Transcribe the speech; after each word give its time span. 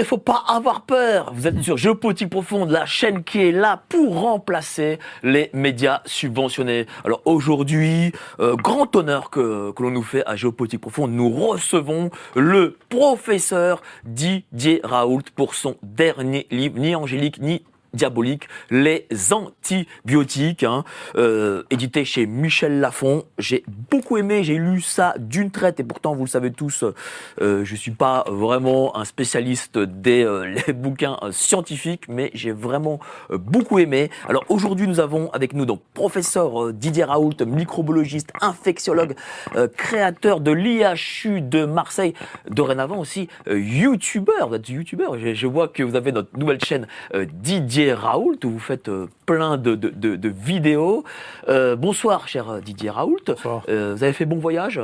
Ne 0.00 0.04
faut 0.06 0.16
pas 0.16 0.44
avoir 0.48 0.86
peur. 0.86 1.30
Vous 1.34 1.46
êtes 1.46 1.60
sur 1.60 1.76
Géopolitique 1.76 2.30
Profonde, 2.30 2.70
la 2.70 2.86
chaîne 2.86 3.22
qui 3.22 3.42
est 3.42 3.52
là 3.52 3.82
pour 3.90 4.18
remplacer 4.18 4.98
les 5.22 5.50
médias 5.52 6.00
subventionnés. 6.06 6.86
Alors 7.04 7.20
aujourd'hui, 7.26 8.10
euh, 8.40 8.56
grand 8.56 8.96
honneur 8.96 9.28
que, 9.28 9.72
que 9.72 9.82
l'on 9.82 9.90
nous 9.90 10.02
fait 10.02 10.26
à 10.26 10.36
Géopolitique 10.36 10.80
Profonde, 10.80 11.12
nous 11.12 11.28
recevons 11.28 12.08
le 12.34 12.78
professeur 12.88 13.82
Didier 14.04 14.80
Raoult 14.84 15.20
pour 15.36 15.54
son 15.54 15.76
dernier 15.82 16.46
livre, 16.50 16.78
ni 16.78 16.94
angélique 16.94 17.38
ni 17.38 17.62
diabolique, 17.94 18.48
les 18.70 19.06
antibiotiques, 19.32 20.64
hein, 20.64 20.84
euh, 21.16 21.62
édité 21.70 22.04
chez 22.04 22.26
Michel 22.26 22.80
Lafon. 22.80 23.24
J'ai 23.38 23.64
beaucoup 23.90 24.16
aimé, 24.16 24.44
j'ai 24.44 24.56
lu 24.56 24.80
ça 24.80 25.14
d'une 25.18 25.50
traite 25.50 25.80
et 25.80 25.84
pourtant, 25.84 26.14
vous 26.14 26.24
le 26.24 26.30
savez 26.30 26.52
tous, 26.52 26.84
euh, 27.40 27.64
je 27.64 27.74
suis 27.74 27.90
pas 27.90 28.24
vraiment 28.28 28.96
un 28.96 29.04
spécialiste 29.04 29.78
des 29.78 30.24
euh, 30.24 30.54
les 30.66 30.72
bouquins 30.72 31.18
scientifiques, 31.30 32.08
mais 32.08 32.30
j'ai 32.34 32.52
vraiment 32.52 33.00
euh, 33.30 33.38
beaucoup 33.38 33.78
aimé. 33.78 34.10
Alors 34.28 34.44
aujourd'hui, 34.48 34.86
nous 34.86 35.00
avons 35.00 35.30
avec 35.32 35.52
nous 35.52 35.66
donc 35.66 35.80
professeur 35.94 36.64
euh, 36.64 36.72
Didier 36.72 37.04
Raoult, 37.04 37.34
microbiologiste, 37.46 38.32
infectiologue, 38.40 39.14
euh, 39.56 39.68
créateur 39.68 40.40
de 40.40 40.50
l'IHU 40.50 41.40
de 41.40 41.64
Marseille, 41.64 42.14
dorénavant 42.48 42.98
aussi 42.98 43.28
youtubeur. 43.50 44.48
Vous 44.48 44.54
êtes 44.54 44.68
youtubeur. 44.68 45.18
Je, 45.18 45.34
je 45.34 45.46
vois 45.46 45.68
que 45.68 45.82
vous 45.82 45.96
avez 45.96 46.12
notre 46.12 46.36
nouvelle 46.38 46.62
chaîne 46.64 46.86
euh, 47.14 47.26
Didier 47.80 47.94
Raoult 47.94 48.36
où 48.44 48.50
vous 48.50 48.58
faites 48.58 48.88
euh, 48.90 49.06
plein 49.24 49.56
de, 49.56 49.74
de, 49.74 49.88
de- 49.88 50.16
de 50.16 50.28
vidéos. 50.28 51.02
Euh, 51.48 51.76
bonsoir, 51.76 52.28
cher 52.28 52.50
euh, 52.50 52.60
Didier 52.60 52.90
Raoult. 52.90 53.16
Bonsoir. 53.26 53.62
Euh, 53.70 53.94
vous 53.96 54.04
avez 54.04 54.12
fait 54.12 54.26
bon 54.26 54.36
voyage 54.36 54.78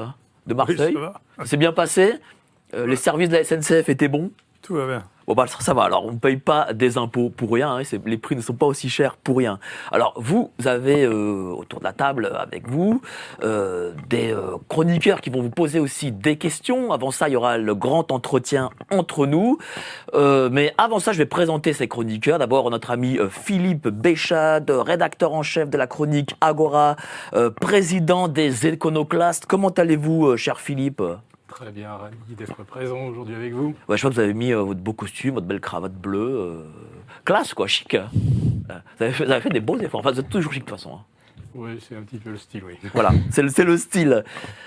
de 0.46 0.54
Marseille 0.54 0.94
ça 0.94 1.00
va. 1.00 1.20
C'est 1.44 1.58
bien 1.58 1.72
passé 1.72 2.14
Euh, 2.74 2.86
Les 2.86 2.96
services 2.96 3.28
de 3.28 3.34
la 3.34 3.44
SNCF 3.44 3.88
étaient 3.90 4.08
bons 4.08 4.30
Tout 4.62 4.74
va 4.74 4.86
bien. 4.86 5.04
Bon 5.26 5.34
bah 5.34 5.46
ça, 5.48 5.74
va. 5.74 5.82
Alors 5.82 6.06
on 6.06 6.12
ne 6.12 6.18
paye 6.18 6.36
pas 6.36 6.72
des 6.72 6.98
impôts 6.98 7.30
pour 7.30 7.52
rien. 7.52 7.78
hein, 7.78 7.82
les 8.04 8.16
prix 8.16 8.36
ne 8.36 8.40
sont 8.40 8.54
pas 8.54 8.66
aussi 8.66 8.88
chers 8.88 9.16
pour 9.16 9.38
rien. 9.38 9.58
Alors 9.90 10.14
vous 10.16 10.52
avez 10.64 11.04
euh, 11.04 11.50
autour 11.50 11.80
de 11.80 11.84
la 11.84 11.92
table 11.92 12.30
avec 12.38 12.68
vous 12.68 13.00
euh, 13.42 13.92
des 14.08 14.32
euh, 14.32 14.56
chroniqueurs 14.68 15.20
qui 15.20 15.30
vont 15.30 15.42
vous 15.42 15.50
poser 15.50 15.80
aussi 15.80 16.12
des 16.12 16.36
questions. 16.36 16.92
Avant 16.92 17.10
ça, 17.10 17.28
il 17.28 17.32
y 17.32 17.36
aura 17.36 17.58
le 17.58 17.74
grand 17.74 18.12
entretien 18.12 18.70
entre 18.92 19.26
nous. 19.26 19.58
Mais 20.14 20.72
avant 20.78 21.00
ça, 21.00 21.12
je 21.12 21.18
vais 21.18 21.26
présenter 21.26 21.72
ces 21.72 21.88
chroniqueurs. 21.88 22.38
D'abord 22.38 22.70
notre 22.70 22.90
ami 22.92 23.18
Philippe 23.30 23.88
Béchade, 23.88 24.70
rédacteur 24.70 25.32
en 25.32 25.42
chef 25.42 25.68
de 25.70 25.76
la 25.76 25.86
chronique 25.86 26.36
Agora, 26.40 26.96
président 27.60 28.28
des 28.28 28.66
Éconoclastes. 28.66 29.46
Comment 29.46 29.70
allez-vous, 29.70 30.36
cher 30.36 30.60
Philippe? 30.60 31.02
Très 31.56 31.70
bien, 31.72 31.90
ravi 31.96 32.34
d'être 32.36 32.64
présent 32.64 33.06
aujourd'hui 33.06 33.34
avec 33.34 33.54
vous. 33.54 33.74
Je 33.80 33.86
vois 33.86 34.10
que 34.10 34.14
vous 34.14 34.20
avez 34.20 34.34
mis 34.34 34.52
euh, 34.52 34.60
votre 34.60 34.80
beau 34.80 34.92
costume, 34.92 35.36
votre 35.36 35.46
belle 35.46 35.60
cravate 35.62 35.94
bleue. 35.94 36.18
euh, 36.38 36.66
classe, 37.24 37.54
quoi, 37.54 37.66
chic. 37.66 37.96
Vous 37.96 39.02
avez, 39.02 39.12
fait, 39.12 39.24
vous 39.24 39.30
avez 39.32 39.40
fait 39.40 39.48
des 39.48 39.60
beaux 39.60 39.78
efforts. 39.78 40.00
Enfin, 40.00 40.10
vous 40.12 40.20
êtes 40.20 40.28
toujours 40.28 40.52
chic, 40.52 40.64
de 40.66 40.68
toute 40.68 40.78
façon. 40.78 40.96
hein. 40.96 41.04
Oui, 41.56 41.70
c'est 41.88 41.96
un 41.96 42.02
petit 42.02 42.18
peu 42.18 42.30
le 42.30 42.36
style, 42.36 42.62
oui. 42.66 42.74
Voilà, 42.94 43.10
c'est 43.30 43.42
le, 43.42 43.48
c'est 43.48 43.64
le 43.64 43.76
style. 43.78 44.24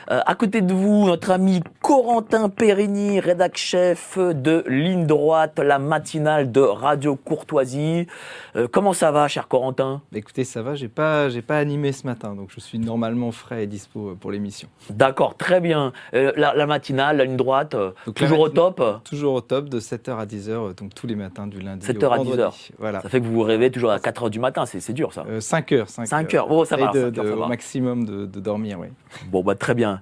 Euh, 0.10 0.22
à 0.26 0.36
côté 0.36 0.62
de 0.62 0.74
vous, 0.74 1.06
notre 1.06 1.32
ami 1.32 1.62
Corentin 1.82 2.50
Périgny, 2.50 3.20
rédac 3.20 3.58
chef 3.58 4.18
de 4.18 4.64
Ligne 4.68 5.06
Droite, 5.06 5.60
la 5.60 5.78
matinale 5.78 6.52
de 6.52 6.62
Radio 6.62 7.16
Courtoisie. 7.16 8.08
Euh, 8.56 8.68
comment 8.72 8.94
ça 8.94 9.12
va, 9.12 9.28
cher 9.28 9.48
Corentin? 9.48 10.02
Écoutez, 10.14 10.44
ça 10.44 10.62
va, 10.64 10.74
j'ai 10.76 10.88
pas, 10.88 11.30
j'ai 11.30 11.42
pas 11.44 11.58
animé 11.60 11.92
ce 11.92 12.08
matin, 12.08 12.34
donc 12.36 12.50
je 12.54 12.60
suis 12.60 12.80
normalement 12.80 13.32
frais 13.32 13.64
et 13.64 13.68
dispo 13.68 14.10
euh, 14.10 14.16
pour 14.20 14.32
l'émission. 14.32 14.68
D'accord, 14.90 15.36
très 15.36 15.60
bien. 15.62 15.94
Euh, 16.16 16.32
la, 16.36 16.56
la 16.56 16.66
matinale, 16.66 17.18
la 17.18 17.26
Ligne 17.26 17.38
Droite, 17.38 17.76
Donc, 18.06 18.16
toujours 18.16 18.40
au 18.40 18.50
top? 18.50 18.82
Toujours 19.04 19.34
au 19.36 19.42
top 19.42 19.70
de 19.70 19.80
7h 19.80 20.18
à 20.18 20.26
10h, 20.26 20.50
euh, 20.50 20.74
donc 20.74 20.96
tous 20.96 21.06
les 21.06 21.16
matins 21.16 21.46
du 21.46 21.60
lundi 21.60 21.86
7h 21.86 22.06
au 22.06 22.12
à 22.12 22.18
vendredi. 22.18 22.42
10h. 22.42 22.72
Voilà. 22.80 23.02
Ça 23.02 23.10
fait 23.10 23.20
que 23.22 23.26
vous 23.26 23.34
vous 23.34 23.44
réveillez 23.44 23.72
toujours 23.72 23.92
à 23.92 23.98
4h 23.98 24.30
du 24.32 24.40
matin, 24.40 24.66
c'est 24.66 24.80
c'est 24.80 24.94
dur 24.94 25.14
ça. 25.14 25.24
5h, 25.24 25.86
5h. 25.86 26.06
5 26.06 26.34
heures. 26.34 26.48
Oh, 26.50 26.66
ça 26.66 26.79
va, 26.86 26.92
de, 26.92 27.00
5 27.02 27.18
heures, 27.18 27.24
de- 27.26 27.30
ça 27.30 27.36
va. 27.36 27.46
Au 27.46 27.50
maximum 27.50 28.06
de, 28.06 28.26
de 28.26 28.40
dormir, 28.40 28.80
oui. 28.80 28.88
Bon, 29.28 29.44
bah, 29.44 29.56
très 29.56 29.74
bien. 29.76 30.02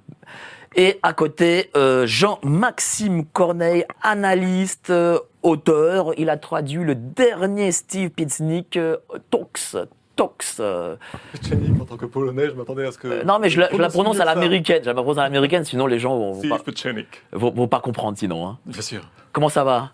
Et 0.76 0.98
à 1.02 1.12
côté, 1.12 1.70
euh, 1.76 2.06
Jean-Maxime 2.06 3.24
Corneille, 3.26 3.84
analyste, 4.02 4.90
euh, 4.90 5.18
auteur. 5.42 6.12
Il 6.18 6.28
a 6.30 6.36
traduit 6.36 6.84
le 6.84 6.94
dernier 6.94 7.72
Steve 7.72 8.10
Piznik, 8.10 8.76
euh, 8.76 8.96
Tox. 9.30 9.76
Tox. 10.14 10.58
euh. 10.60 10.96
En 11.80 11.84
tant 11.84 11.96
que 11.96 12.06
polonais, 12.06 12.48
je 12.50 12.54
m'attendais 12.54 12.84
à 12.86 12.92
ce 12.92 12.98
que. 12.98 13.08
Euh, 13.08 13.24
non, 13.24 13.38
mais 13.38 13.48
je 13.50 13.60
la, 13.60 13.70
je 13.72 13.76
la 13.76 13.88
prononce 13.88 14.20
à 14.20 14.24
l'américaine. 14.24 14.82
Je 14.82 14.88
la 14.88 14.94
prononce 14.94 15.18
à 15.18 15.22
l'américaine, 15.22 15.64
sinon 15.64 15.86
les 15.86 15.98
gens 15.98 16.16
vont, 16.16 16.32
vont, 16.32 16.38
Steve 16.40 16.50
pas, 16.50 17.38
vont- 17.38 17.50
vont 17.52 17.68
pas 17.68 17.80
comprendre 17.80 18.18
sinon. 18.18 18.46
hein. 18.46 18.58
Bien 18.66 18.82
sûr. 18.82 19.00
Comment 19.32 19.48
ça 19.48 19.64
va? 19.64 19.92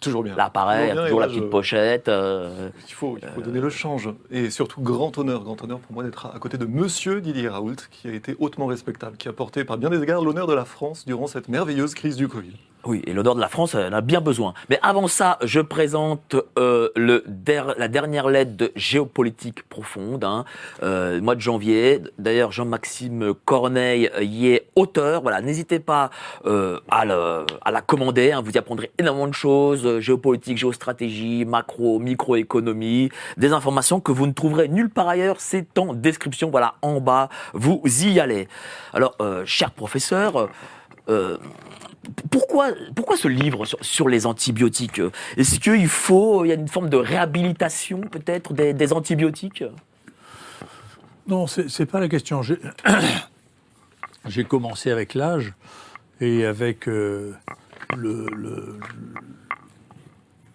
Toujours 0.00 0.22
bien. 0.22 0.36
Là, 0.36 0.50
pareil, 0.50 0.90
Toujours 0.90 0.94
bien, 0.94 1.04
toujours 1.04 1.20
la 1.20 1.26
là, 1.26 1.30
petite 1.32 1.44
je- 1.44 1.48
pochette. 1.48 2.08
euh, 2.08 2.68
Il 2.88 2.92
faut, 2.92 3.16
il 3.20 3.28
faut 3.28 3.40
donner 3.40 3.60
le 3.60 3.70
change. 3.70 4.10
Et 4.30 4.50
surtout, 4.50 4.80
grand 4.82 5.16
honneur, 5.18 5.42
grand 5.42 5.62
honneur 5.62 5.78
pour 5.80 5.92
moi 5.94 6.04
d'être 6.04 6.26
à 6.26 6.34
à 6.34 6.38
côté 6.38 6.58
de 6.58 6.66
monsieur 6.66 7.20
Didier 7.20 7.48
Raoult, 7.48 7.76
qui 7.90 8.08
a 8.08 8.12
été 8.12 8.36
hautement 8.38 8.66
respectable, 8.66 9.16
qui 9.16 9.28
a 9.28 9.32
porté 9.32 9.64
par 9.64 9.78
bien 9.78 9.88
des 9.90 10.02
égards 10.02 10.22
l'honneur 10.22 10.46
de 10.46 10.54
la 10.54 10.64
France 10.66 11.04
durant 11.06 11.26
cette 11.26 11.48
merveilleuse 11.48 11.94
crise 11.94 12.16
du 12.16 12.28
Covid. 12.28 12.52
Oui, 12.88 13.02
et 13.04 13.12
l'odeur 13.12 13.34
de 13.34 13.40
la 13.40 13.48
France, 13.48 13.74
elle 13.74 13.92
en 13.92 13.96
a 13.96 14.00
bien 14.00 14.20
besoin. 14.20 14.54
Mais 14.70 14.78
avant 14.80 15.08
ça, 15.08 15.38
je 15.42 15.58
présente 15.60 16.36
euh, 16.56 16.88
le 16.94 17.24
la 17.78 17.88
dernière 17.88 18.28
lettre 18.28 18.56
de 18.56 18.70
géopolitique 18.76 19.68
profonde, 19.68 20.22
hein, 20.22 20.44
euh, 20.84 21.20
mois 21.20 21.34
de 21.34 21.40
janvier. 21.40 22.00
D'ailleurs, 22.18 22.52
Jean-Maxime 22.52 23.34
Corneille 23.44 24.08
euh, 24.14 24.22
y 24.22 24.48
est 24.48 24.68
auteur. 24.76 25.22
Voilà, 25.22 25.40
n'hésitez 25.40 25.80
pas 25.80 26.10
euh, 26.44 26.78
à, 26.88 27.00
à 27.64 27.70
la 27.72 27.80
commander. 27.80 28.30
hein, 28.30 28.40
vous 28.40 28.52
y 28.52 28.58
apprendrez 28.58 28.92
énormément 28.98 29.26
de 29.26 29.34
choses 29.34 29.84
euh, 29.84 30.00
géopolitique, 30.00 30.56
géostratégie, 30.56 31.44
macro, 31.44 31.98
microéconomie, 31.98 33.10
des 33.36 33.52
informations 33.52 34.00
que 34.00 34.12
vous 34.12 34.28
ne 34.28 34.32
trouverez 34.32 34.68
nulle 34.68 34.90
part 34.90 35.08
ailleurs. 35.08 35.36
C'est 35.40 35.76
en 35.78 35.92
description. 35.92 36.50
Voilà, 36.50 36.74
en 36.82 37.00
bas, 37.00 37.30
vous 37.52 37.82
y 37.84 38.20
allez. 38.20 38.46
Alors, 38.92 39.16
euh, 39.20 39.44
cher 39.44 39.72
professeur. 39.72 40.48
euh, 41.08 41.36
pourquoi, 42.30 42.70
pourquoi 42.94 43.16
ce 43.16 43.28
livre 43.28 43.64
sur, 43.80 44.08
les 44.08 44.26
antibiotiques? 44.26 45.00
Est-ce 45.36 45.58
qu'il 45.58 45.88
faut, 45.88 46.44
il 46.44 46.48
y 46.48 46.52
a 46.52 46.54
une 46.54 46.68
forme 46.68 46.88
de 46.88 46.96
réhabilitation 46.96 48.00
peut-être 48.00 48.52
des, 48.52 48.92
antibiotiques? 48.92 49.64
Non, 51.28 51.46
c'est 51.46 51.86
pas 51.86 52.00
la 52.00 52.08
question. 52.08 52.42
J'ai- 54.26 54.44
commencé 54.44 54.90
avec 54.90 55.14
l'âge 55.14 55.52
et 56.20 56.44
avec 56.44 56.88
euh, 56.88 57.34
le- 57.96 58.26
le- 58.34 58.78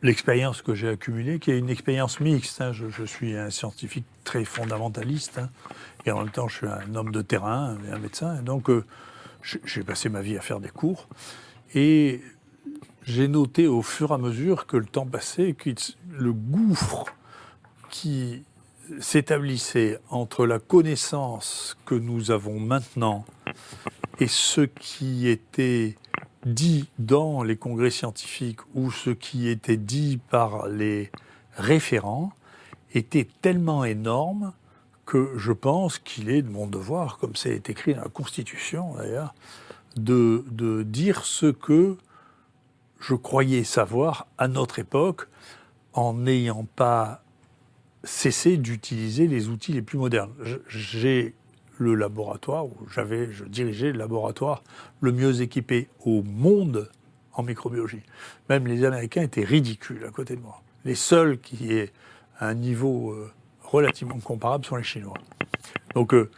l'expérience 0.02 0.62
que 0.62 0.74
j'ai 0.74 0.90
accumulée, 0.90 1.40
qui 1.40 1.52
est 1.52 1.58
une 1.58 1.70
expérience 1.70 2.20
mixte. 2.20 2.62
hein. 2.62 2.72
Je, 2.74 3.04
suis 3.06 3.36
un 3.36 3.50
scientifique 3.50 4.06
très 4.24 4.46
fondamentaliste 4.46 5.38
hein, 5.38 5.50
et 6.06 6.12
en 6.12 6.20
même 6.20 6.32
temps 6.32 6.48
je 6.48 6.58
suis 6.58 6.68
un 6.68 6.96
homme 6.96 7.12
de 7.12 7.22
terrain 7.22 7.78
et 7.88 7.92
un 7.92 8.00
médecin. 8.00 8.42
Donc 8.42 8.70
euh, 8.70 8.84
j'ai 9.42 9.84
passé 9.84 10.10
ma 10.10 10.22
vie 10.22 10.38
à 10.38 10.42
faire 10.42 10.60
des 10.60 10.70
cours 10.70 11.08
et 11.74 12.22
j'ai 13.04 13.28
noté 13.28 13.68
au 13.68 13.82
fur 13.82 14.12
et 14.12 14.14
à 14.14 14.18
mesure 14.18 14.68
que 14.68 14.78
le 14.78 14.86
temps 14.86 15.06
passait 15.06 15.54
que 15.54 15.72
le 16.12 16.34
gouffre 16.34 17.06
qui 17.90 18.44
s'établissait 19.00 20.00
entre 20.10 20.46
la 20.46 20.60
connaissance 20.60 21.78
que 21.86 21.96
nous 21.96 22.32
avons 22.32 22.60
maintenant 22.60 23.26
et 24.20 24.28
ce 24.28 24.62
qui 24.62 25.28
était 25.28 25.96
dit 26.46 26.90
dans 27.00 27.44
les 27.44 27.56
congrès 27.56 27.92
scientifiques 27.92 28.60
ou 28.74 28.92
ce 28.92 29.12
qui 29.12 29.48
était 29.48 29.78
dit 29.78 30.20
par 30.30 30.68
les 30.68 31.12
référents 31.56 32.34
était 32.94 33.28
tellement 33.42 33.86
énorme 33.86 34.54
que 35.12 35.34
je 35.36 35.52
pense 35.52 36.00
qu'il 36.00 36.30
est 36.30 36.42
de 36.42 36.50
mon 36.50 36.68
devoir, 36.68 37.18
comme 37.18 37.36
c'est 37.36 37.70
écrit 37.70 37.96
dans 37.96 38.04
la 38.04 38.08
Constitution 38.08 38.96
d'ailleurs, 38.96 39.36
de, 39.98 40.46
de 40.52 40.84
dire 40.84 41.26
ce 41.26 41.48
que 41.48 41.98
je 43.02 43.16
croyais 43.16 43.66
savoir 43.66 44.28
à 44.38 44.48
notre 44.48 44.80
époque 44.80 45.28
en 45.92 46.14
n'ayant 46.14 46.66
pas 46.78 47.26
cessé 48.06 48.56
d'utiliser 48.56 49.28
les 49.28 49.50
outils 49.50 49.74
les 49.74 49.82
plus 49.82 49.98
modernes. 49.98 50.32
J'ai 50.70 51.36
le 51.78 51.94
laboratoire, 51.96 52.68
où 52.68 52.78
j'avais, 52.90 53.34
je 53.34 53.44
dirigeais 53.44 53.92
le 53.92 53.98
laboratoire 53.98 54.64
le 55.02 55.12
mieux 55.12 55.42
équipé 55.42 55.90
au 56.06 56.24
monde 56.24 56.90
en 57.34 57.44
microbiologie. 57.44 58.04
Même 58.48 58.66
les 58.66 58.86
Américains 58.86 59.24
étaient 59.24 59.44
ridicules 59.44 60.06
à 60.06 60.10
côté 60.10 60.38
de 60.38 60.42
moi. 60.42 60.62
Les 60.86 60.96
seuls 60.96 61.38
qui 61.38 61.74
aient 61.74 61.92
un 62.40 62.54
niveau 62.54 63.12
euh, 63.12 63.30
relativement 63.72 64.20
comparable 64.20 64.66
sont 64.66 64.76
les 64.76 64.84
Chinois. 64.84 65.18
Donc, 65.96 66.14
euh, 66.14 66.30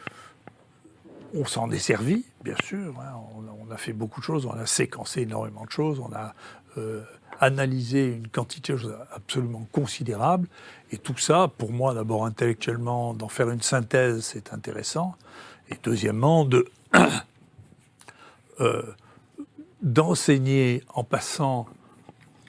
on 1.34 1.46
s'en 1.46 1.72
est 1.72 1.80
servi, 1.80 2.26
bien 2.44 2.56
sûr. 2.64 2.94
hein. 3.00 3.14
On, 3.36 3.72
a- 3.72 3.78
fait 3.78 3.94
beaucoup 3.94 4.20
de 4.20 4.26
choses, 4.26 4.46
on 4.46 4.52
a 4.54 4.68
séquencé 4.68 5.22
énormément 5.22 5.66
de 5.66 5.72
choses, 5.72 6.00
on 6.00 6.14
a 6.14 6.36
euh, 6.78 7.02
analysé 7.40 8.06
une 8.06 8.28
quantité 8.28 8.74
de 8.74 8.78
choses 8.78 8.96
absolument 9.12 9.68
considérable. 9.72 10.48
Et 10.92 11.00
tout 11.00 11.18
ça, 11.18 11.50
pour 11.58 11.72
moi, 11.72 11.96
d'abord 11.96 12.26
intellectuellement, 12.26 13.16
d'en 13.16 13.30
faire 13.30 13.50
une 13.50 13.62
synthèse, 13.64 14.24
c'est 14.26 14.54
intéressant. 14.54 15.16
Et 15.70 15.76
deuxièmement, 15.82 16.46
de 16.46 16.68
euh, 18.60 18.84
d'enseigner 19.82 20.84
en 20.94 21.04
passant 21.04 21.66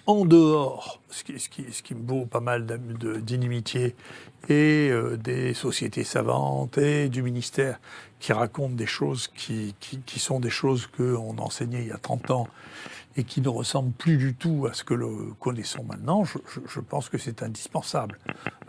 en 0.06 0.24
dehors, 0.24 1.00
ce 1.10 1.22
qui, 1.24 1.94
me 1.94 2.06
vaut 2.06 2.26
pas 2.26 2.40
mal 2.40 2.66
de- 2.66 3.16
d'inimitié, 3.20 3.94
et 4.48 4.90
euh, 4.90 5.16
des 5.16 5.54
sociétés 5.54 6.04
savantes 6.04 6.76
et 6.78 7.08
du 7.08 7.22
ministère 7.22 7.78
qui 8.20 8.32
racontent 8.32 8.74
des 8.74 8.86
choses 8.86 9.28
qui, 9.28 9.74
sont 10.18 10.40
des 10.40 10.50
choses 10.50 10.86
qu'on 10.86 11.36
enseignait 11.38 11.82
il 11.82 11.88
y 11.88 11.92
a 11.92 11.98
30 11.98 12.30
ans 12.30 12.48
et 13.16 13.24
qui 13.24 13.40
ne 13.40 13.48
ressemblent 13.48 13.92
plus 13.92 14.16
du 14.16 14.34
tout 14.34 14.66
à 14.68 14.74
ce 14.74 14.82
que 14.82 14.94
nous 14.94 15.34
connaissons 15.38 15.84
maintenant, 15.84 16.24
je, 16.24 16.80
pense 16.80 17.08
que 17.08 17.16
c'est 17.18 17.42
indispensable. 17.42 18.18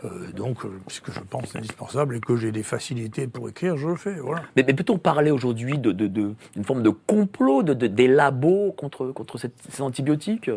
Euh, 0.04 0.30
donc, 0.32 0.64
euh, 0.64 0.70
puisque 0.86 1.10
je 1.10 1.20
pense 1.20 1.56
indispensable 1.56 2.16
et 2.16 2.20
que 2.20 2.36
j'ai 2.36 2.52
des 2.52 2.62
facilités 2.62 3.26
pour 3.26 3.48
écrire, 3.48 3.76
je 3.76 3.88
le 3.88 3.96
fais. 3.96 4.14
Voilà. 4.14 4.42
Mais, 4.54 4.62
peut-on 4.62 4.98
parler 4.98 5.30
aujourd'hui 5.32 5.78
d'une 5.78 5.92
de, 5.92 6.06
de, 6.06 6.34
d'une 6.54 6.64
forme 6.64 6.82
de 6.82 6.90
complot 6.90 7.62
de, 7.64 7.74
de- 7.74 7.86
des 7.88 8.06
labos 8.06 8.72
contre, 8.72 9.12
ces 9.70 9.82
antibiotiques? 9.82 10.48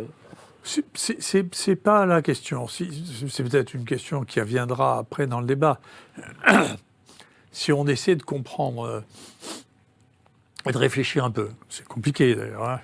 C'est- 0.64 1.76
pas 1.76 2.06
la 2.06 2.22
question. 2.22 2.68
C'est 2.68 3.44
peut-être 3.44 3.74
une 3.74 3.86
question 3.86 4.24
qui 4.24 4.40
reviendra 4.40 4.98
après 5.00 5.28
dans 5.28 5.40
le 5.40 5.48
débat. 5.48 5.80
si 7.52 7.72
on 7.72 7.88
essaie 7.88 8.16
de 8.16 8.24
comprendre 8.24 8.84
euh, 8.84 9.02
et 10.68 10.72
de 10.72 10.78
réfléchir 10.78 11.26
un 11.26 11.32
peu, 11.32 11.50
c'est 11.70 11.88
compliqué 11.88 12.36
d'ailleurs, 12.36 12.70
hein, 12.70 12.80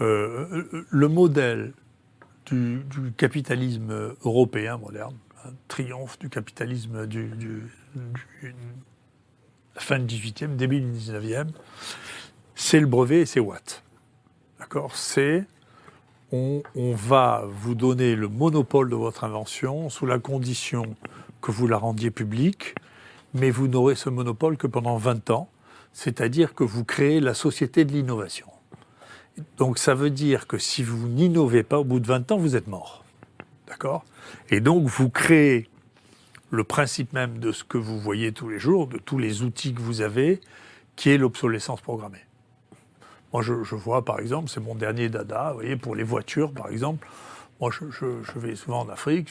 euh, 0.00 0.84
le 0.90 1.08
modèle 1.08 1.72
du, 2.46 2.82
capitalisme 3.16 4.14
européen 4.24 4.76
moderne, 4.76 5.16
triomphe 5.68 6.18
du 6.18 6.28
capitalisme 6.28 7.06
du, 7.06 7.28
du- 7.28 7.70
fin 9.76 9.98
du 9.98 10.14
18e, 10.16 10.56
début 10.56 10.80
du 10.80 10.92
19e, 10.92 11.48
c'est 12.54 12.80
le 12.80 12.86
brevet 12.86 13.20
et 13.22 13.26
c'est 13.26 13.40
Watt. 13.40 13.82
D'accord? 14.58 14.94
C'est 14.96 15.46
on, 16.32 16.62
va 16.94 17.44
vous 17.46 17.74
donner 17.74 18.16
le 18.16 18.28
monopole 18.28 18.88
de 18.88 18.96
votre 18.96 19.24
invention 19.24 19.90
sous 19.90 20.06
la 20.06 20.18
condition 20.18 20.96
que 21.42 21.50
vous 21.50 21.66
la 21.66 21.76
rendiez 21.76 22.10
publique, 22.10 22.74
mais 23.34 23.50
vous 23.50 23.68
n'aurez 23.68 23.94
ce 23.94 24.08
monopole 24.08 24.56
que 24.56 24.66
pendant 24.66 24.96
20 24.96 25.30
ans, 25.30 25.48
c'est-à-dire 25.92 26.54
que 26.54 26.64
vous 26.64 26.84
créez 26.84 27.20
la 27.20 27.34
société 27.34 27.84
de 27.84 27.92
l'innovation. 27.92 28.46
Donc 29.58 29.78
ça 29.78 29.94
veut 29.94 30.10
dire 30.10 30.46
que 30.46 30.58
si 30.58 30.82
vous 30.82 31.08
n'innovez 31.08 31.62
pas 31.62 31.78
au 31.78 31.84
bout 31.84 32.00
de 32.00 32.06
20 32.06 32.32
ans, 32.32 32.38
vous 32.38 32.56
êtes 32.56 32.66
mort. 32.66 33.04
D'accord? 33.66 34.04
Et 34.50 34.60
donc 34.60 34.86
vous 34.86 35.10
créez 35.10 35.68
le 36.50 36.64
principe 36.64 37.12
même 37.12 37.38
de 37.38 37.52
ce 37.52 37.64
que 37.64 37.78
vous 37.78 37.98
voyez 37.98 38.32
tous 38.32 38.48
les 38.48 38.58
jours, 38.58 38.86
de 38.86 38.98
tous 38.98 39.18
les 39.18 39.42
outils 39.42 39.74
que 39.74 39.80
vous 39.80 40.00
avez, 40.00 40.40
qui 40.96 41.10
est 41.10 41.18
l'obsolescence 41.18 41.80
programmée. 41.80 42.24
Moi, 43.32 43.42
je, 43.42 43.74
vois, 43.74 44.04
par 44.04 44.20
exemple, 44.20 44.50
c'est 44.50 44.60
mon 44.60 44.74
dernier 44.74 45.08
dada, 45.08 45.48
vous 45.50 45.60
voyez, 45.60 45.76
pour 45.76 45.94
les 45.94 46.02
voitures, 46.02 46.52
par 46.52 46.68
exemple. 46.68 47.06
Moi, 47.60 47.70
je, 47.70 48.38
vais 48.38 48.54
souvent 48.56 48.80
en 48.80 48.88
Afrique, 48.88 49.28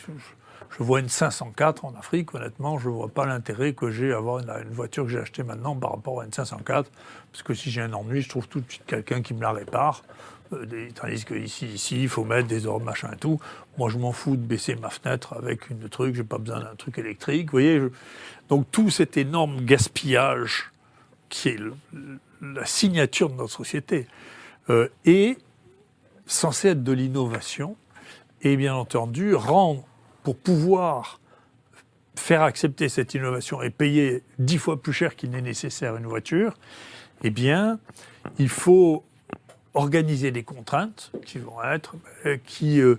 je, 0.69 0.83
vois 0.83 1.01
une 1.01 1.09
504 1.09 1.85
en 1.85 1.93
Afrique, 1.95 2.33
honnêtement, 2.33 2.79
je 2.79 2.89
ne 2.89 2.93
vois 2.93 3.09
pas 3.09 3.25
l'intérêt 3.25 3.73
que 3.73 3.91
j'ai 3.91 4.13
à 4.13 4.17
avoir 4.17 4.39
une, 4.39 4.69
voiture 4.71 5.03
que 5.03 5.09
j'ai 5.09 5.19
achetée 5.19 5.43
maintenant 5.43 5.75
par 5.75 5.91
rapport 5.91 6.21
à 6.21 6.25
une 6.25 6.33
504, 6.33 6.89
parce 7.31 7.43
que 7.43 7.53
si 7.53 7.69
j'ai 7.69 7.81
un 7.81 7.93
ennui, 7.93 8.21
je 8.21 8.29
trouve 8.29 8.47
tout 8.47 8.61
de 8.61 8.71
suite 8.71 8.85
quelqu'un 8.87 9.21
qui 9.21 9.33
me 9.33 9.41
la 9.41 9.51
répare. 9.51 10.01
Euh, 10.53 10.89
tandis 10.95 11.23
que 11.23 11.35
ici, 11.35 12.01
il 12.01 12.09
faut 12.09 12.25
mettre 12.25 12.47
des 12.47 12.65
ordres, 12.65 12.85
machin 12.85 13.11
et 13.13 13.17
tout. 13.17 13.39
Moi, 13.77 13.89
je 13.89 13.97
m'en 13.97 14.11
fous 14.11 14.35
de 14.35 14.41
baisser 14.41 14.75
ma 14.75 14.89
fenêtre 14.89 15.33
avec 15.37 15.69
une 15.69 15.87
truc, 15.89 16.15
j'ai 16.15 16.23
pas 16.23 16.39
besoin 16.39 16.59
d'un 16.59 16.75
truc 16.75 16.97
électrique, 16.97 17.47
vous 17.47 17.51
voyez. 17.51 17.81
Donc, 18.49 18.65
tout 18.71 18.89
cet 18.89 19.15
énorme 19.17 19.61
gaspillage 19.61 20.71
qui 21.29 21.49
est 21.49 21.57
le- 21.57 21.75
la 22.41 22.65
signature 22.65 23.29
de 23.29 23.35
notre 23.35 23.53
société, 23.53 24.07
euh, 24.69 24.87
est 25.05 25.37
censé 26.25 26.69
être 26.69 26.83
de 26.83 26.91
l'innovation 26.91 27.75
et 28.41 28.55
bien 28.57 28.73
entendu 28.75 29.35
rendre, 29.35 29.83
pour 30.23 30.37
pouvoir 30.37 31.19
faire 32.15 32.41
accepter 32.43 32.89
cette 32.89 33.13
innovation 33.13 33.61
et 33.61 33.69
payer 33.69 34.23
dix 34.39 34.57
fois 34.57 34.81
plus 34.81 34.93
cher 34.93 35.15
qu'il 35.15 35.31
n'est 35.31 35.41
nécessaire 35.41 35.95
une 35.95 36.05
voiture, 36.05 36.53
eh 37.23 37.29
bien, 37.29 37.79
il 38.37 38.49
faut 38.49 39.03
organiser 39.73 40.31
des 40.31 40.43
contraintes 40.43 41.11
qui 41.25 41.37
vont 41.39 41.61
être 41.63 41.95
euh, 42.25 42.37
qui 42.45 42.81
euh, 42.81 42.95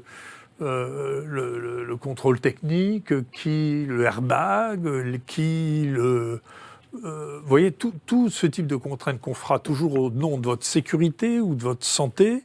euh, 0.62 1.24
le, 1.26 1.58
le- 1.58 1.84
le 1.84 1.96
contrôle 1.96 2.40
technique, 2.40 3.12
qui 3.32 3.84
le 3.86 4.04
airbag, 4.04 5.20
qui 5.26 5.84
le 5.88 6.40
euh, 7.04 7.40
vous 7.42 7.48
voyez, 7.48 7.72
tout, 7.72 7.92
tout 8.06 8.28
ce 8.28 8.46
type 8.46 8.66
de 8.66 8.76
contraintes 8.76 9.20
qu'on 9.20 9.34
fera 9.34 9.58
toujours 9.58 9.98
au 9.98 10.10
nom 10.10 10.38
de 10.38 10.46
votre 10.46 10.64
sécurité 10.64 11.40
ou 11.40 11.54
de 11.54 11.62
votre 11.62 11.84
santé, 11.84 12.42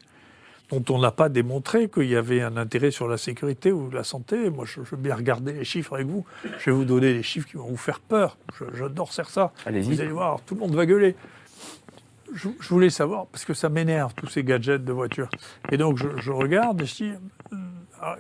dont 0.70 0.84
on 0.90 1.00
n'a 1.00 1.12
pas 1.12 1.30
démontré 1.30 1.90
qu'il 1.90 2.10
y 2.10 2.16
avait 2.16 2.42
un 2.42 2.58
intérêt 2.58 2.92
sur 2.92 3.08
la 3.08 3.18
sécurité 3.18 3.72
ou 3.72 3.90
la 3.90 4.04
santé. 4.04 4.50
Moi, 4.50 4.66
je, 4.66 4.84
je 4.84 4.92
veux 4.92 4.98
bien 4.98 5.16
regarder 5.16 5.54
les 5.54 5.64
chiffres 5.64 5.94
avec 5.94 6.08
vous. 6.08 6.26
Je 6.60 6.70
vais 6.70 6.76
vous 6.76 6.86
donner 6.86 7.14
des 7.14 7.24
chiffres 7.24 7.48
qui 7.48 7.58
vont 7.58 7.68
vous 7.68 7.78
faire 7.78 8.00
peur. 8.00 8.38
J'adore 8.74 9.14
faire 9.14 9.30
ça. 9.30 9.54
Allez-y. 9.66 9.94
Vous 9.94 10.02
allez 10.02 10.12
voir, 10.12 10.42
tout 10.42 10.56
le 10.56 10.62
monde 10.62 10.76
va 10.76 10.86
gueuler. 10.86 11.16
Je, 12.34 12.50
je 12.60 12.70
voulais 12.70 12.90
savoir, 12.90 13.28
parce 13.28 13.46
que 13.46 13.54
ça 13.54 13.70
m'énerve, 13.70 14.14
tous 14.14 14.28
ces 14.28 14.44
gadgets 14.44 14.84
de 14.84 14.92
voiture. 14.92 15.30
Et 15.72 15.78
donc, 15.78 15.98
je, 15.98 16.10
je 16.18 16.32
regarde 16.32 16.82
et 16.82 16.86
je 16.86 16.96
dis, 16.96 17.12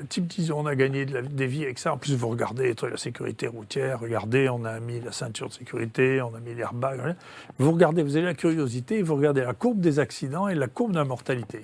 type 0.09 0.27
disent, 0.27 0.51
on 0.51 0.65
a 0.65 0.75
gagné 0.75 1.05
des 1.05 1.47
vies 1.47 1.63
avec 1.63 1.79
ça. 1.79 1.93
En 1.93 1.97
plus, 1.97 2.15
vous 2.15 2.27
regardez 2.29 2.73
la 2.81 2.97
sécurité 2.97 3.47
routière, 3.47 3.99
regardez, 3.99 4.49
on 4.49 4.65
a 4.65 4.79
mis 4.79 4.99
la 4.99 5.11
ceinture 5.11 5.49
de 5.49 5.53
sécurité, 5.53 6.21
on 6.21 6.33
a 6.35 6.39
mis 6.39 6.53
l'airbag. 6.53 7.15
Vous 7.59 7.71
regardez, 7.71 8.03
vous 8.03 8.15
avez 8.15 8.25
la 8.25 8.33
curiosité, 8.33 9.01
vous 9.01 9.15
regardez 9.15 9.41
la 9.41 9.53
courbe 9.53 9.79
des 9.79 9.99
accidents 9.99 10.47
et 10.47 10.55
la 10.55 10.67
courbe 10.67 10.91
de 10.91 10.97
la 10.97 11.05
mortalité. 11.05 11.63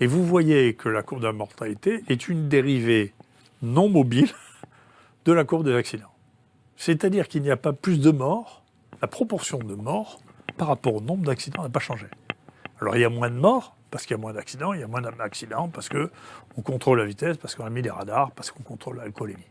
Et 0.00 0.06
vous 0.06 0.24
voyez 0.24 0.74
que 0.74 0.88
la 0.88 1.02
courbe 1.02 1.20
de 1.20 1.26
la 1.26 1.32
mortalité 1.32 2.02
est 2.08 2.28
une 2.28 2.48
dérivée 2.48 3.12
non 3.62 3.88
mobile 3.88 4.30
de 5.24 5.32
la 5.32 5.44
courbe 5.44 5.64
des 5.64 5.74
accidents. 5.74 6.12
C'est-à-dire 6.76 7.28
qu'il 7.28 7.42
n'y 7.42 7.50
a 7.50 7.56
pas 7.56 7.72
plus 7.72 8.00
de 8.00 8.10
morts, 8.10 8.62
la 9.00 9.08
proportion 9.08 9.58
de 9.58 9.74
morts 9.74 10.20
par 10.56 10.68
rapport 10.68 10.94
au 10.94 11.00
nombre 11.00 11.24
d'accidents 11.24 11.62
n'a 11.62 11.68
pas 11.68 11.80
changé. 11.80 12.06
Alors 12.80 12.96
il 12.96 13.00
y 13.00 13.04
a 13.04 13.08
moins 13.08 13.30
de 13.30 13.36
morts 13.36 13.76
parce 13.96 14.04
qu'il 14.04 14.14
y 14.14 14.20
a 14.20 14.20
moins 14.20 14.34
d'accidents, 14.34 14.74
il 14.74 14.80
y 14.80 14.82
a 14.82 14.86
moins 14.86 15.00
d'accidents 15.00 15.70
parce 15.70 15.88
que 15.88 16.10
on 16.58 16.60
contrôle 16.60 16.98
la 16.98 17.06
vitesse, 17.06 17.38
parce 17.38 17.54
qu'on 17.54 17.64
a 17.64 17.70
mis 17.70 17.80
des 17.80 17.88
radars, 17.88 18.30
parce 18.32 18.50
qu'on 18.50 18.62
contrôle 18.62 18.98
l'alcoolémie. 18.98 19.48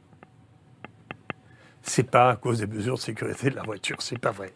C'est 1.81 2.03
pas 2.03 2.29
à 2.29 2.35
cause 2.35 2.59
des 2.59 2.67
mesures 2.67 2.93
de 2.93 2.99
sécurité 2.99 3.49
de 3.49 3.55
la 3.55 3.63
voiture, 3.63 4.03
c'est 4.03 4.19
pas 4.19 4.29
vrai. 4.29 4.53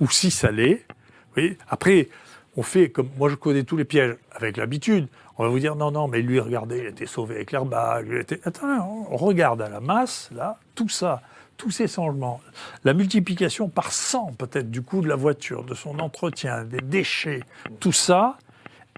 Ou 0.00 0.08
si 0.08 0.30
ça 0.30 0.50
l'est, 0.50 0.86
voyez, 1.34 1.58
après 1.68 2.08
on 2.56 2.62
fait 2.62 2.88
comme 2.88 3.10
moi 3.18 3.28
je 3.28 3.34
connais 3.34 3.64
tous 3.64 3.76
les 3.76 3.84
pièges 3.84 4.16
avec 4.32 4.56
l'habitude. 4.56 5.06
On 5.36 5.42
va 5.42 5.50
vous 5.50 5.58
dire 5.58 5.76
non 5.76 5.90
non 5.90 6.08
mais 6.08 6.22
lui 6.22 6.40
regardez 6.40 6.78
il 6.78 6.86
été 6.86 7.04
sauvé 7.04 7.34
avec 7.34 7.52
l'airbag. 7.52 8.10
été- 8.10 8.40
Attends 8.46 9.06
on 9.10 9.16
regarde 9.18 9.60
à 9.60 9.68
la 9.68 9.80
masse 9.80 10.30
là 10.32 10.58
tout 10.74 10.88
ça 10.88 11.20
tous 11.58 11.70
ces 11.70 11.88
changements, 11.88 12.40
la 12.84 12.92
multiplication 12.94 13.68
par 13.68 13.90
100 13.92 14.32
peut-être 14.38 14.70
du 14.70 14.82
coût 14.82 15.00
de 15.00 15.08
la 15.08 15.16
voiture, 15.16 15.64
de 15.64 15.74
son 15.74 15.98
entretien, 16.00 16.64
des 16.64 16.80
déchets, 16.82 17.42
tout 17.80 17.92
ça, 17.92 18.36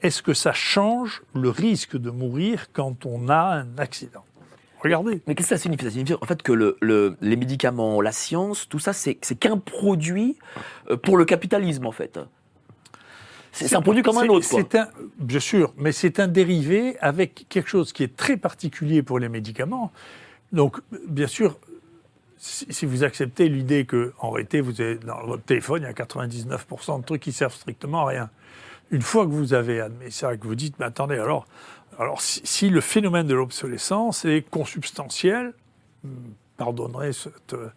est-ce 0.03 0.23
que 0.23 0.35
ça 0.35 0.53
change 0.53 1.23
le 1.35 1.51
risque 1.51 1.97
de 1.97 2.11
mourir 2.11 2.67
quand 2.73 3.07
on 3.07 3.29
a 3.29 3.61
un 3.61 3.79
accident? 3.79 4.25
Regardez. 4.81 5.21
Mais 5.27 5.35
qu'est-ce 5.35 5.49
que 5.51 5.57
ça 5.57 5.61
signifie? 5.63 5.85
Ça 5.85 5.91
signifie 5.91 6.15
en 6.15 6.25
fait 6.27 6.41
que 6.43 6.53
le, 6.53 6.77
le- 6.81 7.17
les 7.21 7.35
médicaments, 7.37 8.01
la 8.01 8.13
science, 8.13 8.69
tout 8.69 8.79
ça, 8.79 8.93
c'est 8.93 9.19
c'est 9.23 9.35
qu'un 9.37 9.59
produit 9.59 10.37
euh, 10.91 10.97
pour 10.97 11.17
le 11.17 11.25
capitalisme 11.25 11.87
en 11.87 11.93
fait. 11.93 12.19
C'est 13.51 13.75
un 13.75 13.83
produit 13.83 14.03
comme 14.03 14.19
un 14.19 14.29
autre. 14.29 14.49
quoi. 14.49 14.61
C'est 14.61 14.75
un, 14.79 14.89
bien 15.19 15.41
sûr, 15.41 15.75
mais 15.77 15.91
c'est 15.91 16.21
un 16.21 16.29
dérivé 16.29 16.97
avec 17.01 17.47
quelque 17.49 17.69
chose 17.69 17.93
qui 17.93 18.05
est 18.05 18.15
très 18.15 18.37
particulier 18.37 19.03
pour 19.03 19.19
les 19.19 19.29
médicaments. 19.29 19.91
Donc, 20.53 20.79
bien 21.09 21.27
sûr, 21.27 21.59
si, 22.37 22.67
si 22.71 22.87
vous 22.87 23.03
acceptez 23.03 23.49
l'idée 23.49 23.85
que, 23.85 24.13
en 24.21 24.31
réalité, 24.31 24.61
vous 24.61 24.81
avez, 24.81 24.95
dans 24.97 25.27
votre 25.27 25.43
téléphone, 25.43 25.83
il 25.83 25.87
y 25.87 25.89
a 25.89 25.93
99% 25.93 27.01
de 27.01 27.05
trucs 27.05 27.23
qui 27.23 27.33
servent 27.33 27.55
strictement 27.55 28.03
à 28.03 28.11
rien. 28.11 28.31
Une 28.91 29.03
fois 29.03 29.27
que 29.27 29.31
vous 29.31 29.55
avez 29.55 29.81
admis 29.81 30.11
ça, 30.11 30.37
que 30.37 30.47
vous 30.47 30.55
dites, 30.55 30.79
mais 30.79 30.87
attendez, 30.87 31.19
alors, 31.19 31.47
alors 31.99 32.21
si, 32.21 32.71
le 32.71 32.81
phénomène 32.81 33.27
de 33.27 33.35
l'obsolescence 33.35 34.25
est 34.25 34.49
consubstantiel, 34.49 35.53
hmm, 36.05 36.11
pardonnerez 36.57 37.11
euh, 37.53 37.69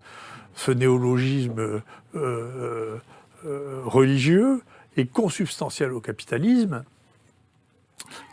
ce 0.56 0.72
néologisme 0.72 1.82
euh, 2.16 2.98
euh, 3.46 3.82
religieux, 3.86 4.62
est 4.98 5.06
consubstantiel 5.06 5.92
au 5.94 6.02
capitalisme, 6.02 6.84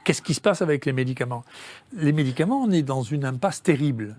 qu'est-ce 0.04 0.23
qui 0.23 0.35
se 0.35 0.40
passe 0.40 0.62
avec 0.62 0.87
les 0.87 0.92
médicaments? 0.92 1.44
Les 1.92 2.12
médicaments, 2.12 2.62
on 2.62 2.70
est 2.70 2.82
dans 2.82 3.02
une 3.02 3.25
impasse 3.25 3.62
terrible, 3.62 4.16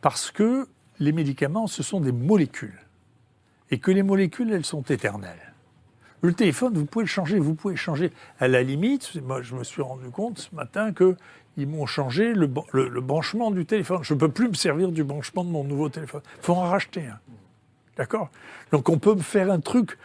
parce 0.00 0.30
que 0.30 0.66
les 0.98 1.12
médicaments, 1.12 1.66
ce 1.66 1.82
sont 1.82 2.00
des 2.00 2.12
molécules, 2.12 2.78
et 3.70 3.78
que 3.78 3.90
les 3.90 4.02
molécules, 4.02 4.52
elles 4.52 4.66
sont 4.66 4.82
éternelles. 4.82 5.49
Le 6.22 6.32
téléphone, 6.34 6.74
vous 6.76 6.84
pouvez 6.84 7.04
le 7.04 7.08
changer, 7.08 7.38
vous 7.38 7.54
pouvez 7.54 7.76
changer. 7.76 8.12
À 8.38 8.48
la 8.48 8.62
limite, 8.62 9.14
moi, 9.22 9.40
je 9.42 9.54
me 9.54 9.64
suis 9.64 9.80
rendu 9.82 10.10
compte 10.10 10.38
ce 10.38 10.54
matin 10.54 10.92
que 10.92 11.16
ils 11.56 11.66
m'ont 11.66 11.86
changé 11.86 12.32
le, 12.34 12.48
le- 12.72 12.88
le 12.88 13.00
branchement 13.00 13.50
du 13.50 13.64
téléphone. 13.66 14.00
Je 14.02 14.14
ne 14.14 14.18
peux 14.18 14.28
plus 14.30 14.48
me 14.48 14.54
servir 14.54 14.92
du 14.92 15.02
branchement 15.02 15.44
de 15.44 15.50
mon 15.50 15.64
nouveau 15.64 15.88
téléphone. 15.88 16.20
Il 16.38 16.44
faut 16.44 16.54
en 16.54 16.62
racheter 16.68 17.06
un. 17.06 17.18
D'accord? 17.96 18.30
Donc 18.70 18.88
on 18.88 18.98
peut 18.98 19.14
me 19.14 19.20
faire 19.22 19.50
un 19.50 19.60
truc. 19.60 19.98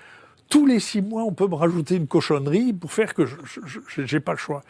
Tous 0.50 0.66
les 0.66 0.80
six 0.80 1.02
mois, 1.02 1.24
on 1.24 1.34
peut 1.34 1.48
me 1.48 1.56
rajouter 1.56 1.96
une 1.96 2.08
cochonnerie 2.08 2.74
pour 2.74 2.92
faire 2.92 3.14
que 3.14 3.26
je 3.26 4.02
n'ai 4.16 4.20
pas 4.20 4.32
le 4.34 4.38
choix. 4.38 4.64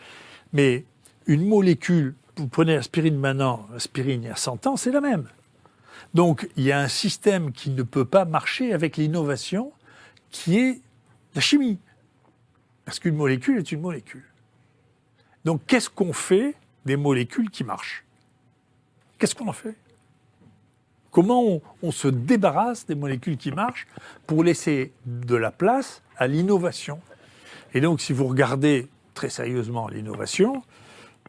Mais 0.54 0.86
une 1.28 1.46
molécule, 1.48 2.16
vous 2.38 2.48
prenez 2.48 2.76
aspirine 2.76 3.18
maintenant, 3.18 3.68
aspirine 3.76 4.24
il 4.24 4.28
y 4.28 4.32
a 4.32 4.36
100 4.36 4.68
ans, 4.68 4.78
c'est 4.78 4.92
la 4.92 5.02
même. 5.02 5.28
Donc 6.14 6.50
il 6.56 6.64
y 6.64 6.72
a 6.72 6.80
un 6.80 6.88
système 6.88 7.52
qui 7.52 7.70
ne 7.72 7.84
peut 7.84 8.06
pas 8.06 8.26
marcher 8.26 8.74
avec 8.74 8.98
l'innovation 8.98 9.72
qui 10.32 10.58
est 10.60 10.82
la 11.36 11.42
chimie. 11.42 11.78
Parce 12.86 13.00
qu'une 13.00 13.16
molécule 13.16 13.60
est 13.60 13.72
une 13.72 13.82
molécule. 13.82 14.26
Donc 15.44 15.62
qu'est-ce 15.68 15.90
qu'on 15.90 16.14
fait 16.14 16.56
des 16.86 16.96
molécules 16.96 17.50
qui 17.50 17.64
marchent? 17.64 18.04
Qu'est-ce 19.18 19.36
qu'on 19.36 19.48
en 19.48 19.54
fait? 19.54 19.76
Comment 21.12 21.62
on, 21.82 21.92
se 21.92 22.10
débarrasse 22.10 22.86
des 22.86 22.96
molécules 22.96 23.38
qui 23.38 23.52
marchent 23.52 23.88
pour 24.28 24.44
laisser 24.44 24.92
de 25.06 25.36
la 25.36 25.52
place 25.52 26.02
à 26.18 26.28
l'innovation? 26.28 27.00
Et 27.74 27.80
donc 27.80 28.02
si 28.02 28.12
vous 28.12 28.28
regardez 28.28 28.90
très 29.14 29.30
sérieusement 29.30 29.88
l'innovation, 29.88 30.62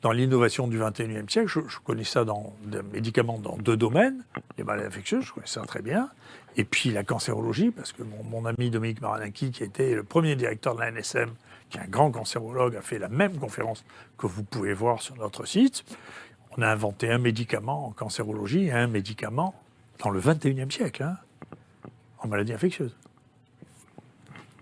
dans 0.06 0.12
l'innovation 0.12 0.68
du 0.68 0.78
21e 0.78 1.28
siècle, 1.28 1.48
je, 1.48 1.58
je 1.68 1.78
connais 1.80 2.04
ça 2.04 2.24
dans 2.24 2.54
des 2.62 2.80
médicaments 2.92 3.40
dans 3.40 3.56
deux 3.56 3.76
domaines, 3.76 4.22
les 4.56 4.62
maladies 4.62 4.86
infectieuses, 4.86 5.24
je 5.24 5.32
connais 5.32 5.48
ça 5.48 5.62
très 5.62 5.82
bien, 5.82 6.10
et 6.56 6.62
puis 6.62 6.92
la 6.92 7.02
cancérologie, 7.02 7.72
parce 7.72 7.90
que 7.90 8.04
mon, 8.04 8.22
mon 8.22 8.46
ami 8.46 8.70
Dominique 8.70 9.00
Maranaki, 9.00 9.50
qui 9.50 9.64
était 9.64 9.96
le 9.96 10.04
premier 10.04 10.36
directeur 10.36 10.76
de 10.76 10.80
la 10.80 10.92
NSM, 10.92 11.30
qui 11.70 11.78
est 11.78 11.80
un 11.80 11.88
grand 11.88 12.12
cancérologue, 12.12 12.76
a 12.76 12.82
fait 12.82 13.00
la 13.00 13.08
même 13.08 13.36
conférence 13.36 13.84
que 14.16 14.28
vous 14.28 14.44
pouvez 14.44 14.74
voir 14.74 15.02
sur 15.02 15.16
notre 15.16 15.44
site. 15.44 15.82
On 16.56 16.62
a 16.62 16.68
inventé 16.68 17.10
un 17.10 17.18
médicament 17.18 17.88
en 17.88 17.90
cancérologie 17.90 18.66
et 18.66 18.70
un 18.72 18.86
médicament 18.86 19.60
dans 20.04 20.10
le 20.10 20.20
21e 20.20 20.70
siècle, 20.70 21.02
hein, 21.02 21.16
en 22.20 22.28
maladie 22.28 22.52
infectieuse. 22.52 22.94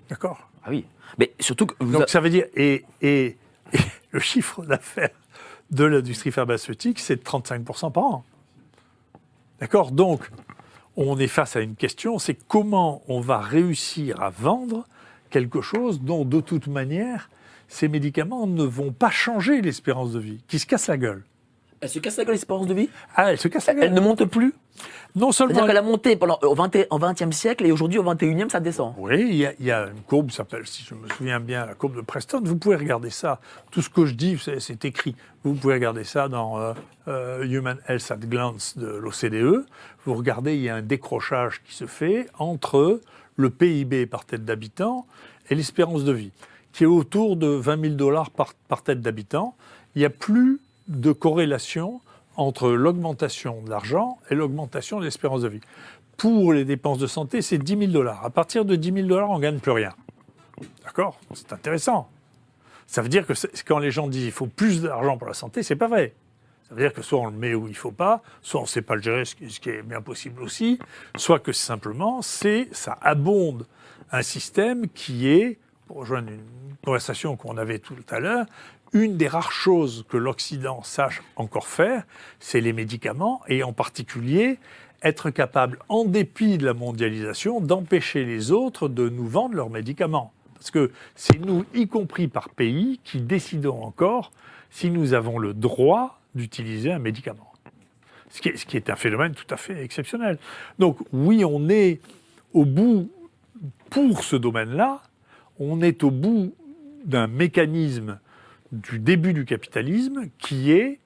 D'accord? 0.09 0.49
Ah 0.65 0.71
oui. 0.71 0.87
Mais 1.19 1.35
surtout 1.39 1.67
que 1.67 1.75
vous 1.81 1.93
donc 1.93 2.05
a- 2.05 2.07
ça 2.07 2.21
veut 2.21 2.31
dire, 2.31 2.47
et, 2.57 2.87
et- 3.03 3.37
et 3.75 3.79
le 4.15 4.21
chiffre 4.21 4.65
d'affaires 4.65 5.11
de 5.71 5.85
l'industrie 5.85 6.31
pharmaceutique, 6.31 7.01
c'est 7.01 7.17
de 7.17 7.23
35% 7.23 7.93
par 7.93 8.05
an. 8.05 8.25
D'accord? 9.61 9.91
Donc, 9.91 10.31
on 10.97 11.19
est 11.19 11.27
face 11.27 11.57
à 11.57 11.61
une 11.61 11.75
question, 11.75 12.19
c'est 12.19 12.39
comment 12.47 13.03
on 13.09 13.21
va 13.21 13.41
réussir 13.41 14.23
à 14.23 14.31
vendre 14.31 14.87
quelque 15.31 15.61
chose 15.61 16.01
dont, 16.01 16.25
de 16.25 16.41
toute 16.41 16.69
manière, 16.69 17.29
ces 17.67 17.89
médicaments 17.89 18.47
ne 18.47 18.63
vont 18.63 18.93
pas 18.93 19.11
changer 19.11 19.61
l'espérance 19.61 20.13
de 20.13 20.21
vie, 20.21 20.39
qui 20.47 20.61
se 20.61 20.67
casse 20.67 20.87
la 20.87 20.97
gueule. 20.97 21.25
elle 21.81 21.89
se 21.89 21.99
casse 21.99 22.17
la 22.17 22.25
gueule 22.25 22.35
l'espérance 22.35 22.69
de 22.69 22.75
vie? 22.75 22.89
Ah, 23.17 23.33
elle 23.33 23.39
se 23.39 23.49
casse 23.49 23.67
la 23.67 23.75
gueule. 23.75 23.85
Elle 23.85 23.95
ne 23.95 24.01
monte 24.01 24.25
plus. 24.27 24.55
Non 25.15 25.31
seulement... 25.31 25.55
C'est-à-dire 25.55 25.69
qu'elle 25.69 25.77
a 25.77 25.83
monté 25.83 26.17
pendant 26.17 26.39
au 26.43 26.55
20 26.55 26.87
en 26.91 26.99
20e 26.99 27.33
siècle 27.33 27.65
et 27.67 27.73
aujourd'hui 27.73 27.99
au 27.99 28.05
21e 28.05 28.49
ça 28.49 28.61
descend. 28.61 28.95
Oui, 28.99 29.21
il 29.21 29.37
y, 29.37 29.47
a, 29.47 29.53
il 29.61 29.67
y 29.67 29.71
a 29.71 29.87
une 29.87 30.03
courbe 30.03 30.31
qui 30.31 30.37
s'appelle, 30.37 30.67
si 30.67 30.85
je 30.85 30.95
me 30.95 31.09
souviens 31.09 31.39
bien, 31.41 31.67
la 31.67 31.75
courbe 31.75 31.97
de 31.97 32.01
Preston. 32.01 32.41
Vous 32.43 32.57
pouvez 32.57 32.77
regarder 32.77 33.11
ça. 33.11 33.41
Tout 33.71 33.83
ce 33.83 33.89
que 33.89 34.05
je 34.07 34.15
dis, 34.15 34.39
c'est 34.43 34.61
c'est 34.61 34.85
écrit. 34.85 35.15
Vous 35.45 35.55
pouvez 35.55 35.75
regarder 35.75 36.05
ça 36.05 36.29
dans 36.29 36.59
euh, 36.59 36.73
euh, 37.07 37.45
Human 37.45 37.79
Health 37.89 38.11
at 38.11 38.17
Glance 38.17 38.77
de 38.77 38.87
l'OCDE. 38.87 39.67
Vous 40.05 40.15
regardez, 40.15 40.55
il 40.55 40.63
y 40.63 40.69
a 40.69 40.77
un 40.77 40.83
décrochage 40.83 41.63
qui 41.63 41.75
se 41.75 41.87
fait 41.87 42.29
entre 42.39 43.01
le 43.37 43.51
PIB 43.51 44.07
par 44.07 44.25
tête 44.25 44.45
d'habitant 44.45 45.07
et 45.51 45.55
l'espérance 45.55 46.05
de 46.05 46.13
vie, 46.13 46.31
qui 46.73 46.85
est 46.85 46.89
autour 46.89 47.37
de 47.37 47.47
20 47.47 47.81
000 47.81 47.95
dollars 47.95 48.31
par, 48.31 48.55
par 48.69 48.83
tête 48.83 49.01
d'habitant. 49.01 49.55
Il 49.95 50.01
n'y 50.01 50.07
a 50.07 50.11
plus 50.11 50.61
de 50.89 51.13
corrélation 51.13 52.01
entre 52.37 52.71
l'augmentation 52.71 53.63
de 53.63 53.71
l'argent 53.71 54.19
et 54.31 54.35
l'augmentation 54.35 54.99
de 54.99 55.05
l'espérance 55.05 55.43
de 55.43 55.49
vie. 55.49 55.61
Pour 56.17 56.53
les 56.53 56.65
dépenses 56.65 56.99
de 56.99 57.07
santé, 57.07 57.43
c'est 57.43 57.59
10 57.59 57.79
000 57.79 57.93
dollars. 57.93 58.25
À 58.25 58.31
partir 58.31 58.65
de 58.65 58.77
10 58.77 58.93
000 58.93 59.07
dollars, 59.09 59.31
on 59.31 59.37
ne 59.37 59.43
gagne 59.43 59.59
plus 59.59 59.73
rien. 59.73 59.93
D'accord? 60.85 61.19
C'est 61.35 61.53
intéressant. 61.53 62.09
Ça 62.87 63.03
veut 63.03 63.09
dire 63.09 63.27
que 63.27 63.33
quand 63.67 63.79
les 63.79 63.91
gens 63.91 64.09
disent 64.09 64.25
qu'il 64.25 64.33
faut 64.33 64.47
plus 64.47 64.83
d'argent 64.83 65.19
pour 65.19 65.27
la 65.27 65.35
santé, 65.35 65.63
c'est 65.63 65.77
pas 65.77 65.89
vrai. 65.89 66.15
Ça 66.69 66.75
veut 66.75 66.81
dire 66.81 66.93
que 66.93 67.03
soit 67.03 67.19
on 67.19 67.27
le 67.27 67.33
met 67.37 67.55
où 67.55 67.69
il 67.69 67.77
faut 67.77 67.93
pas, 67.93 68.23
soit 68.41 68.61
on 68.61 68.65
ne 68.65 68.69
sait 68.69 68.83
pas 68.83 68.95
le 68.95 69.03
gérer, 69.03 69.25
ce 69.25 69.35
qui 69.35 69.69
est 69.69 69.83
bien 69.83 70.01
possible 70.01 70.43
aussi, 70.43 70.79
soit 71.17 71.39
que 71.39 71.53
simplement, 71.53 72.23
c'est 72.23 72.69
ça 72.73 72.97
abonde 73.01 73.67
un 74.13 74.23
système 74.23 74.89
qui 74.89 75.29
est, 75.29 75.59
pour 75.87 75.99
rejoindre 75.99 76.31
une 76.31 76.77
conversation 76.85 77.37
qu'on 77.37 77.57
avait 77.59 77.79
tout 77.79 77.97
à 78.09 78.21
l'heure, 78.21 78.47
une 78.95 79.17
des 79.17 79.29
rares 79.29 79.53
choses 79.53 80.07
que 80.09 80.17
l'Occident 80.17 80.83
sache 80.83 81.23
encore 81.37 81.67
faire, 81.67 82.05
c'est 82.39 82.61
les 82.61 82.73
médicaments, 82.73 83.43
et 83.49 83.63
en 83.63 83.73
particulier 83.73 84.59
être 85.03 85.29
capable, 85.31 85.79
en 85.91 86.05
dépit 86.05 86.57
de 86.57 86.65
la 86.65 86.73
mondialisation, 86.73 87.61
d'empêcher 87.61 88.25
les 88.25 88.53
autres 88.53 88.89
de 88.89 89.09
nous 89.11 89.27
vendre 89.27 89.57
leurs 89.57 89.69
médicaments. 89.69 90.33
Parce 90.55 90.71
que 90.71 90.93
c'est 91.15 91.39
nous, 91.39 91.67
y 91.75 91.89
compris 91.89 92.29
par 92.29 92.49
pays, 92.49 93.01
qui 93.05 93.21
décidons 93.21 93.83
encore 93.83 94.33
si 94.71 94.91
nous 94.91 95.13
avons 95.13 95.39
le 95.39 95.53
droit 95.53 96.21
d'utiliser 96.35 96.91
un 96.91 96.99
médicament. 96.99 97.53
Ce 98.31 98.41
qui, 98.41 98.49
est, 98.49 98.57
ce 98.57 98.65
qui 98.65 98.77
est 98.77 98.89
un 98.89 98.97
phénomène 98.97 99.35
tout 99.35 99.47
à 99.51 99.57
fait 99.57 99.83
exceptionnel. 99.83 100.39
Donc 100.79 100.99
oui, 101.13 101.45
on 101.45 101.69
est 101.69 102.01
au 102.55 102.65
bout, 102.65 103.11
pour 103.91 104.25
ce 104.25 104.37
domaine-là, 104.37 105.03
on 105.59 105.83
est 105.83 106.03
au 106.03 106.11
bout 106.11 106.55
d'un 107.05 107.27
mécanisme 107.27 108.19
du 108.75 108.99
début 108.99 109.33
du 109.33 109.45
capitalisme 109.45 110.29
qui 110.39 110.73
est, 110.73 111.01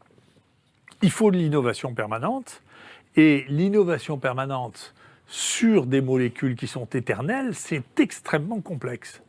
il 1.03 1.11
faut 1.11 1.31
de 1.31 1.37
l'innovation 1.37 1.95
permanente, 1.95 2.63
et 3.17 3.45
l'innovation 3.49 4.19
permanente 4.19 4.95
sur 5.27 5.87
des 5.87 6.01
molécules 6.01 6.57
qui 6.57 6.67
sont 6.67 6.87
éternelles, 6.87 7.55
c'est 7.55 8.01
extrêmement 8.01 8.61
complexe. 8.61 9.23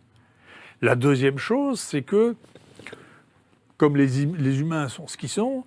La 0.82 0.96
deuxième 0.96 1.38
chose, 1.38 1.80
c'est 1.80 2.04
que, 2.04 2.36
comme 3.78 3.98
les, 3.98 4.24
hum- 4.26 4.38
humains 4.38 4.88
sont 4.88 5.08
ce 5.08 5.18
qu'ils 5.18 5.30
sont, 5.30 5.66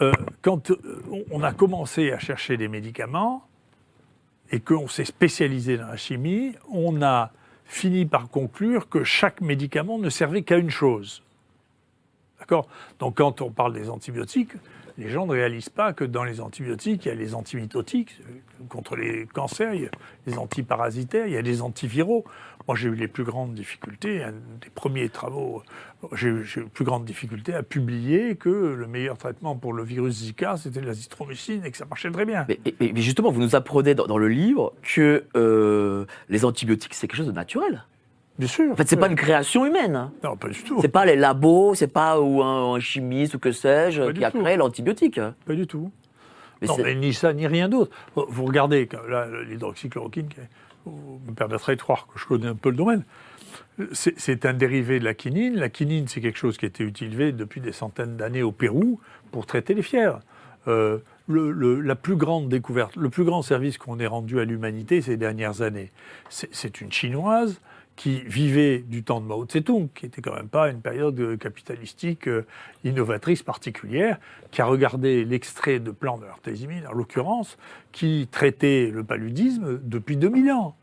euh, 0.00 0.12
quand 0.40 0.70
euh, 0.70 0.76
on 1.30 1.42
a 1.42 1.52
commencé 1.52 2.12
à 2.12 2.18
chercher 2.18 2.56
des 2.56 2.68
médicaments 2.68 3.46
et 4.50 4.60
qu'on 4.60 4.88
s'est 4.88 5.04
spécialisé 5.04 5.76
dans 5.76 5.86
la 5.88 5.96
chimie, 5.96 6.54
on 6.70 7.02
a 7.02 7.32
fini 7.66 8.06
par 8.06 8.28
conclure 8.28 8.88
que 8.88 9.04
chaque 9.04 9.40
médicament 9.40 9.98
ne 9.98 10.10
servait 10.10 10.42
qu'à 10.42 10.56
une 10.56 10.70
chose. 10.70 11.22
D'accord? 12.42 12.66
Donc 12.98 13.18
quand 13.18 13.40
on 13.40 13.52
parle 13.52 13.72
des 13.72 13.88
antibiotiques, 13.88 14.54
les 14.98 15.08
gens 15.08 15.26
ne 15.26 15.32
réalisent 15.32 15.68
pas 15.68 15.92
que 15.92 16.02
dans 16.02 16.24
les 16.24 16.40
antibiotiques, 16.40 17.06
il 17.06 17.08
y 17.08 17.12
a 17.12 17.14
les 17.14 17.36
antimitotiques 17.36 18.20
euh, 18.20 18.64
contre 18.68 18.96
les 18.96 19.26
cancers, 19.26 19.74
il 19.74 19.82
y 19.82 19.86
a 19.86 19.90
les 20.26 20.38
antiparasitaires, 20.38 21.28
il 21.28 21.34
y 21.34 21.36
a 21.36 21.40
les 21.40 21.62
antiviraux. 21.62 22.24
Moi, 22.66 22.76
j'ai 22.76 22.88
eu 22.88 22.96
les 22.96 23.06
plus 23.06 23.22
grandes 23.22 23.54
difficultés, 23.54 24.24
un 24.24 24.32
des 24.32 24.70
premiers 24.74 25.08
travaux, 25.08 25.62
euh, 26.02 26.08
j'ai 26.14 26.28
eu 26.28 26.44
les 26.56 26.62
plus 26.64 26.84
grandes 26.84 27.04
difficultés 27.04 27.54
à 27.54 27.62
publier 27.62 28.34
que 28.34 28.48
le 28.48 28.86
meilleur 28.88 29.16
traitement 29.16 29.54
pour 29.54 29.72
le 29.72 29.84
virus 29.84 30.16
Zika, 30.16 30.56
c'était 30.56 30.80
l'azithromycine 30.80 31.64
et 31.64 31.70
que 31.70 31.76
ça 31.76 31.84
marchait 31.84 32.10
très 32.10 32.26
bien. 32.26 32.44
Mais, 32.48 32.92
justement, 32.96 33.30
vous 33.30 33.40
nous 33.40 33.54
apprenez 33.54 33.94
dans, 33.94 34.06
dans 34.06 34.18
le 34.18 34.28
livre 34.28 34.72
que 34.82 35.24
euh, 35.36 36.06
les 36.28 36.44
antibiotiques, 36.44 36.94
c'est 36.94 37.06
quelque 37.06 37.18
chose 37.18 37.28
de 37.28 37.32
naturel. 37.32 37.84
Bien 38.38 38.48
sûr. 38.48 38.72
En 38.72 38.76
fait, 38.76 38.88
c'est 38.88 38.96
pas 38.96 39.08
une 39.08 39.14
création 39.16 39.66
humaine. 39.66 39.94
hein. 39.94 40.12
Non, 40.24 40.36
pas 40.36 40.48
du 40.48 40.62
tout. 40.62 40.78
C'est 40.80 40.88
pas 40.88 41.04
les 41.04 41.16
labos, 41.16 41.74
c'est 41.74 41.86
pas 41.92 42.20
ou 42.20 42.42
un, 42.42 42.74
un 42.74 42.80
chimiste 42.80 43.34
ou 43.34 43.38
que 43.38 43.52
sais-je 43.52 44.10
qui 44.12 44.24
a 44.24 44.30
tout. 44.30 44.40
créé 44.42 44.56
l'antibiotique. 44.56 45.20
Pas 45.46 45.54
du 45.54 45.66
tout. 45.66 45.90
Mais 46.60 46.68
non, 46.68 46.76
mais 46.82 46.94
ni 46.94 47.12
ça, 47.12 47.32
ni 47.32 47.46
rien 47.46 47.68
d'autre. 47.68 47.90
Vous- 48.14 48.44
regardez, 48.44 48.88
là, 49.08 49.26
l'hydroxychloroquine, 49.48 50.28
vous 50.86 51.20
me 51.28 51.34
permettrez 51.34 51.76
de 51.76 51.80
croire 51.82 52.06
que 52.12 52.18
je 52.18 52.26
connais 52.26 52.46
un 52.46 52.54
peu 52.54 52.70
le 52.70 52.76
domaine. 52.76 53.04
C'est 53.92 54.46
un 54.46 54.52
dérivé 54.52 54.98
de 55.00 55.04
la 55.04 55.14
quinine. 55.14 55.56
La 55.56 55.68
quinine, 55.68 56.06
c'est 56.08 56.20
quelque 56.20 56.38
chose 56.38 56.56
qui 56.58 56.64
a 56.64 56.68
été 56.68 56.84
utilisé 56.84 57.32
depuis 57.32 57.60
des 57.60 57.72
centaines 57.72 58.16
d'années 58.16 58.42
au 58.42 58.52
Pérou 58.52 59.00
pour 59.30 59.46
traiter 59.46 59.74
les 59.74 59.82
fièvres. 59.82 60.20
Euh, 60.68 60.98
le, 61.28 61.50
le- 61.50 61.80
la 61.80 61.96
plus 61.96 62.16
grande 62.16 62.48
découverte, 62.48 62.94
le 62.96 63.08
plus 63.10 63.24
grand 63.24 63.42
service 63.42 63.78
qu'on 63.78 63.98
ait 63.98 64.06
rendu 64.06 64.38
à 64.40 64.44
l'humanité 64.44 65.00
ces 65.00 65.16
dernières 65.16 65.62
années, 65.62 65.90
c'est 66.28 66.80
une 66.80 66.92
chinoise 66.92 67.60
qui 68.02 68.20
vivait 68.22 68.78
du 68.80 69.04
temps 69.04 69.20
de 69.20 69.26
Mao 69.26 69.44
Tse-tung, 69.44 69.86
qui 69.94 70.06
était 70.06 70.20
quand 70.20 70.34
même 70.34 70.48
pas 70.48 70.68
une 70.70 70.80
période 70.80 71.20
euh, 71.20 71.36
capitalistique 71.36 72.26
euh, 72.26 72.44
innovatrice 72.82 73.44
particulière, 73.44 74.18
qui 74.50 74.60
a 74.60 74.64
regardé 74.64 75.24
l'extrait 75.24 75.78
de 75.78 75.92
plan 75.92 76.18
de 76.18 76.24
Artésimine, 76.26 76.84
en 76.88 76.94
l'occurrence, 76.94 77.56
qui 77.92 78.26
traitait 78.32 78.90
le 78.92 79.04
paludisme 79.04 79.78
depuis 79.84 80.16
2000 80.16 80.50
ans. 80.50 80.74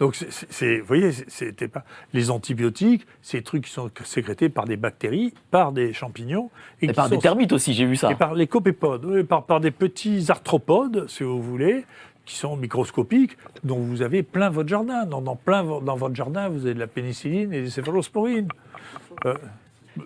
Donc, 0.00 0.16
c'est- 0.16 0.80
vous 0.80 0.86
voyez, 0.86 1.12
c'était 1.28 1.68
pas 1.68 1.84
les 2.12 2.30
antibiotiques, 2.32 3.06
ces 3.22 3.42
trucs 3.42 3.66
qui 3.66 3.70
sont 3.70 3.88
sécrétés 4.02 4.48
par 4.48 4.64
des 4.64 4.76
bactéries, 4.78 5.32
par 5.52 5.70
des 5.70 5.92
champignons 5.92 6.50
Et 6.82 6.92
par 6.92 7.04
sont- 7.06 7.10
des 7.14 7.18
termites 7.20 7.52
aussi, 7.52 7.72
j'ai 7.72 7.84
vu 7.84 7.94
ça. 7.94 8.10
et 8.10 8.16
par 8.16 8.34
les 8.34 8.48
copépodes, 8.48 9.04
oui, 9.04 9.22
par, 9.22 9.44
par 9.44 9.60
des 9.60 9.70
petits 9.70 10.24
arthropodes, 10.30 11.06
si 11.08 11.22
vous 11.22 11.40
voulez, 11.40 11.84
qui 12.30 12.36
sont 12.36 12.56
microscopiques, 12.56 13.36
dont 13.64 13.78
vous 13.78 14.02
avez 14.02 14.22
plein 14.22 14.50
votre 14.50 14.68
jardin. 14.68 15.04
Dans, 15.04 15.20
dans 15.20 15.36
plein 15.36 15.64
dans 15.64 15.96
votre 15.96 16.14
jardin, 16.14 16.48
vous 16.48 16.64
avez 16.66 16.74
de 16.74 16.78
la 16.78 16.86
pénicilline 16.86 17.52
et 17.52 17.62
des 17.62 17.70
céphalosporines. 17.70 18.48
Euh, 19.26 19.34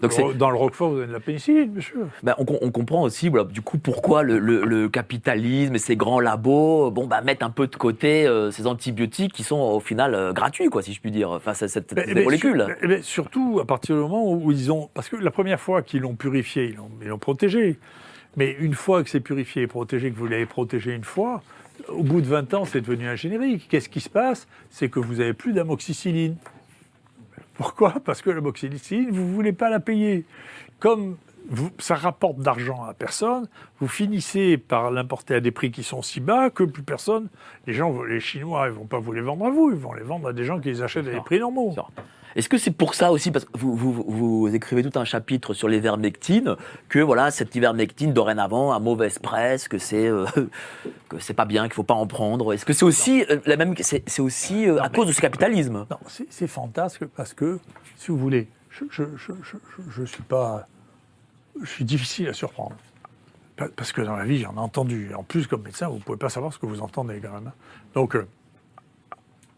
Donc 0.00 0.36
dans 0.38 0.48
le 0.50 0.56
Roquefort, 0.56 0.90
vous 0.90 0.96
avez 0.98 1.06
de 1.06 1.12
la 1.12 1.20
pénicilline, 1.20 1.78
sûr. 1.82 2.06
Ben, 2.22 2.34
on, 2.38 2.46
com- 2.46 2.56
on 2.62 2.70
comprend 2.70 3.02
aussi, 3.02 3.28
voilà, 3.28 3.44
du 3.44 3.60
coup, 3.60 3.76
pourquoi 3.76 4.22
le, 4.22 4.38
le- 4.38 4.64
le 4.64 4.88
capitalisme 4.88 5.74
et 5.74 5.78
ces 5.78 5.96
grands 5.96 6.18
labos, 6.18 6.90
bon, 6.90 7.06
bah, 7.06 7.20
mettent 7.20 7.42
un 7.42 7.50
peu 7.50 7.66
de 7.66 7.76
côté 7.76 8.26
euh, 8.26 8.50
ces 8.50 8.66
antibiotiques 8.66 9.34
qui 9.34 9.44
sont 9.44 9.60
au 9.60 9.80
final 9.80 10.14
euh, 10.14 10.32
gratuits, 10.32 10.68
quoi, 10.70 10.82
si 10.82 10.94
je 10.94 11.00
puis 11.02 11.10
dire, 11.10 11.38
face 11.42 11.62
à 11.62 11.68
cette, 11.68 11.90
ces 11.94 12.14
mais 12.14 12.24
molécules. 12.24 12.64
sur- 12.80 13.02
surtout 13.02 13.60
à 13.60 13.66
partir 13.66 13.96
du 13.96 14.00
moment 14.02 14.32
où 14.32 14.50
ils 14.50 14.72
ont. 14.72 14.88
Parce 14.94 15.10
que 15.10 15.16
la 15.16 15.30
première 15.30 15.60
fois 15.60 15.82
qu'ils 15.82 16.00
l'ont 16.00 16.14
purifié, 16.16 16.74
ils 17.02 17.06
l'ont 17.08 17.18
protégé. 17.18 17.78
Mais 18.36 18.56
une 18.58 18.74
fois 18.74 19.04
que 19.04 19.10
c'est 19.10 19.20
purifié 19.20 19.62
et 19.62 19.66
protégé, 19.68 20.10
que 20.10 20.16
vous 20.16 20.26
l'avez 20.26 20.46
protégé 20.46 20.92
une 20.92 21.04
fois, 21.04 21.40
au 21.88 22.02
bout 22.02 22.20
de 22.20 22.26
20 22.26 22.54
ans, 22.54 22.64
c'est 22.64 22.80
devenu 22.80 23.08
un 23.08 23.16
générique. 23.16 23.68
Qu'est-ce 23.68 23.88
qui 23.88 24.00
se 24.00 24.08
passe? 24.08 24.46
C'est 24.70 24.88
que 24.88 25.00
vous 25.00 25.14
n'avez 25.16 25.34
plus 25.34 25.52
d'amoxicilline. 25.52 26.36
Pourquoi? 27.54 27.94
Parce 28.04 28.22
que 28.22 28.30
l'amoxicilline, 28.30 29.10
vous 29.10 29.22
ne 29.24 29.32
voulez 29.34 29.52
pas 29.52 29.70
la 29.70 29.80
payer. 29.80 30.24
Comme 30.78 31.16
vous- 31.48 31.70
ça 31.78 31.94
rapporte 31.94 32.38
d'argent 32.38 32.84
à 32.84 32.94
personne, 32.94 33.48
vous 33.80 33.88
finissez 33.88 34.56
par 34.56 34.90
l'importer 34.90 35.34
à 35.34 35.40
des 35.40 35.50
prix 35.50 35.70
qui 35.70 35.82
sont 35.82 36.02
si 36.02 36.20
bas 36.20 36.50
que 36.50 36.64
plus 36.64 36.82
personne, 36.82 37.28
les 37.66 37.74
gens, 37.74 38.02
les 38.02 38.20
Chinois, 38.20 38.66
ils 38.68 38.72
vont 38.72 38.86
pas 38.86 38.98
vous 38.98 39.12
les 39.12 39.20
vendre 39.20 39.46
à 39.46 39.50
vous, 39.50 39.70
ils 39.70 39.76
vont 39.76 39.92
les 39.92 40.02
vendre 40.02 40.28
à 40.28 40.32
des 40.32 40.44
gens 40.44 40.58
qui 40.58 40.68
les 40.68 40.82
achètent 40.82 41.06
à 41.06 41.10
des 41.12 41.20
prix 41.20 41.38
normaux. 41.38 41.74
Est-ce 42.36 42.48
que 42.48 42.58
c'est 42.58 42.70
pour 42.72 42.94
ça 42.94 43.12
aussi, 43.12 43.30
parce 43.30 43.44
que 43.44 43.50
vous, 43.56 43.74
vous, 43.76 43.92
vous 44.06 44.48
écrivez 44.54 44.82
tout 44.88 44.98
un 44.98 45.04
chapitre 45.04 45.54
sur 45.54 45.68
l'ivermectine, 45.68 46.56
que 46.88 46.98
voilà, 46.98 47.30
cette 47.30 47.54
ivermectine, 47.54 48.12
dorénavant, 48.12 48.72
a 48.72 48.78
mauvaise 48.80 49.18
presse, 49.18 49.68
que 49.68 49.78
c'est 49.78 50.08
euh, 50.08 50.26
que 51.08 51.18
c'est 51.20 51.34
pas 51.34 51.44
bien, 51.44 51.64
qu'il 51.64 51.74
faut 51.74 51.82
pas 51.84 51.94
en 51.94 52.06
prendre? 52.06 52.52
Est-ce 52.52 52.64
que 52.64 52.72
c'est 52.72 52.84
aussi, 52.84 53.24
euh, 53.30 53.38
la 53.46 53.56
même, 53.56 53.74
c'est 53.80 54.02
c'est 54.08 54.22
aussi 54.22 54.68
euh, 54.68 54.82
à 54.82 54.88
cause 54.88 55.06
de 55.06 55.12
ce 55.12 55.20
capitalisme? 55.20 55.86
Non, 55.90 55.98
c'est 56.08 56.26
c'est 56.30 56.46
fantasque 56.48 57.04
parce 57.06 57.34
que, 57.34 57.58
si 57.96 58.10
vous 58.10 58.18
voulez, 58.18 58.48
je 58.70 58.84
je, 58.90 59.04
je, 59.16 59.32
je, 59.42 59.56
je- 59.76 59.90
je 59.90 60.04
suis 60.04 60.22
pas. 60.24 60.66
Je 61.62 61.66
suis 61.70 61.84
difficile 61.84 62.28
à 62.28 62.32
surprendre. 62.32 62.74
Pa- 63.56 63.68
Parce 63.76 63.92
que 63.92 64.00
dans 64.02 64.16
la 64.16 64.24
vie, 64.24 64.38
j'en 64.40 64.54
ai 64.54 64.58
entendu. 64.58 65.12
En 65.14 65.22
plus, 65.22 65.46
comme 65.46 65.62
médecin, 65.62 65.86
vous 65.88 65.98
ne 65.98 66.00
pouvez 66.00 66.18
pas 66.18 66.28
savoir 66.30 66.52
ce 66.52 66.58
que 66.58 66.66
vous 66.66 66.80
entendez 66.80 67.20
quand 67.22 67.32
même. 67.32 67.46
hein. 67.46 67.52
Donc, 67.94 68.16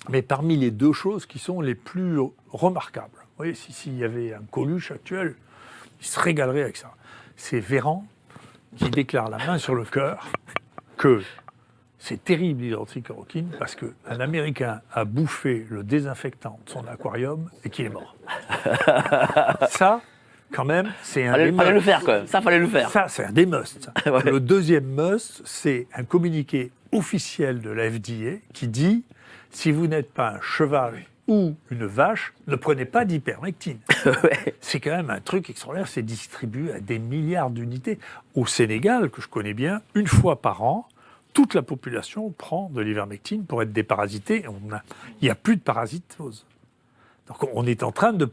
mais 0.09 0.23
parmi 0.23 0.56
les 0.56 0.71
deux 0.71 0.92
choses 0.92 1.26
qui 1.26 1.38
sont 1.38 1.61
les 1.61 1.75
plus 1.75 2.18
remarquables, 2.56 3.10
vous 3.16 3.36
voyez, 3.38 3.54
si- 3.54 3.72
s'il 3.72 3.96
y 3.96 4.04
avait 4.04 4.34
un 4.34 4.42
Coluche 4.50 4.90
actuel, 4.90 5.34
il 6.00 6.06
se 6.06 6.18
régalerait 6.20 6.62
avec 6.62 6.76
ça. 6.76 6.92
C'est 7.36 7.60
Véran 7.60 8.04
qui 8.76 8.90
déclare 8.90 9.28
la 9.30 9.38
main 9.38 9.58
sur 9.58 9.75
le 9.75 9.84
cœur 9.84 10.26
que 10.97 11.23
c'est 11.99 12.23
terrible 12.23 12.62
l'hydroxychloroquine 12.62 13.50
parce 13.58 13.75
qu'un 13.75 14.21
Américain 14.21 14.80
a 14.92 15.04
bouffé 15.04 15.66
le 15.71 15.82
désinfectant 15.82 16.58
de 16.66 16.71
son 16.71 16.86
aquarium 16.86 17.50
et 17.64 17.71
qu'il 17.71 17.86
est 17.86 17.90
mort. 17.90 18.16
ça, 19.69 20.00
quand 20.52 20.64
même, 20.64 20.92
c'est 21.02 21.26
un 21.26 21.32
Fallait, 21.32 21.50
des 21.50 21.56
fallait 21.56 21.73
le 21.73 21.80
faire 21.80 22.00
quand 22.00 22.12
même, 22.12 22.26
ça 22.26 22.40
fallait 22.40 22.58
le 22.58 22.66
faire. 22.69 22.90
Ça, 22.90 23.08
c'est 23.08 23.25
un 23.25 23.32
des 23.32 23.47
musts. 23.47 23.90
Ouais. 24.06 24.23
Le 24.30 24.40
deuxième 24.40 24.84
must, 24.86 25.42
c'est 25.45 25.88
un 25.95 26.04
communiqué 26.04 26.71
officiel 26.92 27.60
de 27.60 27.71
la 27.71 27.90
FDA 27.90 28.38
qui 28.52 28.69
dit 28.69 29.04
si 29.50 29.73
vous 29.73 29.86
n'êtes 29.86 30.12
pas 30.12 30.34
un 30.36 30.40
cheval 30.40 31.02
ou 31.28 31.54
une 31.71 31.86
vache, 31.86 32.32
ne 32.47 32.56
prenez 32.56 32.84
pas 32.84 33.04
d'hypermectine. 33.04 33.78
Ouais. 34.06 34.54
C'est 34.60 34.78
quand 34.80 34.97
même 34.97 35.10
un 35.10 35.21
truc 35.21 35.50
extraordinaire. 35.50 35.89
C'est 35.89 36.02
distribué 36.02 36.73
à 36.73 36.80
des 36.80 36.99
milliards 37.00 37.50
d'unités. 37.50 37.99
Au 38.34 38.47
Sénégal, 38.47 39.10
que 39.10 39.21
je 39.21 39.26
connais 39.28 39.54
bien, 39.54 39.82
une 39.95 40.06
fois 40.06 40.41
par 40.41 40.62
an, 40.62 40.86
toute 41.32 41.54
la 41.54 41.62
population 41.62 42.30
prend 42.30 42.71
de 42.73 42.80
l'ivermectine 42.80 43.45
pour 43.45 43.62
être 43.62 43.73
déparasitée. 43.73 44.45
On 44.49 44.73
a- 44.73 44.82
Il 45.21 45.25
n'y 45.25 45.30
a 45.30 45.34
plus 45.34 45.56
de 45.56 45.60
parasitose. 45.62 46.47
Donc 47.26 47.43
on 47.54 47.67
est 47.67 47.82
en 47.82 47.91
train 47.91 48.12
de, 48.12 48.30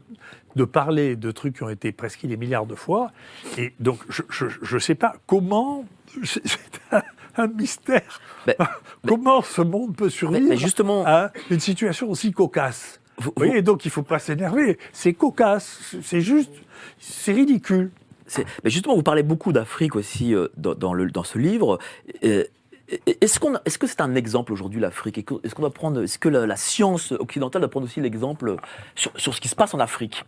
de 0.54 0.64
parler 0.64 1.16
de 1.16 1.30
trucs 1.32 1.56
qui 1.56 1.62
ont 1.64 1.68
été 1.68 1.90
prescrits 1.90 2.28
des 2.28 2.36
milliards 2.36 2.66
de 2.66 2.76
fois. 2.76 3.10
Et 3.58 3.74
donc 3.80 3.98
je 4.08 4.74
ne 4.74 4.78
sais 4.78 4.94
pas 4.94 5.16
comment... 5.26 5.84
Un, 7.36 7.46
mystère. 7.48 8.20
Mais- 8.46 8.56
comment 9.06 9.42
ce 9.42 9.62
monde 9.62 9.96
peut 9.96 10.10
survivre 10.10 10.48
mais 10.48 10.56
justement- 10.56 11.04
à 11.06 11.32
une 11.50 11.60
situation 11.60 12.08
aussi 12.10 12.32
cocasse? 12.32 13.00
Vous- 13.18 13.32
vous 13.36 13.44
voyez, 13.46 13.62
donc 13.62 13.84
il 13.84 13.88
ne 13.88 13.92
faut 13.92 14.02
pas 14.02 14.18
s'énerver. 14.18 14.78
C'est 14.92 15.12
cocasse, 15.12 15.94
c'est 16.02 16.20
juste, 16.20 16.50
c'est 16.98 17.32
ridicule. 17.32 17.90
Mais 18.64 18.70
justement, 18.70 18.96
vous 18.96 19.02
parlez 19.02 19.22
beaucoup 19.22 19.52
d'Afrique 19.52 19.94
aussi 19.96 20.34
euh, 20.34 20.48
dans, 20.56 20.74
dans 20.74 20.94
le, 20.94 21.10
dans 21.10 21.24
ce 21.24 21.38
livre. 21.38 21.78
Euh, 22.24 22.44
Est-ce 23.06 23.38
qu'on, 23.40 23.54
est-ce 23.64 23.78
que 23.78 23.86
c'est 23.86 24.00
un 24.00 24.14
exemple 24.14 24.52
aujourd'hui 24.52 24.80
l'Afrique? 24.80 25.18
Est-ce 25.18 25.54
qu'on 25.54 25.62
doit 25.62 25.72
prendre, 25.72 26.02
est-ce 26.02 26.18
que 26.18 26.28
la, 26.28 26.46
la 26.46 26.56
science 26.56 27.12
occidentale 27.12 27.60
doit 27.62 27.70
prendre 27.70 27.86
aussi 27.86 28.00
l'exemple 28.00 28.56
sur, 28.94 29.10
sur 29.16 29.34
ce 29.34 29.40
qui 29.40 29.48
se 29.48 29.54
passe 29.56 29.72
en 29.74 29.80
Afrique? 29.80 30.24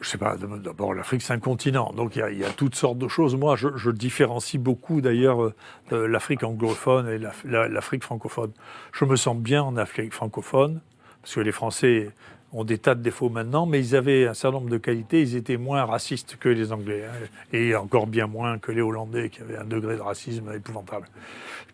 Je 0.00 0.08
sais 0.08 0.18
pas, 0.18 0.36
d'abord 0.36 0.94
l'Afrique 0.94 1.20
c'est 1.20 1.34
un 1.34 1.38
continent, 1.38 1.92
donc 1.94 2.16
il 2.16 2.38
y, 2.38 2.44
a- 2.44 2.50
toutes 2.50 2.74
sortes 2.74 2.96
de 2.98 3.06
choses. 3.08 3.36
Moi 3.36 3.54
je, 3.56 3.90
différencie 3.90 4.60
beaucoup 4.60 5.00
d'ailleurs 5.02 5.52
euh, 5.92 6.06
l'Afrique 6.08 6.42
anglophone 6.42 7.06
et 7.08 7.18
l'Af- 7.18 7.44
la- 7.44 7.68
l'Afrique 7.68 8.02
francophone. 8.04 8.50
Je 8.92 9.04
me 9.04 9.16
sens 9.16 9.36
bien 9.36 9.62
en 9.62 9.76
Afrique 9.76 10.14
francophone, 10.14 10.80
parce 11.20 11.34
que 11.34 11.40
les 11.40 11.52
Français 11.52 12.10
ont 12.52 12.64
des 12.64 12.78
tas 12.78 12.94
de 12.94 13.02
défauts 13.02 13.28
maintenant, 13.28 13.66
mais 13.66 13.78
ils 13.78 13.94
avaient 13.94 14.26
un 14.26 14.34
certain 14.34 14.56
nombre 14.58 14.70
de 14.70 14.78
qualités, 14.78 15.20
ils 15.20 15.36
étaient 15.36 15.58
moins 15.58 15.84
racistes 15.84 16.36
que 16.40 16.48
les 16.48 16.72
Anglais, 16.72 17.04
hein, 17.04 17.26
et 17.52 17.76
encore 17.76 18.06
bien 18.06 18.26
moins 18.26 18.58
que 18.58 18.72
les 18.72 18.80
Hollandais, 18.80 19.28
qui 19.28 19.42
avaient 19.42 19.58
un 19.58 19.64
degré 19.66 19.96
de 19.96 20.00
racisme 20.00 20.50
épouvantable, 20.52 21.06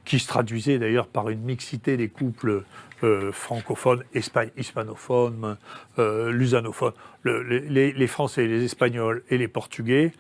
qui 0.05 0.19
se 0.19 0.27
traduisait 0.27 0.79
d'ailleurs 0.79 1.07
par 1.07 1.31
une 1.31 1.41
mixité 1.41 1.97
des 1.97 2.09
couples 2.09 2.65
euh, 3.03 3.33
francophones, 3.33 4.03
hispa- 4.15 4.51
hispanophones, 4.57 5.57
euh, 5.99 6.31
lusanophones. 6.31 6.93
Le- 7.23 7.43
les- 7.43 7.61
les, 7.61 7.93
les 7.93 8.07
Français, 8.07 8.47
les 8.47 8.65
Espagnols 8.65 9.23
et 9.31 9.39
les 9.39 9.49
Portugais 9.49 10.13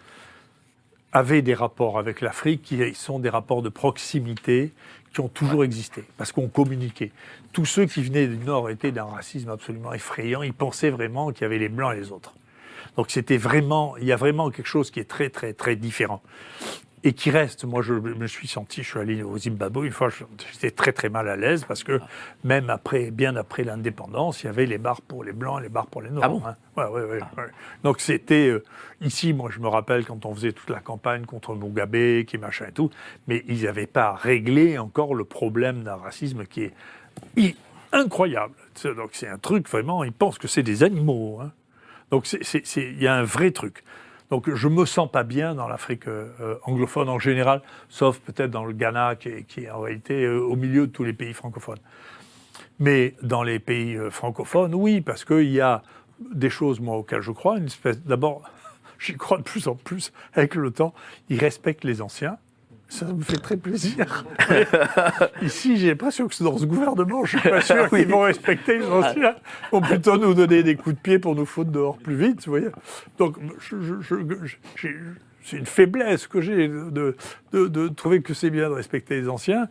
avaient 1.13 1.43
des 1.43 1.55
rapports 1.55 1.99
avec 1.99 2.21
l'Afrique 2.21 2.63
qui 2.63 2.95
sont 2.95 3.19
des 3.19 3.31
rapports 3.31 3.63
de 3.63 3.69
proximité 3.71 4.73
qui 5.15 5.21
ont 5.21 5.29
toujours 5.29 5.65
existé, 5.65 6.05
parce 6.19 6.31
qu'on 6.31 6.49
communiquait. 6.49 7.11
Tous 7.55 7.65
ceux 7.65 7.87
qui 7.87 8.03
venaient 8.03 8.27
du 8.27 8.37
Nord 8.37 8.69
étaient 8.69 8.93
d'un 8.93 9.05
racisme 9.05 9.49
absolument 9.49 9.95
effrayant. 9.95 10.43
Ils 10.43 10.53
pensaient 10.53 10.91
vraiment 10.91 11.33
qu'il 11.33 11.43
y 11.43 11.45
avait 11.47 11.59
les 11.59 11.71
Blancs 11.71 11.95
et 11.95 12.01
les 12.01 12.13
autres. 12.13 12.35
Donc 12.99 13.11
c'était 13.11 13.39
vraiment, 13.39 13.97
il 13.97 14.05
y 14.05 14.13
a 14.13 14.17
vraiment 14.17 14.51
quelque 14.51 14.67
chose 14.67 14.91
qui 14.91 15.01
est 15.01 15.09
très 15.09 15.31
très 15.31 15.55
très 15.55 15.77
différent 15.77 16.23
et 17.07 17.13
qui 17.13 17.31
reste. 17.31 17.65
Moi, 17.65 17.83
je 17.83 17.95
me 17.95 18.27
suis 18.27 18.49
senti, 18.49 18.83
je 18.83 18.89
suis 18.91 18.99
allé 18.99 19.23
au 19.23 19.39
Zimbabwe 19.39 19.85
une 19.87 19.93
fois, 19.93 20.09
j'étais 20.53 20.73
très 20.73 20.93
très 20.93 21.09
mal 21.09 21.29
à 21.29 21.37
l'aise 21.37 21.65
parce 21.65 21.85
que 21.85 22.01
même 22.43 22.69
après, 22.69 23.13
bien 23.13 23.37
après 23.37 23.63
l'indépendance, 23.63 24.43
il 24.43 24.47
y 24.47 24.49
avait 24.49 24.67
les 24.67 24.79
bars 24.79 25.01
pour 25.01 25.23
les 25.23 25.33
blancs, 25.33 25.63
les 25.63 25.69
bars 25.69 25.87
pour 25.87 26.03
les 26.03 26.11
noirs. 26.11 26.25
Ah 26.25 26.29
bon? 26.29 26.43
hein. 26.45 26.57
Ouais, 26.77 26.85
ouais, 26.87 27.05
ouais, 27.09 27.21
ouais. 27.21 27.45
Donc 27.85 28.01
c'était 28.01 28.49
euh, 28.49 28.65
ici, 29.01 29.33
moi, 29.33 29.51
je 29.53 29.61
me 29.61 29.69
rappelle 29.69 30.05
quand 30.05 30.27
on 30.27 30.35
faisait 30.35 30.53
toute 30.53 30.69
la 30.71 30.81
campagne 30.81 31.25
contre 31.27 31.55
Mugabe, 31.55 32.25
qui 32.25 32.39
machin 32.39 32.67
et 32.69 32.73
tout, 32.73 32.91
mais 33.29 33.45
ils 33.47 33.63
n'avaient 33.63 33.87
pas 33.87 34.13
réglé 34.15 34.77
encore 34.77 35.15
le 35.15 35.25
problème 35.25 35.85
d'un 35.85 35.97
racisme 35.97 36.45
qui 36.45 36.65
est 36.65 36.73
i- 37.37 37.55
incroyable. 37.93 38.55
Donc 38.97 39.11
c'est 39.13 39.29
un 39.29 39.39
truc 39.39 39.69
vraiment, 39.69 40.03
ils 40.03 40.13
pensent 40.13 40.39
que 40.39 40.49
c'est 40.49 40.65
des 40.65 40.83
animaux. 40.83 41.39
hein. 41.41 41.53
Donc 42.11 42.27
il 42.33 43.01
y 43.03 43.07
a 43.07 43.15
un 43.15 43.23
vrai 43.25 43.53
truc. 43.53 43.85
Donc 44.31 44.53
je 44.53 44.69
me 44.69 44.85
sens 44.85 45.11
pas 45.11 45.23
bien 45.23 45.55
dans 45.55 45.69
l'Afrique 45.69 46.09
euh, 46.09 46.59
anglophone 46.65 47.09
en 47.09 47.19
général, 47.19 47.63
sauf 47.89 48.19
peut-être 48.19 48.51
dans 48.51 48.65
le 48.65 48.73
Ghana 48.73 49.17
qui 49.17 49.29
est, 49.29 49.43
qui 49.45 49.65
est 49.65 49.71
en 49.71 49.81
réalité 49.81 50.25
euh, 50.25 50.41
au 50.41 50.57
milieu 50.57 50.87
de 50.87 50.93
tous 50.93 51.05
les 51.05 51.13
pays 51.13 51.33
francophones. 51.33 51.79
Mais 52.79 53.15
dans 53.23 53.43
les 53.43 53.59
pays 53.59 53.97
euh, 53.97 54.11
francophones, 54.11 54.75
oui, 54.75 55.01
parce 55.01 55.25
qu'il 55.25 55.51
y 55.51 55.61
a 55.61 55.83
des 56.19 56.51
choses, 56.51 56.81
moi, 56.81 56.97
auxquelles 56.97 57.23
je 57.23 57.31
crois. 57.31 57.59
Une 57.59 57.67
espèce, 57.67 58.03
d'abord, 58.03 58.43
j'y 58.99 59.15
crois 59.17 59.39
de 59.39 59.43
plus 59.43 59.69
en 59.69 59.75
plus 59.75 60.13
avec 60.35 60.55
le 60.55 60.71
temps. 60.71 60.93
Ils 61.29 61.39
respectent 61.39 61.85
les 61.85 62.03
anciens. 62.03 62.39
Ça 62.89 63.07
me 63.07 63.21
fait 63.23 63.37
très 63.39 63.57
plaisir. 63.57 64.25
Ici, 65.43 65.77
j'ai 65.77 65.89
l'impression 65.89 66.29
que 66.29 66.35
c'est 66.35 66.45
dans 66.45 66.57
ce 66.57 66.67
gouvernement, 66.67 67.25
je 67.25 67.37
suis 67.39 67.49
pas 67.51 67.61
sûr 67.61 67.89
qu'ils 67.91 68.07
vont 68.07 68.21
respecter 68.21 68.79
les 68.79 68.87
anciens. 68.87 69.35
Ils 69.35 69.73
vont 69.73 69.81
plutôt 69.81 70.17
nous 70.17 70.35
donner 70.35 70.63
des 70.63 70.77
coups 70.77 70.95
de 70.95 71.01
pied 71.01 71.19
pour 71.19 71.35
nous 71.35 71.47
foutre 71.47 71.71
dehors 71.73 71.99
plus 71.99 72.15
vite, 72.17 72.45
vous 72.47 72.53
voyez. 72.53 72.69
Donc, 73.19 73.37
je- 73.59 73.81
je- 73.83 74.01
je- 74.01 74.17
je- 74.45 74.57
j'ai- 74.77 74.97
c'est 75.43 75.57
une 75.57 75.67
faiblesse 75.67 76.27
que 76.29 76.41
j'ai 76.41 76.69
de, 76.69 77.17
de- 77.53 77.67
de 77.67 77.89
trouver 77.89 78.23
que 78.23 78.35
c'est 78.35 78.51
bien 78.51 78.69
de 78.69 78.75
respecter 78.75 79.21
les 79.21 79.29
anciens. 79.29 79.69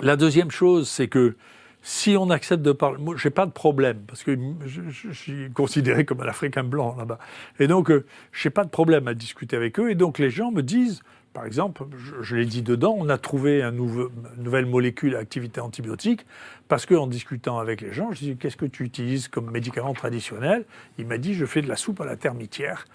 La 0.00 0.16
deuxième 0.16 0.50
chose, 0.50 0.88
c'est 0.88 1.08
que 1.08 1.36
si 1.82 2.16
on 2.16 2.28
accepte 2.30 2.62
de 2.62 2.72
parler, 2.72 2.98
moi, 3.00 3.14
j'ai 3.16 3.30
pas 3.30 3.46
de 3.46 3.52
problème 3.52 3.98
parce 4.06 4.24
que 4.24 4.36
je, 4.66 4.80
je- 4.90 5.08
je 5.08 5.12
suis 5.12 5.50
considéré 5.52 6.04
comme 6.04 6.20
un 6.22 6.26
Africain 6.28 6.64
blanc 6.64 6.96
là-bas, 6.98 7.18
et 7.60 7.68
donc 7.68 7.90
euh, 7.90 8.04
j'ai 8.32 8.50
pas 8.50 8.64
de 8.64 8.68
problème 8.70 9.06
à 9.08 9.14
discuter 9.14 9.56
avec 9.56 9.78
eux. 9.78 9.90
Et 9.90 9.94
donc 9.94 10.18
les 10.18 10.30
gens 10.30 10.50
me 10.50 10.62
disent, 10.62 11.02
par 11.38 11.46
exemple, 11.46 11.84
je, 12.20 12.34
l'ai 12.34 12.46
dit 12.46 12.62
dedans, 12.62 12.96
on 12.98 13.08
a 13.08 13.16
trouvé 13.16 13.62
une 13.62 14.08
nouvelle 14.38 14.66
molécule 14.66 15.14
à 15.14 15.20
activité 15.20 15.60
antibiotique 15.60 16.26
parce 16.66 16.84
que 16.84 16.96
en 16.96 17.06
discutant 17.06 17.60
avec 17.60 17.80
les 17.80 17.92
gens, 17.92 18.10
je 18.10 18.18
dis 18.18 18.36
qu'est-ce 18.36 18.56
que 18.56 18.66
tu 18.66 18.82
utilises 18.82 19.28
comme 19.28 19.48
médicament 19.48 19.94
traditionnel? 19.94 20.64
Il 20.98 21.06
m'a 21.06 21.16
dit 21.16 21.34
je 21.34 21.46
fais 21.46 21.62
de 21.62 21.68
la 21.68 21.76
soupe 21.76 22.00
à 22.00 22.04
la 22.04 22.16
termitière. 22.16 22.86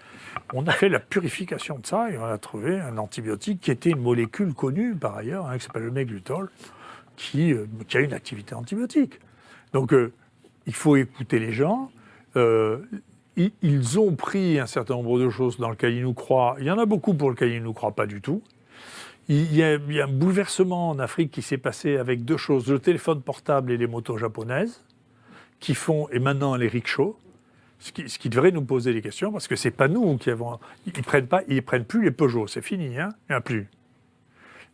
On 0.52 0.66
a 0.66 0.72
fait 0.72 0.90
la 0.90 1.00
purification 1.00 1.78
de 1.78 1.86
ça 1.86 2.10
et 2.10 2.18
on 2.18 2.24
a 2.26 2.36
trouvé 2.36 2.78
un 2.78 2.98
antibiotique 2.98 3.62
qui 3.62 3.70
était 3.70 3.88
une 3.88 4.02
molécule 4.02 4.52
connue 4.52 4.94
par 4.94 5.16
ailleurs, 5.16 5.46
hein, 5.46 5.56
qui 5.56 5.64
s'appelle 5.64 5.84
le 5.84 5.90
méglutol 5.90 6.50
qui, 7.16 7.50
euh, 7.54 7.64
qui 7.88 7.96
a 7.96 8.00
une 8.00 8.12
activité 8.12 8.54
antibiotique. 8.54 9.20
Donc, 9.72 9.94
euh, 9.94 10.12
il 10.66 10.74
faut 10.74 10.96
écouter 10.96 11.38
les 11.38 11.52
gens. 11.52 11.90
Euh, 12.36 12.76
ils 13.36 13.98
ont 13.98 14.14
pris 14.14 14.58
un 14.58 14.66
certain 14.66 14.94
nombre 14.94 15.18
de 15.18 15.28
choses 15.28 15.58
dans 15.58 15.70
lesquelles 15.70 15.94
ils 15.94 16.02
nous 16.02 16.14
croient. 16.14 16.56
Il 16.60 16.66
y 16.66 16.70
en 16.70 16.78
a 16.78 16.86
beaucoup 16.86 17.14
pour 17.14 17.30
lesquelles 17.30 17.52
ils 17.52 17.60
ne 17.60 17.64
nous 17.64 17.72
croient 17.72 17.94
pas 17.94 18.06
du 18.06 18.20
tout. 18.20 18.42
Il 19.28 19.54
y, 19.56 19.62
a, 19.62 19.78
un 20.04 20.08
bouleversement 20.08 20.90
en 20.90 20.98
Afrique 20.98 21.30
qui 21.30 21.40
s'est 21.40 21.58
passé 21.58 21.96
avec 21.96 22.24
deux 22.24 22.36
choses, 22.36 22.70
le 22.70 22.78
téléphone 22.78 23.22
portable 23.22 23.72
et 23.72 23.78
les 23.78 23.86
motos 23.86 24.18
japonaises, 24.18 24.82
qui 25.60 25.74
font, 25.74 26.08
et 26.10 26.18
maintenant 26.18 26.56
les 26.56 26.68
rickshaws, 26.68 27.16
ce 27.78 27.90
qui, 27.90 28.28
devrait 28.28 28.50
nous 28.50 28.64
poser 28.64 28.92
des 28.92 29.00
questions, 29.00 29.32
parce 29.32 29.48
que 29.48 29.56
c'est 29.56 29.70
pas 29.70 29.88
nous 29.88 30.18
qui 30.18 30.30
avons... 30.30 30.58
Ils 30.86 30.92
ne 30.96 31.02
prennent, 31.02 31.26
pas- 31.26 31.42
ils 31.48 31.62
prennent 31.62 31.84
plus 31.84 32.04
les 32.04 32.10
Peugeot, 32.10 32.46
c'est 32.46 32.62
fini, 32.62 32.98
hein 32.98 33.10
il 33.28 33.32
n'y 33.32 33.34
en 33.34 33.38
a 33.38 33.40
plus. 33.40 33.68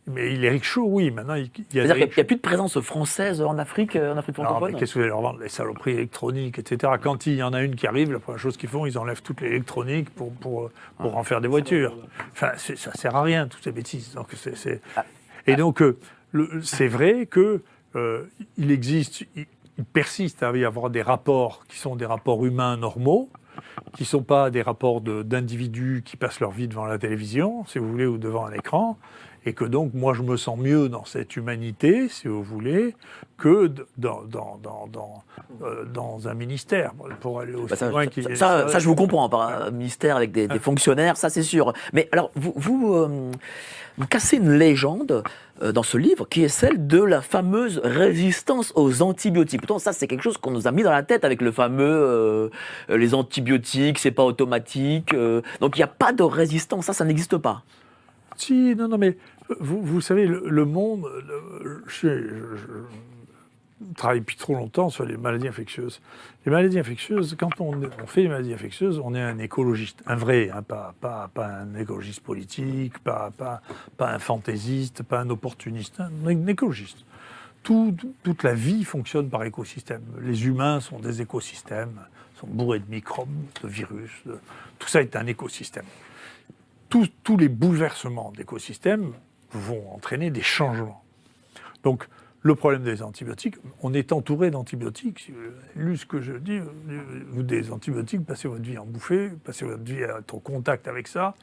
Mais 0.07 0.29
les 0.35 0.49
rickshaws, 0.49 0.83
oui, 0.87 1.11
maintenant, 1.11 1.35
il, 1.35 1.49
il 1.71 1.77
y 1.77 1.79
a 1.79 1.85
C'est-à-dire 1.85 1.95
qu'il 1.95 2.15
n'y 2.15 2.19
a- 2.19 2.21
il 2.23 2.25
plus 2.25 2.35
de 2.35 2.41
présence 2.41 2.79
française 2.79 3.41
en 3.41 3.57
Afrique, 3.59 3.95
euh, 3.95 4.13
en 4.13 4.17
Afrique 4.17 4.35
francophone 4.35 4.71
qu'est-ce 4.79 4.93
que 4.93 4.99
vous 4.99 5.03
allez 5.03 5.09
leur 5.09 5.21
vendre 5.21 5.39
Les 5.41 5.47
saloperies 5.49 5.91
électroniques, 5.91 6.57
etc. 6.59 6.93
Quand 7.01 7.27
il 7.27 7.35
y 7.35 7.43
en 7.43 7.53
a 7.53 7.61
une 7.61 7.75
qui 7.75 7.85
arrive, 7.87 8.11
la 8.11 8.19
première 8.19 8.39
chose 8.39 8.57
qu'ils 8.57 8.69
font, 8.69 8.85
ils 8.85 8.97
enlèvent 8.97 9.21
toute 9.21 9.41
l'électronique 9.41 10.09
pour, 10.09 10.31
pour, 10.33 10.71
pour 10.97 11.17
en 11.17 11.23
faire 11.23 11.39
des 11.39 11.47
voitures. 11.47 11.95
Enfin, 12.31 12.51
ça 12.57 12.91
sert 12.93 13.15
à 13.15 13.21
rien, 13.21 13.47
toutes 13.47 13.63
ces 13.63 13.71
bêtises. 13.71 14.13
Donc, 14.15 14.27
c'est- 14.35 14.55
c'est- 14.57 14.81
Et 15.47 15.55
donc, 15.55 15.81
euh, 15.81 15.97
c'est 16.63 16.87
vrai 16.87 17.27
que 17.27 17.61
euh, 17.95 18.23
il 18.57 18.71
existe, 18.71 19.21
il, 19.35 19.45
il 19.77 19.83
persiste 19.85 20.41
à 20.43 20.51
y 20.55 20.65
avoir 20.65 20.89
des 20.89 21.01
rapports 21.03 21.63
qui 21.67 21.77
sont 21.77 21.95
des 21.95 22.05
rapports 22.05 22.43
humains 22.45 22.75
normaux, 22.77 23.29
qui 23.93 24.03
ne 24.03 24.07
sont 24.07 24.23
pas 24.23 24.49
des 24.49 24.61
rapports 24.61 25.01
de- 25.01 25.23
d'individus 25.23 26.01
qui 26.05 26.17
passent 26.17 26.39
leur 26.39 26.51
vie 26.51 26.67
devant 26.67 26.85
la 26.85 26.97
télévision, 26.97 27.65
si 27.65 27.79
vous 27.79 27.87
voulez, 27.89 28.05
ou 28.05 28.17
devant 28.17 28.45
un 28.45 28.53
écran, 28.53 28.97
et 29.45 29.53
que 29.53 29.65
donc 29.65 29.93
moi 29.93 30.13
je 30.13 30.21
me 30.21 30.37
sens 30.37 30.57
mieux 30.59 30.87
dans 30.89 31.05
cette 31.05 31.35
humanité, 31.35 32.07
si 32.09 32.27
vous 32.27 32.43
voulez, 32.43 32.95
que 33.37 33.67
d- 33.67 33.81
dans, 33.97 34.21
dans, 34.23 34.59
dans, 34.61 34.87
dans, 34.91 35.23
euh, 35.63 35.83
dans 35.85 36.27
un 36.27 36.33
ministère, 36.35 36.91
pour 37.21 37.39
aller 37.39 37.55
aussi 37.55 37.69
Bah, 37.69 37.75
ça, 37.75 37.89
loin 37.89 38.03
ça- 38.67 38.79
je 38.79 38.85
vous 38.87 38.95
comprends, 38.95 39.29
par 39.29 39.41
un 39.65 39.71
ministère 39.71 40.15
avec 40.15 40.31
des, 40.31 40.47
des 40.47 40.59
fonctionnaires, 40.59 41.17
ça 41.17 41.29
c'est 41.29 41.41
sûr. 41.43 41.73
Mais 41.93 42.07
alors, 42.11 42.29
vous, 42.35 42.53
vous, 42.55 42.93
euh, 42.93 43.31
vous 43.97 44.07
cassez 44.07 44.37
une 44.37 44.51
légende 44.53 45.23
euh, 45.63 45.71
dans 45.71 45.81
ce 45.83 45.97
livre 45.97 46.27
qui 46.29 46.43
est 46.43 46.47
celle 46.47 46.85
de 46.85 47.01
la 47.01 47.21
fameuse 47.23 47.81
résistance 47.83 48.71
aux 48.75 49.01
antibiotiques. 49.01 49.61
Pourtant, 49.61 49.79
ça 49.79 49.91
c'est 49.91 50.05
quelque 50.07 50.21
chose 50.23 50.37
qu'on 50.37 50.51
nous 50.51 50.67
a 50.67 50.71
mis 50.71 50.83
dans 50.83 50.91
la 50.91 51.01
tête 51.03 51.25
avec 51.25 51.41
le 51.41 51.51
fameux 51.51 52.51
les 52.89 53.13
antibiotiques, 53.15 53.97
c'est 53.97 54.11
pas 54.11 54.23
automatique. 54.23 55.15
donc 55.59 55.77
il 55.77 55.79
n'y 55.79 55.83
a 55.83 55.87
pas 55.87 56.13
de 56.13 56.21
résistance, 56.23 56.85
ça, 56.85 56.93
ça 56.93 57.05
n'existe 57.05 57.37
pas. 57.37 57.63
Si, 58.41 58.75
non, 58.75 58.87
non, 58.87 58.97
mais 58.97 59.17
euh, 59.51 59.55
vous, 59.59 59.83
vous 59.83 60.01
savez, 60.01 60.25
le, 60.25 60.65
monde, 60.65 61.05
je, 61.85 62.07
je- 62.57 63.93
travaille 63.95 64.21
depuis 64.21 64.35
trop 64.35 64.55
longtemps 64.55 64.89
sur 64.89 65.05
les 65.05 65.15
maladies 65.15 65.47
infectieuses. 65.47 66.01
Les 66.45 66.51
maladies 66.51 66.79
infectieuses, 66.79 67.35
quand 67.39 67.61
on, 67.61 67.79
fait 68.07 68.23
les 68.23 68.29
maladies 68.29 68.53
infectieuses, 68.53 68.99
on 69.03 69.13
est 69.13 69.21
un 69.21 69.37
écologiste, 69.37 70.01
un 70.07 70.15
vrai, 70.15 70.49
hein, 70.51 70.63
pas, 70.63 70.95
pas, 71.01 71.29
pas 71.31 71.47
un 71.47 71.75
écologiste 71.75 72.21
politique, 72.21 72.97
pas, 72.99 73.31
pas, 73.37 73.61
pas 73.97 74.11
un 74.11 74.17
fantaisiste, 74.19 75.03
pas 75.03 75.19
un 75.19 75.29
opportuniste, 75.29 75.99
un, 75.99 76.47
écologiste. 76.47 77.05
Tout- 77.61 77.93
tout- 77.95 78.15
toute 78.23 78.41
la 78.41 78.55
vie 78.55 78.83
fonctionne 78.83 79.29
par 79.29 79.43
écosystème. 79.43 80.01
Les 80.21 80.47
humains 80.47 80.79
sont 80.79 80.97
des 80.99 81.21
écosystèmes, 81.21 81.99
sont 82.39 82.47
bourrés 82.47 82.79
de 82.79 82.89
microbes, 82.89 83.29
de 83.61 83.67
virus, 83.67 84.23
tout 84.79 84.87
ça 84.87 84.99
est 85.03 85.15
un 85.15 85.27
écosystème 85.27 85.85
tous, 86.91 87.09
tous 87.23 87.37
les 87.37 87.47
bouleversements 87.47 88.31
d'écosystèmes 88.33 89.13
vont 89.51 89.91
entraîner 89.93 90.29
des 90.29 90.41
changements. 90.41 91.03
Donc, 91.83 92.07
le 92.43 92.53
problème 92.55 92.83
des 92.83 93.01
antibiotiques, 93.01 93.55
on 93.81 93.93
est 93.93 94.11
entouré 94.11 94.51
d'antibiotiques. 94.51 95.19
Si 95.19 95.31
vous 95.31 95.39
avez 95.39 95.51
lu 95.75 95.95
ce 95.95 96.05
que 96.05 96.19
je 96.19 96.33
dis, 96.33 96.59
vous 97.29 97.43
des 97.43 97.71
antibiotiques, 97.71 98.25
passez 98.25 98.47
votre 98.47 98.63
vie 98.63 98.75
à 98.75 98.81
en 98.81 98.85
bouffer, 98.85 99.29
passez 99.43 99.63
votre 99.63 99.83
vie 99.83 100.03
à 100.03 100.19
être 100.19 100.35
au 100.35 100.39
contact 100.39 100.87
avec 100.87 101.07
ça. 101.07 101.33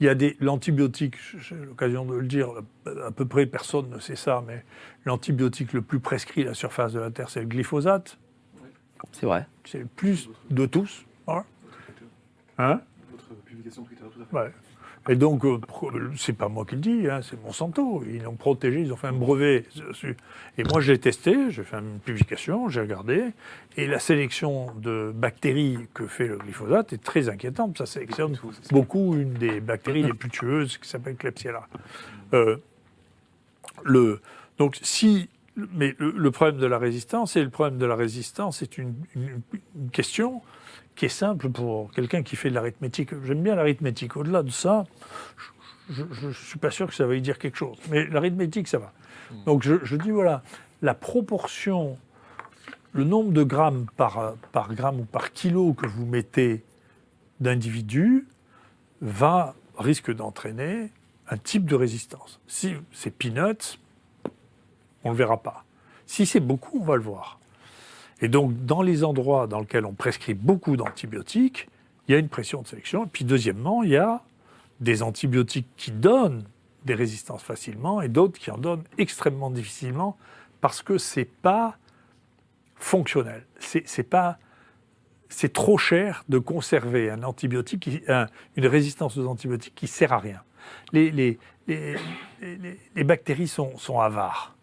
Il 0.00 0.06
y 0.06 0.08
a 0.08 0.14
des 0.14 0.36
l'antibiotique, 0.40 1.16
j'ai 1.38 1.56
l'occasion 1.56 2.06
de 2.06 2.14
le 2.14 2.26
dire, 2.26 2.48
à 2.86 3.10
peu 3.10 3.26
près 3.26 3.44
personne 3.44 3.90
ne 3.90 3.98
sait 3.98 4.16
ça, 4.16 4.42
mais 4.46 4.64
l'antibiotique 5.04 5.72
le 5.74 5.82
plus 5.82 6.00
prescrit 6.00 6.42
à 6.42 6.46
la 6.46 6.54
surface 6.54 6.92
de 6.94 7.00
la 7.00 7.10
Terre, 7.10 7.28
c'est 7.28 7.40
le 7.40 7.46
glyphosate. 7.46 8.18
C'est 9.12 9.26
vrai. 9.26 9.46
C'est 9.64 9.80
le 9.80 9.86
plus 9.86 10.30
de 10.50 10.64
tous. 10.64 11.04
Hein? 11.26 11.44
Votre 13.10 13.34
publication 13.44 13.82
Twitter, 13.82 14.04
tout 14.14 14.22
à 14.22 14.24
fait. 14.24 14.36
Ouais. 14.36 14.52
Et 15.08 15.14
donc, 15.16 15.44
euh, 15.44 15.58
pro- 15.58 15.92
c'est 16.16 16.32
pas 16.32 16.48
moi 16.48 16.64
qui 16.64 16.74
le 16.74 16.80
dis, 16.80 17.08
hein, 17.08 17.20
c'est 17.22 17.40
Monsanto. 17.44 18.02
Ils 18.08 18.22
l'ont 18.22 18.34
protégé, 18.34 18.80
ils 18.80 18.92
ont 18.92 18.96
fait 18.96 19.06
un 19.06 19.12
brevet 19.12 19.64
dessus. 19.88 20.16
Et 20.58 20.64
moi, 20.64 20.80
je 20.80 20.90
l'ai 20.92 20.98
testé, 20.98 21.50
j'ai 21.50 21.62
fait 21.62 21.76
une 21.78 22.00
publication, 22.00 22.68
j'ai 22.68 22.80
regardé. 22.80 23.24
Et 23.76 23.86
la 23.86 23.98
sélection 24.00 24.72
de 24.76 25.12
bactéries 25.14 25.78
que 25.94 26.06
fait 26.06 26.26
le 26.26 26.38
glyphosate 26.38 26.92
est 26.92 27.02
très 27.02 27.28
inquiétante. 27.28 27.78
Ça 27.78 27.86
sélectionne 27.86 28.36
beaucoup 28.72 29.14
une 29.14 29.34
des 29.34 29.60
bactéries 29.60 30.02
les 30.02 30.12
plus 30.14 30.30
tueuses 30.30 30.78
qui 30.78 30.88
s'appelle 30.88 31.16
Klebsiella. 31.16 31.68
Euh, 32.34 32.56
le, 33.84 34.20
donc, 34.58 34.78
si. 34.82 35.28
Mais 35.72 35.94
le, 35.98 36.10
le 36.10 36.30
problème 36.30 36.58
de 36.60 36.66
la 36.66 36.76
résistance, 36.78 37.34
et 37.36 37.42
le 37.42 37.48
problème 37.48 37.78
de 37.78 37.86
la 37.86 37.94
résistance, 37.96 38.58
c'est 38.58 38.76
une, 38.76 38.94
une- 39.14 39.40
une 39.74 39.90
question 39.90 40.42
qui 40.96 41.04
est 41.04 41.10
simple 41.10 41.50
pour 41.50 41.92
quelqu'un 41.92 42.22
qui 42.22 42.36
fait 42.36 42.50
de 42.50 42.54
l'arithmétique. 42.54 43.10
J'aime 43.24 43.42
bien 43.42 43.54
l'arithmétique. 43.54 44.16
Au-delà 44.16 44.42
de 44.42 44.50
ça, 44.50 44.84
je 45.90 46.02
ne 46.26 46.32
suis 46.32 46.58
pas 46.58 46.70
sûr 46.70 46.88
que 46.88 46.94
ça 46.94 47.06
va 47.06 47.14
y 47.14 47.20
dire 47.20 47.38
quelque 47.38 47.56
chose. 47.56 47.76
Mais 47.90 48.06
l'arithmétique, 48.06 48.66
ça 48.66 48.78
va. 48.78 48.92
Donc 49.44 49.62
je, 49.62 49.96
dis, 49.96 50.10
voilà, 50.10 50.42
la 50.82 50.94
proportion, 50.94 51.98
le 52.92 53.04
nombre 53.04 53.32
de 53.32 53.42
grammes 53.42 53.86
par, 53.96 54.34
par 54.52 54.74
gramme 54.74 55.00
ou 55.00 55.04
par 55.04 55.32
kilo 55.32 55.74
que 55.74 55.86
vous 55.86 56.06
mettez 56.06 56.64
d'individus 57.40 58.26
va, 59.00 59.54
risque 59.78 60.14
d'entraîner 60.14 60.90
un 61.28 61.36
type 61.36 61.66
de 61.66 61.74
résistance. 61.74 62.40
Si 62.46 62.74
c'est 62.92 63.10
peanuts, 63.10 63.78
on 65.04 65.08
ne 65.08 65.12
le 65.12 65.18
verra 65.18 65.42
pas. 65.42 65.64
Si 66.06 66.24
c'est 66.24 66.40
beaucoup, 66.40 66.80
on 66.80 66.84
va 66.84 66.96
le 66.96 67.02
voir. 67.02 67.38
Et 68.20 68.28
donc, 68.28 68.64
dans 68.64 68.82
les 68.82 69.04
endroits 69.04 69.46
dans 69.46 69.60
lesquels 69.60 69.84
on 69.84 69.92
prescrit 69.92 70.34
beaucoup 70.34 70.76
d'antibiotiques, 70.76 71.68
il 72.08 72.12
y 72.12 72.14
a 72.14 72.18
une 72.18 72.28
pression 72.28 72.62
de 72.62 72.66
sélection. 72.66 73.04
Et 73.04 73.08
puis, 73.08 73.24
deuxièmement, 73.24 73.82
il 73.82 73.90
y 73.90 73.96
a 73.96 74.22
des 74.80 75.02
antibiotiques 75.02 75.68
qui 75.76 75.90
donnent 75.90 76.44
des 76.84 76.94
résistances 76.94 77.42
facilement 77.42 78.00
et 78.00 78.08
d'autres 78.08 78.38
qui 78.38 78.50
en 78.50 78.58
donnent 78.58 78.84
extrêmement 78.96 79.50
difficilement 79.50 80.16
parce 80.60 80.82
que 80.82 80.98
c'est 80.98 81.24
pas 81.24 81.76
fonctionnel. 82.76 83.44
C'est 85.28 85.52
trop 85.52 85.76
cher 85.78 86.24
de 86.28 86.38
conserver 86.38 87.10
un 87.10 87.22
antibiotique, 87.22 87.88
une 88.56 88.66
résistance 88.66 89.16
aux 89.16 89.26
antibiotiques 89.26 89.74
qui 89.74 89.88
sert 89.88 90.12
à 90.12 90.18
rien. 90.18 90.42
Les- 90.92 91.10
les- 91.10 91.38
les- 91.66 91.96
les 92.94 93.04
bactéries 93.04 93.48
sont, 93.48 93.76
sont 93.76 93.98
avares. 94.00 94.55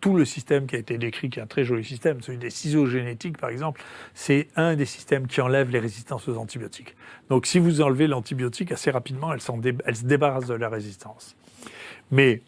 Tout 0.00 0.16
le 0.16 0.24
système 0.24 0.66
qui 0.66 0.76
a 0.76 0.78
été 0.78 0.98
décrit, 0.98 1.30
qui 1.30 1.38
est 1.38 1.42
un 1.42 1.46
très 1.46 1.64
joli 1.64 1.84
système, 1.84 2.20
celui 2.20 2.38
des 2.38 2.50
ciseaux 2.50 2.86
génétiques 2.86 3.38
par 3.38 3.50
exemple, 3.50 3.82
c'est 4.14 4.48
un 4.56 4.76
des 4.76 4.86
systèmes 4.86 5.26
qui 5.26 5.40
enlève 5.40 5.70
les 5.70 5.78
résistances 5.78 6.28
aux 6.28 6.36
antibiotiques. 6.36 6.94
Donc 7.28 7.46
si 7.46 7.58
vous 7.58 7.80
enlevez 7.80 8.06
l'antibiotique, 8.06 8.72
assez 8.72 8.90
rapidement, 8.90 9.32
elle 9.32 9.40
se 9.40 10.04
débarrasse 10.04 10.46
de 10.46 10.54
la 10.54 10.68
résistance. 10.68 11.36
Mais, 12.10 12.42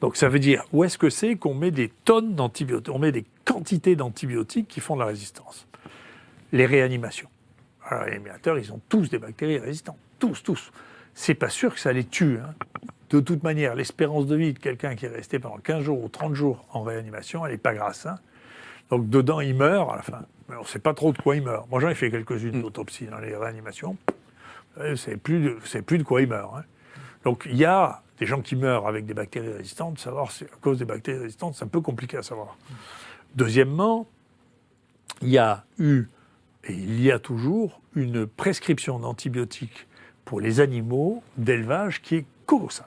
donc 0.00 0.16
ça 0.16 0.28
veut 0.28 0.38
dire, 0.38 0.64
où 0.72 0.84
est-ce 0.84 0.98
que 0.98 1.10
c'est 1.10 1.36
qu'on 1.36 1.54
met 1.54 1.70
des 1.70 1.90
tonnes 2.04 2.34
d'antibiotiques, 2.34 2.94
on 2.94 2.98
met 2.98 3.12
des 3.12 3.24
quantités 3.44 3.96
d'antibiotiques 3.96 4.68
qui 4.68 4.80
font 4.80 4.94
de 4.94 5.00
la 5.00 5.06
résistance? 5.06 5.66
Les 6.52 6.66
réanimations. 6.66 7.28
Alors, 7.84 8.04
les 8.04 8.10
réanimateurs, 8.12 8.58
ils 8.58 8.72
ont 8.72 8.80
tous 8.88 9.10
des 9.10 9.18
bactéries 9.18 9.58
résistantes. 9.58 9.98
Tous, 10.18 10.42
tous. 10.42 10.70
C'est 11.14 11.34
pas 11.34 11.48
sûr 11.48 11.74
que 11.74 11.80
ça 11.80 11.92
les 11.92 12.04
tue. 12.04 12.38
hein. 12.38 12.54
De 13.10 13.20
toute 13.20 13.42
manière, 13.42 13.74
l'espérance 13.74 14.26
de 14.26 14.36
vie 14.36 14.52
de 14.54 14.58
quelqu'un 14.58 14.94
qui 14.94 15.04
est 15.04 15.10
resté 15.10 15.38
pendant 15.38 15.58
15 15.58 15.82
jours 15.84 16.02
ou 16.02 16.08
30 16.08 16.34
jours 16.34 16.64
en 16.72 16.82
réanimation, 16.82 17.44
elle 17.44 17.52
n'est 17.52 17.58
pas 17.58 17.74
grasse. 17.74 18.06
hein. 18.06 18.18
Donc 18.90 19.08
dedans, 19.10 19.40
il 19.40 19.54
meurt 19.54 19.90
à 19.92 19.96
la 19.96 20.02
fin. 20.02 20.22
Mais 20.48 20.56
on 20.56 20.62
ne 20.62 20.66
sait 20.66 20.78
pas 20.78 20.94
trop 20.94 21.12
de 21.12 21.18
quoi 21.18 21.36
il 21.36 21.42
meurt. 21.42 21.68
Moi, 21.70 21.80
j'en 21.80 21.88
ai 21.88 21.94
fait 21.94 22.10
quelques-unes 22.10 22.62
d'autopsies 22.62 23.06
dans 23.06 23.18
les 23.18 23.36
réanimations. 23.36 23.96
Euh, 24.78 24.96
C'est 24.96 25.16
plus, 25.18 25.40
de- 25.40 25.58
c'est 25.64 25.82
plus 25.82 25.98
de 25.98 26.02
quoi 26.02 26.22
il 26.22 26.28
meurt. 26.28 26.50
hein. 26.56 26.64
Donc 27.24 27.46
il 27.48 27.56
y 27.56 27.64
a 27.66 28.02
des 28.18 28.26
gens 28.26 28.40
qui 28.40 28.56
meurent 28.56 28.86
avec 28.88 29.04
des 29.06 29.14
bactéries 29.14 29.52
résistantes. 29.52 29.98
Savoir 29.98 30.32
si 30.32 30.44
à 30.44 30.48
cause 30.60 30.78
des 30.78 30.84
bactéries 30.86 31.18
résistantes, 31.18 31.54
c'est 31.54 31.64
un 31.64 31.68
peu 31.68 31.80
compliqué 31.82 32.16
à 32.16 32.22
savoir. 32.22 32.56
Deuxièmement, 33.34 34.08
il 35.20 35.28
y 35.28 35.38
a 35.38 35.64
eu, 35.78 36.04
et 36.64 36.72
il 36.72 37.00
y 37.02 37.12
a 37.12 37.18
toujours, 37.18 37.80
une 37.94 38.26
prescription 38.26 38.98
d'antibiotiques 38.98 39.86
pour 40.24 40.40
les 40.40 40.60
animaux 40.60 41.22
d'élevage 41.36 42.02
qui 42.02 42.16
est 42.16 42.24
colossale. 42.46 42.86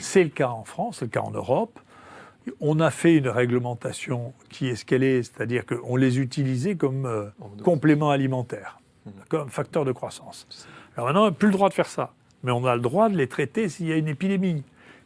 C'est 0.00 0.22
le 0.22 0.30
cas 0.30 0.48
en 0.48 0.64
France, 0.64 0.98
c'est 0.98 1.06
le 1.06 1.10
cas 1.10 1.20
en 1.20 1.30
Europe. 1.30 1.78
On 2.60 2.80
a 2.80 2.90
fait 2.90 3.16
une 3.16 3.28
réglementation 3.28 4.32
qui 4.48 4.68
est 4.68 4.76
ce 4.76 4.84
qu'elle 4.84 5.02
est, 5.02 5.22
c'est-à-dire 5.22 5.66
qu'on 5.66 5.96
les 5.96 6.18
utilisait 6.18 6.76
comme 6.76 7.06
euh, 7.06 7.26
complément 7.62 8.10
alimentaire, 8.10 8.80
comme 9.28 9.50
facteur 9.50 9.84
de 9.84 9.92
croissance. 9.92 10.46
Alors 10.96 11.06
maintenant, 11.06 11.22
on 11.22 11.26
n'a 11.26 11.32
plus 11.32 11.48
le 11.48 11.52
droit 11.52 11.68
de 11.68 11.74
faire 11.74 11.86
ça, 11.86 12.12
mais 12.42 12.52
on 12.52 12.64
a 12.64 12.74
le 12.74 12.80
droit 12.80 13.08
de 13.08 13.16
les 13.16 13.28
traiter 13.28 13.68
s'il 13.68 13.86
y 13.86 13.92
a 13.92 13.96
une 13.96 14.08
épidémie. 14.08 14.62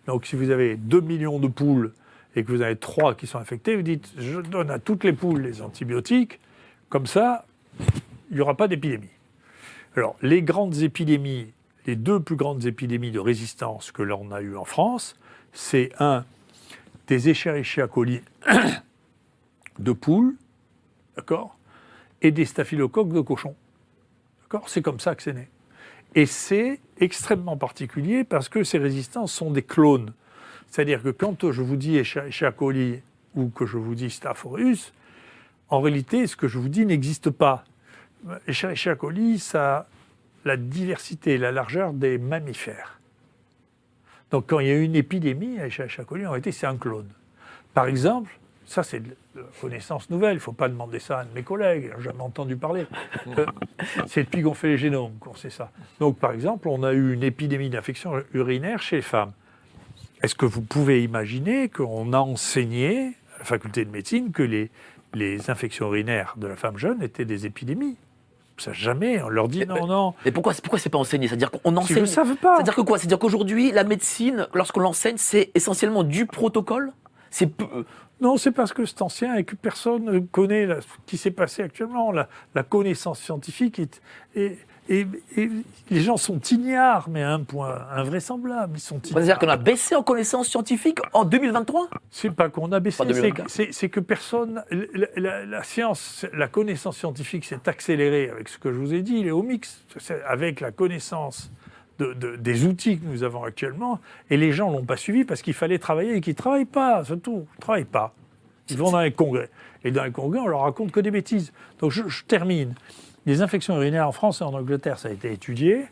Donc 0.06 0.26
si 0.26 0.36
vous 0.36 0.50
avez 0.50 0.76
2 0.76 1.00
millions 1.00 1.38
de 1.38 1.48
poules 1.48 1.92
et 2.34 2.44
que 2.44 2.52
vous 2.52 2.62
avez 2.62 2.76
3 2.76 3.14
qui 3.14 3.26
sont 3.26 3.38
infectées, 3.38 3.76
vous 3.76 3.82
dites 3.82 4.12
je 4.16 4.40
donne 4.40 4.70
à 4.70 4.78
toutes 4.78 5.04
les 5.04 5.12
poules 5.12 5.42
les 5.42 5.62
antibiotiques, 5.62 6.40
comme 6.88 7.06
ça, 7.06 7.44
il 8.30 8.36
n'y 8.36 8.40
aura 8.40 8.54
pas 8.54 8.68
d'épidémie. 8.68 9.10
Alors 9.94 10.16
les 10.22 10.42
grandes 10.42 10.78
épidémies, 10.78 11.52
les 11.86 11.96
deux 11.96 12.18
plus 12.18 12.36
grandes 12.36 12.64
épidémies 12.64 13.10
de 13.10 13.18
résistance 13.18 13.92
que 13.92 14.02
l'on 14.02 14.30
a 14.32 14.40
eues 14.40 14.56
en 14.56 14.64
France, 14.64 15.16
c'est 15.52 15.90
un 15.98 16.24
des 17.08 17.28
Escherichia 17.28 17.88
coli 17.88 18.22
de 19.78 19.92
poules, 19.92 20.34
d'accord, 21.16 21.56
et 22.22 22.30
des 22.30 22.46
staphylocoques 22.46 23.12
de 23.12 23.20
cochons. 23.20 23.54
D'accord 24.42 24.68
C'est 24.68 24.80
comme 24.80 25.00
ça 25.00 25.14
que 25.14 25.22
c'est 25.22 25.34
né. 25.34 25.48
Et 26.14 26.24
c'est 26.24 26.80
extrêmement 26.98 27.56
particulier 27.58 28.24
parce 28.24 28.48
que 28.48 28.64
ces 28.64 28.78
résistances 28.78 29.32
sont 29.32 29.50
des 29.50 29.62
clones. 29.62 30.14
C'est-à-dire 30.70 31.02
que 31.02 31.10
quand 31.10 31.50
je 31.50 31.60
vous 31.60 31.76
dis 31.76 31.98
Escherichia 31.98 32.50
coli 32.50 33.02
ou 33.34 33.48
que 33.48 33.66
je 33.66 33.76
vous 33.76 33.94
dis 33.94 34.08
Staph 34.08 34.46
aureus, 34.46 34.92
en 35.68 35.80
réalité, 35.80 36.26
ce 36.26 36.36
que 36.36 36.48
je 36.48 36.58
vous 36.58 36.68
dis 36.68 36.86
n'existe 36.86 37.30
pas. 37.30 37.64
Escherichia 38.46 38.94
coli, 38.94 39.38
ça 39.38 39.76
a 39.76 39.86
la 40.44 40.56
diversité, 40.56 41.38
la 41.38 41.52
largeur 41.52 41.92
des 41.92 42.18
mammifères. 42.18 43.00
Donc 44.30 44.46
quand 44.48 44.60
il 44.60 44.68
y 44.68 44.70
a 44.70 44.74
eu 44.74 44.82
une 44.82 44.96
épidémie 44.96 45.58
à 45.58 45.66
Escherichia 45.66 46.04
coli, 46.04 46.26
en 46.26 46.30
réalité, 46.30 46.52
c'est 46.52 46.66
un 46.66 46.76
clone. 46.76 47.08
Par 47.74 47.86
exemple, 47.86 48.38
ça 48.66 48.82
c'est 48.82 49.00
de 49.00 49.16
la 49.34 49.42
connaissance 49.60 50.08
nouvelle, 50.10 50.32
il 50.32 50.36
ne 50.36 50.40
faut 50.40 50.52
pas 50.52 50.68
demander 50.68 50.98
ça 50.98 51.18
à 51.18 51.22
un 51.22 51.24
de 51.26 51.34
mes 51.34 51.42
collègues, 51.42 51.92
j'ai 51.96 52.04
jamais 52.04 52.22
entendu 52.22 52.56
parler. 52.56 52.86
C'est 54.06 54.24
depuis 54.24 54.42
qu'on 54.42 54.54
fait 54.54 54.68
les 54.68 54.78
génomes 54.78 55.14
qu'on 55.18 55.34
sait 55.34 55.50
ça. 55.50 55.70
Donc 56.00 56.18
par 56.18 56.32
exemple, 56.32 56.68
on 56.68 56.82
a 56.82 56.92
eu 56.92 57.14
une 57.14 57.22
épidémie 57.22 57.70
d'infection 57.70 58.22
urinaire 58.34 58.82
chez 58.82 58.96
les 58.96 59.02
femmes. 59.02 59.32
Est-ce 60.22 60.34
que 60.34 60.46
vous 60.46 60.62
pouvez 60.62 61.02
imaginer 61.02 61.68
qu'on 61.68 62.12
a 62.12 62.18
enseigné 62.18 63.14
à 63.34 63.38
la 63.40 63.44
faculté 63.44 63.84
de 63.84 63.90
médecine 63.90 64.32
que 64.32 64.42
les, 64.42 64.70
les 65.14 65.50
infections 65.50 65.88
urinaires 65.88 66.34
de 66.36 66.46
la 66.46 66.56
femme 66.56 66.78
jeune 66.78 67.02
étaient 67.02 67.24
des 67.24 67.46
épidémies? 67.46 67.96
Ça 68.58 68.72
jamais, 68.72 69.20
on 69.22 69.28
leur 69.28 69.48
dit 69.48 69.64
non, 69.66 69.86
non. 69.86 70.14
Et 70.24 70.30
pourquoi, 70.32 70.52
pourquoi 70.62 70.78
c'est 70.78 70.90
pas 70.90 70.98
enseigné? 70.98 71.26
C'est-à-dire 71.28 71.50
qu'on 71.50 71.60
Ils 71.70 71.74
ne 71.74 71.78
enseigne. 71.78 71.98
le 72.00 72.06
savent 72.06 72.36
pas. 72.36 72.56
C'est-à-dire 72.56 72.74
que 72.76 72.80
quoi? 72.82 72.98
C'est-à-dire 72.98 73.18
qu'aujourd'hui, 73.18 73.72
la 73.72 73.84
médecine, 73.84 74.46
lorsqu'on 74.54 74.80
l'enseigne, 74.80 75.16
c'est 75.18 75.50
essentiellement 75.54 76.02
du 76.04 76.26
protocole? 76.26 76.92
C'est 77.30 77.46
peu- 77.46 77.84
Non, 78.20 78.36
c'est 78.36 78.52
parce 78.52 78.72
que 78.72 78.84
c'est 78.84 79.02
ancien 79.02 79.34
et 79.36 79.42
que 79.44 79.56
personne 79.56 80.04
ne 80.04 80.18
connaît 80.20 80.66
la- 80.66 80.80
ce 80.80 80.86
qui 81.06 81.16
s'est 81.16 81.30
passé 81.32 81.62
actuellement. 81.62 82.12
La, 82.12 82.28
la 82.54 82.62
connaissance 82.62 83.18
scientifique 83.20 83.80
est, 83.80 84.00
et- 84.88 85.06
et 85.36 85.48
les 85.90 86.00
gens 86.00 86.16
sont 86.16 86.40
ignares, 86.40 87.08
mais 87.08 87.22
à 87.22 87.32
un 87.32 87.40
point 87.40 87.86
invraisemblable. 87.94 88.72
Ils 88.76 88.80
sont 88.80 89.00
C'est-à-dire 89.02 89.38
qu'on 89.38 89.48
a 89.48 89.56
baissé 89.56 89.94
en 89.94 90.02
connaissances 90.02 90.48
scientifiques 90.48 90.98
en 91.12 91.24
2023 91.24 91.88
C'est 92.10 92.30
pas 92.30 92.48
qu'on 92.48 92.72
a 92.72 92.80
baissé, 92.80 92.98
c'est 92.98 93.06
2024. 93.06 93.46
que, 93.46 93.50
c'est- 93.52 93.72
c'est 93.72 93.88
que 93.88 94.00
personne. 94.00 94.64
La, 94.70 95.06
la- 95.16 95.46
la 95.46 95.62
science, 95.62 96.26
la 96.32 96.48
connaissance 96.48 96.96
scientifique 96.96 97.44
s'est 97.44 97.68
accélérée 97.68 98.28
avec 98.30 98.48
ce 98.48 98.58
que 98.58 98.72
je 98.72 98.78
vous 98.78 98.92
ai 98.94 99.02
dit, 99.02 99.22
les 99.22 99.32
c'est- 99.98 100.22
avec 100.24 100.60
la 100.60 100.70
connaissance. 100.72 101.50
de- 101.98 102.14
de- 102.14 102.36
des 102.36 102.64
outils 102.64 102.98
que 102.98 103.04
nous 103.04 103.22
avons 103.22 103.44
actuellement, 103.44 104.00
et 104.30 104.36
les 104.36 104.50
gens 104.50 104.70
l'ont 104.72 104.84
pas 104.84 104.96
suivi 104.96 105.24
parce 105.24 105.40
qu'il 105.40 105.52
fallait 105.54 105.78
travailler 105.78 106.16
et 106.16 106.20
qu'ils 106.20 106.32
ne 106.32 106.36
travaillent 106.38 106.64
pas, 106.64 107.04
c'est 107.04 107.22
tout. 107.22 107.46
Ils 107.52 107.56
ne 107.58 107.60
travaillent 107.60 107.84
pas. 107.84 108.12
Ils 108.70 108.78
vont 108.78 108.90
dans 108.90 109.00
les 109.02 109.12
congrès. 109.12 109.50
Et 109.84 109.92
dans 109.92 110.02
les 110.02 110.10
congrès, 110.10 110.40
on 110.40 110.48
leur 110.48 110.62
raconte 110.62 110.90
que 110.90 110.98
des 110.98 111.12
bêtises. 111.12 111.52
Donc 111.78 111.92
je, 111.92 112.08
je 112.08 112.24
termine. 112.24 112.74
Les 113.26 113.42
infections 113.42 113.76
urinaires 113.76 114.08
en 114.08 114.12
France 114.12 114.40
et 114.40 114.44
en 114.44 114.54
Angleterre, 114.54 114.98
ça 114.98 115.08
a 115.08 115.12
été 115.12 115.32
étudié. 115.32 115.86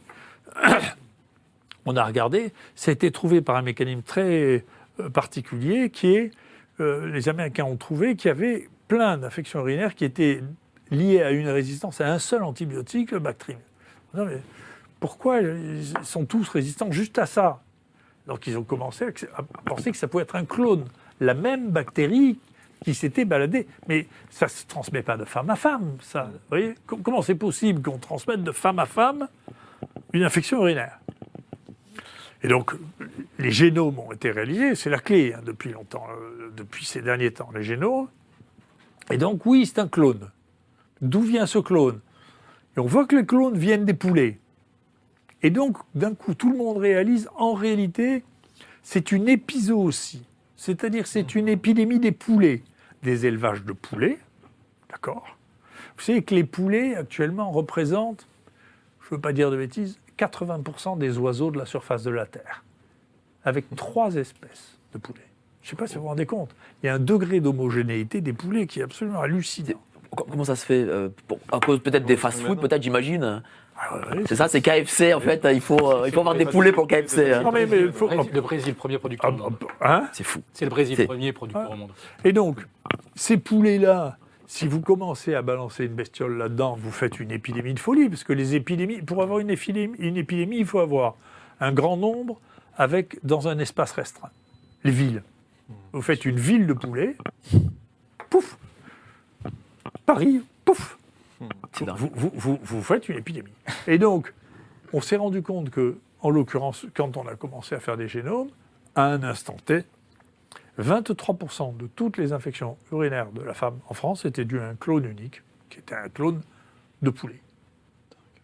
on 1.87 1.97
a 1.97 2.05
regardé. 2.05 2.53
Ça 2.75 2.91
a 2.91 2.93
été 2.93 3.11
trouvé 3.11 3.41
par 3.41 3.57
un 3.57 3.63
mécanisme 3.63 4.03
très 4.03 4.65
euh, 5.01 5.09
particulier 5.11 5.91
qui 5.91 6.15
est, 6.15 6.31
euh, 6.81 7.11
les 7.11 7.29
Américains 7.29 7.65
ont 7.65 7.77
trouvé 7.77 8.17
qu'il 8.17 8.29
y 8.29 8.33
avait 8.33 8.69
plein 8.89 9.19
d'infections 9.19 9.61
urinaires 9.61 9.95
qui 9.95 10.05
étaient 10.05 10.43
liées 10.91 11.23
à 11.23 11.31
une 11.31 11.49
résistance 11.49 12.01
à 12.01 12.13
un 12.13 12.19
seul 12.19 12.43
antibiotique, 12.43 13.13
le 13.13 13.21
Bactrim. 13.21 13.59
Non, 14.15 14.25
mais 14.25 14.39
pourquoi 14.99 15.41
ils 15.41 15.85
sont 16.03 16.25
tous 16.25 16.49
résistants 16.49 16.91
juste 16.91 17.19
à 17.19 17.27
ça? 17.27 17.63
Donc 18.27 18.47
ils 18.47 18.59
ont 18.59 18.65
commencé 18.65 19.05
à 19.05 19.39
à 19.39 19.43
penser 19.65 19.93
que 19.93 19.97
ça 19.97 20.09
pouvait 20.09 20.25
être 20.25 20.37
un 20.37 20.45
clone, 20.45 20.85
la 21.21 21.35
même 21.35 21.71
bactérie 21.71 22.39
qui 22.85 22.95
s'était 22.95 23.25
baladée. 23.25 23.67
Mais 23.89 24.07
ça 24.31 24.47
ne 24.47 24.51
se 24.51 24.67
transmet 24.67 25.03
pas 25.03 25.17
de 25.17 25.25
femme 25.25 25.51
à 25.51 25.57
femme, 25.57 25.97
ça. 26.01 26.31
Vous 26.33 26.39
voyez 26.49 26.75
Com- 26.87 27.03
Comment 27.03 27.23
c'est 27.23 27.35
possible 27.35 27.83
qu'on 27.83 27.99
transmette 27.99 28.43
de 28.43 28.53
femme 28.53 28.79
à 28.79 28.87
femme 28.87 29.29
une 30.13 30.23
infection 30.23 30.63
urinaire? 30.63 30.99
Et 32.43 32.49
donc, 32.49 32.73
les 33.39 33.51
génomes 33.51 33.99
ont 33.99 34.13
été 34.13 34.31
réalisés, 34.31 34.75
c'est 34.75 34.89
la 34.89 34.99
clé 34.99 35.35
hein, 35.35 35.43
depuis 35.45 35.73
longtemps, 35.73 36.07
euh, 36.11 36.51
depuis 36.57 36.87
ces 36.87 37.03
derniers 37.03 37.33
temps, 37.33 37.51
les 37.55 37.63
génomes. 37.63 38.09
Et 39.11 39.19
donc, 39.19 39.45
oui, 39.45 39.67
c'est 39.67 39.79
un 39.79 39.89
clone. 39.89 40.31
D'où 41.03 41.21
vient 41.21 41.45
ce 41.45 41.59
clone? 41.59 42.01
Et 42.77 42.81
on 42.81 42.87
voit 42.87 43.05
que 43.05 43.17
les 43.17 43.27
clones 43.27 43.59
viennent 43.59 43.85
des 43.85 43.95
poulets. 43.95 44.39
Et 45.43 45.51
donc, 45.51 45.77
d'un 45.95 46.15
coup, 46.15 46.35
tout 46.35 46.51
le 46.51 46.57
monde 46.57 46.79
réalise, 46.79 47.29
en 47.37 47.53
réalité, 47.53 48.25
c'est 48.83 49.13
une 49.13 49.29
épizootie. 49.29 50.23
C'est-à-dire, 50.65 51.07
c'est 51.07 51.35
une 51.35 51.49
épidémie 51.49 51.99
des 52.01 52.13
poulets, 52.13 52.61
des 53.03 53.25
élevages 53.25 53.65
de 53.65 53.73
poulets. 53.73 54.19
D'accord? 54.91 55.39
Vous 55.97 56.03
savez 56.03 56.23
que 56.23 56.35
les 56.35 56.45
poulets, 56.45 56.95
actuellement, 56.97 57.51
représentent, 57.51 58.27
je 59.01 59.07
ne 59.07 59.11
veux 59.17 59.21
pas 59.23 59.33
dire 59.33 59.51
de 59.51 59.57
bêtises, 59.57 59.99
80% 60.19 60.99
des 60.99 61.17
oiseaux 61.17 61.51
de 61.51 61.57
la 61.57 61.65
surface 61.65 62.03
de 62.03 62.11
la 62.11 62.27
Terre. 62.27 62.63
Avec 63.43 63.75
trois 63.75 64.17
espèces 64.17 64.77
de 64.93 64.99
poulets. 64.99 65.21
Je 65.63 65.69
ne 65.69 65.71
sais 65.71 65.77
pas 65.77 65.87
si 65.87 65.95
vous 65.95 66.03
vous 66.03 66.09
rendez 66.09 66.27
compte. 66.27 66.55
Il 66.83 66.87
y 66.87 66.89
a 66.91 66.95
un 66.95 66.99
degré 66.99 67.41
d'homogénéité 67.41 68.21
des 68.21 68.35
poulets 68.35 68.67
qui 68.67 68.81
est 68.81 68.83
absolument 68.83 69.21
hallucinant. 69.23 69.81
Comment 70.15 70.45
ça 70.45 70.57
se 70.57 70.67
fait 70.67 70.85
euh, 70.87 71.09
pour- 71.27 71.39
À 71.51 71.59
cause 71.59 71.81
peut-être 71.83 72.05
des 72.05 72.19
fast-food, 72.19 72.61
peut-être, 72.61 72.83
j'imagine 72.83 73.23
ouais, 73.25 73.41
C'est 74.27 74.37
ça, 74.37 74.49
c'est 74.49 74.61
KFC, 74.61 75.15
en 75.15 75.21
fait. 75.21 75.47
Il 75.53 75.61
faut, 75.61 75.79
euh, 75.91 76.05
il 76.07 76.13
faut 76.13 76.21
avoir 76.21 76.35
des 76.35 76.45
poulets 76.47 76.73
pour 76.73 76.87
KFC. 76.87 77.33
hein. 77.33 77.43
Non, 77.43 77.51
mais- 77.53 77.67
mais 77.67 77.91
faut- 77.93 78.07
Brésil- 78.09 78.31
le 78.35 78.41
Brésil, 78.41 78.75
premier 78.75 78.99
producteur 78.99 79.31
Ah, 79.33 79.35
au 79.35 79.39
monde. 79.51 79.57
hein 79.81 80.09
C'est 80.13 80.25
fou. 80.25 80.41
C'est 80.53 80.65
le 80.65 80.71
Brésil, 80.71 81.07
premier 81.07 81.33
producteur 81.33 81.71
au 81.71 81.77
monde. 81.77 81.91
Et 82.25 82.33
donc, 82.33 82.59
ces 83.15 83.37
poulets-là, 83.39 84.19
si 84.47 84.67
vous 84.69 84.81
commencez 84.81 85.35
à 85.35 85.43
balancer 85.43 85.87
une 85.87 85.95
bestiole 85.95 86.37
là-dedans, 86.37 86.77
vous 86.79 86.91
faites 86.93 87.21
une 87.21 87.31
épidémie 87.33 87.75
de 87.75 87.79
folie, 87.81 88.09
parce 88.09 88.23
que 88.25 88.33
les 88.33 88.55
épidémies, 88.55 89.01
pour 89.03 89.23
avoir 89.23 89.39
une 89.39 89.51
épidémie, 89.51 89.97
une 89.99 90.17
épidémie, 90.17 90.59
il 90.59 90.67
faut 90.67 90.81
avoir 90.81 91.15
un 91.61 91.73
grand 91.73 91.97
nombre 91.97 92.39
avec 92.77 93.19
dans 93.25 93.49
un 93.49 93.59
espace 93.59 93.93
restreint. 93.93 94.31
Les 94.85 94.91
villes. 94.91 95.23
Vous 95.93 96.03
faites 96.03 96.25
une 96.25 96.39
ville 96.39 96.67
de 96.67 96.73
poulets, 96.73 97.17
pouf. 98.29 98.57
Paris, 100.07 100.43
pouf. 100.65 100.99
Vous, 101.97 102.11
vous- 102.15 102.33
vous- 102.35 102.59
vous 102.63 102.83
faites 102.83 103.09
une 103.09 103.19
épidémie. 103.19 103.53
Et 103.87 103.99
donc, 103.99 104.33
on 104.93 105.01
s'est 105.01 105.17
rendu 105.17 105.43
compte 105.43 105.71
que, 105.71 105.97
en 106.21 106.31
l'occurrence, 106.31 106.87
quand 106.95 107.17
on 107.17 107.27
a 107.27 107.35
commencé 107.37 107.75
à 107.75 107.81
faire 107.81 107.97
des 107.97 108.09
génomes, 108.09 108.49
à 108.95 109.05
un 109.07 109.23
instant 109.23 109.57
T, 109.65 109.85
23% 110.79 111.73
de 111.77 111.87
toutes 111.87 112.17
les 112.19 112.33
infections 112.33 112.77
urinaires 112.93 113.31
de 113.33 113.43
la 113.43 113.55
femme 113.55 113.79
en 113.89 113.95
France 113.95 114.25
étaient 114.25 114.45
dues 114.45 114.61
à 114.61 114.69
un 114.69 114.75
clone 114.75 115.05
unique, 115.05 115.43
qui 115.69 115.79
était 115.79 115.95
un 115.95 116.09
clone 116.09 116.41
de 117.03 117.11
poulet. 117.11 117.41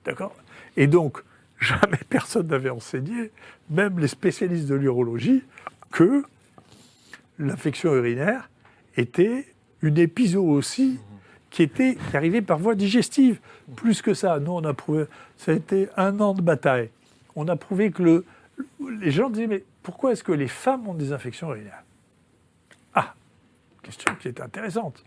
D'accord? 0.05 0.35
Et 0.77 0.87
donc, 0.87 1.23
jamais 1.61 1.99
personne 2.09 2.47
n'avait 2.47 2.71
enseigné, 2.71 3.31
même 3.71 3.99
les 3.99 4.09
spécialistes 4.09 4.67
de 4.69 4.75
l'urologie, 4.75 5.43
que 5.91 6.25
l'infection 7.39 7.95
urinaire 7.95 8.49
était 8.97 9.47
une 9.83 9.99
épizootie 9.99 10.99
qui 11.57 11.63
était 11.63 11.97
arrivait 12.13 12.43
par 12.43 12.59
voie 12.59 12.75
digestive. 12.75 13.41
Plus 13.77 14.03
que 14.03 14.13
ça, 14.13 14.39
nous 14.41 14.53
on 14.53 14.65
a 14.65 14.75
prouvé, 14.75 15.07
ça 15.39 15.53
a 15.53 15.55
été 15.55 15.89
un 15.97 16.21
an 16.21 16.35
de 16.35 16.43
bataille. 16.43 16.91
On 17.35 17.49
a 17.49 17.57
prouvé 17.57 17.91
que 17.91 18.03
le, 18.03 18.27
les 19.01 19.11
gens 19.11 19.31
disaient 19.31 19.47
mais 19.47 19.65
pourquoi 19.83 20.13
est-ce 20.13 20.23
que 20.23 20.33
les 20.33 20.49
femmes 20.49 20.87
ont 20.87 20.93
des 20.93 21.15
infections 21.15 21.49
urinaires? 21.49 21.83
Ah, 22.93 23.15
question 23.83 24.15
qui 24.21 24.29
est 24.29 24.39
intéressante. 24.39 25.03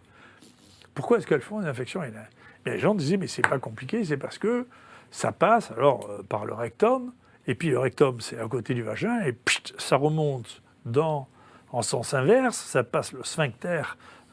Pourquoi 0.96 1.20
est-ce 1.20 1.28
qu'elles 1.28 1.42
font 1.42 1.60
des 1.60 1.68
infections 1.68 2.02
urinaires? 2.02 2.32
Et 2.66 2.72
les 2.72 2.80
gens 2.80 2.96
disaient 2.96 3.18
mais 3.18 3.28
c'est 3.28 3.48
pas 3.48 3.60
compliqué, 3.60 4.04
c'est 4.04 4.18
parce 4.18 4.40
que 4.40 4.66
ça 5.12 5.32
passe 5.32 5.70
alors 5.70 6.10
euh, 6.10 6.24
par 6.24 6.46
le 6.46 6.56
rectum 6.56 7.14
et 7.46 7.54
puis 7.54 7.70
le 7.70 7.78
rectum 7.78 8.22
c'est 8.22 8.40
à 8.40 8.48
côté 8.48 8.74
du 8.74 8.82
vagin 8.82 9.22
et 9.22 9.38
ça 9.78 9.98
remonte 9.98 10.64
dans 10.84 11.28
en 11.72 11.84
sens 11.84 12.16
inverse, 12.16 12.58
ça 12.58 12.84
passe 12.84 13.12
le 13.12 13.24
sphincter 13.24 13.84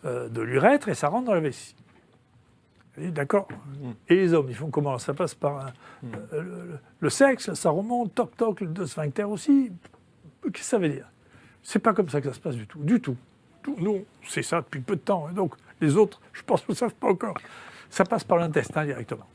euh, 0.07 0.31
de 0.31 0.41
l'urètre 0.41 0.89
et 0.89 0.95
ça 0.95 1.09
rentre 1.09 1.27
dans 1.27 1.35
la 1.35 1.41
vessie. 1.41 1.76
D'accord 2.99 3.49
Et 4.09 4.15
les 4.17 4.33
hommes, 4.33 4.47
ils 4.49 4.55
font 4.55 4.71
comment? 4.71 4.99
Ça 4.99 5.13
passe 5.15 5.35
par 5.35 5.59
un- 5.67 5.73
euh, 6.33 6.43
le, 6.43 6.79
le 7.01 7.11
sexe, 7.11 7.53
ça 7.55 7.71
remonte, 7.71 8.15
toc 8.15 8.37
toc, 8.37 8.61
le 8.63 8.69
deux 8.69 8.87
sphincter 8.87 9.25
aussi. 9.25 9.71
Qu'est-ce 10.43 10.53
que 10.53 10.61
ça 10.61 10.79
veut 10.79 10.89
dire? 10.89 11.07
C'est 11.63 11.79
pas 11.81 11.93
comme 11.93 12.09
ça 12.09 12.21
que 12.21 12.29
ça 12.29 12.35
se 12.35 12.41
passe 12.41 12.55
du 12.57 12.67
tout. 12.67 12.79
Du 12.79 13.01
tout. 13.01 13.17
Nous, 13.79 14.05
c'est 14.27 14.43
ça 14.43 14.61
depuis 14.61 14.81
peu 14.81 14.95
de 14.97 15.01
temps. 15.01 15.29
Et 15.29 15.35
donc, 15.35 15.55
les 15.81 15.97
autres, 15.97 16.21
je 16.33 16.43
pense 16.43 16.67
ne 16.69 16.75
savent 16.75 16.95
pas 16.95 17.09
encore. 17.09 17.37
Ça 17.91 18.05
passe 18.05 18.25
par 18.25 18.39
l'intestin 18.39 18.85
directement. 18.85 19.27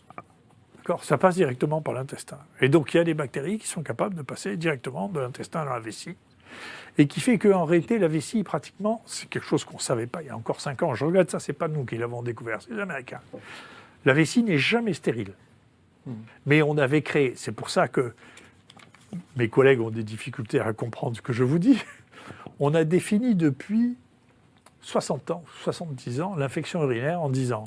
D'accord? 0.77 1.03
Ça 1.03 1.17
passe 1.17 1.35
directement 1.35 1.81
par 1.81 1.93
l'intestin. 1.93 2.39
Et 2.61 2.69
donc, 2.69 2.93
il 2.93 2.97
y 2.97 2.99
a 2.99 3.03
des 3.03 3.13
bactéries 3.13 3.59
qui 3.59 3.67
sont 3.67 3.83
capables 3.83 4.15
de 4.15 4.21
passer 4.23 4.55
directement 4.57 5.09
de 5.09 5.19
l'intestin 5.19 5.65
dans 5.65 5.73
la 5.73 5.79
vessie. 5.79 6.15
Et 6.97 7.07
qui 7.07 7.21
fait 7.21 7.37
qu'en 7.37 7.65
réalité, 7.65 7.97
la 7.99 8.07
vessie, 8.07 8.43
pratiquement, 8.43 9.01
c'est 9.05 9.29
quelque 9.29 9.47
chose 9.47 9.63
qu'on 9.63 9.77
ne 9.77 9.81
savait 9.81 10.07
pas 10.07 10.21
il 10.21 10.27
y 10.27 10.29
a 10.29 10.35
encore 10.35 10.59
5 10.59 10.83
ans. 10.83 10.93
Je 10.93 11.05
regrette 11.05 11.31
ça, 11.31 11.39
c'est 11.39 11.53
pas 11.53 11.67
nous 11.67 11.85
qui 11.85 11.97
l'avons 11.97 12.21
découvert, 12.21 12.61
c'est 12.61 12.73
les 12.73 12.81
Américains. 12.81 13.21
La 14.05 14.13
vessie 14.13 14.43
n'est 14.43 14.57
jamais 14.57 14.93
stérile. 14.93 15.33
Mais 16.45 16.61
on 16.61 16.77
avait 16.77 17.01
créé, 17.01 17.33
c'est 17.35 17.51
pour 17.51 17.69
ça 17.69 17.87
que 17.87 18.13
mes 19.35 19.49
collègues 19.49 19.81
ont 19.81 19.91
des 19.91 20.03
difficultés 20.03 20.59
à 20.59 20.73
comprendre 20.73 21.15
ce 21.15 21.21
que 21.21 21.33
je 21.33 21.43
vous 21.43 21.59
dis. 21.59 21.77
On 22.59 22.73
a 22.73 22.83
défini 22.83 23.35
depuis 23.35 23.97
60 24.81 25.31
ans, 25.31 25.43
70 25.63 26.21
ans, 26.21 26.35
l'infection 26.35 26.83
urinaire 26.83 27.21
en 27.21 27.29
disant 27.29 27.65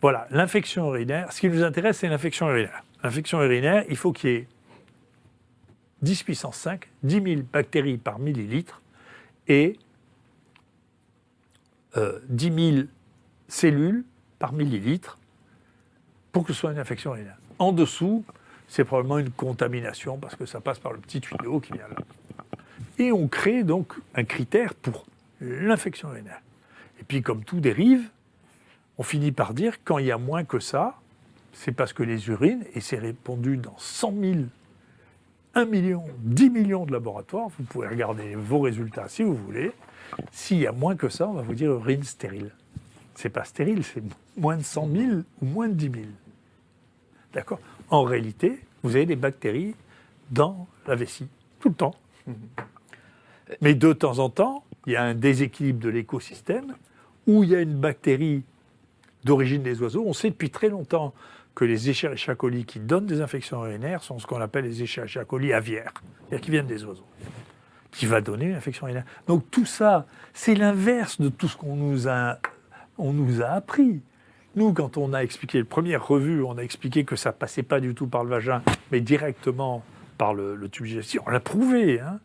voilà, 0.00 0.26
l'infection 0.30 0.94
urinaire, 0.94 1.30
ce 1.32 1.40
qui 1.40 1.48
nous 1.48 1.62
intéresse, 1.62 1.98
c'est 1.98 2.08
l'infection 2.08 2.48
urinaire. 2.48 2.82
L'infection 3.02 3.42
urinaire, 3.42 3.84
il 3.88 3.96
faut 3.96 4.12
qu'il 4.12 4.30
y 4.30 4.34
ait 4.34 4.48
10 6.02 6.22
puissance 6.22 6.56
5, 6.56 6.88
10 7.02 7.22
000 7.22 7.42
bactéries 7.52 7.98
par 7.98 8.18
millilitre 8.18 8.80
et 9.48 9.78
euh, 11.96 12.20
10 12.28 12.72
000 12.74 12.86
cellules 13.48 14.04
par 14.38 14.52
millilitre 14.52 15.18
pour 16.32 16.44
que 16.44 16.52
ce 16.52 16.60
soit 16.60 16.72
une 16.72 16.78
infection 16.78 17.14
urinaire. 17.14 17.36
En 17.58 17.72
dessous, 17.72 18.24
c'est 18.68 18.84
probablement 18.84 19.18
une 19.18 19.30
contamination 19.30 20.16
parce 20.16 20.36
que 20.36 20.46
ça 20.46 20.60
passe 20.60 20.78
par 20.78 20.92
le 20.92 20.98
petit 20.98 21.20
tuyau 21.20 21.60
qui 21.60 21.72
vient 21.72 21.88
là. 21.88 21.96
Et 22.98 23.12
on 23.12 23.28
crée 23.28 23.64
donc 23.64 23.94
un 24.14 24.24
critère 24.24 24.74
pour 24.74 25.06
l'infection 25.40 26.10
urinaire. 26.10 26.40
Et 27.00 27.04
puis, 27.04 27.22
comme 27.22 27.44
tout 27.44 27.60
dérive, 27.60 28.08
on 28.98 29.02
finit 29.02 29.32
par 29.32 29.54
dire 29.54 29.82
quand 29.84 29.98
il 29.98 30.06
y 30.06 30.12
a 30.12 30.18
moins 30.18 30.44
que 30.44 30.60
ça, 30.60 30.98
c'est 31.52 31.72
parce 31.72 31.92
que 31.92 32.02
les 32.02 32.28
urines, 32.28 32.64
et 32.74 32.80
c'est 32.80 32.98
répandu 32.98 33.56
dans 33.56 33.76
100 33.78 34.14
000, 34.20 34.34
1 35.54 35.64
million, 35.64 36.04
10 36.18 36.50
millions 36.50 36.86
de 36.86 36.92
laboratoires, 36.92 37.48
vous 37.58 37.64
pouvez 37.64 37.88
regarder 37.88 38.34
vos 38.34 38.60
résultats 38.60 39.08
si 39.08 39.22
vous 39.22 39.34
voulez, 39.34 39.72
s'il 40.30 40.58
y 40.58 40.66
a 40.66 40.72
moins 40.72 40.96
que 40.96 41.08
ça, 41.08 41.28
on 41.28 41.32
va 41.32 41.42
vous 41.42 41.54
dire 41.54 41.72
urine 41.72 42.02
stérile. 42.02 42.50
C'est 43.14 43.30
pas 43.30 43.44
stérile, 43.44 43.82
c'est 43.84 44.02
moins 44.36 44.56
de 44.56 44.62
100 44.62 44.88
000 44.88 45.08
ou 45.42 45.44
moins 45.44 45.68
de 45.68 45.74
10 45.74 45.90
000. 45.90 45.96
D'accord? 47.32 47.60
En 47.90 48.02
réalité, 48.02 48.60
vous 48.82 48.96
avez 48.96 49.06
des 49.06 49.16
bactéries 49.16 49.74
dans 50.30 50.66
la 50.86 50.94
vessie, 50.94 51.26
tout 51.58 51.68
le 51.68 51.74
temps. 51.74 51.94
Mais 53.60 53.74
de 53.74 53.92
temps 53.92 54.20
en 54.20 54.30
temps, 54.30 54.64
il 54.86 54.92
y 54.92 54.96
a 54.96 55.02
un 55.02 55.14
déséquilibre 55.14 55.80
de 55.80 55.88
l'écosystème 55.88 56.76
où 57.26 57.42
il 57.42 57.50
y 57.50 57.56
a 57.56 57.60
une 57.60 57.78
bactérie 57.78 58.44
d'origine 59.24 59.62
des 59.62 59.82
oiseaux. 59.82 60.04
On 60.06 60.12
sait 60.12 60.30
depuis 60.30 60.50
très 60.50 60.68
longtemps 60.68 61.12
que 61.60 61.66
les 61.66 61.90
Escherichia 61.90 62.34
coli 62.36 62.64
qui 62.64 62.80
donnent 62.80 63.04
des 63.04 63.20
infections 63.20 63.62
urinaires 63.66 64.02
sont 64.02 64.18
ce 64.18 64.26
qu'on 64.26 64.40
appelle 64.40 64.64
les 64.64 64.82
Escherichia 64.82 65.26
coli 65.26 65.52
aviaires, 65.52 65.92
c'est-à-dire 66.20 66.40
qui 66.40 66.50
viennent 66.50 66.66
des 66.66 66.86
oiseaux, 66.86 67.04
qui 67.90 68.06
va 68.06 68.22
donner 68.22 68.46
une 68.46 68.54
infection 68.54 68.86
urinaire. 68.86 69.04
Donc 69.26 69.44
tout 69.50 69.66
ça, 69.66 70.06
c'est 70.32 70.54
l'inverse 70.54 71.20
de 71.20 71.28
tout 71.28 71.48
ce 71.48 71.58
qu'on 71.58 71.76
nous 71.76 72.08
a, 72.08 72.38
appris. 73.46 74.00
Nous, 74.56 74.72
quand 74.72 74.96
on 74.96 75.12
a 75.12 75.18
expliqué 75.18 75.58
le 75.58 75.66
premier 75.66 75.96
revue, 75.96 76.42
on 76.42 76.56
a 76.56 76.62
expliqué 76.62 77.04
que 77.04 77.14
ça 77.14 77.30
passait 77.30 77.62
pas 77.62 77.78
du 77.78 77.94
tout 77.94 78.06
par 78.06 78.24
le 78.24 78.30
vagin, 78.30 78.62
mais 78.90 79.02
directement 79.02 79.84
par 80.16 80.32
le, 80.32 80.66
tube 80.70 80.86
digestif. 80.86 81.20
On 81.26 81.30
l'a 81.30 81.40
prouvé. 81.40 82.00
Hein. 82.00 82.20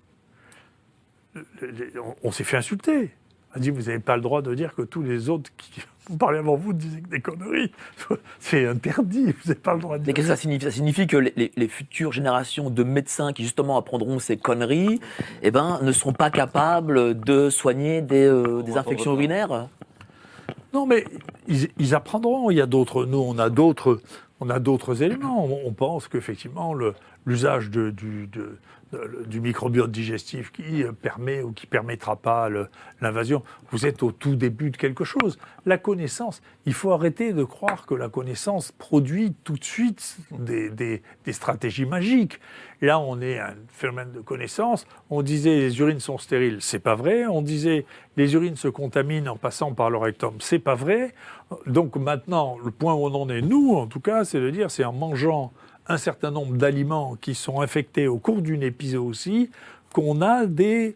On 2.24 2.32
s'est 2.32 2.46
fait 2.46 2.56
insulter. 2.56 3.14
On 3.56 3.58
a 3.58 3.62
dit, 3.62 3.70
vous 3.70 3.84
n'avez 3.84 4.00
pas 4.00 4.16
le 4.18 4.22
droit 4.22 4.42
de 4.42 4.54
dire 4.54 4.76
que 4.76 4.82
tous 4.82 5.02
les 5.02 5.30
autres 5.30 5.50
qui 5.58 5.82
vous 6.10 6.18
parlez 6.18 6.40
avant 6.40 6.56
vous 6.56 6.74
disaient 6.74 7.00
que 7.02 7.10
des 7.10 7.22
conneries. 7.22 7.72
C'est 8.40 8.68
interdit, 8.68 9.26
vous 9.28 9.48
n'avez 9.48 9.60
pas 9.60 9.74
le 9.74 9.80
droit 9.80 9.98
de 9.98 10.02
Mais 10.02 10.06
dire 10.08 10.14
qu'est-ce 10.16 10.28
que 10.28 10.34
ça 10.36 10.40
signifie? 10.42 10.66
Ça 10.66 10.72
signifie 10.72 11.08
que 11.08 11.18
les, 11.18 11.34
les- 11.36 11.52
les 11.56 11.68
futures 11.68 12.12
générations 12.12 12.70
de 12.70 12.84
médecins 12.84 13.32
qui 13.34 13.44
justement 13.44 13.78
apprendront 13.78 14.20
ces 14.20 14.38
conneries, 14.38 15.00
eh 15.42 15.52
ben, 15.52 15.80
ne 15.82 15.92
seront 15.94 16.14
pas 16.14 16.30
capables 16.30 17.20
de 17.20 17.50
soigner 17.50 18.02
des, 18.02 18.26
euh, 18.26 18.62
des 18.62 18.78
infections 18.78 19.14
urinaires? 19.16 19.68
Non, 20.74 20.86
mais 20.86 21.06
ils, 21.48 21.70
ils 21.80 21.96
apprendront. 21.96 22.52
Il 22.52 22.58
y 22.58 22.62
a 22.62 22.66
d'autres. 22.66 23.06
Nous, 23.06 23.18
on 23.18 23.40
a 23.40 23.50
d'autres. 23.50 24.02
On 24.42 24.50
a 24.50 24.60
d'autres 24.60 25.02
éléments. 25.02 25.48
On, 25.66 25.72
pense 25.72 26.10
qu'effectivement, 26.10 26.76
l'usage 27.26 27.72
de- 27.72 27.94
du 29.28 29.42
microbiote 29.42 29.92
digestif 29.92 30.52
qui 30.52 30.84
euh, 30.84 30.92
permet 30.92 31.42
ou 31.42 31.52
qui 31.52 31.68
permettra 31.68 32.16
pas 32.16 32.50
l'invasion. 33.02 33.44
Vous 33.72 33.86
êtes 33.86 34.04
au 34.04 34.12
tout 34.12 34.36
début 34.36 34.72
de 34.72 34.78
quelque 34.78 35.04
chose. 35.04 35.38
La 35.66 35.78
connaissance. 35.78 36.42
Il 36.66 36.74
faut 36.74 36.92
arrêter 36.92 37.34
de 37.34 37.44
croire 37.44 37.86
que 37.86 37.94
la 37.94 38.10
connaissance 38.10 38.72
produit 38.72 39.34
tout 39.44 39.56
de 39.56 39.64
suite 39.64 40.18
des, 40.32 41.02
stratégies 41.32 41.86
magiques. 41.86 42.40
Là, 42.82 43.00
on 43.00 43.22
est 43.22 43.40
un 43.40 43.56
phénomène 43.70 44.12
de 44.12 44.20
connaissance. 44.20 44.86
On 45.10 45.22
disait 45.22 45.58
les 45.60 45.80
urines 45.80 46.00
sont 46.00 46.18
stériles, 46.18 46.58
c'est 46.62 46.80
pas 46.80 46.96
vrai. 46.96 47.26
On 47.26 47.42
disait 47.42 47.86
les 48.18 48.34
urines 48.34 48.56
se 48.56 48.68
contaminent 48.68 49.28
en 49.28 49.38
passant 49.38 49.74
par 49.74 49.90
le 49.90 49.98
rectum, 49.98 50.36
c'est 50.40 50.60
pas 50.60 50.76
vrai. 50.76 51.14
Donc 51.68 51.96
maintenant, 51.96 52.58
le 52.64 52.72
point 52.72 52.94
où 52.94 53.06
on 53.06 53.14
en 53.14 53.30
est, 53.30 53.42
nous, 53.42 53.76
en 53.76 53.88
tout 53.88 54.00
cas, 54.00 54.26
c'est 54.26 54.40
de 54.40 54.50
dire 54.50 54.72
c'est 54.72 54.84
en 54.84 54.94
mangeant 54.94 55.52
un 55.88 55.98
certain 55.98 56.32
nombre 56.32 56.56
d'aliments 56.56 57.16
qui 57.16 57.36
sont 57.36 57.62
infectés 57.62 58.08
au 58.08 58.18
cours 58.18 58.42
d'une 58.42 58.64
épizootie 58.64 59.50
qu'on 59.94 60.22
a 60.22 60.46
des 60.46 60.96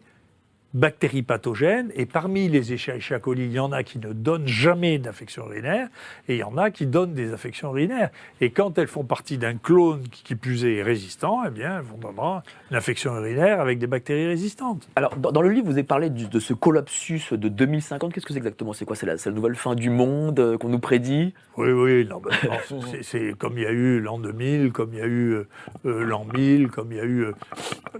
bactéries 0.74 1.22
pathogènes. 1.22 1.90
Et 1.94 2.06
parmi 2.06 2.48
les 2.48 2.72
Escherichia 2.72 3.18
coli, 3.18 3.44
il 3.44 3.52
y 3.52 3.58
en 3.58 3.72
a 3.72 3.82
qui 3.82 3.98
ne 3.98 4.12
donnent 4.12 4.46
jamais 4.46 4.98
d'infection 4.98 5.46
urinaire 5.46 5.88
et 6.28 6.34
il 6.36 6.38
y 6.38 6.44
en 6.44 6.56
a 6.56 6.70
qui 6.70 6.86
donnent 6.86 7.14
des 7.14 7.32
infections 7.32 7.70
urinaires. 7.70 8.10
Et 8.40 8.50
quand 8.50 8.78
elles 8.78 8.86
font 8.86 9.04
partie 9.04 9.38
d'un 9.38 9.56
clone 9.56 10.02
qui, 10.10 10.22
qui 10.22 10.34
plus 10.34 10.64
est 10.64 10.82
résistant, 10.82 11.40
eh 11.46 11.50
bien, 11.50 11.78
elles 11.78 11.84
vont 11.84 11.96
donner 11.98 12.40
une 12.70 12.76
infection 12.76 13.16
urinaire 13.16 13.60
avec 13.60 13.78
des 13.78 13.86
bactéries 13.86 14.26
résistantes. 14.26 14.88
Alors, 14.96 15.16
dans, 15.16 15.32
dans 15.32 15.42
le 15.42 15.50
livre, 15.50 15.66
vous 15.66 15.72
avez 15.72 15.82
parlé 15.82 16.10
du- 16.10 16.26
de 16.28 16.40
ce 16.40 16.52
collapsus 16.54 17.32
de 17.32 17.48
2050. 17.48 18.12
Qu'est-ce 18.12 18.26
que 18.26 18.32
c'est 18.32 18.38
exactement? 18.38 18.72
C'est 18.72 18.84
quoi? 18.84 18.96
C'est 18.96 19.06
la, 19.06 19.16
nouvelle 19.32 19.54
fin 19.54 19.74
du 19.74 19.90
monde 19.90 20.40
euh, 20.40 20.58
qu'on 20.58 20.68
nous 20.68 20.78
prédit? 20.78 21.34
Oui, 21.56 21.70
oui, 21.72 22.08
c'est- 23.02 23.36
comme 23.38 23.58
il 23.58 23.62
y 23.62 23.66
a 23.66 23.70
eu 23.72 24.00
l'an 24.00 24.18
2000, 24.18 24.72
comme 24.72 24.92
il 24.92 24.98
y 24.98 25.02
a 25.02 25.06
eu 25.06 25.32
euh, 25.32 25.48
euh, 25.86 26.04
l'an 26.04 26.24
1000, 26.24 26.68
comme 26.68 26.92
il 26.92 26.98
y 26.98 27.00
a 27.00 27.04
eu... 27.04 27.24
euh, 27.24 27.32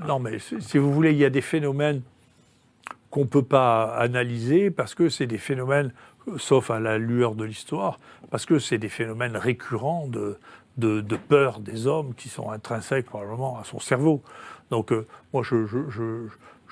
non, 0.07 0.19
mais 0.19 0.39
si 0.39 0.79
vous 0.79 0.93
voulez, 0.93 1.13
il 1.13 1.19
y 1.19 1.25
a 1.25 1.31
des 1.31 1.41
phénomènes 1.41 2.03
qu'on 3.11 3.21
ne 3.21 3.27
peut 3.27 3.43
pas 3.43 3.95
analyser 3.97 4.71
parce 4.71 4.95
que 4.95 5.09
c'est 5.09 5.27
des 5.27 5.39
phénomènes, 5.39 5.93
sauf 6.37 6.71
à 6.71 6.81
la 6.81 6.99
lueur 6.99 7.35
de 7.35 7.45
l'histoire, 7.45 7.99
parce 8.31 8.47
que 8.47 8.59
c'est 8.59 8.79
des 8.79 8.89
phénomènes 8.89 9.37
récurrents 9.37 10.07
de, 10.07 10.39
de, 10.77 11.01
de 11.01 11.17
peur 11.17 11.61
des 11.61 11.87
hommes 11.87 12.15
qui 12.15 12.29
sont 12.29 12.51
intrinsèques 12.51 13.07
probablement 13.07 13.59
à 13.59 13.65
son 13.65 13.81
cerveau. 13.81 14.23
Donc 14.71 14.93
euh, 14.93 15.07
moi, 15.33 15.43
je, 15.43 16.27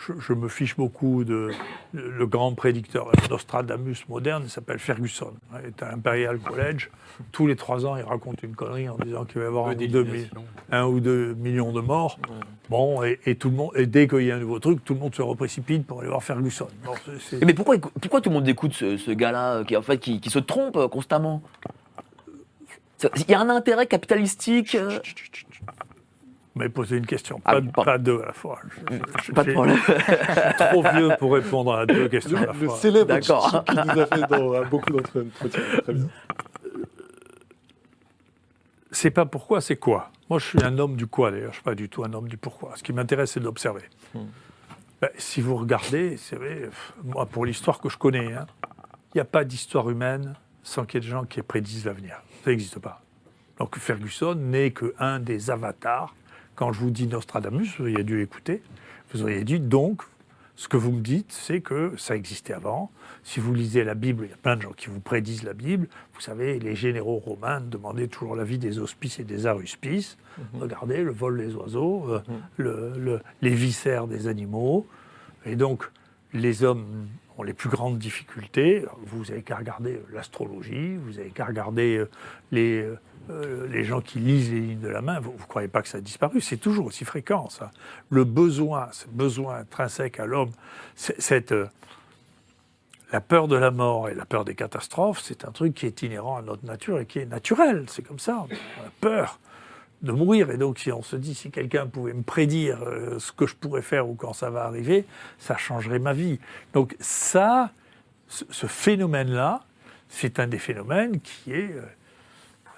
je, 0.06 0.12
je 0.20 0.32
me 0.32 0.48
fiche 0.48 0.76
beaucoup 0.76 1.24
de 1.24 1.50
le 1.92 2.26
grand 2.26 2.54
prédicteur 2.54 3.10
Nostradamus 3.30 3.96
moderne, 4.08 4.42
il 4.46 4.50
s'appelle 4.50 4.78
Ferguson. 4.78 5.32
Il 5.62 5.68
est 5.68 5.82
à 5.82 5.92
Imperial 5.92 6.38
College. 6.38 6.90
Tous 7.32 7.46
les 7.46 7.56
trois 7.56 7.84
ans, 7.86 7.96
il 7.96 8.02
raconte 8.04 8.42
une 8.42 8.54
connerie 8.54 8.88
en 8.88 8.96
disant 8.98 9.24
qu'il 9.24 9.38
va 9.38 9.44
y 9.44 9.46
avoir 9.48 9.66
un 9.68 9.74
ou, 9.74 9.86
deux, 9.86 10.04
mi- 10.04 10.28
un 10.70 10.84
ou 10.86 11.00
deux 11.00 11.34
millions 11.34 11.72
de 11.72 11.80
morts. 11.80 12.18
Bon, 12.68 13.02
et, 13.02 13.18
et 13.26 13.34
tout 13.36 13.48
le 13.50 13.56
monde, 13.56 13.70
et 13.74 13.86
dès 13.86 14.06
qu'il 14.06 14.22
y 14.22 14.30
a 14.30 14.36
un 14.36 14.40
nouveau 14.40 14.58
truc, 14.60 14.84
tout 14.84 14.94
le 14.94 15.00
monde 15.00 15.14
se 15.14 15.22
reprécipite 15.22 15.86
pour 15.86 16.00
aller 16.00 16.08
voir 16.08 16.22
Ferguson. 16.22 16.68
Bon, 16.84 16.92
c'est- 17.04 17.18
c'est- 17.38 17.44
Mais 17.44 17.54
pourquoi, 17.54 17.76
pourquoi 17.78 18.20
tout 18.20 18.28
le 18.28 18.34
monde 18.36 18.46
écoute 18.48 18.74
ce, 18.74 18.96
ce 18.98 19.10
gars-là 19.10 19.64
qui, 19.64 19.76
en 19.76 19.82
fait, 19.82 19.98
qui, 19.98 20.20
qui 20.20 20.30
se 20.30 20.38
trompe 20.38 20.78
constamment? 20.88 21.42
Il 23.16 23.30
y 23.30 23.34
a 23.34 23.40
un 23.40 23.48
intérêt 23.48 23.86
capitalistique 23.86 24.74
euh, 24.74 24.98
m'avez 26.58 26.70
posé 26.70 26.96
une 26.96 27.06
question, 27.06 27.40
Ah, 27.44 27.58
pas, 27.60 27.98
deux 27.98 28.20
à 28.22 28.26
la 28.26 28.32
fois. 28.32 28.58
Je- 28.90 28.96
je- 29.24 29.32
Pas 29.32 29.44
de 29.44 29.52
problème. 29.52 29.78
trop 30.58 30.82
vieux 30.82 31.08
pour 31.18 31.32
répondre 31.34 31.74
à 31.74 31.86
deux 31.86 32.08
questions 32.08 32.36
à 32.38 32.46
la 32.46 32.52
Le 32.52 32.66
fois. 32.68 32.76
célèbre 32.76 33.06
D'accord. 33.06 33.64
qui 33.64 33.74
nous 33.76 34.00
a 34.00 34.06
fait 34.06 34.20
dans 34.28 34.52
à 34.52 34.64
beaucoup 34.64 34.90
d'entretiens. 34.90 35.24
Très 35.82 35.92
bien. 35.94 36.06
c'est 38.90 39.10
pas 39.10 39.26
pourquoi, 39.26 39.60
c'est 39.60 39.76
quoi. 39.76 40.10
Moi, 40.30 40.38
je 40.38 40.46
suis 40.46 40.62
un 40.62 40.78
homme 40.78 40.96
du 40.96 41.06
quoi, 41.06 41.30
d'ailleurs. 41.30 41.50
Je 41.52 41.56
suis 41.56 41.64
pas 41.64 41.74
du 41.74 41.88
tout 41.88 42.04
un 42.04 42.12
homme 42.12 42.28
du 42.28 42.36
pourquoi. 42.36 42.72
Ce 42.76 42.82
qui 42.82 42.92
m'intéresse, 42.92 43.32
c'est 43.32 43.40
d'observer. 43.40 43.82
Ben, 45.00 45.10
si 45.16 45.40
vous 45.40 45.56
regardez, 45.56 46.16
c'est 46.16 46.36
vrai, 46.36 46.68
moi, 47.04 47.26
pour 47.26 47.44
l'histoire 47.46 47.80
que 47.80 47.88
je 47.88 47.96
connais, 47.96 48.32
hein, 48.32 48.46
il 49.14 49.18
n'y 49.18 49.20
a 49.20 49.24
pas 49.24 49.44
d'histoire 49.44 49.88
humaine 49.90 50.34
sans 50.62 50.84
qu'il 50.84 50.96
y 50.96 51.04
ait 51.04 51.06
des 51.06 51.12
gens 51.12 51.24
qui 51.24 51.40
prédisent 51.42 51.84
l'avenir. 51.86 52.20
Ça 52.44 52.50
n'existe 52.50 52.78
pas. 52.78 53.00
Donc 53.58 53.76
Ferguson 53.78 54.34
n'est 54.34 54.70
qu'un 54.72 55.18
des 55.18 55.50
avatars. 55.50 56.14
Quand 56.58 56.72
je 56.72 56.80
vous 56.80 56.90
dis 56.90 57.06
Nostradamus, 57.06 57.76
vous 57.78 57.82
auriez 57.84 58.02
dû 58.02 58.20
écouter. 58.20 58.62
Vous 59.12 59.22
auriez 59.22 59.44
dit 59.44 59.60
donc, 59.60 60.02
Ce 60.56 60.66
que 60.66 60.76
vous 60.76 60.90
me 60.90 61.00
dites, 61.02 61.30
c'est 61.30 61.60
que 61.60 61.92
ça 61.96 62.16
existait 62.16 62.52
avant. 62.52 62.90
Si 63.22 63.38
vous 63.38 63.54
lisez 63.54 63.84
la 63.84 63.94
Bible, 63.94 64.24
il 64.26 64.30
y 64.30 64.32
a 64.32 64.36
plein 64.36 64.56
de 64.56 64.62
gens 64.62 64.72
qui 64.72 64.88
vous 64.88 64.98
prédisent 64.98 65.44
la 65.44 65.54
Bible. 65.54 65.86
Vous 66.14 66.20
savez, 66.20 66.58
les 66.58 66.74
généraux 66.74 67.18
romains 67.18 67.60
demandaient 67.60 68.08
toujours 68.08 68.34
l'avis 68.34 68.58
des 68.58 68.80
hospices 68.80 69.20
et 69.20 69.24
des 69.24 69.46
aruspices. 69.46 70.18
Regardez, 70.54 71.04
le 71.04 71.12
vol 71.12 71.38
des 71.38 71.54
oiseaux, 71.54 72.06
euh, 72.08 72.20
le- 72.56 72.92
le- 72.98 73.20
les 73.40 73.54
viscères 73.54 74.08
des 74.08 74.26
animaux. 74.26 74.84
Et 75.46 75.54
donc, 75.54 75.88
les 76.32 76.64
hommes 76.64 77.06
ont 77.38 77.44
les 77.44 77.54
plus 77.54 77.68
grandes 77.70 77.98
difficultés. 78.00 78.84
Vous 79.06 79.26
n'avez 79.26 79.42
qu'à 79.42 79.54
regarder 79.58 80.00
l'astrologie, 80.12 80.96
vous 80.96 81.12
n'avez 81.12 81.30
qu'à 81.30 81.44
regarder 81.44 81.98
euh, 81.98 82.10
les, 82.50 82.84
euh, 83.30 83.66
les 83.68 83.84
gens 83.84 84.00
qui 84.00 84.18
lisent 84.18 84.52
les 84.52 84.60
lignes 84.60 84.80
de 84.80 84.88
la 84.88 85.02
main. 85.02 85.20
Vous 85.20 85.32
ne 85.32 85.46
croyez 85.46 85.68
pas 85.68 85.82
que 85.82 85.88
ça 85.88 85.98
a 85.98 86.00
disparu 86.00 86.40
C'est 86.40 86.56
toujours 86.56 86.86
aussi 86.86 87.04
fréquent, 87.04 87.48
ça. 87.48 87.70
Le 88.10 88.24
besoin, 88.24 88.88
ce 88.92 89.06
besoin 89.06 89.58
intrinsèque 89.58 90.18
à 90.18 90.26
l'homme, 90.26 90.52
cette, 90.96 91.52
euh, 91.52 91.66
la 93.12 93.20
peur 93.20 93.48
de 93.48 93.56
la 93.56 93.70
mort 93.70 94.08
et 94.08 94.14
la 94.14 94.24
peur 94.24 94.44
des 94.44 94.54
catastrophes, 94.54 95.20
c'est 95.22 95.44
un 95.44 95.50
truc 95.50 95.74
qui 95.74 95.86
est 95.86 96.02
inhérent 96.02 96.38
à 96.38 96.42
notre 96.42 96.64
nature 96.64 97.00
et 97.00 97.06
qui 97.06 97.18
est 97.18 97.26
naturel. 97.26 97.84
C'est 97.88 98.02
comme 98.02 98.18
ça. 98.18 98.46
On 98.48 98.86
a 98.86 98.90
peur 99.00 99.38
de 100.02 100.12
mourir. 100.12 100.50
Et 100.50 100.56
donc, 100.56 100.78
si 100.78 100.92
on 100.92 101.02
se 101.02 101.16
dit, 101.16 101.34
si 101.34 101.50
quelqu'un 101.50 101.86
pouvait 101.86 102.12
me 102.12 102.22
prédire 102.22 102.82
euh, 102.82 103.18
ce 103.18 103.32
que 103.32 103.46
je 103.46 103.54
pourrais 103.54 103.82
faire 103.82 104.08
ou 104.08 104.14
quand 104.14 104.32
ça 104.32 104.50
va 104.50 104.64
arriver, 104.64 105.04
ça 105.38 105.56
changerait 105.56 105.98
ma 105.98 106.12
vie. 106.12 106.38
Donc, 106.72 106.96
ça, 107.00 107.72
ce, 108.28 108.66
phénomène-là, 108.66 109.60
c'est 110.08 110.38
un 110.38 110.46
des 110.46 110.58
phénomènes 110.58 111.20
qui 111.20 111.52
est 111.52 111.74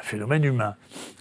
phénomène 0.01 0.45
humain. 0.45 0.75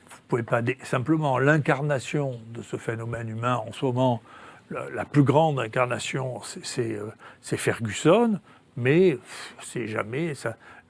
Vous 0.09 0.17
pouvez 0.27 0.43
pas 0.43 0.61
simplement 0.83 1.39
l'incarnation 1.39 2.39
de 2.53 2.61
ce 2.61 2.77
phénomène 2.77 3.29
humain 3.29 3.61
en 3.67 3.71
ce 3.71 3.85
moment. 3.85 4.21
La, 4.69 5.03
plus 5.03 5.23
grande 5.23 5.59
incarnation, 5.59 6.41
c'est- 6.63 6.95
euh, 6.95 7.09
Ferguson, 7.41 8.39
mais 8.77 9.17
c'est 9.61 9.87
jamais 9.87 10.35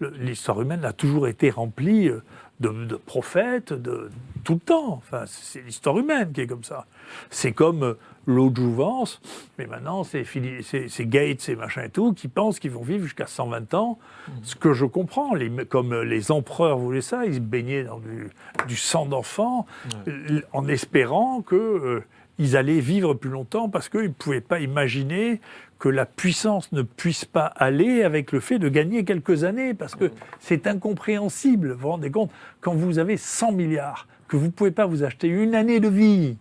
L'histoire 0.02 0.62
humaine 0.62 0.86
a 0.86 0.94
toujours 0.94 1.28
été 1.28 1.50
remplie 1.50 2.08
euh, 2.08 2.24
de, 2.60 2.70
de 2.86 2.96
prophètes, 2.96 3.74
de 3.74 4.10
tout 4.44 4.56
le 4.56 4.60
temps. 4.60 4.94
Enfin, 4.94 5.24
c'est 5.28 5.62
l'histoire 5.62 5.98
humaine 5.98 6.32
qui 6.32 6.42
est 6.42 6.48
comme 6.48 6.64
ça. 6.64 6.86
C'est 7.30 7.54
comme 7.54 7.84
euh, 7.84 7.94
l'eau 8.30 8.50
de 8.50 8.58
jouvence, 8.58 9.22
mais 9.58 9.66
maintenant 9.66 10.04
c'est 10.04 10.24
c'est 10.62 10.88
c'est 10.88 11.06
Gates 11.06 11.50
et 11.50 11.56
machin 11.56 11.84
et 11.84 11.90
tout 11.90 12.14
qui 12.14 12.28
pensent 12.28 12.60
qu'ils 12.60 12.72
vont 12.72 12.84
vivre 12.84 13.04
jusqu'à 13.04 13.26
120 13.26 13.74
ans. 13.74 13.98
Ce 14.44 14.56
que 14.56 14.74
je 14.74 14.86
comprends, 14.86 15.34
les, 15.34 15.50
comme 15.66 15.94
euh, 15.94 16.04
les 16.04 16.32
empereurs 16.32 16.78
voulaient 16.78 17.02
ça, 17.02 17.26
ils 17.26 17.36
se 17.36 17.40
baignaient 17.40 17.84
dans 17.84 18.00
du, 18.00 18.30
du 18.68 18.76
sang 18.76 19.06
d'enfant 19.06 19.66
euh, 20.08 20.42
en 20.54 20.68
espérant 20.68 21.42
que 21.42 21.56
euh, 21.56 22.04
ils 22.38 22.56
allaient 22.56 22.80
vivre 22.80 23.16
plus 23.16 23.32
longtemps 23.32 23.68
parce 23.68 23.90
qu'ils 23.90 24.04
ne 24.04 24.08
pouvaient 24.10 24.42
pas 24.42 24.60
imaginer 24.60 25.42
que 25.80 25.90
la 25.90 26.06
puissance 26.06 26.72
ne 26.74 26.82
puisse 26.82 27.24
pas 27.26 27.46
aller 27.46 28.04
avec 28.04 28.32
le 28.34 28.42
fait 28.42 28.60
de 28.60 28.68
gagner 28.70 29.06
quelques 29.06 29.46
années, 29.46 29.74
parce 29.74 29.96
que 29.96 30.12
c'est 30.40 30.68
incompréhensible. 30.68 31.72
Vous 31.72 31.80
vous 31.80 31.90
rendez 31.90 32.12
compte, 32.12 32.32
quand 32.60 32.74
vous 32.74 33.00
avez 33.00 33.16
100 33.18 33.54
milliards, 33.54 34.08
que 34.28 34.36
vous 34.38 34.48
ne 34.48 34.52
pouvez 34.52 34.72
pas 34.72 34.86
vous 34.86 35.04
acheter 35.04 35.28
une 35.30 35.56
année 35.56 35.80
de 35.80 35.88
vie, 35.88 36.38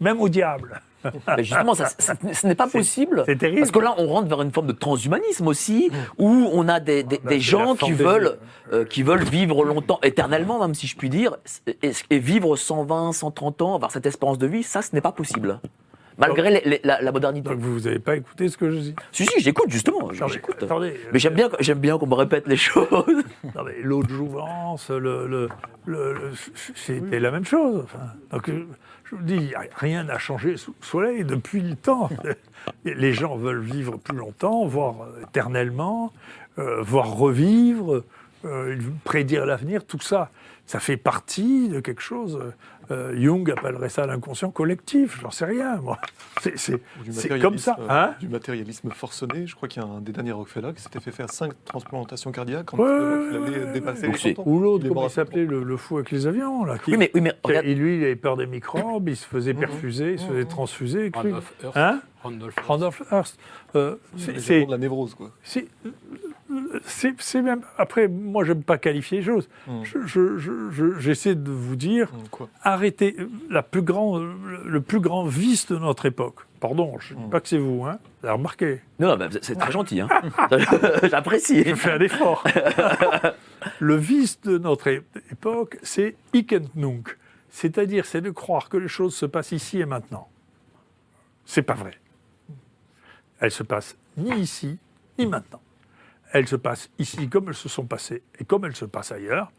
même 0.00 0.20
au 0.20 0.28
diable. 0.28 0.80
Mais 1.36 1.42
justement, 1.44 1.74
ça, 1.74 1.86
ça- 1.98 2.14
ce 2.32 2.46
n'est 2.46 2.54
pas 2.54 2.68
possible. 2.68 3.22
c'est 3.26 3.36
terrible. 3.36 3.60
Parce 3.60 3.70
que 3.70 3.78
là, 3.78 3.94
on 3.96 4.06
rentre 4.06 4.28
vers 4.28 4.42
une 4.42 4.52
forme 4.52 4.66
de 4.66 4.72
transhumanisme 4.72 5.46
aussi, 5.48 5.90
où 6.18 6.48
on 6.52 6.68
a 6.68 6.78
des, 6.78 7.02
des- 7.02 7.18
bah, 7.18 7.30
des 7.30 7.40
gens 7.40 7.74
qui 7.74 7.92
veulent, 7.92 8.36
euh, 8.72 8.84
qui 8.84 9.02
veulent 9.02 9.24
vivre 9.24 9.64
longtemps, 9.64 9.98
éternellement, 10.02 10.60
même 10.60 10.74
si 10.74 10.86
je 10.86 10.96
puis 10.96 11.08
dire, 11.08 11.36
et, 11.82 11.92
et 12.10 12.18
vivre 12.18 12.54
120, 12.54 13.12
130 13.12 13.62
ans, 13.62 13.74
avoir 13.74 13.90
cette 13.90 14.04
espérance 14.06 14.36
de 14.38 14.46
vie, 14.46 14.62
ça, 14.62 14.82
ce 14.82 14.94
n'est 14.94 15.00
pas 15.00 15.12
possible. 15.12 15.58
Malgré 16.20 16.50
les- 16.50 16.62
les- 16.68 16.80
la, 16.84 17.00
la 17.02 17.12
modernité. 17.12 17.48
Donc 17.48 17.58
vous 17.58 17.80
n'avez 17.80 17.98
pas 17.98 18.16
écouté 18.16 18.48
ce 18.48 18.56
que 18.56 18.70
je 18.70 18.76
dis. 18.78 18.94
Si, 19.12 19.26
si, 19.26 19.40
j'écoute, 19.40 19.70
justement. 19.70 20.10
J'écoute. 20.28 20.64
Mais 21.12 21.18
j'aime 21.18 21.34
bien, 21.34 21.48
j'aime 21.60 21.78
bien 21.80 21.98
qu'on 21.98 22.06
me 22.06 22.14
répète 22.14 22.46
les 22.46 22.56
choses. 22.70 22.86
Non, 23.54 23.64
mais 23.64 23.76
l'eau 23.82 24.02
de 24.02 24.08
jouvence, 24.10 24.90
le, 24.90 25.26
le- 25.26 25.48
le- 25.86 26.12
le- 26.12 26.30
c'était 26.74 27.18
la 27.20 27.30
même 27.30 27.44
chose. 27.44 27.82
Enfin, 27.84 28.06
donc, 28.30 28.48
euh, 28.48 28.66
je 29.04 29.16
vous 29.16 29.22
dis, 29.22 29.52
rien 29.76 30.04
n'a 30.04 30.18
changé 30.18 30.56
sous 30.56 30.74
le 30.80 30.86
soleil 30.86 31.24
depuis 31.24 31.60
le 31.60 31.74
temps. 31.74 32.08
Les 32.84 33.12
gens 33.14 33.36
veulent 33.36 33.62
vivre 33.62 33.96
plus 33.96 34.16
longtemps, 34.16 34.66
voire 34.66 35.02
euh, 35.02 35.22
éternellement, 35.26 36.12
euh, 36.58 36.82
voire 36.82 37.10
revivre, 37.10 38.04
euh, 38.44 38.76
prédire 39.04 39.46
l'avenir, 39.46 39.84
tout 39.86 40.00
ça. 40.00 40.30
Ça 40.66 40.78
fait 40.78 40.96
partie 40.98 41.68
de 41.68 41.80
quelque 41.80 42.02
chose. 42.02 42.38
Euh, 42.90 43.14
Jung 43.20 43.50
appellerait 43.50 43.88
ça 43.88 44.06
l'inconscient 44.06 44.50
collectif, 44.50 45.20
j'en 45.22 45.30
sais 45.30 45.44
rien, 45.44 45.76
moi. 45.76 45.98
C'est- 46.56 46.78
comme 47.40 47.58
ça. 47.58 47.76
euh, 47.80 47.86
Hein 47.88 48.14
du 48.20 48.28
matérialisme 48.28 48.90
forcené. 48.90 49.46
Je 49.46 49.54
crois 49.54 49.68
qu'il 49.68 49.82
y 49.82 49.84
a 49.84 49.88
un 49.88 50.00
des 50.00 50.12
derniers 50.12 50.32
Rockefeller 50.32 50.72
qui 50.74 50.82
s'était 50.82 51.00
fait 51.00 51.10
faire 51.12 51.30
5 51.30 51.52
transplantations 51.64 52.32
cardiaques 52.32 52.66
quand 52.66 52.78
Ouais, 52.78 52.88
il 53.32 53.38
ouais, 53.38 53.72
dépasser 53.72 54.02
Donc 54.06 54.14
les 54.14 54.18
c'est- 54.20 54.34
100 54.34 54.42
ans. 54.42 54.44
Ou 54.46 54.58
l'autre, 54.60 54.88
comment 54.88 55.06
il 55.06 55.10
s'appelait, 55.10 55.44
le, 55.44 55.62
le 55.62 55.76
fou 55.76 55.96
avec 55.96 56.10
les 56.10 56.26
avions, 56.26 56.64
là 56.64 56.78
qui- 56.78 56.92
Oui, 56.92 56.96
mais, 56.96 57.10
oui, 57.14 57.20
mais 57.20 57.32
regarde, 57.42 57.66
Et 57.66 57.74
lui, 57.74 57.98
il 57.98 58.04
avait 58.04 58.16
peur 58.16 58.36
des 58.36 58.46
microbes, 58.46 59.08
il 59.08 59.16
se 59.16 59.26
faisait 59.26 59.54
perfuser, 59.54 60.12
il 60.14 60.18
se 60.18 60.26
faisait 60.26 60.44
transfuser. 60.44 61.10
que 61.10 61.18
lui- 61.20 61.32
Randolph 61.32 61.54
Hearst. 61.62 61.76
Hein 61.76 62.00
Randolph 62.66 63.02
Hearst. 63.12 63.38
Euh, 63.76 63.96
C'est 64.16 64.64
de 64.66 64.70
la 64.70 64.78
névrose, 64.78 65.14
quoi. 65.14 65.30
C'est- 66.84 67.14
même. 67.42 67.62
Après, 67.78 68.08
moi, 68.08 68.44
j'aime 68.44 68.62
pas 68.62 68.78
qualifier 68.78 69.18
les 69.18 69.24
choses. 69.24 69.48
Mm. 69.66 69.82
Je- 69.84 70.06
je- 70.06 70.38
je- 70.38 70.70
je- 70.70 70.98
J'essaie 70.98 71.34
de 71.34 71.50
vous 71.50 71.76
dire 71.76 72.10
Quoi 72.30 72.48
arrêtez 72.62 73.16
la 73.48 73.62
plus 73.62 73.82
grand, 73.82 74.18
le, 74.18 74.80
plus 74.80 75.00
grand 75.00 75.24
vice 75.24 75.66
de 75.68 75.76
notre 75.76 76.06
époque. 76.06 76.36
Pardon, 76.60 76.96
je 77.00 77.14
ne 77.14 77.20
dis 77.20 77.26
Mm. 77.26 77.30
pas 77.30 77.40
que 77.40 77.48
c'est 77.48 77.58
vous, 77.58 77.84
hein. 77.84 77.98
Vous 78.20 78.26
avez 78.28 78.36
remarqué. 78.36 78.80
non, 78.98 79.08
non, 79.08 79.16
mais 79.16 79.28
c'est 79.42 79.56
très 79.56 79.72
gentil. 79.72 80.00
Hein. 80.00 80.08
J'apprécie. 81.10 81.62
Je 81.64 81.74
fais 81.74 81.92
un 81.92 82.00
effort. 82.00 82.44
le 83.80 83.96
vice 83.96 84.40
de 84.42 84.58
notre 84.58 84.88
époque, 85.32 85.78
c'est 85.82 86.16
et 86.34 86.46
nunc. 86.74 87.16
C'est-à-dire, 87.50 88.04
c'est 88.06 88.20
de 88.20 88.30
croire 88.30 88.68
que 88.68 88.76
les 88.76 88.88
choses 88.88 89.14
se 89.14 89.26
passent 89.26 89.52
ici 89.52 89.80
et 89.80 89.86
maintenant. 89.86 90.28
C'est 91.44 91.62
pas 91.62 91.74
vrai. 91.74 91.92
Elles 93.40 93.50
se 93.50 93.62
passent 93.62 93.96
ni 94.16 94.30
ici, 94.38 94.78
ni 95.18 95.26
maintenant. 95.26 95.60
Elles 96.32 96.48
se 96.48 96.56
passent 96.56 96.90
ici 96.98 97.28
comme 97.28 97.48
elles 97.48 97.54
se 97.54 97.68
sont 97.68 97.84
passées 97.84 98.22
et 98.38 98.44
comme 98.44 98.64
elles 98.64 98.76
se 98.76 98.84
passent 98.84 99.12
ailleurs. 99.12 99.50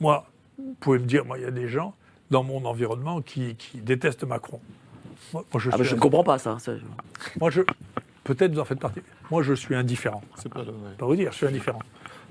Moi, 0.00 0.26
vous 0.58 0.74
pouvez 0.80 0.98
me 0.98 1.04
dire, 1.06 1.24
moi, 1.24 1.38
il 1.38 1.42
y 1.42 1.46
a 1.46 1.50
des 1.50 1.68
gens 1.68 1.94
dans 2.30 2.42
mon 2.42 2.64
environnement 2.64 3.20
qui, 3.22 3.54
qui 3.56 3.78
détestent 3.80 4.24
Macron. 4.24 4.60
Moi, 5.32 5.44
moi, 5.52 5.60
je 5.60 5.70
Ah, 5.72 5.76
bah, 5.78 5.84
je 5.84 5.94
ne 5.94 6.00
comprends 6.00 6.24
pas 6.24 6.38
ça. 6.38 6.58
ça. 6.58 6.72
moi, 7.40 7.50
je, 7.50 7.62
peut-être 8.24 8.52
vous 8.52 8.60
en 8.60 8.64
faites 8.64 8.80
partie. 8.80 9.00
Moi, 9.30 9.42
je 9.42 9.54
suis 9.54 9.74
indifférent 9.74 10.22
C'est 10.36 10.52
pas 10.52 10.62
le. 10.62 10.70
ouais. 10.70 10.94
pas 10.98 11.06
vous 11.06 11.16
dire, 11.16 11.30
je 11.32 11.36
suis 11.36 11.46
indifférent. 11.46 11.80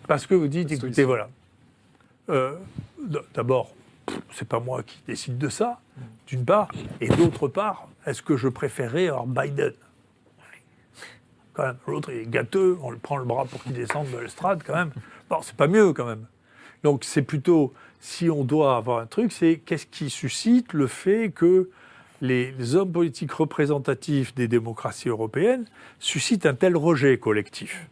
Parce 0.08 0.26
que 0.28 0.36
vous 0.36 0.48
dites, 0.48 0.72
écoutez, 0.72 1.04
voilà. 1.04 1.30
Euh, 2.30 2.58
D'abord, 3.34 3.74
c'est 4.32 4.48
pas 4.48 4.60
moi 4.60 4.82
qui 4.84 4.98
décide 5.08 5.38
de 5.38 5.50
ça, 5.50 5.80
d'une 6.28 6.46
part. 6.46 6.70
Et 7.02 7.08
d'autre 7.10 7.48
part, 7.48 7.88
est-ce 8.06 8.22
que 8.22 8.38
je 8.38 8.48
préférerais 8.48 9.08
avoir 9.10 9.26
Biden? 9.28 9.74
L'autre 11.88 12.12
est 12.12 12.30
gâteux, 12.30 12.78
on 12.82 12.90
le 12.90 12.98
prend 12.98 13.18
le 13.18 13.26
bras 13.26 13.46
pour 13.46 13.62
qu'il 13.64 13.74
descende 13.74 14.10
de 14.12 14.18
l'estrade, 14.18 14.64
quand 14.66 14.74
même. 14.74 14.92
Bon, 15.30 15.38
c'est 15.42 15.56
pas 15.56 15.68
mieux, 15.68 15.94
quand 15.94 16.06
même. 16.06 16.26
Donc, 16.84 17.04
c'est 17.04 17.22
plutôt, 17.22 17.74
si 18.00 18.30
on 18.30 18.44
doit 18.44 18.76
avoir 18.76 19.00
un 19.00 19.06
truc, 19.06 19.32
c'est 19.32 19.62
qu'est-ce 19.66 19.86
qui 19.86 20.10
suscite 20.10 20.74
le 20.74 20.88
fait 20.88 21.32
que 21.32 21.70
les, 22.22 22.76
hommes 22.76 22.92
politiques 22.92 23.32
représentatifs 23.32 24.34
des 24.34 24.48
démocraties 24.48 25.10
européennes 25.10 25.66
suscitent 26.00 26.46
un 26.46 26.54
tel 26.56 26.76
rejet 26.76 27.18
collectif? 27.18 27.88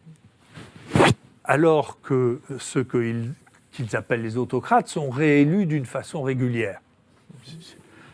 Alors 1.44 2.02
que 2.02 2.40
ceux 2.60 2.84
qu'ils 2.84 3.96
appellent 3.96 4.22
les 4.22 4.38
autocrates 4.38 4.88
sont 4.88 5.10
réélus 5.10 5.66
d'une 5.66 5.86
façon 5.86 6.24
régulière. 6.24 6.80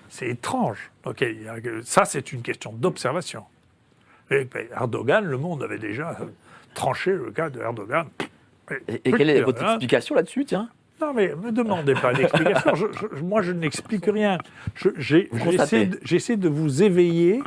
C'est- 0.09 0.29
étrange. 0.29 0.91
Ça, 1.83 2.05
c'est 2.05 2.33
une 2.33 2.41
question 2.41 2.73
d'observation. 2.73 3.43
Et, 4.31 4.47
Erdogan, 4.73 5.23
le 5.25 5.37
monde 5.37 5.63
avait 5.63 5.77
déjà 5.79 6.17
euh, 6.21 6.25
tranché 6.73 7.11
le 7.13 7.31
cas 7.31 7.49
de 7.49 7.59
Erdogan. 7.59 8.07
Et, 8.89 9.01
et 9.05 9.11
quelle 9.13 9.29
est 9.29 9.41
votre 9.41 9.63
Hein 9.63 9.69
explication 9.73 10.15
là-dessus, 10.15 10.45
tiens? 10.45 10.69
Non, 10.99 11.13
mais 11.13 11.29
ne 11.29 11.35
me 11.35 11.51
demandez 11.51 11.93
pas 11.93 12.13
d'explication. 12.13 12.75
Je- 12.75 12.85
je- 12.91 13.23
moi, 13.23 13.41
je 13.41 13.51
n'explique 13.51 14.05
rien. 14.07 14.39
J'essaie 14.97 16.37
de, 16.37 16.49
vous 16.49 16.83
éveiller 16.83 17.41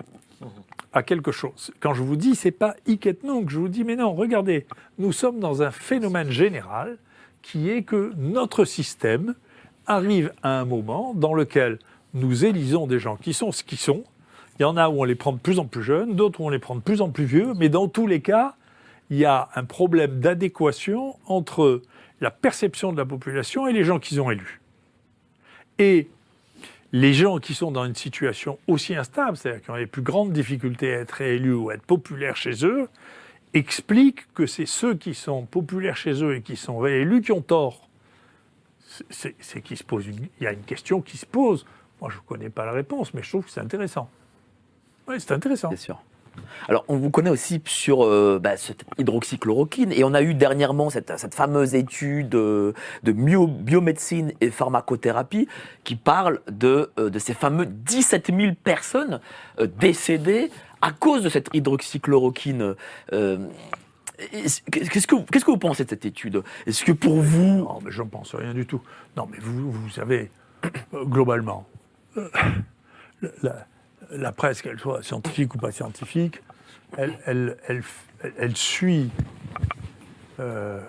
à 0.92 1.02
quelque 1.02 1.32
chose. 1.32 1.72
Quand 1.80 1.92
je 1.94 2.02
vous 2.02 2.16
dis, 2.16 2.34
c'est 2.34 2.50
pas 2.50 2.74
et 2.86 2.98
nunc, 3.24 3.48
je 3.50 3.58
vous 3.58 3.68
dis, 3.68 3.84
mais 3.84 3.96
non, 3.96 4.14
regardez, 4.14 4.66
nous 4.98 5.12
sommes 5.12 5.40
dans 5.40 5.62
un 5.62 5.70
phénomène 5.70 6.30
général 6.30 6.96
qui 7.42 7.70
est 7.70 7.82
que 7.82 8.12
notre 8.16 8.64
système 8.64 9.34
arrive 9.86 10.32
à 10.42 10.60
un 10.60 10.64
moment 10.64 11.12
dans 11.14 11.34
lequel 11.34 11.78
nous 12.14 12.44
élisons 12.44 12.86
des 12.86 12.98
gens 12.98 13.16
qui 13.16 13.32
sont 13.34 13.52
ce 13.52 13.62
qu'ils 13.64 13.78
sont. 13.78 14.04
Il 14.60 14.64
y 14.64 14.66
en 14.66 14.76
a 14.76 14.90
où 14.90 15.00
on 15.00 15.04
les 15.04 15.14
prend 15.14 15.32
de 15.32 15.38
plus 15.38 15.58
en 15.58 15.64
plus 15.64 15.82
jeunes, 15.82 16.14
d'autres 16.14 16.42
où 16.42 16.44
on 16.44 16.50
les 16.50 16.58
prend 16.58 16.76
de 16.76 16.82
plus 16.82 17.00
en 17.00 17.08
plus 17.08 17.24
vieux, 17.24 17.54
mais 17.56 17.70
dans 17.70 17.88
tous 17.88 18.06
les 18.06 18.20
cas, 18.20 18.56
il 19.08 19.16
y 19.16 19.24
a 19.24 19.48
un 19.54 19.64
problème 19.64 20.20
d'adéquation 20.20 21.16
entre 21.24 21.80
la 22.20 22.30
perception 22.30 22.92
de 22.92 22.98
la 22.98 23.06
population 23.06 23.66
et 23.66 23.72
les 23.72 23.84
gens 23.84 23.98
qu'ils 23.98 24.20
ont 24.20 24.30
élus. 24.30 24.60
Et 25.78 26.10
les 26.92 27.14
gens 27.14 27.38
qui 27.38 27.54
sont 27.54 27.70
dans 27.70 27.86
une 27.86 27.94
situation 27.94 28.58
aussi 28.68 28.94
instable, 28.94 29.38
c'est-à-dire 29.38 29.62
qui 29.62 29.70
ont 29.70 29.76
les 29.76 29.86
plus 29.86 30.02
grandes 30.02 30.34
difficultés 30.34 30.94
à 30.94 30.98
être 30.98 31.12
réélus 31.12 31.54
ou 31.54 31.70
à 31.70 31.74
être 31.76 31.86
populaires 31.86 32.36
chez 32.36 32.66
eux, 32.66 32.86
expliquent 33.54 34.30
que 34.34 34.44
c'est 34.44 34.66
ceux 34.66 34.94
qui 34.94 35.14
sont 35.14 35.46
populaires 35.46 35.96
chez 35.96 36.22
eux 36.22 36.34
et 36.34 36.42
qui 36.42 36.56
sont 36.56 36.76
réélus 36.76 37.22
qui 37.22 37.32
ont 37.32 37.40
tort. 37.40 37.88
C'est 39.08 39.62
qu'il 39.62 39.78
se 39.78 39.84
pose 39.84 40.06
une- 40.06 40.28
il 40.38 40.44
y 40.44 40.46
a 40.46 40.52
une 40.52 40.64
question 40.64 41.00
qui 41.00 41.16
se 41.16 41.24
pose. 41.24 41.64
Moi, 42.02 42.10
je 42.10 42.16
ne 42.16 42.22
connais 42.28 42.50
pas 42.50 42.66
la 42.66 42.72
réponse, 42.72 43.14
mais 43.14 43.22
je 43.22 43.30
trouve 43.30 43.46
que 43.46 43.50
c'est 43.50 43.60
intéressant. 43.60 44.10
Oui, 45.10 45.16
c'est 45.18 45.32
intéressant. 45.32 45.68
Bien 45.68 45.76
sûr. 45.76 46.00
Alors, 46.68 46.84
on 46.88 46.96
vous 46.96 47.10
connaît 47.10 47.30
aussi 47.30 47.60
sur 47.66 48.04
euh, 48.04 48.38
bah, 48.40 48.56
cette 48.56 48.84
hydroxychloroquine 48.98 49.90
et 49.92 50.04
on 50.04 50.14
a 50.14 50.22
eu 50.22 50.32
dernièrement 50.34 50.88
cette, 50.88 51.12
cette 51.18 51.34
fameuse 51.34 51.74
étude 51.74 52.34
euh, 52.36 52.72
de 53.02 53.10
bio- 53.12 53.48
biomédecine 53.48 54.32
et 54.40 54.50
pharmacothérapie 54.50 55.48
qui 55.82 55.96
parle 55.96 56.40
de, 56.48 56.90
euh, 56.98 57.10
de 57.10 57.18
ces 57.18 57.34
fameux 57.34 57.66
17 57.66 58.30
000 58.34 58.52
personnes 58.62 59.20
décédées 59.80 60.50
à 60.80 60.92
cause 60.92 61.24
de 61.24 61.28
cette 61.28 61.48
hydroxychloroquine. 61.52 62.76
Est-ce- 63.12 64.62
Qu'est-ce 64.70 65.06
que, 65.06 65.16
qu'est-ce 65.32 65.44
que 65.44 65.50
vous 65.50 65.56
pensez 65.58 65.84
de 65.84 65.90
cette 65.90 66.04
étude? 66.06 66.42
Est-ce 66.66 66.84
que 66.84 66.92
pour 66.92 67.16
vous... 67.20 67.64
Non, 67.64 67.80
mais 67.84 67.90
je 67.90 68.02
ne 68.02 68.08
pense 68.08 68.34
rien 68.34 68.54
du 68.54 68.66
tout. 68.66 68.80
Non, 69.16 69.26
mais 69.30 69.38
vous, 69.40 69.72
vous 69.72 69.90
savez, 69.90 70.30
globalement, 70.94 71.66
la, 73.42 73.66
la 74.10 74.32
presse, 74.32 74.62
qu'elle 74.62 74.78
soit 74.78 75.02
scientifique 75.02 75.54
ou 75.54 75.58
pas 75.58 75.70
scientifique, 75.72 76.42
elle, 76.96 77.18
elle, 77.26 77.56
elle, 77.68 77.82
elle- 78.22 78.32
elle 78.38 78.56
suit 78.56 79.10
euh, 80.40 80.80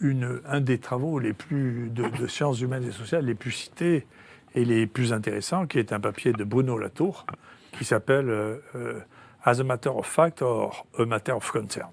une, 0.00 0.40
un 0.46 0.60
des 0.60 0.78
travaux 0.78 1.18
les 1.18 1.32
plus 1.32 1.90
de, 1.90 2.08
de 2.08 2.26
sciences 2.26 2.60
humaines 2.60 2.84
et 2.84 2.92
sociales 2.92 3.24
les 3.24 3.34
plus 3.34 3.50
cités 3.52 4.06
et 4.54 4.64
les 4.64 4.86
plus 4.86 5.12
intéressants, 5.12 5.66
qui 5.66 5.78
est 5.78 5.92
un 5.92 6.00
papier 6.00 6.32
de 6.32 6.44
Bruno 6.44 6.78
Latour, 6.78 7.26
qui 7.72 7.84
s'appelle 7.84 8.28
euh, 8.28 9.00
As 9.44 9.60
a 9.60 9.64
Matter 9.64 9.90
of 9.90 10.06
Fact 10.06 10.42
or 10.42 10.86
A 10.98 11.04
Matter 11.04 11.32
of 11.32 11.50
Concern. 11.50 11.90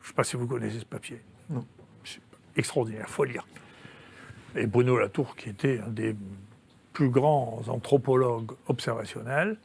Je 0.00 0.04
ne 0.06 0.08
sais 0.08 0.14
pas 0.14 0.24
si 0.24 0.36
vous 0.36 0.46
connaissez 0.46 0.80
ce 0.80 0.84
papier. 0.84 1.20
Non. 1.48 1.66
C'est 2.04 2.20
extraordinaire, 2.56 3.04
il 3.08 3.12
faut 3.12 3.24
lire. 3.24 3.46
Et 4.56 4.66
Bruno 4.66 4.98
Latour, 4.98 5.36
qui 5.36 5.48
était 5.50 5.80
un 5.84 5.90
des 5.90 6.14
plus 6.92 7.08
grands 7.10 7.62
anthropologues 7.68 8.52
observationnels, 8.66 9.56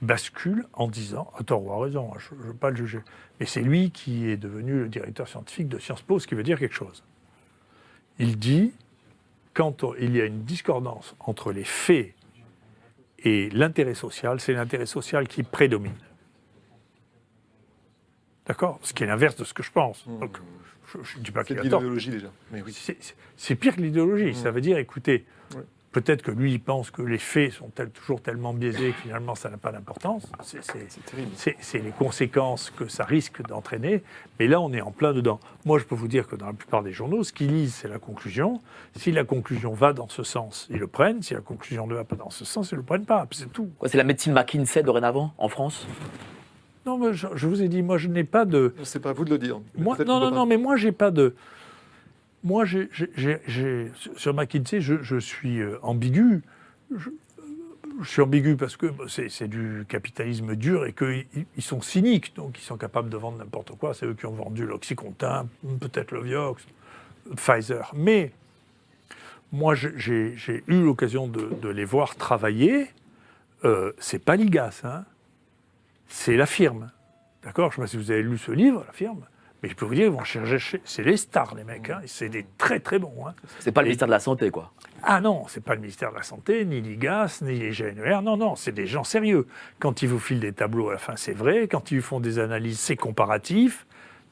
bascule 0.00 0.64
en 0.74 0.86
disant, 0.88 1.30
à 1.38 1.42
tort 1.42 1.64
ou 1.64 1.72
à 1.72 1.82
raison, 1.84 2.12
hein, 2.14 2.18
je 2.18 2.34
ne 2.36 2.40
veux 2.48 2.54
pas 2.54 2.70
le 2.70 2.76
juger, 2.76 3.00
mais 3.40 3.46
c'est 3.46 3.62
lui 3.62 3.90
qui 3.90 4.28
est 4.28 4.36
devenu 4.36 4.72
le 4.80 4.88
directeur 4.88 5.26
scientifique 5.26 5.68
de 5.68 5.78
Sciences 5.78 6.02
Po, 6.02 6.18
ce 6.20 6.26
qui 6.26 6.34
veut 6.36 6.44
dire 6.44 6.58
quelque 6.58 6.74
chose. 6.74 7.02
Il 8.20 8.38
dit, 8.38 8.72
quand 9.54 9.82
on- 9.82 9.94
il 9.96 10.14
y 10.16 10.20
a 10.20 10.24
une 10.24 10.44
discordance 10.44 11.16
entre 11.18 11.50
les 11.52 11.64
faits 11.64 12.14
et 13.24 13.50
l'intérêt 13.50 13.94
social, 13.94 14.38
c'est 14.40 14.52
l'intérêt 14.52 14.86
social 14.86 15.26
qui 15.26 15.42
prédomine. 15.42 15.94
D'accord? 18.46 18.78
Ce 18.82 18.92
qui 18.94 19.02
est 19.02 19.06
l'inverse 19.06 19.36
de 19.36 19.44
ce 19.44 19.52
que 19.52 19.62
je 19.62 19.70
pense. 19.72 20.04
Donc, 20.06 20.38
je 21.02 21.18
ne 21.18 21.22
dis 21.22 21.30
pas 21.32 21.42
C'est 21.42 21.48
qu'il 21.48 21.58
a 21.58 21.68
tort. 21.68 21.80
l'idéologie 21.80 22.10
déjà. 22.10 22.28
Oui. 22.52 22.62
C'est- 22.72 22.96
c'est- 23.00 23.16
C'est 23.36 23.54
pire 23.56 23.76
que 23.76 23.80
l'idéologie. 23.80 24.34
Ça 24.34 24.50
veut 24.50 24.60
dire, 24.60 24.78
écoutez. 24.78 25.26
Peut-être 25.92 26.22
que 26.22 26.30
lui, 26.30 26.52
il 26.52 26.60
pense 26.60 26.90
que 26.90 27.02
les 27.02 27.18
faits 27.18 27.52
sont 27.52 27.68
tel- 27.68 27.90
toujours 27.90 28.20
tellement 28.20 28.52
biaisés 28.52 28.90
que 28.92 28.98
finalement, 29.02 29.34
ça 29.34 29.48
n'a 29.50 29.56
pas 29.56 29.72
d'importance. 29.72 30.30
C'est- 30.42 31.78
les 31.78 31.90
conséquences 31.90 32.70
que 32.70 32.88
ça 32.88 33.04
risque 33.04 33.42
d'entraîner. 33.46 34.02
Mais 34.38 34.46
là, 34.48 34.60
on 34.60 34.72
est 34.72 34.80
en 34.80 34.90
plein 34.90 35.12
dedans. 35.12 35.40
Moi, 35.64 35.78
je 35.78 35.84
peux 35.84 35.94
vous 35.94 36.08
dire 36.08 36.26
que 36.26 36.36
dans 36.36 36.46
la 36.46 36.52
plupart 36.52 36.82
des 36.82 36.92
journaux, 36.92 37.22
ce 37.24 37.32
qu'ils 37.32 37.48
lisent, 37.52 37.74
c'est 37.74 37.88
la 37.88 37.98
conclusion. 37.98 38.60
Si 38.96 39.12
la 39.12 39.24
conclusion 39.24 39.72
va 39.72 39.92
dans 39.92 40.08
ce 40.08 40.22
sens, 40.22 40.66
ils 40.70 40.78
le 40.78 40.86
prennent. 40.86 41.22
Si 41.22 41.34
la 41.34 41.40
conclusion 41.40 41.86
ne 41.86 41.94
va 41.94 42.04
pas 42.04 42.16
dans 42.16 42.30
ce 42.30 42.44
sens, 42.44 42.70
ils 42.70 42.74
ne 42.74 42.80
le 42.80 42.84
prennent 42.84 43.04
pas. 43.06 43.26
C'est 43.30 43.52
tout. 43.52 43.70
C'est 43.86 43.96
la 43.98 44.04
médecine 44.04 44.32
McKinsey 44.32 44.82
dorénavant 44.82 45.32
en 45.38 45.48
France? 45.48 45.86
Non, 46.86 46.96
mais 46.98 47.12
je, 47.12 47.26
je 47.34 47.46
vous 47.46 47.60
ai 47.62 47.68
dit, 47.68 47.82
moi, 47.82 47.98
je 47.98 48.08
n'ai 48.08 48.24
pas 48.24 48.44
de... 48.46 48.74
C'est 48.82 49.00
pas 49.00 49.10
à 49.10 49.12
vous 49.12 49.24
de 49.26 49.30
le 49.30 49.38
dire. 49.38 49.60
Moi, 49.76 49.96
non, 50.06 50.20
non, 50.20 50.30
pas. 50.30 50.36
non, 50.36 50.46
mais 50.46 50.56
moi, 50.56 50.76
j'ai 50.76 50.92
pas 50.92 51.10
de. 51.10 51.34
Moi, 52.44 52.64
sur 54.16 54.34
McKinsey, 54.34 54.80
je, 54.80 55.18
suis 55.18 55.60
euh, 55.60 55.78
ambigu. 55.82 56.42
Je, 56.94 57.10
suis 58.04 58.22
ambigu 58.22 58.56
parce 58.56 58.76
que 58.76 58.86
bah, 58.86 59.04
c'est, 59.08 59.48
du 59.48 59.84
capitalisme 59.88 60.54
dur 60.54 60.86
et 60.86 60.92
qu'ils 60.92 61.26
ils 61.56 61.62
sont 61.62 61.80
cyniques, 61.80 62.34
donc 62.36 62.58
ils 62.58 62.64
sont 62.64 62.76
capables 62.76 63.10
de 63.10 63.16
vendre 63.16 63.38
n'importe 63.38 63.72
quoi. 63.76 63.92
C'est 63.92 64.06
eux 64.06 64.14
qui 64.14 64.26
ont 64.26 64.32
vendu 64.32 64.66
l'Oxycontin, 64.66 65.48
peut-être 65.80 66.12
le 66.12 66.22
Vioxx, 66.22 66.64
Pfizer. 67.36 67.92
Mais 67.96 68.32
moi, 69.50 69.74
j'ai, 69.74 70.36
eu 70.68 70.82
l'occasion 70.82 71.26
de, 71.26 71.50
de 71.60 71.68
les 71.68 71.84
voir 71.84 72.14
travailler. 72.14 72.88
Euh, 73.64 73.92
c'est 73.98 74.24
pas 74.24 74.36
l'IGAS, 74.36 74.82
hein. 74.84 75.04
c'est 76.08 76.36
la 76.36 76.46
firme. 76.46 76.90
D'accord? 77.42 77.72
Je 77.72 77.80
ne 77.80 77.86
sais 77.86 77.96
pas 77.96 77.98
si 77.98 78.04
vous 78.04 78.10
avez 78.12 78.22
lu 78.22 78.38
ce 78.38 78.52
livre, 78.52 78.84
la 78.86 78.92
firme. 78.92 79.24
Mais 79.62 79.68
je 79.68 79.74
peux 79.74 79.84
vous 79.86 79.94
dire, 79.94 80.06
ils 80.06 80.12
vont 80.12 80.22
chercher. 80.24 80.80
C'est 80.84 81.02
les 81.02 81.16
stars, 81.16 81.54
les 81.56 81.64
mecs. 81.64 81.90
hein, 81.90 82.00
C'est 82.06 82.28
des 82.28 82.46
très, 82.58 82.78
très 82.80 82.98
bons. 82.98 83.26
hein. 83.26 83.34
C'est 83.58 83.72
pas 83.72 83.82
le 83.82 83.86
ministère 83.88 84.06
de 84.08 84.12
la 84.12 84.20
Santé, 84.20 84.50
quoi. 84.50 84.72
Ah 85.02 85.20
non, 85.20 85.44
c'est 85.48 85.62
pas 85.62 85.74
le 85.74 85.80
ministère 85.80 86.10
de 86.10 86.16
la 86.16 86.22
Santé, 86.22 86.64
ni 86.64 86.80
l'IGAS, 86.80 87.40
ni 87.42 87.58
les 87.58 87.70
GNR. 87.70 88.22
Non, 88.22 88.36
non, 88.36 88.54
c'est 88.56 88.72
des 88.72 88.86
gens 88.86 89.04
sérieux. 89.04 89.46
Quand 89.80 90.02
ils 90.02 90.08
vous 90.08 90.18
filent 90.20 90.40
des 90.40 90.52
tableaux 90.52 90.88
à 90.90 90.92
la 90.92 90.98
fin, 90.98 91.16
c'est 91.16 91.32
vrai. 91.32 91.66
Quand 91.68 91.90
ils 91.90 92.02
font 92.02 92.20
des 92.20 92.38
analyses, 92.38 92.78
c'est 92.80 92.96
comparatif. 92.96 93.86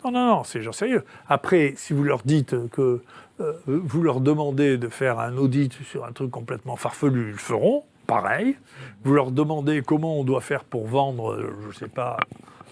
Non, 0.05 0.13
non, 0.13 0.27
non, 0.29 0.45
c'est 0.45 0.59
des 0.61 0.65
gens 0.65 0.73
sérieux. 0.73 1.05
Après, 1.29 1.75
si 1.77 1.93
vous 1.93 2.05
leur 2.05 2.23
dites 2.25 2.69
que 2.71 3.03
euh, 3.41 3.53
vous 3.67 4.03
leur 4.03 4.21
demandez 4.21 4.79
de 4.79 4.89
faire 4.89 5.19
un 5.19 5.37
audit 5.37 5.73
sur 5.85 6.05
un 6.05 6.13
truc 6.13 6.31
complètement 6.31 6.77
farfelu, 6.77 7.23
ils 7.29 7.33
le 7.33 7.37
feront. 7.37 7.85
Pareil. 8.07 8.57
Vous 9.03 9.13
leur 9.15 9.33
demandez 9.33 9.83
comment 9.83 10.21
on 10.21 10.25
doit 10.25 10.41
faire 10.41 10.63
pour 10.63 10.87
vendre, 10.87 11.33
euh, 11.33 11.53
je 11.63 11.67
ne 11.69 11.73
sais 11.73 11.89
pas, 11.89 12.17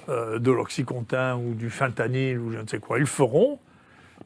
euh, 0.08 0.38
de 0.38 0.50
l'oxycontin 0.50 1.36
ou 1.36 1.54
du 1.54 1.70
fentanyl 1.70 2.38
ou 2.38 2.52
je 2.52 2.58
ne 2.58 2.66
sais 2.66 2.78
quoi, 2.78 2.98
ils 2.98 3.02
le 3.02 3.06
feront. 3.06 3.58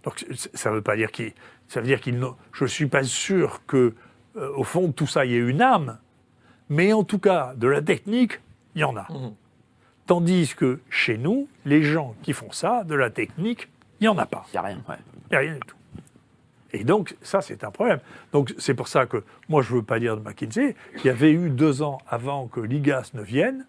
Donc 0.05 0.25
ça 0.55 0.71
ne 0.71 0.77
veut 0.77 0.83
pas 0.83 0.97
dire 0.97 1.11
qu'ils. 1.11 1.33
Ça 1.69 1.81
veut 1.81 1.87
dire 1.87 2.01
qu'ils. 2.01 2.21
Je 2.53 2.65
ne 2.65 2.69
suis 2.69 2.87
pas 2.87 3.03
sûr 3.03 3.63
que, 3.67 3.95
euh, 4.37 4.53
au 4.57 4.65
fond, 4.65 4.89
de 4.89 4.93
tout 4.93 5.07
ça, 5.07 5.25
il 5.25 5.33
y 5.33 5.35
ait 5.35 5.39
une 5.39 5.63
âme. 5.63 5.99
Mais 6.69 6.93
en 6.93 7.05
tout 7.05 7.19
cas, 7.19 7.55
de 7.57 7.67
la 7.67 7.83
technique, 7.83 8.41
il 8.75 8.83
y 8.83 8.85
en 8.85 8.97
a. 8.97 9.07
Mhm. 9.11 9.35
Tandis 10.07 10.55
que 10.55 10.81
chez 10.89 11.19
nous, 11.19 11.49
les 11.65 11.83
gens 11.83 12.15
qui 12.23 12.33
font 12.33 12.51
ça, 12.53 12.85
de 12.85 12.95
la 12.95 13.11
technique, 13.11 13.69
il 14.01 14.05
n'y 14.05 14.09
en 14.09 14.19
a 14.19 14.27
pas. 14.27 14.47
Il 14.49 14.53
n'y 14.53 14.59
a 14.59 14.63
rien, 14.63 14.83
ouais. 14.89 14.97
Il 15.27 15.31
n'y 15.33 15.37
a 15.37 15.41
rien 15.41 15.55
du 15.55 15.61
tout. 15.61 15.77
Et 16.73 16.85
donc, 16.85 17.17
ça, 17.23 17.41
c'est 17.41 17.65
un 17.65 17.71
problème. 17.71 18.01
Donc, 18.33 18.55
c'est 18.59 18.75
pour 18.75 18.89
ça 18.89 19.07
que 19.07 19.23
moi, 19.49 19.63
je 19.63 19.73
ne 19.73 19.79
veux 19.79 19.85
pas 19.85 19.99
dire 19.99 20.17
de 20.17 20.23
McKinsey. 20.23 20.77
Il 20.97 21.05
y 21.05 21.11
avait 21.11 21.33
eu 21.33 21.51
deux 21.51 21.83
ans 21.83 21.99
avant 22.09 22.47
que 22.47 22.61
l'IGAS 22.61 23.11
ne 23.15 23.23
vienne, 23.23 23.67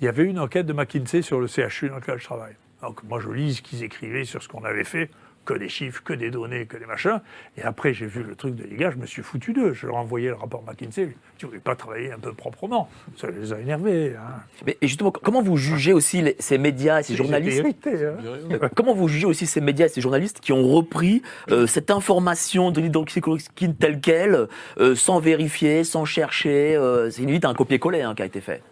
il 0.00 0.04
y 0.04 0.08
avait 0.08 0.24
une 0.24 0.38
enquête 0.38 0.66
de 0.66 0.72
McKinsey 0.72 1.22
sur 1.22 1.40
le 1.40 1.46
CHU 1.46 1.88
dans 1.88 1.96
lequel 1.96 2.18
je 2.18 2.24
travaille. 2.24 2.54
Donc, 2.82 3.02
moi, 3.04 3.20
je 3.20 3.30
lis 3.30 3.56
ce 3.56 3.62
qu'ils 3.62 3.82
écrivaient 3.82 4.24
sur 4.24 4.42
ce 4.42 4.48
qu'on 4.48 4.64
avait 4.64 4.84
fait, 4.84 5.10
que 5.44 5.54
des 5.54 5.68
chiffres, 5.68 6.02
que 6.02 6.12
des 6.14 6.30
données, 6.30 6.66
que 6.66 6.76
des 6.76 6.86
machins. 6.86 7.20
Et 7.58 7.62
après, 7.62 7.92
j'ai 7.92 8.06
vu 8.06 8.22
le 8.22 8.34
truc 8.36 8.54
de 8.54 8.62
l'IGAS, 8.64 8.92
je 8.92 8.96
me 8.98 9.06
suis 9.06 9.22
foutu 9.22 9.52
d'eux. 9.52 9.72
Je 9.74 9.86
leur 9.86 9.96
ai 9.96 9.98
envoyé 9.98 10.28
le 10.28 10.34
rapport 10.34 10.62
McKinsey. 10.62 11.14
Tu 11.38 11.44
ne 11.46 11.50
voulais 11.50 11.60
pas 11.60 11.74
travailler 11.74 12.12
un 12.12 12.18
peu 12.18 12.32
proprement. 12.32 12.88
Ça 13.16 13.28
les 13.30 13.52
a 13.52 13.58
énervés. 13.58 14.14
Hein. 14.16 14.40
Mais 14.66 14.76
et 14.80 14.86
justement, 14.86 15.10
comment 15.10 15.42
vous 15.42 15.56
jugez 15.56 15.92
aussi 15.92 16.22
les- 16.22 16.36
ces 16.38 16.56
médias 16.58 17.00
et 17.00 17.02
ces 17.02 17.16
journalistes 17.16 17.58
irrité, 17.58 17.90
hein. 18.06 18.14
Euh, 18.52 18.68
Comment 18.74 18.94
vous 18.94 19.08
jugez 19.08 19.26
aussi 19.26 19.46
ces 19.46 19.60
médias 19.62 19.86
et 19.86 19.88
ces 19.88 20.00
journalistes 20.02 20.40
qui 20.40 20.52
ont 20.52 20.62
repris 20.66 21.22
euh, 21.50 21.66
cette 21.66 21.90
information 21.90 22.70
de 22.70 22.80
l'hydroxychloroquine 22.80 23.74
telle 23.74 24.00
qu'elle, 24.00 24.46
euh, 24.78 24.94
sans 24.94 25.20
vérifier, 25.20 25.84
sans 25.84 26.04
chercher 26.04 26.76
euh, 26.76 27.10
C'est 27.10 27.22
limite 27.22 27.44
un 27.46 27.54
copier-coller 27.54 28.02
hein, 28.02 28.14
qui 28.14 28.22
a 28.22 28.26
été 28.26 28.40
fait. 28.42 28.62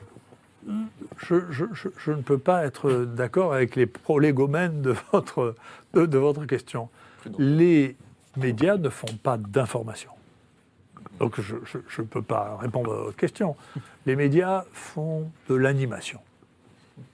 Je, 1.16 1.36
je- 1.50 1.64
je- 1.72 1.88
je 1.98 2.12
ne 2.12 2.22
peux 2.22 2.38
pas 2.38 2.64
être 2.64 2.90
d'accord 3.04 3.52
avec 3.54 3.76
les 3.76 3.86
prolégomènes 3.86 4.82
de 4.82 4.94
votre, 5.12 5.54
de, 5.94 6.06
de 6.06 6.18
votre 6.18 6.44
question. 6.46 6.88
Les 7.38 7.96
médias 8.36 8.76
ne 8.76 8.88
font 8.88 9.14
pas 9.22 9.36
d'information. 9.38 10.10
Donc 11.18 11.40
je 11.40 11.56
ne 12.02 12.06
peux 12.06 12.22
pas 12.22 12.56
répondre 12.60 12.92
à 12.92 12.96
votre 13.04 13.16
question. 13.16 13.56
Les 14.06 14.14
médias 14.14 14.64
font 14.72 15.30
de 15.48 15.54
l'animation. 15.54 16.20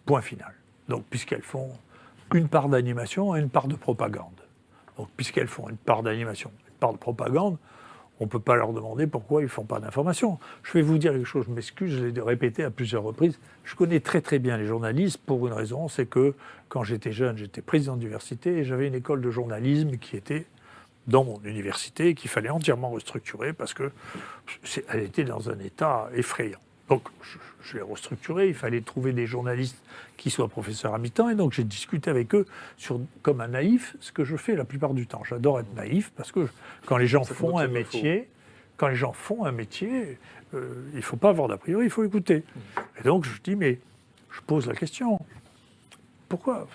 Point 0.05 0.21
final. 0.21 0.53
Donc 0.89 1.05
puisqu'elles 1.09 1.43
font 1.43 1.71
une 2.35 2.49
part 2.49 2.69
d'animation 2.69 3.35
et 3.37 3.41
une 3.41 3.49
part 3.49 3.69
de 3.69 3.77
propagande. 3.77 4.33
Donc 4.99 5.09
puisqu'elles 5.17 5.49
font 5.49 5.69
une 5.69 5.77
part 5.77 6.03
d'animation, 6.03 6.51
une 6.69 6.75
part 6.75 6.93
de 6.93 6.99
propagande, 6.99 7.57
on 8.21 8.25
ne 8.25 8.29
peut 8.29 8.39
pas 8.41 8.55
leur 8.55 8.73
demander 8.73 9.07
pourquoi 9.07 9.41
ils 9.41 9.45
ne 9.45 9.49
font 9.51 9.65
pas 9.65 9.81
d'information. 9.81 10.39
Je 10.63 10.73
vais 10.73 10.83
vous 10.83 10.99
dire 10.99 11.13
quelque 11.13 11.25
chose, 11.27 11.47
je 11.49 11.53
m'excuse, 11.53 11.91
je 11.99 12.05
l'ai 12.05 12.21
répété 12.21 12.63
à 12.63 12.71
plusieurs 12.71 13.03
reprises. 13.03 13.39
Je 13.65 13.75
connais 13.75 14.01
très 14.01 14.21
très 14.21 14.39
bien 14.39 14.57
les 14.57 14.67
journalistes 14.67 15.19
pour 15.19 15.47
une 15.47 15.53
raison, 15.53 15.89
c'est 15.89 16.07
que 16.07 16.35
quand 16.69 16.85
j'étais 16.85 17.13
jeune, 17.13 17.37
j'étais 17.37 17.61
président 17.61 17.97
d'université 17.97 18.59
et 18.59 18.65
j'avais 18.65 18.87
une 18.87 18.95
école 18.95 19.21
de 19.21 19.31
journalisme 19.31 19.97
qui 19.97 20.17
était 20.17 20.47
dans 21.07 21.25
mon 21.25 21.41
université 21.45 22.09
et 22.11 22.15
qu'il 22.15 22.31
fallait 22.31 22.51
entièrement 22.51 22.91
restructurer 22.91 23.53
parce 23.53 23.75
que 23.75 23.91
c'est- 24.63 24.85
elle 24.89 25.01
était 25.03 25.25
dans 25.25 25.51
un 25.51 25.59
état 25.59 26.09
effrayant. 26.15 26.59
Donc 26.89 27.09
je, 27.23 27.39
je 27.63 27.77
l'ai 27.79 27.83
restructuré, 27.83 28.49
il 28.49 28.55
fallait 28.55 28.83
trouver 28.83 29.13
des 29.13 29.27
journalistes 29.27 29.83
qui 30.19 30.31
soient 30.31 30.49
professeurs 30.49 30.95
à 30.95 30.99
mi-temps 30.99 31.31
et 31.31 31.35
donc 31.35 31.53
j'ai 31.53 31.65
discuté 31.65 32.11
avec 32.11 32.35
eux 32.35 32.47
sur, 32.77 33.01
comme 33.23 33.41
un 33.41 33.49
naïf, 33.49 33.97
ce 34.01 34.13
que 34.13 34.23
je 34.25 34.37
fais 34.37 34.55
la 34.55 34.65
plupart 34.65 34.93
du 34.93 35.07
temps. 35.07 35.23
J'adore 35.25 35.61
être 35.61 35.75
naïf 35.75 36.13
parce 36.17 36.31
que 36.31 36.47
quand 36.87 36.99
les 36.99 37.07
gens 37.07 37.25
font 37.25 37.59
un 37.59 37.69
métier, 37.69 38.29
quand 38.77 38.89
les 38.89 38.97
gens 38.97 39.13
font 39.13 39.45
un 39.47 39.53
métier, 39.53 40.19
euh, 40.53 40.85
il 40.93 40.97
ne 40.97 41.03
faut 41.03 41.17
pas 41.17 41.31
avoir 41.31 41.49
d'a 41.49 41.57
priori, 41.57 41.87
il 41.87 41.91
faut 41.91 42.05
écouter. 42.05 42.45
Et 43.01 43.03
donc 43.03 43.25
je 43.25 43.41
dis, 43.43 43.57
mais 43.57 43.79
je 44.31 44.41
pose 44.43 44.67
la 44.67 44.75
question. 44.75 45.19
Pourquoi 46.29 46.67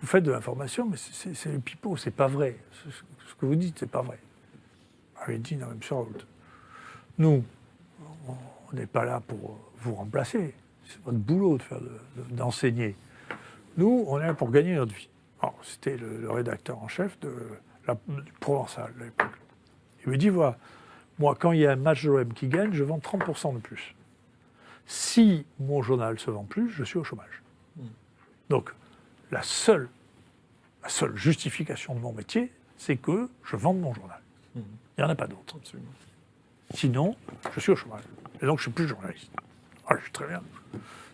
Vous 0.00 0.06
faites 0.06 0.22
de 0.24 0.30
l'information, 0.30 0.86
mais 0.88 0.96
c'est- 0.96 1.50
le 1.52 1.58
pipeau, 1.58 1.96
c'est 1.96 2.10
pas 2.12 2.28
vrai. 2.28 2.56
Ce, 2.72 2.90
ce 2.90 3.34
que 3.34 3.46
vous 3.46 3.56
dites, 3.56 3.76
c'est 3.80 3.90
pas 3.90 4.02
vrai. 4.02 4.18
Ah, 5.16 5.32
il 5.32 5.42
dit, 5.42 5.56
non, 5.56 5.66
monsieur 5.76 5.96
Raoult, 5.96 6.12
nous, 7.18 7.42
on 8.72 8.76
n'est 8.76 8.86
pas 8.86 9.04
là 9.04 9.20
pour 9.20 9.58
vous 9.78 9.94
remplacer. 9.94 10.54
C'est 10.86 11.00
votre 11.02 11.18
boulot 11.18 11.58
de 11.58 11.64
de- 11.74 12.22
de- 12.22 12.34
d'enseigner. 12.36 12.96
Nous, 13.76 14.04
on 14.08 14.18
est 14.20 14.26
là 14.26 14.34
pour 14.34 14.50
gagner 14.50 14.74
notre 14.74 14.94
vie. 14.94 15.08
C'était 15.62 15.96
le, 15.96 16.20
le 16.20 16.30
rédacteur 16.30 16.82
en 16.82 16.88
chef 16.88 17.18
de 17.20 17.32
la 17.86 17.94
du 18.08 18.32
Provençal 18.40 18.92
à 19.00 19.04
l'époque. 19.04 19.38
Il 20.04 20.10
me 20.12 20.16
dit 20.18 20.28
voilà, 20.30 20.58
moi, 21.18 21.36
quand 21.38 21.52
il 21.52 21.60
y 21.60 21.66
a 21.66 21.72
un 21.72 21.76
match 21.76 22.04
de 22.04 22.10
l'OM 22.10 22.32
qui 22.32 22.48
gagne, 22.48 22.72
je 22.72 22.82
vends 22.84 22.98
30% 22.98 23.54
de 23.54 23.58
plus. 23.60 23.94
Si 24.86 25.44
mon 25.60 25.82
journal 25.82 26.18
se 26.18 26.30
vend 26.30 26.44
plus, 26.44 26.70
je 26.70 26.82
suis 26.84 26.98
au 26.98 27.04
chômage. 27.04 27.42
Donc, 28.48 28.72
la 29.30 29.42
seule, 29.42 29.88
la 30.82 30.88
seule 30.88 31.14
justification 31.16 31.94
de 31.94 32.00
mon 32.00 32.12
métier, 32.12 32.50
c'est 32.78 32.96
que 32.96 33.28
je 33.44 33.56
vende 33.56 33.78
mon 33.80 33.92
journal. 33.94 34.20
Il 34.56 34.62
n'y 34.98 35.04
en 35.04 35.10
a 35.10 35.14
pas 35.14 35.26
d'autre. 35.26 35.56
Absolument. 35.56 35.90
Sinon, 36.74 37.16
je 37.54 37.60
suis 37.60 37.72
au 37.72 37.76
chômage. 37.76 38.02
Et 38.40 38.46
donc, 38.46 38.58
je 38.58 38.62
suis 38.62 38.72
plus 38.72 38.88
journaliste. 38.88 39.32
Ah, 39.86 39.94
je 39.96 40.02
suis 40.02 40.12
très 40.12 40.26
bien. 40.26 40.42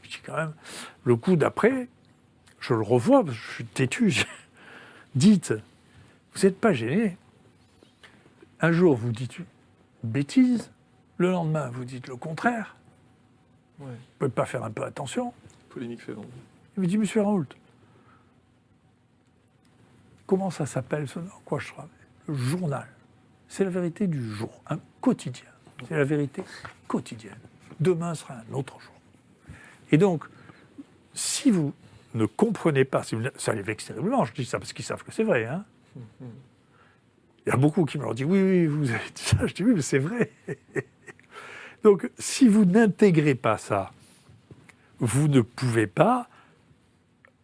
Je 0.03 0.09
dis 0.09 0.21
quand 0.25 0.37
même, 0.37 0.53
le 1.05 1.17
coup 1.17 1.37
d'après, 1.37 1.89
je 2.61 2.75
le 2.75 2.83
revois, 2.83 3.25
parce 3.25 3.37
que 3.37 3.43
je 3.43 3.53
suis 3.53 3.65
têtu. 3.65 4.25
Dites, 5.15 5.55
vous 6.35 6.43
n'êtes 6.43 6.59
pas 6.61 6.73
gêné? 6.73 7.17
Un 8.61 8.73
jour, 8.73 8.97
vous 8.97 9.13
dites 9.13 9.39
une 9.39 9.45
bêtise. 10.03 10.71
Le 11.19 11.31
lendemain, 11.31 11.71
vous 11.71 11.85
dites 11.85 12.09
le 12.09 12.17
contraire. 12.17 12.77
Ouais. 13.79 13.87
Vous 13.87 13.93
ne 13.93 13.97
pouvez 14.19 14.31
pas 14.31 14.47
faire 14.47 14.65
un 14.65 14.71
peu 14.71 14.83
attention. 14.83 15.33
Polémique 15.69 16.03
fait 16.03 16.13
vendre. 16.13 16.29
Il 16.77 16.83
me 16.83 16.87
dit, 16.89 16.99
Monsieur 16.99 17.23
Raoult, 17.23 17.47
comment 20.27 20.51
ça 20.51 20.67
s'appelle 20.67 21.07
ce 21.07 21.21
dans 21.21 21.41
quoi 21.45 21.61
je 21.61 21.69
travaille 21.69 21.91
Le 22.27 22.35
journal. 22.35 22.89
C'est 23.49 23.65
la 23.65 23.71
vérité 23.71 24.09
du 24.09 24.33
jour, 24.33 24.51
un 24.69 24.79
quotidien. 25.01 25.54
C'est 25.89 25.97
la 25.97 26.05
vérité 26.05 26.43
quotidienne. 26.89 27.39
Demain 27.81 28.15
sera 28.15 28.35
un 28.35 28.55
autre 28.55 28.79
jour. 28.81 28.93
Et 29.91 29.99
donc, 29.99 30.25
si 31.15 31.51
vous 31.51 31.73
ne 32.15 32.27
comprenez 32.27 32.85
pas, 32.85 33.03
ça 33.37 33.53
les 33.55 33.63
vexe 33.63 33.87
terriblement, 33.87 34.25
je 34.25 34.33
dis 34.33 34.45
ça 34.45 34.59
parce 34.59 34.73
qu'ils 34.73 34.85
savent 34.85 35.03
que 35.03 35.13
c'est 35.13 35.25
vrai. 35.25 35.45
hein. 35.47 35.65
Il 37.47 37.51
y 37.51 37.53
a 37.53 37.57
beaucoup 37.57 37.85
qui 37.85 37.99
me 37.99 38.05
l'ont 38.05 38.15
dit, 38.15 38.25
oui, 38.25 38.41
oui, 38.41 38.67
vous 38.67 38.91
avez 38.91 39.11
dit 39.15 39.23
ça. 39.23 39.37
Je 39.47 39.55
dis, 39.55 39.65
oui, 39.65 39.75
mais 39.75 39.83
c'est 39.83 39.99
vrai. 39.99 40.33
donc, 41.83 42.11
si 42.19 42.49
vous 42.49 42.65
n'intégrez 42.65 43.35
pas 43.35 43.59
ça, 43.59 43.93
vous 44.99 45.29
ne 45.29 45.43
pouvez 45.43 45.87
pas 45.87 46.29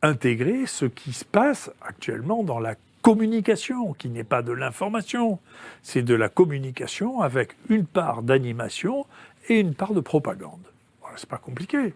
intégrer 0.00 0.64
ce 0.66 0.86
qui 0.86 1.12
se 1.12 1.24
passe 1.26 1.70
actuellement 1.82 2.42
dans 2.42 2.58
la 2.58 2.76
communication, 3.02 3.92
qui 3.94 4.08
n'est 4.08 4.24
pas 4.24 4.42
de 4.42 4.52
l'information, 4.52 5.38
c'est 5.82 6.02
de 6.02 6.14
la 6.14 6.28
communication 6.28 7.20
avec 7.20 7.56
une 7.68 7.84
part 7.86 8.22
d'animation 8.22 9.06
et 9.48 9.60
une 9.60 9.74
part 9.74 9.94
de 9.94 10.00
propagande. 10.00 10.60
Voilà, 11.00 11.16
c'est 11.16 11.28
pas 11.28 11.38
compliqué. 11.38 11.94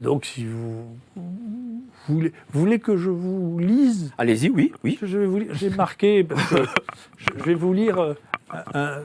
Donc, 0.00 0.24
si 0.24 0.46
vous, 0.46 0.96
vous 1.14 1.32
voulez, 2.08 2.32
vous 2.52 2.60
voulez 2.60 2.78
que 2.78 2.96
je 2.96 3.10
vous 3.10 3.58
lise? 3.58 4.12
Allez-y, 4.16 4.48
oui, 4.48 4.72
oui. 4.82 4.98
je 5.02 5.18
vais 5.18 5.26
vous 5.26 5.38
lire- 5.40 5.54
j'ai 5.54 5.68
marqué, 5.70 6.24
parce 6.24 6.42
que 6.48 6.56
je 7.18 7.26
je 7.38 7.44
vais 7.44 7.54
vous 7.54 7.74
lire 7.74 7.98
euh, 7.98 8.14
un- 8.52 8.64
un- 8.80 8.98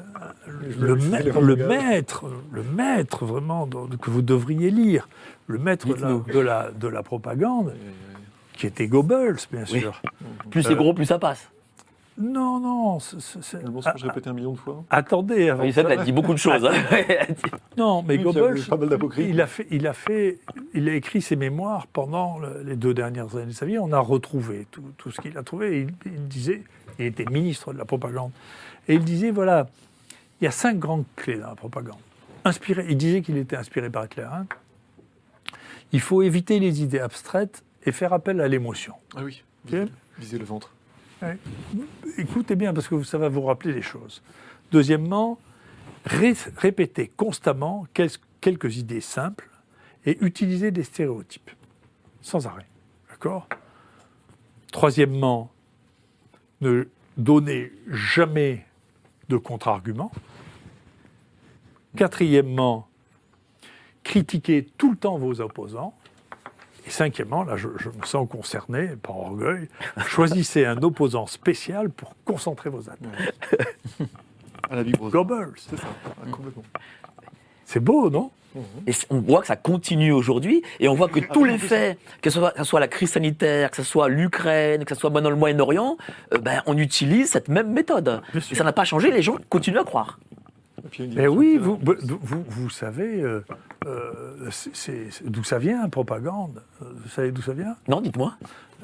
le, 0.79 0.95
ma- 0.95 1.19
le 1.21 1.55
maître, 1.57 2.31
le 2.51 2.63
maître 2.63 3.25
vraiment 3.25 3.67
que 3.67 4.09
vous 4.09 4.21
devriez 4.21 4.71
lire, 4.71 5.09
le 5.47 5.59
maître 5.59 5.85
de 5.87 5.93
la, 5.95 5.97
Dites-nous. 6.13 6.33
de 6.33 6.39
la, 6.39 6.71
de 6.71 6.87
la 6.87 7.03
propagande, 7.03 7.73
qui 8.55 8.67
était 8.67 8.87
Goebbels, 8.87 9.37
bien 9.51 9.63
Oui. 9.71 9.79
sûr. 9.81 10.01
Plus 10.49 10.63
c'est 10.63 10.75
gros, 10.75 10.93
plus 10.93 11.05
ça 11.05 11.19
passe. 11.19 11.49
Non, 12.17 12.61
non, 12.61 12.99
c'est- 13.01 13.57
Le 13.57 13.63
ah, 13.67 13.69
mensonge 13.71 14.03
répété 14.05 14.29
un 14.29 14.33
million 14.33 14.53
de 14.53 14.57
fois. 14.57 14.85
attendez, 14.89 15.49
avant 15.49 15.63
Oui, 15.63 15.73
ça, 15.73 15.81
elle 15.89 16.01
dit 16.05 16.13
beaucoup 16.13 16.31
de 16.31 16.37
choses. 16.39 16.65
hein. 16.65 16.71
non, 17.77 18.03
mais 18.03 18.13
Oui, 18.15 18.21
il 18.21 18.23
Goebbels, 18.23 18.57
il 19.17 19.41
a 19.41 19.47
fait, 19.47 19.67
il 19.69 19.85
a 19.85 19.91
fait, 19.93 20.39
il 20.73 20.87
a 20.87 20.93
écrit 20.93 21.21
ses 21.21 21.35
mémoires 21.35 21.87
pendant 21.87 22.39
le- 22.39 22.63
les 22.63 22.77
deux 22.77 22.93
dernières 22.93 23.35
années 23.35 23.47
de 23.47 23.51
sa 23.51 23.65
vie. 23.65 23.77
On 23.79 23.91
a 23.91 23.99
retrouvé 23.99 24.65
tout, 24.71 24.81
tout 24.97 25.11
ce 25.11 25.19
qu'il 25.19 25.37
a 25.37 25.43
trouvé. 25.43 25.81
Il, 25.81 25.93
il 26.13 26.27
disait, 26.29 26.63
il 26.99 27.05
était 27.07 27.25
ministre 27.25 27.73
de 27.73 27.77
la 27.77 27.85
propagande, 27.85 28.31
et 28.87 28.93
il 28.95 29.03
disait 29.03 29.31
voilà, 29.31 29.67
il 30.39 30.45
y 30.45 30.47
a 30.47 30.51
cinq 30.51 30.79
grandes 30.79 31.03
clés 31.17 31.37
dans 31.37 31.49
la 31.49 31.55
propagande. 31.55 31.99
Inspiré, 32.45 32.85
il 32.87 32.95
disait 32.95 33.21
qu'il 33.23 33.35
était 33.35 33.57
inspiré 33.57 33.89
par 33.89 34.05
Hitler. 34.05 34.23
hein. 34.31 34.45
Il 35.91 35.99
faut 35.99 36.21
éviter 36.21 36.59
les 36.61 36.81
idées 36.81 36.99
abstraites 36.99 37.61
et 37.85 37.91
faire 37.91 38.13
appel 38.13 38.41
à 38.41 38.47
l'émotion. 38.47 38.95
Ah 39.15 39.23
oui. 39.23 39.43
Viser 40.17 40.37
le 40.37 40.45
ventre. 40.45 40.73
Écoutez 42.17 42.55
bien 42.55 42.73
parce 42.73 42.87
que 42.87 43.01
ça 43.03 43.17
va 43.17 43.29
vous 43.29 43.41
rappeler 43.41 43.73
des 43.73 43.81
choses. 43.81 44.21
Deuxièmement, 44.71 45.39
ré- 46.05 46.33
répétez 46.57 47.07
constamment 47.15 47.87
quel- 47.93 48.09
quelques 48.41 48.77
idées 48.77 49.01
simples 49.01 49.49
et 50.05 50.17
utilisez 50.23 50.71
des 50.71 50.83
stéréotypes 50.83 51.49
sans 52.21 52.45
arrêt. 52.47 52.65
D'accord? 53.09 53.47
Troisièmement, 54.71 55.51
ne 56.61 56.87
donnez 57.17 57.71
jamais 57.87 58.65
de 59.29 59.37
contre-arguments. 59.37 60.11
Quatrièmement, 61.95 62.87
critiquez 64.03 64.67
tout 64.77 64.91
le 64.91 64.97
temps 64.97 65.17
vos 65.17 65.39
opposants. 65.41 65.97
Et 66.85 66.89
cinquièmement, 66.89 67.43
là 67.43 67.57
je, 67.57 67.67
je 67.77 67.89
me 67.89 68.05
sens 68.05 68.27
concerné, 68.29 68.89
par 69.01 69.17
orgueil, 69.17 69.69
choisissez 70.07 70.65
un 70.65 70.81
opposant 70.83 71.25
spécial 71.25 71.89
pour 71.89 72.15
concentrer 72.25 72.69
vos 72.69 72.89
attaques. 72.89 74.09
À 74.69 74.75
la 74.75 74.83
Big. 74.83 74.97
Goebbels, 74.97 75.53
C'est 75.57 75.77
ça. 75.77 75.87
Ah, 76.05 76.29
complètement. 76.31 76.63
C'est 77.65 77.79
beau, 77.79 78.09
non? 78.09 78.31
Et 78.87 78.91
on 79.09 79.19
voit 79.19 79.41
que 79.41 79.47
ça 79.47 79.57
continue 79.57 80.13
aujourd'hui, 80.13 80.61
et 80.79 80.87
on 80.87 80.95
voit 80.95 81.09
que 81.09 81.19
tous 81.19 81.43
les 81.43 81.57
faits, 81.57 81.97
que 82.21 82.29
ce 82.29 82.39
soit, 82.39 82.51
que 82.51 82.59
ce 82.59 82.63
soit 82.63 82.79
la 82.79 82.87
crise 82.87 83.11
sanitaire, 83.11 83.69
que 83.69 83.75
ce 83.75 83.83
soit 83.83 84.07
l'Ukraine, 84.07 84.85
que 84.85 84.95
ce 84.95 85.01
soit 85.01 85.09
maintenant 85.09 85.29
le 85.29 85.35
Moyen-Orient, 85.35 85.97
euh, 86.33 86.37
ben, 86.37 86.61
on 86.65 86.77
utilise 86.77 87.29
cette 87.29 87.49
même 87.49 87.73
méthode. 87.73 88.21
Et 88.33 88.55
ça 88.55 88.63
n'a 88.63 88.71
pas 88.71 88.85
changé, 88.85 89.11
les 89.11 89.21
gens 89.21 89.35
continuent 89.49 89.79
à 89.79 89.83
croire. 89.83 90.19
Mais 90.99 91.27
oui, 91.27 91.53
dimension 91.53 91.79
vous, 92.21 92.43
vous, 92.47 92.69
savez 92.69 93.21
euh, 93.21 93.41
euh, 93.85 94.49
d'où 95.25 95.43
ça 95.43 95.57
vient, 95.59 95.87
propagande? 95.89 96.61
Euh, 96.81 96.85
Vous 97.03 97.09
savez 97.09 97.31
d'où 97.31 97.41
ça 97.41 97.53
vient? 97.53 97.75
Non, 97.87 98.01
dites-moi. 98.01 98.35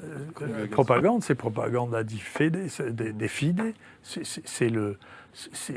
Euh, 0.04 0.68
Propagande, 0.68 1.24
c'est 1.24 1.36
propagande 1.36 1.93
à 1.93 2.04
diffide, 2.04 2.68
c'est 2.70 2.95
des, 2.95 3.14
des 3.14 3.28
fide, 3.28 3.74
c'est- 4.04 4.24
le, 4.70 4.97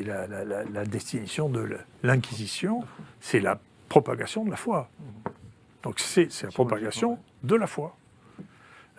la, 0.04 0.26
la, 0.26 0.44
la, 0.44 0.64
la 0.64 0.84
destination 0.86 1.48
de 1.48 1.76
l'inquisition, 2.02 2.84
c'est 3.20 3.40
la 3.40 3.58
propagation 3.88 4.44
de 4.44 4.50
la 4.50 4.56
foi. 4.56 4.88
Donc 5.82 6.00
c'est 6.00 6.32
c'est 6.32 6.46
la 6.46 6.52
propagation 6.52 7.18
de 7.42 7.54
la 7.56 7.66
foi. 7.66 7.96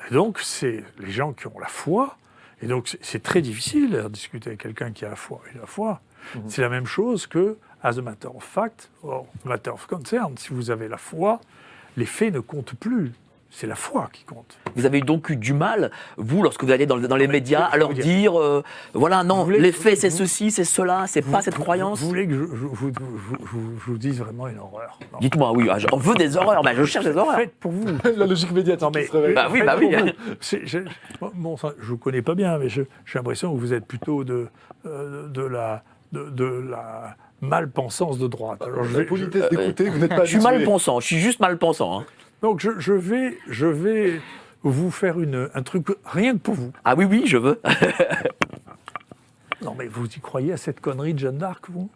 Et 0.10 0.14
donc 0.14 0.40
c'est 0.40 0.84
les 1.00 1.12
gens 1.12 1.34
qui 1.34 1.48
ont 1.48 1.60
la 1.60 1.68
foi, 1.68 2.18
et 2.62 2.68
donc 2.68 2.88
c'est- 2.88 3.00
c'est 3.02 3.24
très 3.24 3.42
difficile 3.42 3.92
de 3.92 4.08
discuter 4.10 4.50
avec 4.50 4.60
quelqu'un 4.62 4.92
qui 4.92 5.06
a 5.06 5.10
la 5.10 5.16
foi. 5.16 5.42
Et 5.54 5.58
la 5.58 5.66
foi, 5.66 6.02
c'est 6.48 6.62
la 6.62 6.70
même 6.70 6.86
chose 6.88 7.28
que 7.28 7.58
as 7.84 7.98
a 7.98 8.02
matter 8.02 8.30
of 8.36 8.44
fact, 8.44 8.90
or 9.04 9.28
matter 9.46 9.70
of 9.72 9.86
concern. 9.88 10.36
Si 10.38 10.50
vous 10.54 10.72
avez 10.72 10.88
la 10.88 10.98
foi, 10.98 11.40
les 11.98 12.06
faits 12.06 12.34
ne 12.34 12.40
comptent 12.40 12.74
plus. 12.76 13.12
C'est 13.52 13.68
la 13.68 13.76
foi 13.76 14.10
qui 14.12 14.26
compte. 14.26 14.58
Vous 14.76 14.86
avez 14.86 15.00
donc 15.00 15.30
eu 15.30 15.38
du 15.38 15.54
mal, 15.54 15.90
vous, 16.18 16.44
lorsque 16.44 16.62
vous 16.66 16.72
allez 16.72 16.86
dans, 16.86 16.98
dans 16.98 17.16
les 17.16 17.28
mais 17.28 17.34
médias, 17.34 17.64
à 17.64 17.78
leur 17.78 17.94
dire- 17.94 18.04
dire, 18.04 18.38
euh, 18.42 18.62
voilà, 18.94 19.24
non, 19.24 19.48
les 19.48 19.72
faits, 19.72 19.98
c'est 19.98 20.10
ceci, 20.10 20.52
c'est 20.52 20.66
cela, 20.66 21.06
c'est 21.08 21.22
pas 21.22 21.42
cette 21.42 21.56
vous- 21.56 21.62
croyance 21.64 22.02
Vous 22.02 22.08
voulez 22.10 22.28
que 22.28 22.34
je, 22.34 22.44
je- 22.44 22.66
vous, 22.66 22.92
je 23.88 23.94
dise 23.94 24.20
vraiment 24.20 24.50
une 24.50 24.60
horreur. 24.60 25.00
Dites-moi, 25.22 25.54
oui, 25.54 25.70
ah, 25.72 25.78
on 25.94 25.98
veut 25.98 26.16
des 26.16 26.36
horreurs, 26.36 26.64
ben, 26.64 26.76
je 26.76 26.84
cherche 26.84 27.06
des 27.06 27.16
horreurs. 27.16 27.38
Faites 27.38 27.56
pour 27.56 27.72
vous. 27.72 27.86
La 28.18 28.26
logique 28.26 28.52
médiatique 28.52 28.90
mais, 28.94 29.06
se. 29.06 29.34
Bah 29.34 29.48
oui, 29.50 29.62
bah 29.66 29.76
oui. 29.80 29.96
je, 30.42 30.80
bon, 31.36 31.56
je 31.80 31.86
vous 31.88 31.98
connais 31.98 32.22
pas 32.24 32.36
bien, 32.36 32.58
mais 32.58 32.68
j'ai 32.68 32.88
l'impression 33.14 33.54
que 33.56 33.60
vous 33.60 33.72
êtes 33.74 33.86
plutôt 33.86 34.26
de, 34.26 34.48
euh, 34.86 35.30
de, 35.30 35.42
la, 35.44 35.82
de, 36.12 36.30
de 36.30 36.46
la 36.46 37.16
malpensance 37.42 38.18
de 38.18 38.28
droite. 38.28 38.62
Alors, 38.62 38.84
je 38.84 38.94
La 38.94 39.00
vais- 39.00 39.06
politesse 39.06 39.50
d'écouter, 39.50 39.90
vous 39.90 39.98
n'êtes 40.00 40.10
pas 40.10 40.24
Je 40.26 40.38
suis 40.38 40.38
habitué. 40.38 40.58
mal 40.60 40.64
pensant, 40.66 41.00
je 41.00 41.06
suis 41.08 41.20
juste 41.20 41.40
mal 41.40 41.58
pensant. 41.58 42.00
hein. 42.02 42.06
donc 42.42 42.60
je, 42.60 42.72
je 42.80 42.94
vais, 42.94 43.38
je 43.50 43.66
vais 43.68 44.22
vous 44.64 44.90
faire 44.92 45.20
une, 45.20 45.50
un 45.54 45.62
truc 45.64 45.88
rien 46.06 46.34
que 46.34 46.40
pour 46.40 46.54
vous. 46.56 46.72
Ah 46.84 46.96
oui, 46.96 47.06
oui, 47.06 47.24
je 47.26 47.38
veux. 47.38 47.60
Non, 49.62 49.74
mais 49.78 49.88
vous 49.88 50.06
y 50.06 50.20
croyez 50.20 50.54
à 50.54 50.58
cette 50.58 50.80
connerie 50.80 51.14
de 51.14 51.20
Jeanne 51.20 51.38
d'Arc, 51.38 51.70
vous? 51.70 51.90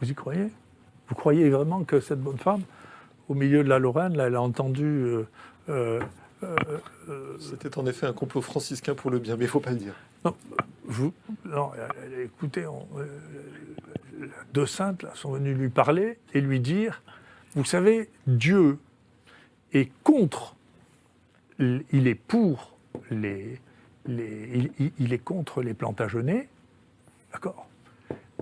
Vous 0.00 0.10
y 0.10 0.14
croyez? 0.14 0.48
Vous 1.08 1.14
croyez 1.14 1.48
vraiment 1.50 1.82
que 1.84 2.00
cette 2.00 2.20
bonne 2.20 2.38
femme, 2.38 2.60
au 3.28 3.34
milieu 3.34 3.64
de 3.64 3.68
la 3.68 3.78
Lorraine, 3.78 4.16
là, 4.16 4.26
elle 4.26 4.36
a 4.36 4.42
entendu 4.42 4.84
euh, 5.68 6.00
euh, 6.44 7.38
C'était 7.40 7.76
en 7.78 7.86
effet 7.86 8.06
un 8.06 8.12
complot 8.12 8.42
franciscain 8.42 8.94
pour 8.94 9.10
le 9.10 9.18
bien, 9.18 9.34
mais 9.36 9.44
il 9.44 9.46
ne 9.48 9.50
faut 9.50 9.60
pas 9.60 9.70
le 9.70 9.76
dire. 9.76 9.94
Non, 10.24 10.36
vous, 10.84 11.12
non, 11.44 11.70
euh, 11.76 12.24
écoutez, 12.24 12.66
on, 12.66 12.86
euh, 12.98 14.26
deux 14.52 14.66
saintes 14.66 15.02
là, 15.02 15.10
sont 15.14 15.32
venues 15.32 15.54
lui 15.54 15.68
parler 15.68 16.18
et 16.34 16.40
lui 16.40 16.60
dire, 16.60 17.02
vous 17.54 17.64
savez, 17.64 18.08
Dieu 18.26 18.78
est 19.72 19.90
contre, 20.02 20.54
il 21.58 22.06
est 22.06 22.14
pour 22.14 22.76
les, 23.10 23.60
les 24.06 24.70
il- 24.98 25.12
est 25.12 25.18
contre 25.18 25.62
les 25.62 25.74
Plantagenets, 25.74 26.48
d'accord, 27.32 27.66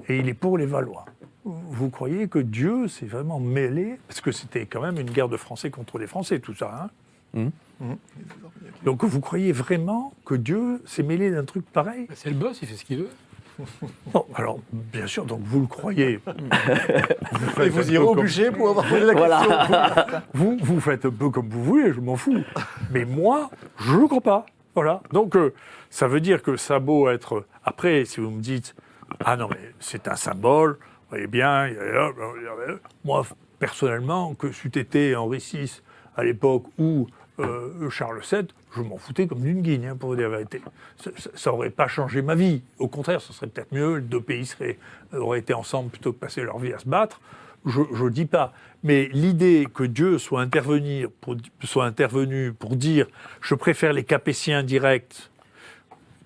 et 0.09 0.19
il 0.19 0.29
est 0.29 0.35
pour 0.35 0.59
les 0.59 0.67
Valois. 0.67 1.07
Vous 1.45 1.89
croyez 1.89 2.29
que 2.29 2.39
Dieu 2.39 2.89
s'est 2.89 3.07
vraiment 3.07 3.41
mêlé, 3.41 3.99
parce 4.07 4.21
que 4.21 4.33
c'était 4.33 4.67
quand 4.67 4.83
même 4.83 4.99
une 4.99 5.11
guerre 5.11 5.29
de 5.29 5.37
Français 5.39 5.71
contre 5.71 5.99
les 5.99 6.07
Français, 6.07 6.41
tout 6.41 6.55
ça, 6.55 6.91
hein? 7.35 7.51
Donc 8.85 9.05
vous 9.05 9.21
croyez 9.21 9.53
vraiment 9.53 10.13
que 10.25 10.35
Dieu 10.35 10.83
s'est 10.87 11.03
mêlé 11.03 11.31
d'un 11.31 11.45
truc 11.45 11.65
pareil 11.71 12.07
C'est 12.15 12.31
le 12.31 12.37
boss, 12.37 12.59
il 12.63 12.69
fait 12.69 12.77
ce 12.77 12.85
qu'il 12.85 12.99
veut. 12.99 13.11
Bon, 14.13 14.25
alors, 14.35 14.59
bien 14.73 15.07
sûr, 15.07 15.25
donc 15.27 15.41
vous 15.43 15.61
le 15.61 15.67
croyez. 15.67 16.21
vous 17.33 17.63
Et 17.63 17.69
vous 17.69 17.93
irez 17.93 18.05
au 18.05 18.15
budget 18.15 18.51
pour 18.51 18.71
avoir 18.71 18.89
posé 18.89 19.05
la 19.05 19.15
question. 19.15 19.47
Voilà. 19.47 20.23
Vous, 20.35 20.59
vous 20.63 20.81
faites 20.81 21.05
un 21.05 21.11
peu 21.11 21.29
comme 21.29 21.49
vous 21.49 21.63
voulez, 21.63 21.93
je 21.93 22.01
m'en 22.01 22.17
fous. 22.17 22.43
Mais 22.91 23.05
moi, 23.05 23.51
je 23.79 23.95
ne 23.95 24.07
crois 24.07 24.21
pas. 24.21 24.47
Voilà. 24.75 25.03
Donc, 25.13 25.37
euh, 25.37 25.53
ça 25.91 26.09
veut 26.09 26.21
dire 26.21 26.43
que 26.43 26.57
ça 26.57 26.77
a 26.77 26.79
beau 26.79 27.09
être. 27.11 27.45
Après, 27.65 28.05
si 28.05 28.21
vous 28.21 28.31
me 28.31 28.41
dites, 28.41 28.75
ah 29.25 29.37
non, 29.37 29.49
mais 29.51 29.73
c'est 29.79 30.09
un 30.09 30.17
symbole, 30.17 30.73
vous 30.73 31.11
voyez 31.11 31.27
bien, 31.27 31.69
moi, 33.05 33.27
personnellement, 33.59 34.35
que 34.35 34.53
c'eût 34.53 34.79
été 34.79 35.15
Henri 35.15 35.39
VI 35.39 35.83
à 36.17 36.25
l'époque 36.25 36.65
ou 36.79 37.07
euh, 37.41 37.91
Charles 37.91 38.21
VII, 38.21 38.47
je 38.77 38.83
m'en 38.83 38.99
foutais 38.99 39.27
comme 39.27 39.41
d'une 39.41 39.63
guigne, 39.63 39.87
hein, 39.87 39.97
pour 39.97 40.11
vous 40.11 40.17
dire 40.17 40.29
la 40.29 40.39
vérité. 40.39 40.61
Ça 41.35 41.51
n'aurait 41.51 41.71
pas 41.71 41.89
changé 41.89 42.23
ma 42.23 42.35
vie. 42.35 42.63
Au 42.79 42.89
contraire, 42.89 43.21
ce 43.21 43.33
serait 43.33 43.47
peut-être 43.47 43.73
mieux, 43.73 43.97
les 43.97 44.03
deux 44.03 44.21
pays 44.21 44.47
seraient, 44.47 44.79
auraient 45.13 45.41
été 45.41 45.55
ensemble 45.55 45.91
plutôt 45.91 46.13
que 46.13 46.19
passer 46.19 46.43
leur 46.43 46.59
vie 46.59 46.73
à 46.73 46.79
se 46.79 46.89
battre. 46.89 47.21
Je 47.67 47.81
ne 47.81 48.09
dis 48.09 48.25
pas. 48.25 48.53
Mais 48.83 49.09
l'idée 49.13 49.67
que 49.73 49.85
Dieu 49.85 50.19
soit, 50.19 50.41
intervenir 50.41 51.09
pour, 51.21 51.37
soit 51.63 51.85
intervenu 51.85 52.53
pour 52.53 52.77
dire 52.77 53.07
je 53.43 53.55
préfère 53.55 53.93
les 53.93 54.05
Capétiens 54.05 54.63
directs, 54.63 55.31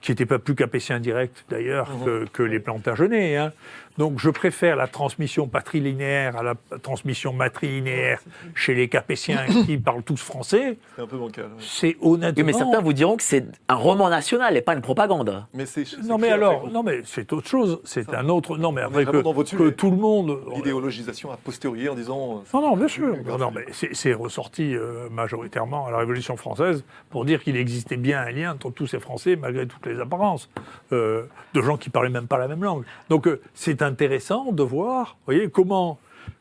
qui 0.01 0.13
n'étaient 0.13 0.27
pas 0.27 0.39
plus 0.39 0.55
Capétiens 0.55 1.01
directs 1.01 1.45
d'ailleurs 1.49 1.91
que, 2.05 2.27
que 2.33 2.43
les 2.43 2.61
Plantagenets. 2.61 3.37
Hein. 3.37 3.53
Donc 3.97 4.19
je 4.19 4.31
préfère 4.31 4.77
la 4.77 4.89
transmission 4.89 5.47
patrilinéaire 5.47 6.37
à 6.37 6.43
la 6.43 6.55
transmission 6.83 7.33
matrilinéaire 7.33 8.21
chez 8.55 8.75
les 8.75 8.89
Capétiens 8.89 9.45
qui 9.67 9.77
parlent 9.79 10.03
tous 10.03 10.17
français. 10.21 10.79
C'est 10.97 11.03
un 11.03 11.07
peu 11.07 11.17
bancal. 11.17 11.45
ouais. 11.45 11.51
C'est 11.61 11.97
honnêtement. 12.01 12.35
Oui, 12.37 12.43
mais 12.45 12.53
certains 12.53 12.81
vous 12.81 12.93
diront 12.93 13.17
que 13.17 13.23
c'est 13.23 13.45
un 13.69 13.75
roman 13.77 14.09
national 14.09 14.57
et 14.57 14.63
pas 14.63 14.75
une 14.75 14.81
propagande. 14.81 15.45
Mais 15.55 15.67
c'est 15.67 15.85
Non 16.05 16.19
mais 16.19 16.31
alors, 16.31 16.69
non 16.71 16.83
mais 16.83 17.03
c'est 17.05 17.33
autre 17.33 17.49
chose. 17.49 17.81
C'est 17.85 18.13
un 18.15 18.29
autre. 18.29 18.57
Non 18.57 18.73
mais 18.73 18.83
après 18.83 19.05
que, 19.05 19.57
que 19.57 19.71
tout 19.71 19.91
le 19.91 19.97
monde. 19.97 20.39
L'idéologisation 20.55 21.31
a 21.31 21.37
posteriori 21.37 21.89
en 21.89 21.95
disant. 21.95 22.39
euh, 22.39 22.59
Non, 22.59 22.71
non, 22.71 22.77
bien 22.77 22.89
sûr. 22.89 23.17
Non, 23.25 23.39
non, 23.39 23.51
mais 23.55 23.65
c'est 23.73 23.95
c'est 23.95 24.13
ressorti 24.13 24.75
euh, 24.75 25.09
majoritairement 25.11 25.87
à 25.87 25.91
la 25.91 25.99
Révolution 25.99 26.37
française 26.37 26.85
pour 27.11 27.25
dire 27.25 27.43
qu'il 27.43 27.57
existait 27.57 27.97
bien 27.97 28.21
un 28.21 28.31
lien 28.31 28.53
entre 28.55 28.71
tous 28.71 28.87
ces 28.87 28.99
Français, 28.99 29.37
malgré 29.37 29.67
toutes 29.67 29.87
les 29.87 30.01
apparences, 30.01 30.51
euh, 30.93 31.25
de 31.55 31.63
gens 31.63 31.77
qui 31.77 31.91
parlaient 31.91 32.09
même 32.11 32.27
pas 32.27 32.39
la 32.39 32.49
même 32.49 32.63
langue. 32.65 32.85
Donc 33.09 33.27
euh, 33.29 33.41
c'est 33.55 33.83
intéressant 33.85 34.53
de 34.53 34.63
voir, 34.63 35.17
voyez, 35.27 35.49
comment 35.49 35.99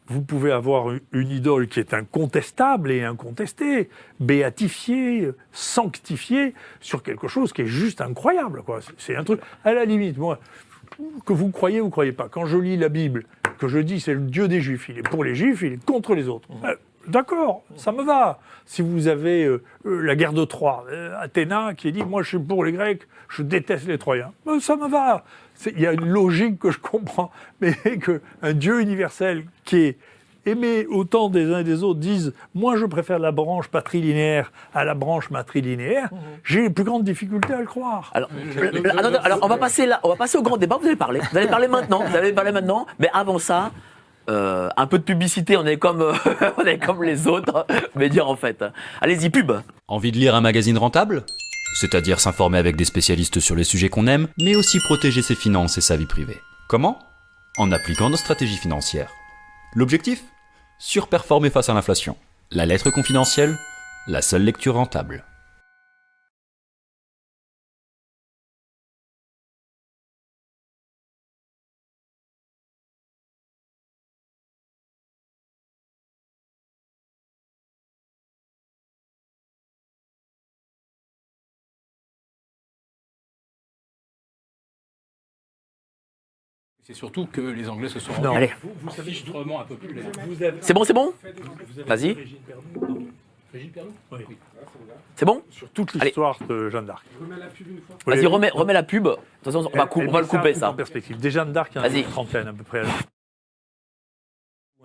vous 0.08 0.22
pouvez 0.22 0.52
avoir 0.52 0.88
une- 1.14 1.30
idole 1.32 1.68
qui 1.68 1.80
est 1.80 1.94
incontestable 1.94 2.92
et 2.92 3.04
incontestée, 3.04 3.90
béatifiée, 4.20 5.30
sanctifiée, 5.52 6.54
sur 6.82 7.04
quelque 7.04 7.28
chose 7.28 7.54
qui 7.54 7.62
est 7.62 7.68
juste 7.68 8.02
incroyable. 8.02 8.64
quoi. 8.64 8.80
C'est- 8.98 9.16
un 9.16 9.24
truc, 9.24 9.40
à 9.64 9.74
la 9.74 9.86
limite, 9.86 10.18
moi, 10.18 10.40
que 11.26 11.34
vous 11.34 11.50
croyez 11.50 11.82
ou 11.82 11.90
croyez 11.90 12.12
pas, 12.12 12.28
quand 12.30 12.46
je 12.46 12.58
lis 12.58 12.78
la 12.78 12.90
Bible, 12.90 13.26
que 13.60 13.68
je 13.68 13.80
dis 13.80 14.00
c'est 14.00 14.14
le 14.14 14.20
Dieu 14.22 14.48
des 14.48 14.62
Juifs, 14.62 14.90
il 14.90 15.00
est 15.00 15.10
pour 15.10 15.24
les 15.24 15.36
Juifs, 15.36 15.62
il 15.62 15.74
est 15.74 15.86
contre 15.86 16.16
les 16.16 16.28
autres. 16.28 16.48
Euh, 16.66 16.76
D'accord, 17.06 17.64
ça 17.76 17.92
me 17.92 18.02
va. 18.02 18.40
Si 18.66 18.82
vous 18.82 19.08
avez 19.10 19.44
euh, 19.44 19.62
euh, 19.86 20.00
la 20.04 20.16
guerre 20.16 20.32
de 20.32 20.46
Troie, 20.46 20.86
euh, 20.90 21.14
Athéna 21.20 21.74
qui 21.76 21.92
dit 21.92 22.02
moi 22.04 22.24
je 22.24 22.30
suis 22.30 22.40
pour 22.40 22.64
les 22.64 22.72
Grecs, 22.72 23.02
je 23.28 23.44
déteste 23.44 23.88
les 23.88 23.98
Troyens, 23.98 24.32
ça 24.62 24.78
me 24.78 24.88
va. 24.88 25.26
C'est- 25.56 25.74
Il 25.76 25.82
y 25.82 25.88
a 25.88 25.92
une 25.94 26.08
logique 26.08 26.60
que 26.60 26.72
je 26.72 26.80
comprends, 26.80 27.32
mais 27.62 27.74
qu'un 27.74 28.54
Dieu 28.54 28.82
universel 28.82 29.44
qui 29.66 29.78
est 29.78 29.98
aimé 30.46 30.86
autant 30.90 31.30
des 31.30 31.54
uns 31.54 31.60
et 31.60 31.64
des 31.64 31.84
autres 31.84 32.02
disent 32.02 32.34
moi 32.54 32.76
je 32.76 32.86
préfère 32.86 33.18
la 33.18 33.32
branche 33.32 33.70
patrilinéaire 33.70 34.52
à 34.74 34.84
la 34.84 34.94
branche 34.94 35.30
matrilinéaire, 35.30 36.10
j'ai 36.44 36.64
les 36.64 36.70
plus 36.70 36.84
grandes 36.84 37.06
difficultés 37.06 37.54
à 37.54 37.60
le 37.62 37.66
croire. 37.66 38.12
Alors, 38.14 38.30
alors, 39.24 39.40
on 39.42 39.48
va 39.48 39.58
passer 39.58 39.86
là, 39.86 40.02
on 40.04 40.10
va 40.10 40.16
passer 40.18 40.38
au 40.38 40.42
grand 40.42 40.58
débat. 40.58 40.78
Vous 40.82 40.88
allez 40.88 40.98
parler. 40.98 41.22
Vous 41.32 41.38
allez 41.38 41.48
parler 41.48 41.70
maintenant. 41.70 42.04
Vous 42.04 42.16
allez 42.18 42.34
parler 42.34 42.52
maintenant. 42.52 42.86
Mais 43.00 43.10
avant 43.14 43.40
ça, 43.40 43.72
euh, 44.30 44.70
un 44.76 44.88
peu 44.88 44.98
de 45.00 45.04
publicité. 45.04 45.56
On 45.58 45.66
est 45.66 45.78
comme, 45.78 46.02
euh, 46.02 46.14
on 46.58 46.66
est 46.66 46.78
comme 46.78 47.04
les 47.04 47.28
autres 47.28 47.66
médias 47.96 48.24
en 48.24 48.36
fait. 48.36 48.64
Allez-y, 49.02 49.30
pub. 49.30 49.52
Envie 49.88 50.12
de 50.12 50.18
lire 50.18 50.36
un 50.36 50.42
magazine 50.42 50.78
rentable? 50.78 51.24
C'est-à-dire 51.74 52.20
s'informer 52.20 52.58
avec 52.58 52.76
des 52.76 52.86
spécialistes 52.86 53.40
sur 53.40 53.56
les 53.56 53.64
sujets 53.64 53.90
qu'on 53.90 54.08
aime, 54.08 54.28
mais 54.40 54.56
aussi 54.56 54.80
protéger 54.80 55.22
ses 55.22 55.36
finances 55.36 55.78
et 55.78 55.82
sa 55.82 55.98
vie 55.98 56.06
privée. 56.06 56.40
Comment? 56.70 57.00
En 57.58 57.72
appliquant 57.72 58.10
nos 58.10 58.18
stratégies 58.18 58.58
financières. 58.58 59.12
L'objectif? 59.76 60.24
Surperformer 60.80 61.50
face 61.50 61.70
à 61.70 61.74
l'inflation. 61.74 62.18
La 62.52 62.66
lettre 62.66 62.92
confidentielle? 62.92 63.58
La 64.08 64.22
seule 64.22 64.44
lecture 64.44 64.76
rentable. 64.76 65.24
C'est 86.86 86.94
surtout 86.94 87.26
que 87.28 87.40
les 87.42 87.70
Anglais 87.70 87.88
se 87.90 88.00
sont 88.00 88.12
Non. 88.22 88.32
rendus 88.34 88.38
Allez. 88.38 88.52
enregistrement 88.88 89.62
impopulaire. 89.62 90.06
C'est 90.62 90.74
bon, 90.74 90.84
c'est 90.84 90.94
bon 90.94 91.14
Vas-y. 91.88 92.18
C'est 95.16 95.26
bon 95.26 95.44
Sur 95.52 95.70
toute 95.70 95.94
l'histoire 95.94 96.38
de 96.50 96.70
Jeanne 96.70 96.86
d'Arc. 96.88 97.06
Vas-y, 98.06 98.26
remets, 98.26 98.50
remets 98.50 98.74
la 98.74 98.84
pub. 98.84 99.04
De 99.04 99.10
toute 99.12 99.22
façon, 99.44 99.70
on 99.74 99.78
va, 99.78 99.86
cou- 99.86 100.02
Elle- 100.02 100.10
on 100.10 100.12
va 100.12 100.22
le 100.22 100.28
couper 100.28 100.54
tout 100.54 100.60
ça. 100.60 100.72
En 100.72 100.74
perspective. 100.74 101.18
Des 101.18 101.32
Jeanne 101.32 101.54
d'Arc, 101.54 101.72
il 101.74 101.78
y 101.78 101.80
en 101.80 101.84
a 101.84 101.88
Vas-y. 101.90 102.02
une 102.02 102.10
trentaine 102.10 102.48
à 102.48 102.54
peu 102.54 102.64
près. 102.64 102.82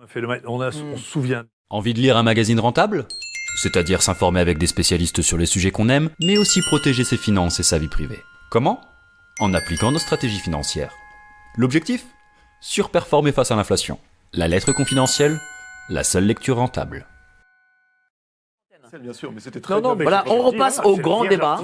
Un 0.01 0.07
phénomène. 0.07 0.41
On, 0.45 0.61
a, 0.61 0.67
on 0.69 0.97
se 0.97 1.03
souvient. 1.03 1.45
Envie 1.69 1.93
de 1.93 1.99
lire 1.99 2.15
un 2.15 2.23
magazine 2.23 2.59
rentable? 2.59 3.05
C'est-à-dire 3.57 4.01
s'informer 4.01 4.39
avec 4.39 4.57
des 4.57 4.67
spécialistes 4.67 5.21
sur 5.21 5.37
les 5.37 5.45
sujets 5.47 5.71
qu'on 5.71 5.89
aime, 5.89 6.09
mais 6.21 6.37
aussi 6.37 6.61
protéger 6.61 7.03
ses 7.03 7.17
finances 7.17 7.59
et 7.59 7.63
sa 7.63 7.77
vie 7.79 7.87
privée. 7.89 8.19
Comment? 8.51 8.79
En 9.39 9.53
appliquant 9.53 9.91
nos 9.91 9.99
stratégies 9.99 10.39
financières. 10.39 10.93
L'objectif 11.59 12.05
Surperformer 12.61 13.33
face 13.33 13.51
à 13.51 13.55
l'inflation. 13.57 13.99
La 14.31 14.47
lettre 14.47 14.71
confidentielle 14.71 15.37
La 15.89 16.05
seule 16.05 16.23
lecture 16.23 16.55
rentable. 16.55 17.05
Bien 19.01 19.11
sûr, 19.11 19.29
mais 19.33 19.41
c'était 19.41 19.59
très 19.59 19.73
Non, 19.75 19.81
non, 19.81 19.89
bien. 19.89 19.97
mais 19.97 20.03
Voilà, 20.05 20.23
on 20.29 20.41
repasse 20.41 20.79
au 20.85 20.95
grand 20.95 21.25
débat. 21.25 21.59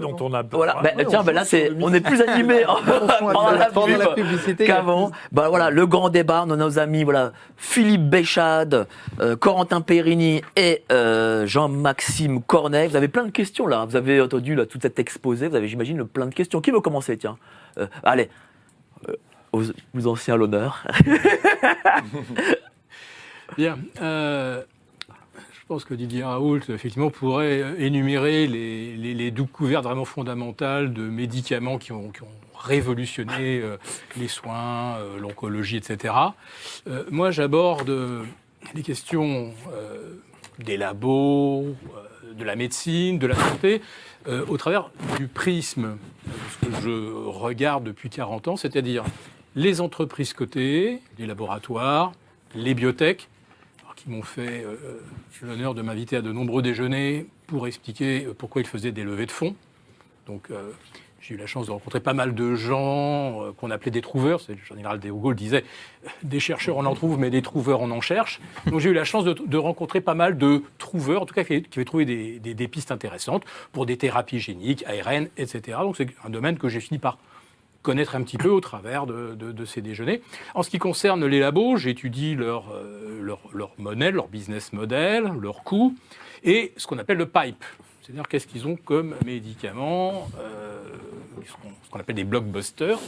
dont 0.00 0.16
on 0.20 0.32
a 0.32 0.42
Voilà, 0.44 0.74
besoin. 0.74 0.82
ben, 0.82 0.96
Ouais, 0.96 1.04
tiens, 1.06 1.20
on 1.20 1.24
ben 1.24 1.32
là, 1.34 1.44
c'est, 1.44 1.72
on 1.80 1.92
est 1.92 2.00
plus 2.00 2.22
animé 2.22 2.62
pendant 2.64 3.50
la 3.50 3.68
la 3.98 4.06
pub 4.06 4.14
publicité, 4.14 4.64
qu'avant. 4.64 5.10
Ben 5.32 5.48
voilà, 5.48 5.70
le 5.70 5.86
grand 5.88 6.08
débat, 6.08 6.44
on 6.46 6.50
a 6.52 6.56
nos 6.56 6.78
amis, 6.78 7.02
voilà, 7.02 7.32
Philippe 7.56 8.08
Béchade, 8.08 8.86
euh, 9.20 9.34
Corentin 9.34 9.80
Perrini 9.80 10.40
et 10.54 10.84
euh, 10.92 11.46
Jean-Maxime 11.46 12.40
Cornet. 12.42 12.86
Vous 12.86 12.96
avez 12.96 13.08
plein 13.08 13.24
de 13.24 13.32
questions 13.32 13.66
là. 13.66 13.84
Vous 13.84 13.96
avez 13.96 14.20
entendu 14.20 14.54
là 14.54 14.64
tout 14.64 14.78
cet 14.80 15.00
exposé. 15.00 15.48
Vous 15.48 15.56
avez, 15.56 15.66
j'imagine, 15.66 15.98
le 15.98 16.06
plein 16.06 16.26
de 16.26 16.34
questions. 16.34 16.60
Qui 16.62 16.70
veut 16.70 16.80
commencer, 16.80 17.18
tiens? 17.18 17.36
Euh, 17.76 17.86
Allez, 18.02 18.30
euh, 19.10 19.14
aux, 19.52 19.64
aux 19.94 20.06
anciens 20.06 20.36
l'honneur. 20.36 20.86
Bien. 23.56 23.78
euh, 24.00 24.62
je 25.52 25.66
pense 25.68 25.84
que 25.84 25.94
Didier 25.94 26.24
Raoult, 26.24 26.60
effectivement, 26.68 27.10
pourrait 27.10 27.74
énumérer 27.78 28.46
les, 28.46 28.96
les, 28.96 29.14
les 29.14 29.30
vraiment 29.30 30.04
fondamentales 30.04 30.92
de 30.92 31.02
médicaments 31.02 31.78
qui 31.78 31.92
ont, 31.92 32.12
révolutionné 32.58 33.60
euh, 33.60 33.76
les 34.16 34.28
soins, 34.28 34.96
euh, 34.96 35.18
l'oncologie, 35.18 35.76
etc. 35.76 36.14
Moi, 37.10 37.32
j'aborde 37.32 37.92
les 38.74 38.82
questions 38.82 39.52
des 40.60 40.76
labos, 40.76 41.74
de 42.36 42.44
la 42.44 42.54
médecine, 42.54 43.18
de 43.18 43.26
la 43.26 43.34
santé, 43.34 43.82
au 44.48 44.56
travers 44.56 44.90
du 45.16 45.26
prisme 45.26 45.96
de 46.26 46.32
ce 46.50 46.66
que 46.66 46.82
je 46.82 47.12
regarde 47.28 47.82
depuis 47.82 48.10
40 48.10 48.48
ans, 48.48 48.56
c'est-à-dire 48.56 49.02
les 49.54 49.80
entreprises 49.80 50.32
cotées, 50.32 51.00
les 51.18 51.26
laboratoires, 51.26 52.12
les 52.54 52.74
biotech, 52.74 53.28
qui 53.96 54.10
m'ont 54.10 54.22
fait 54.22 54.64
euh, 54.64 55.00
l'honneur 55.42 55.74
de 55.74 55.82
m'inviter 55.82 56.16
à 56.16 56.22
de 56.22 56.32
nombreux 56.32 56.62
déjeuners 56.62 57.26
pour 57.46 57.66
expliquer 57.66 58.24
euh, 58.24 58.34
pourquoi 58.34 58.62
ils 58.62 58.66
faisaient 58.66 58.90
des 58.92 59.04
levées 59.04 59.26
de 59.26 59.30
fonds. 59.30 59.54
Donc, 60.26 60.50
euh, 60.50 60.70
J'ai 61.20 61.34
eu 61.34 61.36
la 61.36 61.46
chance 61.46 61.66
de 61.66 61.70
rencontrer 61.72 62.00
pas 62.00 62.14
mal 62.14 62.34
de 62.34 62.54
gens 62.56 63.42
euh, 63.44 63.52
qu'on 63.52 63.70
appelait 63.70 63.90
des 63.92 64.00
trouveurs. 64.00 64.40
Le 64.48 64.56
général 64.68 64.98
de 64.98 65.10
Gaulle 65.10 65.36
disait 65.36 65.62
euh, 66.04 66.08
des 66.24 66.40
chercheurs 66.40 66.78
on 66.78 66.86
en 66.86 66.94
trouve, 66.94 67.18
mais 67.18 67.30
des 67.30 67.42
trouveurs 67.42 67.80
on 67.82 67.90
en 67.92 68.00
cherche. 68.00 68.40
Donc 68.66 68.80
j'ai 68.80 68.88
eu 68.90 68.94
la 68.94 69.04
chance 69.04 69.24
de, 69.24 69.56
rencontrer 69.58 70.00
pas 70.00 70.14
mal 70.14 70.36
de 70.38 70.62
trouveurs, 70.78 71.22
en 71.22 71.26
tout 71.26 71.34
cas 71.34 71.44
qui, 71.44 71.62
qui 71.62 71.78
avaient 71.78 71.84
trouvé 71.84 72.04
des, 72.06 72.40
des- 72.40 72.54
des 72.54 72.68
pistes 72.68 72.90
intéressantes 72.90 73.44
pour 73.72 73.84
des 73.86 73.96
thérapies 73.98 74.40
géniques, 74.40 74.84
ARN, 74.86 75.28
etc. 75.36 75.78
Donc 75.82 75.96
c'est 75.98 76.08
un 76.24 76.30
domaine 76.30 76.56
que 76.58 76.68
j'ai 76.68 76.80
fini 76.80 76.98
par 76.98 77.18
connaître 77.82 78.14
un 78.14 78.22
petit 78.22 78.38
peu 78.38 78.48
au 78.48 78.60
travers 78.60 79.06
de, 79.06 79.64
ces 79.64 79.82
déjeuners. 79.82 80.22
En 80.54 80.62
ce 80.62 80.70
qui 80.70 80.78
concerne 80.78 81.24
les 81.26 81.40
labos, 81.40 81.76
j'étudie 81.76 82.34
leur, 82.34 82.72
euh, 82.72 83.20
leur, 83.52 83.72
modèle, 83.78 84.14
leur 84.14 84.28
business 84.28 84.72
model, 84.72 85.32
leurs 85.40 85.62
coûts, 85.62 85.94
et 86.44 86.72
ce 86.76 86.86
qu'on 86.86 86.98
appelle 86.98 87.18
le 87.18 87.26
pipe. 87.26 87.64
C'est-à-dire 88.02 88.26
qu'est-ce 88.26 88.46
qu'ils 88.46 88.66
ont 88.66 88.76
comme 88.76 89.14
médicaments, 89.24 90.28
euh, 90.40 90.82
ce 91.44 91.90
qu'on 91.90 92.00
appelle 92.00 92.16
des 92.16 92.24
blockbusters, 92.24 92.98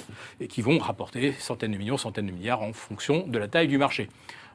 et 0.40 0.46
qui 0.46 0.62
vont 0.62 0.78
rapporter 0.78 1.32
centaines 1.32 1.72
de 1.72 1.78
millions, 1.78 1.96
centaines 1.96 2.26
de 2.26 2.32
milliards 2.32 2.62
en 2.62 2.72
fonction 2.72 3.26
de 3.26 3.38
la 3.38 3.48
taille 3.48 3.68
du 3.68 3.78
marché. 3.78 4.08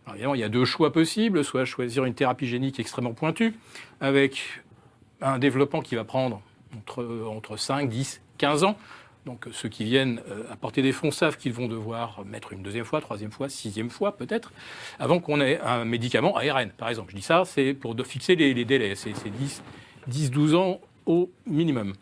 Alors 0.06 0.16
évidemment, 0.16 0.36
il 0.36 0.42
y 0.42 0.46
a 0.46 0.50
deux 0.50 0.66
choix 0.66 0.92
possibles, 0.94 1.44
soit 1.44 1.66
choisir 1.66 2.06
une 2.06 2.14
thérapie 2.14 2.48
génique 2.48 2.80
extrêmement 2.80 3.14
pointue, 3.14 3.54
avec 4.00 4.62
un 5.22 5.40
développement 5.40 5.82
qui 5.82 5.96
va 5.96 6.04
prendre 6.04 6.42
entre, 6.78 7.06
entre 7.30 7.58
5, 7.58 7.90
10, 7.90 8.22
15 8.38 8.64
ans. 8.64 8.78
Donc 9.30 9.46
ceux 9.52 9.70
qui 9.70 9.84
viennent 9.84 10.24
euh, 10.32 10.42
apporter 10.52 10.82
des 10.82 10.92
fonds 10.92 11.12
savent 11.12 11.38
qu'ils 11.38 11.54
vont 11.54 11.68
devoir 11.68 12.26
mettre 12.26 12.52
une 12.52 12.64
deuxième 12.64 12.84
fois, 12.84 13.00
troisième 13.00 13.30
fois, 13.32 13.48
sixième 13.48 13.92
fois 13.92 14.18
peut-être, 14.18 14.52
avant 14.98 15.20
qu'on 15.20 15.40
ait 15.40 15.60
un 15.60 15.86
médicament 15.86 16.36
ARN, 16.36 16.72
par 16.72 16.90
exemple. 16.90 17.12
Je 17.12 17.18
dis 17.18 17.22
ça, 17.22 17.44
c'est 17.46 17.76
pour 17.76 17.96
fixer 18.04 18.36
les, 18.36 18.66
délais. 18.66 18.96
C'est 18.96 19.16
c'est 19.16 19.30
10, 19.30 19.62
10, 20.08 20.32
12 20.32 20.56
ans 20.56 20.82
au 21.06 21.30
minimum. 21.46 21.94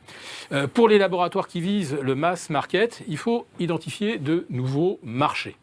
Euh, 0.53 0.67
pour 0.67 0.87
les 0.87 0.97
laboratoires 0.97 1.49
qui 1.49 1.59
visent 1.59 1.97
le 2.01 2.15
mass 2.15 2.49
market, 2.49 3.03
il 3.09 3.17
faut 3.17 3.45
identifier 3.59 4.19
de 4.19 4.45
nouveaux 4.49 4.97
marchés. 5.03 5.57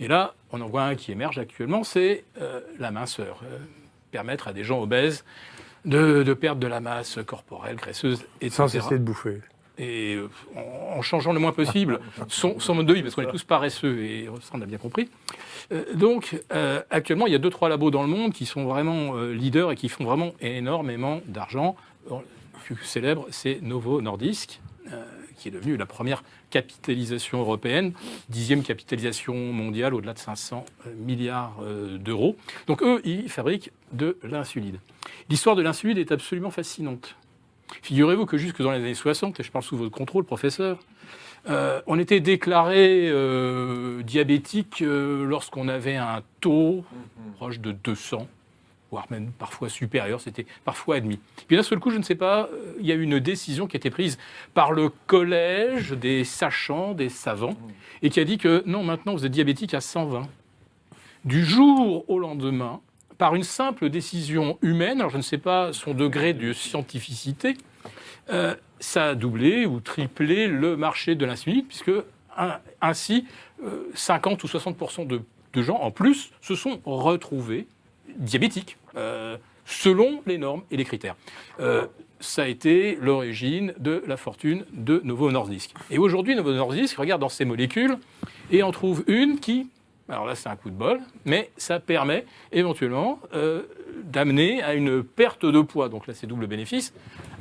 Et 0.00 0.08
là, 0.08 0.36
on 0.52 0.60
en 0.62 0.68
voit 0.68 0.84
un 0.84 0.94
qui 0.94 1.12
émerge 1.12 1.38
actuellement, 1.38 1.84
c'est 1.84 2.24
euh, 2.40 2.60
la 2.78 2.90
minceur. 2.90 3.42
Euh, 3.44 3.58
permettre 4.10 4.48
à 4.48 4.54
des 4.54 4.64
gens 4.64 4.80
obèses 4.80 5.22
de, 5.84 6.22
de 6.22 6.32
perdre 6.32 6.62
de 6.62 6.66
la 6.66 6.80
masse 6.80 7.18
corporelle, 7.26 7.76
graisseuse, 7.76 8.24
etc. 8.40 8.56
Sans 8.56 8.68
cesser 8.68 8.98
de 8.98 9.04
bouffer. 9.04 9.42
Et 9.78 10.14
euh, 10.14 10.28
en, 10.56 11.02
changeant 11.02 11.32
le 11.32 11.38
moins 11.38 11.52
possible 11.52 12.00
son, 12.28 12.58
son 12.58 12.74
mode 12.74 12.86
de 12.86 12.94
vie, 12.94 13.02
parce 13.02 13.14
qu'on 13.14 13.22
est 13.22 13.30
tous 13.30 13.44
paresseux, 13.44 14.02
et 14.02 14.28
ça 14.42 14.52
on 14.54 14.60
a 14.60 14.66
bien 14.66 14.78
compris. 14.78 15.08
Euh, 15.72 15.84
donc, 15.94 16.40
euh, 16.52 16.82
actuellement, 16.90 17.26
il 17.26 17.32
y 17.32 17.36
a 17.36 17.38
deux, 17.38 17.50
trois 17.50 17.68
labos 17.68 17.90
dans 17.90 18.02
le 18.02 18.08
monde 18.08 18.32
qui 18.32 18.46
sont 18.46 18.64
vraiment 18.64 19.16
leaders 19.16 19.72
et 19.72 19.76
qui 19.76 19.88
font 19.88 20.04
vraiment 20.04 20.32
énormément 20.40 21.20
d'argent. 21.26 21.76
Le 22.10 22.16
plus 22.64 22.84
célèbre, 22.84 23.26
c'est 23.30 23.60
Novo 23.62 24.02
Nordisk, 24.02 24.60
qui 25.36 25.48
est 25.48 25.50
devenu 25.50 25.76
la 25.76 25.86
première 25.86 26.22
capitalisation 26.50 27.38
européenne, 27.38 27.92
dixième 28.28 28.62
capitalisation 28.62 29.34
mondiale, 29.34 29.94
au-delà 29.94 30.12
de 30.12 30.18
500 30.18 30.66
milliards 30.96 31.56
d'euros. 31.98 32.36
Donc 32.66 32.82
eux, 32.82 33.00
ils 33.04 33.30
fabriquent 33.30 33.70
de 33.92 34.18
l'insuline. 34.22 34.78
L'histoire 35.30 35.56
de 35.56 35.62
l'insuline 35.62 35.96
est 35.96 36.12
absolument 36.12 36.50
fascinante. 36.50 37.14
Figurez-vous 37.82 38.26
que 38.26 38.36
jusque 38.36 38.62
dans 38.62 38.70
les 38.70 38.78
années 38.78 38.94
60, 38.94 39.38
et 39.40 39.42
je 39.42 39.50
parle 39.50 39.64
sous 39.64 39.76
votre 39.76 39.90
contrôle, 39.90 40.24
professeur, 40.24 40.78
euh, 41.48 41.80
on 41.86 41.98
était 41.98 42.20
déclaré 42.20 43.08
euh, 43.08 44.02
diabétique 44.02 44.82
euh, 44.82 45.24
lorsqu'on 45.24 45.68
avait 45.68 45.96
un 45.96 46.22
taux 46.40 46.84
proche 47.36 47.60
de 47.60 47.72
200, 47.72 48.26
voire 48.90 49.06
même 49.10 49.30
parfois 49.38 49.68
supérieur, 49.68 50.20
c'était 50.20 50.46
parfois 50.64 50.96
admis. 50.96 51.18
Puis 51.46 51.56
d'un 51.56 51.62
seul 51.62 51.78
coup, 51.78 51.90
je 51.90 51.98
ne 51.98 52.02
sais 52.02 52.16
pas, 52.16 52.48
il 52.80 52.86
y 52.86 52.92
a 52.92 52.94
eu 52.94 53.02
une 53.02 53.20
décision 53.20 53.66
qui 53.66 53.76
a 53.76 53.78
été 53.78 53.90
prise 53.90 54.18
par 54.54 54.72
le 54.72 54.90
collège 55.06 55.92
des 55.92 56.24
sachants, 56.24 56.92
des 56.94 57.08
savants, 57.08 57.56
et 58.02 58.10
qui 58.10 58.20
a 58.20 58.24
dit 58.24 58.38
que 58.38 58.62
non, 58.66 58.82
maintenant 58.82 59.14
vous 59.14 59.24
êtes 59.24 59.32
diabétique 59.32 59.74
à 59.74 59.80
120. 59.80 60.28
Du 61.24 61.44
jour 61.44 62.04
au 62.08 62.18
lendemain, 62.18 62.80
par 63.18 63.34
une 63.34 63.42
simple 63.42 63.90
décision 63.90 64.58
humaine, 64.62 65.00
alors 65.00 65.10
je 65.10 65.16
ne 65.16 65.22
sais 65.22 65.38
pas 65.38 65.72
son 65.72 65.92
degré 65.92 66.32
de 66.32 66.52
scientificité, 66.52 67.56
euh, 68.30 68.54
ça 68.80 69.08
a 69.08 69.14
doublé 69.14 69.66
ou 69.66 69.80
triplé 69.80 70.46
le 70.46 70.76
marché 70.76 71.14
de 71.14 71.26
l'insuline, 71.26 71.64
puisque 71.64 71.90
ainsi, 72.80 73.26
euh, 73.64 73.90
50 73.94 74.42
ou 74.44 74.48
60 74.48 75.08
de, 75.08 75.22
de 75.52 75.62
gens 75.62 75.78
en 75.78 75.90
plus 75.90 76.30
se 76.40 76.54
sont 76.54 76.80
retrouvés 76.84 77.66
diabétiques, 78.16 78.76
euh, 78.96 79.36
selon 79.64 80.22
les 80.26 80.38
normes 80.38 80.62
et 80.70 80.76
les 80.76 80.84
critères. 80.84 81.16
Euh, 81.60 81.86
ça 82.20 82.42
a 82.42 82.46
été 82.46 82.96
l'origine 83.00 83.74
de 83.78 84.02
la 84.06 84.16
fortune 84.16 84.64
de 84.72 85.00
Novo 85.04 85.30
Nordisk. 85.30 85.72
Et 85.90 85.98
aujourd'hui, 85.98 86.34
Novo 86.34 86.52
Nordisk 86.52 86.96
regarde 86.96 87.20
dans 87.20 87.28
ses 87.28 87.44
molécules 87.44 87.96
et 88.50 88.62
en 88.62 88.72
trouve 88.72 89.04
une 89.06 89.38
qui, 89.38 89.68
alors 90.08 90.26
là 90.26 90.34
c'est 90.34 90.48
un 90.48 90.56
coup 90.56 90.70
de 90.70 90.74
bol, 90.74 91.00
mais 91.24 91.50
ça 91.56 91.80
permet 91.80 92.24
éventuellement 92.52 93.18
euh, 93.34 93.62
d'amener 94.04 94.62
à 94.62 94.74
une 94.74 95.02
perte 95.02 95.44
de 95.44 95.60
poids. 95.60 95.88
Donc 95.88 96.06
là 96.06 96.14
c'est 96.14 96.26
double 96.26 96.46
bénéfice. 96.46 96.94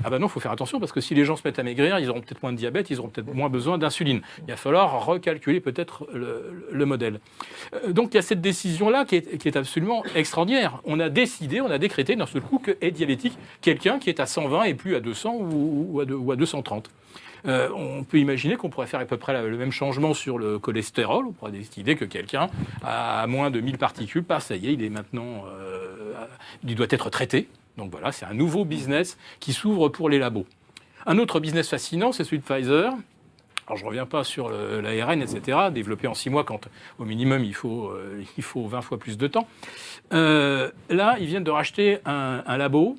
Ah 0.04 0.10
ben 0.12 0.20
non, 0.20 0.28
il 0.28 0.30
faut 0.30 0.40
faire 0.40 0.52
attention 0.52 0.80
parce 0.80 0.92
que 0.92 1.02
si 1.02 1.16
les 1.16 1.26
gens 1.26 1.36
se 1.36 1.42
mettent 1.44 1.58
à 1.60 1.64
maigrir, 1.64 1.98
ils 2.00 2.10
auront 2.10 2.22
peut-être 2.22 2.44
moins 2.44 2.52
de 2.52 2.58
diabète, 2.58 2.90
ils 2.90 3.00
auront 3.00 3.10
peut-être 3.10 3.34
moins 3.34 3.50
besoin 3.50 3.78
d'insuline. 3.78 4.22
Il 4.48 4.52
va 4.52 4.56
falloir 4.58 5.06
recalculer 5.06 5.60
peut-être 5.60 6.08
le, 6.14 6.68
le 6.72 6.86
modèle. 6.86 7.20
Euh, 7.74 7.92
Donc 7.94 8.14
il 8.14 8.16
y 8.16 8.20
a 8.20 8.22
cette 8.22 8.42
décision-là 8.42 9.06
qui 9.06 9.16
est, 9.16 9.38
qui 9.38 9.48
est 9.48 9.58
absolument 9.58 10.04
extraordinaire. 10.16 10.82
On 10.86 11.00
a 11.00 11.10
décidé, 11.10 11.62
on 11.62 11.72
a 11.72 11.78
décrété 11.78 12.16
d'un 12.16 12.26
seul 12.28 12.42
coup 12.42 12.60
que 12.60 12.78
est 12.82 12.92
diabétique 12.92 13.38
quelqu'un 13.62 13.98
qui 13.98 14.10
est 14.10 14.20
à 14.20 14.26
120 14.26 14.64
et 14.64 14.74
plus 14.76 14.96
à 14.96 15.00
200 15.00 15.34
ou, 15.36 15.88
ou 15.94 16.00
à, 16.02 16.06
deux- 16.06 16.16
ou 16.16 16.32
à 16.32 16.36
230. 16.36 16.90
Euh, 17.46 17.70
on 17.76 18.04
peut 18.04 18.20
imaginer 18.20 18.56
qu'on 18.56 18.70
pourrait 18.70 18.88
faire 18.88 19.00
à 19.00 19.06
peu 19.06 19.18
près 19.18 19.42
le 19.42 19.58
même 19.58 19.72
changement 19.72 20.14
sur 20.14 20.38
le 20.38 20.60
cholestérol. 20.60 21.26
On 21.28 21.32
pourrait 21.32 21.52
décider 21.52 21.96
que 21.96 22.06
quelqu'un 22.06 22.50
a 22.84 23.26
moins 23.28 23.52
de 23.52 23.60
1000 23.60 23.78
particules, 23.78 24.24
ça 24.40 24.56
y 24.56 24.68
est, 24.68 24.74
il 24.74 24.84
est 24.84 24.90
maintenant, 24.90 25.46
euh, 25.48 26.14
il 26.64 26.76
doit 26.76 26.88
être 26.90 27.10
traité. 27.10 27.48
Donc 27.78 27.92
voilà, 27.92 28.12
c'est 28.12 28.26
un 28.26 28.34
nouveau 28.34 28.66
business 28.66 29.18
qui 29.40 29.54
s'ouvre 29.54 29.90
pour 29.90 30.10
les 30.10 30.20
labos. 30.20 30.46
Un 31.06 31.18
autre 31.20 31.40
business 31.40 31.70
fascinant, 31.70 32.12
c'est 32.12 32.24
celui 32.24 32.40
de 32.40 32.44
Pfizer. 32.44 32.94
Alors 33.68 33.78
je 33.78 33.84
ne 33.84 33.90
reviens 33.90 34.06
pas 34.06 34.24
sur 34.24 34.50
l'ARN, 34.50 35.22
etc., 35.22 35.58
développé 35.74 36.08
en 36.08 36.14
six 36.14 36.30
mois 36.30 36.46
quand 36.46 36.70
au 37.00 37.06
minimum 37.06 37.44
il 37.44 37.54
faut, 37.54 37.90
euh, 37.90 38.24
il 38.38 38.44
faut 38.44 38.66
20 38.66 38.82
fois 38.82 38.98
plus 38.98 39.18
de 39.18 39.28
temps. 39.28 39.48
Là, 40.12 41.18
ils 41.20 41.28
viennent 41.28 41.44
de 41.44 41.52
racheter 41.52 42.00
un, 42.06 42.44
un 42.46 42.58
labo 42.58 42.98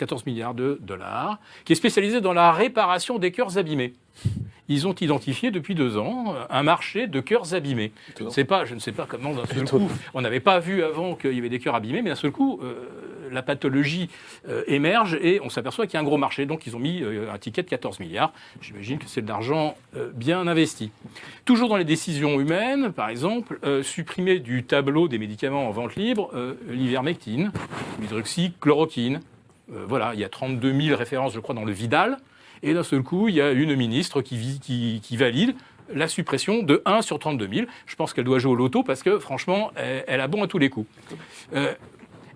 14 0.00 0.24
milliards 0.24 0.54
de 0.54 0.78
dollars 0.80 1.38
qui 1.64 1.74
est 1.74 1.76
spécialisé 1.76 2.22
dans 2.22 2.32
la 2.32 2.52
réparation 2.52 3.18
des 3.18 3.32
cœurs 3.32 3.58
abîmés. 3.58 3.92
Ils 4.70 4.86
ont 4.86 4.94
identifié 4.94 5.50
depuis 5.50 5.74
deux 5.74 5.98
ans 5.98 6.32
euh, 6.32 6.44
un 6.48 6.62
marché 6.62 7.08
de 7.08 7.20
cœurs 7.20 7.54
abîmés. 7.54 7.92
Je 8.16 8.24
ne 8.24 8.30
sais 8.30 8.44
pas, 8.44 8.64
je 8.64 8.74
ne 8.74 8.78
sais 8.78 8.92
pas 8.92 9.04
comment 9.06 9.34
d'un 9.34 9.44
seul 9.44 9.68
coup, 9.68 9.90
on 10.14 10.20
n'avait 10.20 10.40
pas 10.40 10.60
vu 10.60 10.84
avant 10.84 11.16
qu'il 11.16 11.32
y 11.32 11.38
avait 11.38 11.48
des 11.48 11.58
cœurs 11.58 11.74
abîmés, 11.74 12.02
mais 12.02 12.10
d'un 12.10 12.16
seul 12.16 12.30
coup, 12.30 12.60
euh, 12.62 12.74
la 13.32 13.42
pathologie 13.42 14.08
euh, 14.48 14.62
émerge 14.68 15.18
et 15.20 15.40
on 15.42 15.50
s'aperçoit 15.50 15.86
qu'il 15.86 15.94
y 15.94 15.96
a 15.96 16.00
un 16.00 16.04
gros 16.04 16.18
marché. 16.18 16.46
Donc 16.46 16.66
ils 16.66 16.76
ont 16.76 16.78
mis 16.78 17.02
euh, 17.02 17.32
un 17.32 17.38
ticket 17.38 17.64
de 17.64 17.68
14 17.68 17.98
milliards. 17.98 18.32
J'imagine 18.62 18.98
que 18.98 19.06
c'est 19.08 19.22
de 19.22 19.28
l'argent 19.28 19.74
bien 20.14 20.46
investi. 20.46 20.92
Toujours 21.44 21.68
dans 21.68 21.76
les 21.76 21.84
décisions 21.84 22.40
humaines, 22.40 22.92
par 22.92 23.08
exemple, 23.08 23.58
supprimer 23.82 24.38
du 24.38 24.62
tableau 24.64 25.08
des 25.08 25.18
médicaments 25.18 25.66
en 25.66 25.70
vente 25.70 25.96
libre 25.96 26.30
l'ivermectine, 26.68 27.52
l'hydroxychloroquine. 28.00 29.20
Euh, 29.72 29.84
voilà, 29.88 30.14
il 30.14 30.20
y 30.20 30.24
a 30.24 30.28
32 30.28 30.80
000 30.80 30.96
références, 30.96 31.34
je 31.34 31.40
crois, 31.40 31.54
dans 31.54 31.64
le 31.64 31.72
Vidal. 31.72 32.18
Et 32.62 32.74
d'un 32.74 32.82
seul 32.82 33.02
coup, 33.02 33.28
il 33.28 33.34
y 33.34 33.40
a 33.40 33.52
une 33.52 33.74
ministre 33.74 34.20
qui, 34.22 35.00
valide 35.16 35.54
la 35.92 36.08
suppression 36.08 36.62
de 36.62 36.82
1 36.84 37.02
sur 37.02 37.18
32 37.18 37.48
000. 37.52 37.66
Je 37.86 37.96
pense 37.96 38.12
qu'elle 38.12 38.24
doit 38.24 38.38
jouer 38.38 38.52
au 38.52 38.56
loto 38.56 38.82
parce 38.82 39.02
que, 39.02 39.18
franchement, 39.18 39.72
elle, 39.76 40.20
a 40.20 40.28
bon 40.28 40.42
à 40.42 40.46
tous 40.46 40.58
les 40.58 40.68
coups. 40.68 40.86
Euh, 41.54 41.72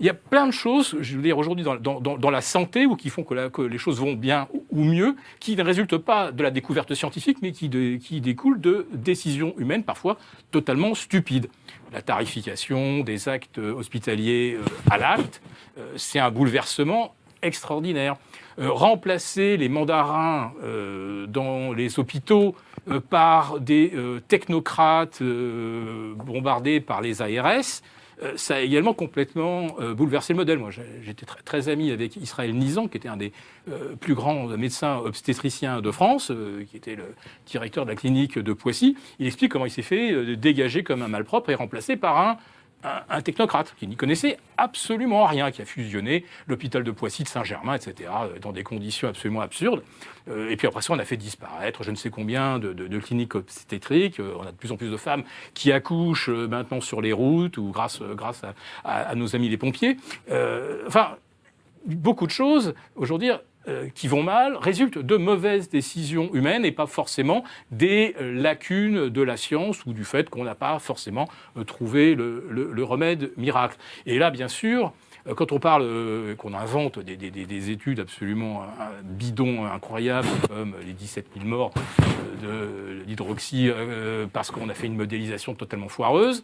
il 0.00 0.06
y 0.06 0.08
a 0.08 0.14
plein 0.14 0.46
de 0.46 0.52
choses, 0.52 0.96
je 1.00 1.14
veux 1.16 1.22
dire, 1.22 1.38
aujourd'hui 1.38 1.64
dans, 1.64 2.30
la 2.30 2.40
santé, 2.40 2.84
ou 2.84 2.96
qui 2.96 3.10
font 3.10 3.22
que, 3.22 3.62
les 3.62 3.78
choses 3.78 4.00
vont 4.00 4.14
bien 4.14 4.48
ou, 4.70 4.82
mieux, 4.82 5.14
qui 5.38 5.54
ne 5.54 5.62
résultent 5.62 5.98
pas 5.98 6.32
de 6.32 6.42
la 6.42 6.50
découverte 6.50 6.94
scientifique, 6.94 7.38
mais 7.42 7.52
qui, 7.52 7.70
qui 8.00 8.20
découlent 8.20 8.60
de 8.60 8.88
décisions 8.92 9.54
humaines 9.56 9.84
parfois 9.84 10.18
totalement 10.50 10.94
stupides. 10.94 11.48
La 11.92 12.02
tarification 12.02 13.00
des 13.00 13.28
actes 13.28 13.58
hospitaliers 13.58 14.56
euh, 14.58 14.64
à 14.90 14.98
l'acte, 14.98 15.40
c'est 15.96 16.18
un 16.18 16.30
bouleversement 16.30 17.14
extraordinaire. 17.44 18.16
Euh, 18.58 18.70
remplacer 18.70 19.56
les 19.56 19.68
mandarins 19.68 20.52
euh, 20.62 21.26
dans 21.26 21.72
les 21.72 21.98
hôpitaux 21.98 22.54
euh, 22.88 23.00
par 23.00 23.58
des 23.58 23.92
technocrates 24.28 25.22
bombardés 25.22 26.80
par 26.80 27.00
les 27.00 27.22
ARS, 27.22 27.82
ça 28.36 28.54
a 28.54 28.60
également 28.60 28.94
complètement 28.94 29.76
bouleversé 29.96 30.32
le 30.32 30.36
modèle. 30.38 30.58
Moi, 30.58 30.70
j'étais 31.02 31.26
très, 31.26 31.42
très 31.42 31.68
ami 31.68 31.90
avec 31.90 32.16
Israël 32.16 32.54
Nizan, 32.54 32.86
qui 32.86 32.96
était 32.96 33.08
un 33.08 33.16
des 33.16 33.32
plus 34.00 34.14
grands 34.14 34.46
médecins 34.56 34.98
obstétriciens 34.98 35.80
de 35.80 35.90
France, 35.90 36.32
qui 36.70 36.76
était 36.76 36.94
le 36.94 37.14
directeur 37.44 37.84
de 37.84 37.90
la 37.90 37.96
clinique 37.96 38.38
de 38.38 38.52
Poissy. 38.52 38.96
Il 39.18 39.26
explique 39.26 39.50
comment 39.50 39.66
il 39.66 39.70
s'est 39.70 39.82
fait 39.82 40.36
dégager 40.36 40.84
comme 40.84 41.02
un 41.02 41.08
malpropre 41.08 41.50
et 41.50 41.54
remplacé 41.56 41.96
par 41.96 42.18
un 42.18 42.38
un, 42.84 43.22
technocrate 43.22 43.74
qui 43.78 43.86
n'y 43.86 43.96
connaissait 43.96 44.38
absolument 44.56 45.24
rien, 45.26 45.50
qui 45.50 45.62
a 45.62 45.64
fusionné 45.64 46.24
l'hôpital 46.46 46.84
de 46.84 46.90
Poissy 46.90 47.22
de 47.22 47.28
Saint-Germain, 47.28 47.74
etc., 47.74 48.10
euh, 48.22 48.38
dans 48.38 48.52
des 48.52 48.62
conditions 48.62 49.08
absolument 49.08 49.40
absurdes. 49.40 49.82
Euh, 50.28 50.50
et 50.50 50.56
puis 50.56 50.66
après 50.66 50.82
ça, 50.82 50.92
on 50.92 50.98
a 50.98 51.04
fait 51.04 51.16
disparaître 51.16 51.82
je 51.82 51.90
ne 51.90 51.96
sais 51.96 52.10
combien 52.10 52.58
de, 52.58 52.98
cliniques 52.98 53.34
obstétriques. 53.34 54.20
Euh, 54.20 54.34
On 54.38 54.42
a 54.42 54.52
de 54.52 54.56
plus 54.56 54.72
en 54.72 54.76
plus 54.76 54.90
de 54.90 54.96
femmes 54.96 55.24
qui 55.54 55.72
accouchent 55.72 56.28
maintenant 56.28 56.80
sur 56.80 57.00
les 57.00 57.12
routes 57.12 57.58
ou 57.58 57.70
grâce, 57.70 58.00
grâce 58.00 58.42
à, 58.44 58.54
à- 58.84 59.14
nos 59.14 59.34
amis 59.34 59.48
les 59.48 59.56
pompiers. 59.56 59.96
Enfin, 60.86 61.16
beaucoup 61.86 62.26
de 62.26 62.32
choses 62.32 62.74
aujourd'hui 62.96 63.30
euh, 63.68 63.88
qui 63.94 64.08
vont 64.08 64.22
mal 64.22 64.56
résultent 64.56 64.98
de 64.98 65.16
mauvaises 65.16 65.68
décisions 65.70 66.28
humaines 66.34 66.64
et 66.64 66.72
pas 66.72 66.86
forcément 66.86 67.44
des 67.70 68.14
euh, 68.20 68.32
lacunes 68.34 69.08
de 69.08 69.22
la 69.22 69.36
science 69.36 69.84
ou 69.86 69.92
du 69.92 70.04
fait 70.04 70.28
qu'on 70.28 70.44
n'a 70.44 70.54
pas 70.54 70.78
forcément 70.78 71.28
euh, 71.56 71.64
trouvé 71.64 72.14
le, 72.14 72.44
remède 72.84 73.30
miracle. 73.36 73.76
Et 74.06 74.18
là, 74.18 74.30
bien 74.30 74.48
sûr, 74.48 74.92
quand 75.36 75.52
on 75.52 75.58
parle, 75.58 75.88
qu'on 76.36 76.52
invente 76.52 76.98
des, 76.98 77.16
des- 77.16 77.30
des- 77.30 77.46
des 77.46 77.70
études 77.70 78.00
absolument 78.00 78.62
bidons, 79.02 79.64
incroyables, 79.64 80.28
comme 80.48 80.74
les 80.86 80.92
17 80.92 81.28
000 81.34 81.46
morts 81.46 81.72
de 82.42 83.02
parce 84.32 84.50
qu'on 84.50 84.68
a 84.68 84.74
fait 84.74 84.86
une 84.86 84.96
modélisation 84.96 85.54
totalement 85.54 85.88
foireuse, 85.88 86.42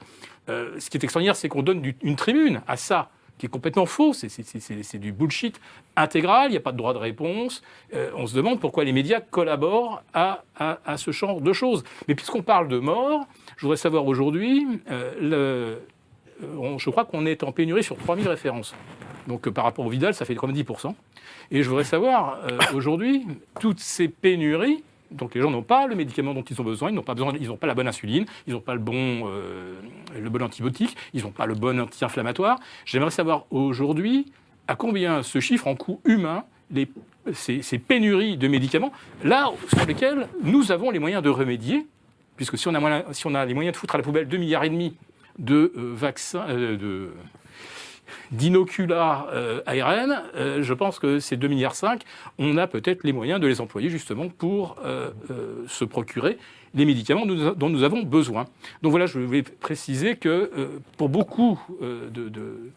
ce 0.49 0.89
qui 0.91 0.97
est 0.97 1.05
extraordinaire, 1.05 1.37
c'est 1.37 1.49
qu'on 1.51 1.63
donne 1.63 1.83
une 2.03 2.17
tribune 2.17 2.63
à 2.67 2.77
ça 2.79 3.11
qui 3.41 3.47
est 3.47 3.49
complètement 3.49 3.87
faux, 3.87 4.13
c'est- 4.13 4.99
du 4.99 5.13
bullshit 5.13 5.59
intégral, 5.97 6.49
il 6.49 6.51
n'y 6.51 6.57
a 6.59 6.61
pas 6.61 6.73
de 6.73 6.77
droit 6.77 6.93
de 6.93 6.99
réponse. 6.99 7.63
Euh, 7.95 8.11
on 8.15 8.27
se 8.27 8.35
demande 8.37 8.61
pourquoi 8.61 8.85
les 8.85 8.93
médias 8.93 9.21
collaborent 9.21 10.03
à, 10.13 10.43
à- 10.59 10.99
ce 10.99 11.11
genre 11.11 11.41
de 11.41 11.53
choses. 11.55 11.83
Mais 12.07 12.15
puisqu'on 12.15 12.43
parle 12.43 12.69
de 12.69 12.79
mort, 12.79 13.27
je 13.57 13.63
voudrais 13.63 13.79
savoir 13.79 14.05
aujourd'hui, 14.07 14.67
euh, 14.91 15.79
euh, 16.43 16.77
je 16.79 16.91
crois 16.91 17.07
qu'on 17.07 17.25
est 17.25 17.43
en 17.43 17.51
pénurie 17.53 17.83
sur 17.83 17.97
3000 17.97 18.29
références. 18.29 18.75
Donc 19.27 19.49
par 19.49 19.65
rapport 19.65 19.87
au 19.87 19.89
Vidal, 19.89 20.13
ça 20.13 20.27
fait 20.27 20.35
comme 20.35 20.53
10%. 20.53 20.95
Et 21.51 21.63
je 21.63 21.69
voudrais 21.71 21.85
savoir, 21.85 22.41
aujourd'hui, 22.75 23.27
toutes 23.59 23.81
ces 23.81 24.09
pénuries, 24.09 24.85
donc 25.11 25.35
les 25.35 25.41
gens 25.41 25.51
n'ont 25.51 25.63
pas 25.63 25.87
le 25.87 25.95
médicament 25.95 26.35
dont 26.35 26.43
ils 26.43 26.61
ont 26.61 26.65
besoin, 26.65 26.91
ils 26.91 26.95
n'ont 26.95 27.03
pas, 27.03 27.15
besoin, 27.15 27.33
ils 27.41 27.49
n'ont 27.49 27.57
pas 27.57 27.67
la 27.67 27.75
bonne 27.75 27.89
insuline, 27.89 28.27
ils 28.47 28.53
n'ont 28.53 28.61
pas 28.61 28.75
le 28.75 28.81
bon, 28.81 29.29
euh, 29.29 29.75
le 30.19 30.31
bon 30.31 30.43
antibiotique, 30.43 30.97
ils 31.15 31.23
n'ont 31.23 31.31
pas 31.31 31.47
le 31.47 31.55
bon 31.55 31.81
anti-inflammatoire. 31.81 32.59
J'aimerais 32.85 33.11
savoir 33.11 33.47
aujourd'hui 33.51 34.33
à 34.69 34.77
combien 34.77 35.23
se 35.23 35.41
chiffre 35.41 35.67
en 35.67 35.75
coût 35.77 36.01
humain 36.05 36.45
ces, 37.33 37.79
pénuries 37.79 38.37
de 38.37 38.49
médicaments, 38.49 38.93
là 39.25 39.51
sur 39.75 39.85
lesquels 39.87 40.29
nous 40.43 40.73
avons 40.73 40.91
les 40.91 40.99
moyens 40.99 41.23
de 41.23 41.29
remédier, 41.29 41.87
puisque 42.37 42.57
si 42.57 42.69
on 42.69 42.75
a, 42.75 42.81
moyen- 42.81 43.05
si 43.13 43.27
on 43.27 43.35
a 43.35 43.45
les 43.45 43.55
moyens 43.55 43.75
de 43.75 43.79
foutre 43.79 43.97
à 43.97 43.99
la 43.99 44.05
poubelle 44.05 44.29
2 44.29 44.37
milliards 44.37 44.65
et 44.65 44.71
demi 44.71 44.97
de 45.39 45.73
euh, 45.77 45.93
vaccins, 45.95 46.47
euh, 46.49 46.77
de 46.77 47.13
d'inoculats 48.33 49.27
euh, 49.33 49.61
ARN, 49.67 50.23
euh, 50.35 50.63
je 50.63 50.75
pense 50.75 50.99
que 50.99 51.19
ces 51.21 51.37
2,5 51.37 51.49
milliards, 51.49 51.75
on 52.39 52.57
a 52.57 52.67
peut-être 52.67 53.05
les 53.05 53.13
moyens 53.13 53.41
de 53.41 53.47
les 53.47 53.61
employer 53.61 53.89
justement 53.91 54.29
pour 54.29 54.77
euh, 54.85 55.11
euh, 55.31 55.65
se 55.69 55.85
procurer 55.85 56.39
les 56.75 56.85
médicaments 56.85 57.27
dont 57.27 57.69
nous 57.69 57.83
avons 57.83 58.03
besoin. 58.03 58.45
Donc 58.83 58.91
voilà, 58.93 59.07
je 59.07 59.19
vais 59.19 59.43
préciser 59.43 60.15
que 60.17 60.51
pour 60.97 61.09
beaucoup 61.09 61.61
de, 61.81 62.29
de- 62.29 62.71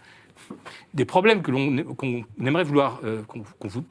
des 0.96 1.06
problèmes 1.06 1.42
que 1.44 1.52
l'on 1.52 1.84
qu'on 1.96 2.24
aimerait 2.44 2.64
vouloir, 2.64 3.02
qu'on 3.28 3.44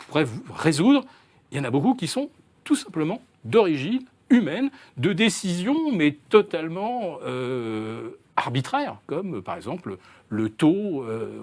pourrait 0.08 0.26
résoudre, 0.54 1.04
il 1.52 1.58
y 1.58 1.60
en 1.60 1.64
a 1.64 1.70
beaucoup 1.70 1.94
qui 1.94 2.08
sont 2.08 2.30
tout 2.64 2.74
simplement 2.74 3.22
d'origine 3.44 4.02
humaine, 4.32 4.70
de 4.96 5.12
décisions, 5.12 5.92
mais 5.92 6.16
totalement 6.28 7.18
euh, 7.24 8.10
arbitraires, 8.36 8.96
comme 9.06 9.42
par 9.42 9.56
exemple 9.56 9.98
le 10.28 10.48
taux 10.48 11.04
euh, 11.04 11.40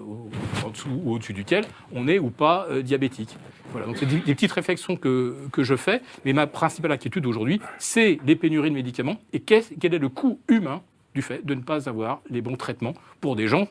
en 0.64 0.70
dessous 0.70 0.90
ou 1.04 1.12
au-dessus 1.12 1.32
duquel 1.32 1.64
on 1.92 2.08
est 2.08 2.18
ou 2.18 2.30
pas 2.30 2.66
euh, 2.70 2.82
diabétique. 2.82 3.36
Voilà, 3.70 3.86
donc 3.86 3.96
c'est 3.98 4.06
des, 4.06 4.18
petites 4.18 4.50
réflexions 4.50 4.96
que, 4.96 5.36
que 5.52 5.62
je 5.62 5.76
fais, 5.76 6.02
mais 6.24 6.32
ma 6.32 6.48
principale 6.48 6.90
inquiétude 6.90 7.24
aujourd'hui, 7.24 7.60
c'est 7.78 8.18
les 8.26 8.34
pénuries 8.34 8.70
de 8.70 8.74
médicaments 8.74 9.16
et 9.32 9.40
quel 9.40 9.62
est 9.82 9.98
le 9.98 10.08
coût 10.08 10.40
humain 10.48 10.82
du 11.14 11.22
fait 11.22 11.44
de 11.46 11.54
ne 11.54 11.60
pas 11.60 11.88
avoir 11.88 12.20
les 12.28 12.40
bons 12.40 12.56
traitements 12.56 12.94
pour 13.20 13.36
des 13.36 13.46
gens 13.46 13.68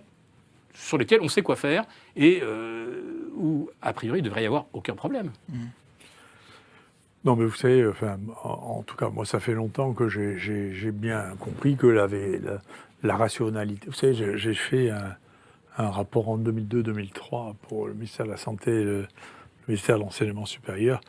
sur 0.73 0.97
lesquels 0.97 1.19
on 1.21 1.27
sait 1.27 1.41
quoi 1.41 1.55
faire 1.55 1.83
et 2.15 2.39
euh, 2.41 3.29
où, 3.35 3.69
a 3.81 3.93
priori, 3.93 4.19
il 4.19 4.21
devrait 4.21 4.43
y 4.43 4.45
avoir 4.45 4.65
aucun 4.73 4.93
problème. 4.93 5.31
Non, 7.25 7.35
mais 7.35 7.45
vous 7.45 7.55
savez, 7.55 7.85
en, 8.43 8.81
tout 8.83 8.95
cas, 8.95 9.09
moi, 9.09 9.25
ça 9.25 9.41
fait 9.41 9.53
longtemps 9.53 9.93
que 9.93 10.07
j'ai- 10.07 10.91
bien 10.91 11.35
compris 11.39 11.75
que 11.75 11.87
la, 11.87 13.15
rationalité. 13.17 13.87
Vous 13.87 13.93
savez, 13.93 14.37
j'ai- 14.37 14.53
fait 14.53 14.89
un, 14.89 15.89
rapport 15.89 16.29
en 16.29 16.37
2002-2003 16.37 17.55
pour 17.67 17.87
le 17.87 17.93
ministère 17.93 18.25
de 18.25 18.31
la 18.31 18.37
Santé 18.37 18.83
le, 18.83 19.07
ministère 19.67 19.97
de 19.97 20.03
l'Enseignement 20.03 20.45
supérieur. 20.45 21.01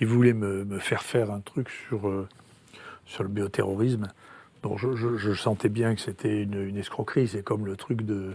Ils 0.00 0.06
voulaient 0.06 0.32
me, 0.32 0.78
faire 0.78 1.02
faire 1.02 1.30
un 1.32 1.40
truc 1.40 1.68
sur, 1.88 2.08
euh, 2.08 2.28
sur 3.04 3.24
le 3.24 3.28
bioterrorisme. 3.28 4.08
Donc, 4.62 4.78
je, 4.78 5.34
sentais 5.34 5.68
bien 5.68 5.94
que 5.94 6.00
c'était 6.00 6.42
une, 6.42 6.76
escroquerie. 6.76 7.28
C'est 7.28 7.42
comme 7.42 7.66
le 7.66 7.76
truc 7.76 8.02
de, 8.02 8.34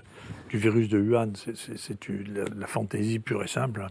du 0.49 0.57
virus 0.57 0.89
de 0.89 0.99
Wuhan. 0.99 1.31
C'est- 1.35 2.09
la, 2.09 2.43
la 2.57 2.67
fantaisie 2.67 3.19
pure 3.19 3.43
et 3.43 3.47
simple. 3.47 3.87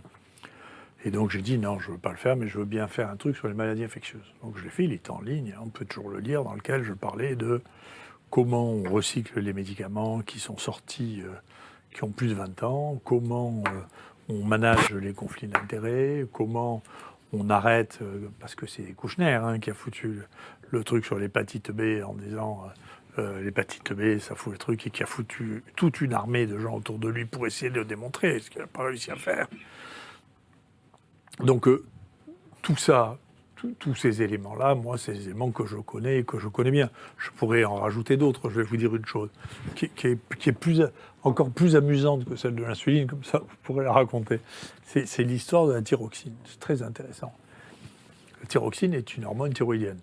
Et 1.05 1.11
donc 1.11 1.30
j'ai 1.30 1.40
dit 1.40 1.59
non, 1.59 1.78
je 1.78 1.88
ne 1.88 1.92
veux 1.92 1.98
pas 1.98 2.11
le 2.11 2.16
faire, 2.16 2.36
mais 2.36 2.46
je 2.46 2.59
veux 2.59 2.64
bien 2.64 2.86
faire 2.86 3.09
un 3.09 3.16
truc 3.16 3.36
sur 3.36 3.48
les 3.48 3.55
maladies 3.55 3.84
infectieuses. 3.84 4.34
Donc 4.42 4.57
je 4.59 4.64
l'ai 4.64 4.70
fait, 4.70 4.84
il 4.84 4.92
est 4.92 5.11
en 5.11 5.20
ligne, 5.20 5.55
on 5.62 5.68
peut 5.68 5.86
toujours 5.86 6.11
le 6.11 6.18
lire, 6.18 6.44
dans 6.44 6.55
lequel 6.55 6.82
je 6.82 6.92
parlais 6.92 7.36
de 7.36 7.62
comment 8.28 8.70
on 8.70 8.82
recycle 8.84 9.40
les 9.40 9.53
médicaments 9.53 10.20
qui 10.20 10.38
sont 10.38 10.59
sortis, 10.59 11.22
euh, 11.24 11.32
qui 11.94 12.05
ont 12.05 12.11
plus 12.11 12.28
de 12.28 12.34
20 12.34 12.62
ans, 12.62 13.01
comment 13.05 13.62
euh, 13.66 13.80
on 14.28 14.44
manage 14.44 14.92
les 14.92 15.14
conflits 15.14 15.48
d'intérêts, 15.48 16.26
comment 16.32 16.82
on 17.32 17.48
arrête, 17.48 17.98
euh, 18.03 18.28
parce 18.38 18.55
que 18.55 18.66
c'est 18.66 18.92
Kouchner 18.92 19.34
hein, 19.34 19.59
qui 19.59 19.70
a 19.70 19.74
foutu 19.74 20.09
le, 20.09 20.24
le 20.70 20.84
truc 20.84 21.07
sur 21.07 21.18
l'hépatite 21.18 21.70
B 21.70 22.03
en 22.07 22.14
disant 22.14 22.64
l'hépatite 23.42 23.92
B, 23.92 24.18
ça 24.18 24.34
fout 24.34 24.51
le 24.51 24.59
truc, 24.59 24.86
et 24.86 24.90
qui 24.90 25.03
a 25.03 25.07
foutu 25.07 25.62
toute 25.76 26.01
une 26.01 26.14
armée 26.14 26.46
de 26.46 26.59
gens 26.59 26.76
autour 26.76 26.98
de 26.98 27.07
lui 27.07 27.26
pour 27.26 27.46
essayer 27.46 27.70
de 27.70 27.80
le 27.80 27.84
démontrer, 27.84 28.38
ce 28.40 28.48
qu'il 28.48 28.62
n'a 28.62 28.66
pas 28.66 28.84
réussi 28.84 29.11
à 29.11 29.16
faire. 29.16 29.46
Donc 31.38 31.68
euh, 31.68 31.84
tout 32.62 32.76
ça, 32.76 33.18
tous 33.78 33.94
ces 33.94 34.22
éléments-là, 34.22 34.74
moi, 34.74 34.98
c'est 34.98 35.12
des 35.12 35.24
éléments 35.26 35.50
que 35.50 35.66
je 35.66 35.76
connais 35.76 36.18
et 36.18 36.24
que 36.24 36.38
je 36.38 36.48
connais 36.48 36.70
bien. 36.70 36.90
Je 37.18 37.30
pourrais 37.30 37.64
en 37.64 37.76
rajouter 37.76 38.16
d'autres. 38.16 38.50
Je 38.50 38.60
vais 38.60 38.66
vous 38.66 38.76
dire 38.76 38.94
une 38.94 39.04
chose 39.04 39.30
qui, 39.74 39.90
est, 40.04 40.92
encore 41.22 41.50
plus 41.50 41.76
amusante 41.76 42.24
que 42.24 42.36
celle 42.36 42.54
de 42.54 42.62
l'insuline, 42.62 43.06
comme 43.06 43.24
ça, 43.24 43.38
vous 43.38 43.56
pourrez 43.62 43.84
la 43.84 43.92
raconter. 43.92 44.40
C'est 44.84 45.22
l'histoire 45.22 45.66
de 45.66 45.74
la 45.74 45.82
thyroxine. 45.82 46.34
C'est 46.44 46.60
très 46.60 46.82
intéressant. 46.82 47.32
La 48.40 48.46
thyroxine 48.46 48.94
est 48.94 49.16
une 49.16 49.26
hormone 49.26 49.52
thyroïdienne. 49.52 50.00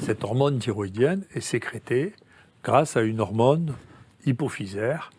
Cette 0.00 0.24
hormone 0.24 0.58
thyroïdienne 0.58 1.24
est 1.34 1.40
sécrétée 1.40 2.14
grâce 2.62 2.96
à 2.96 3.02
une 3.02 3.20
hormone 3.20 3.74
hypophysaire 4.24 5.10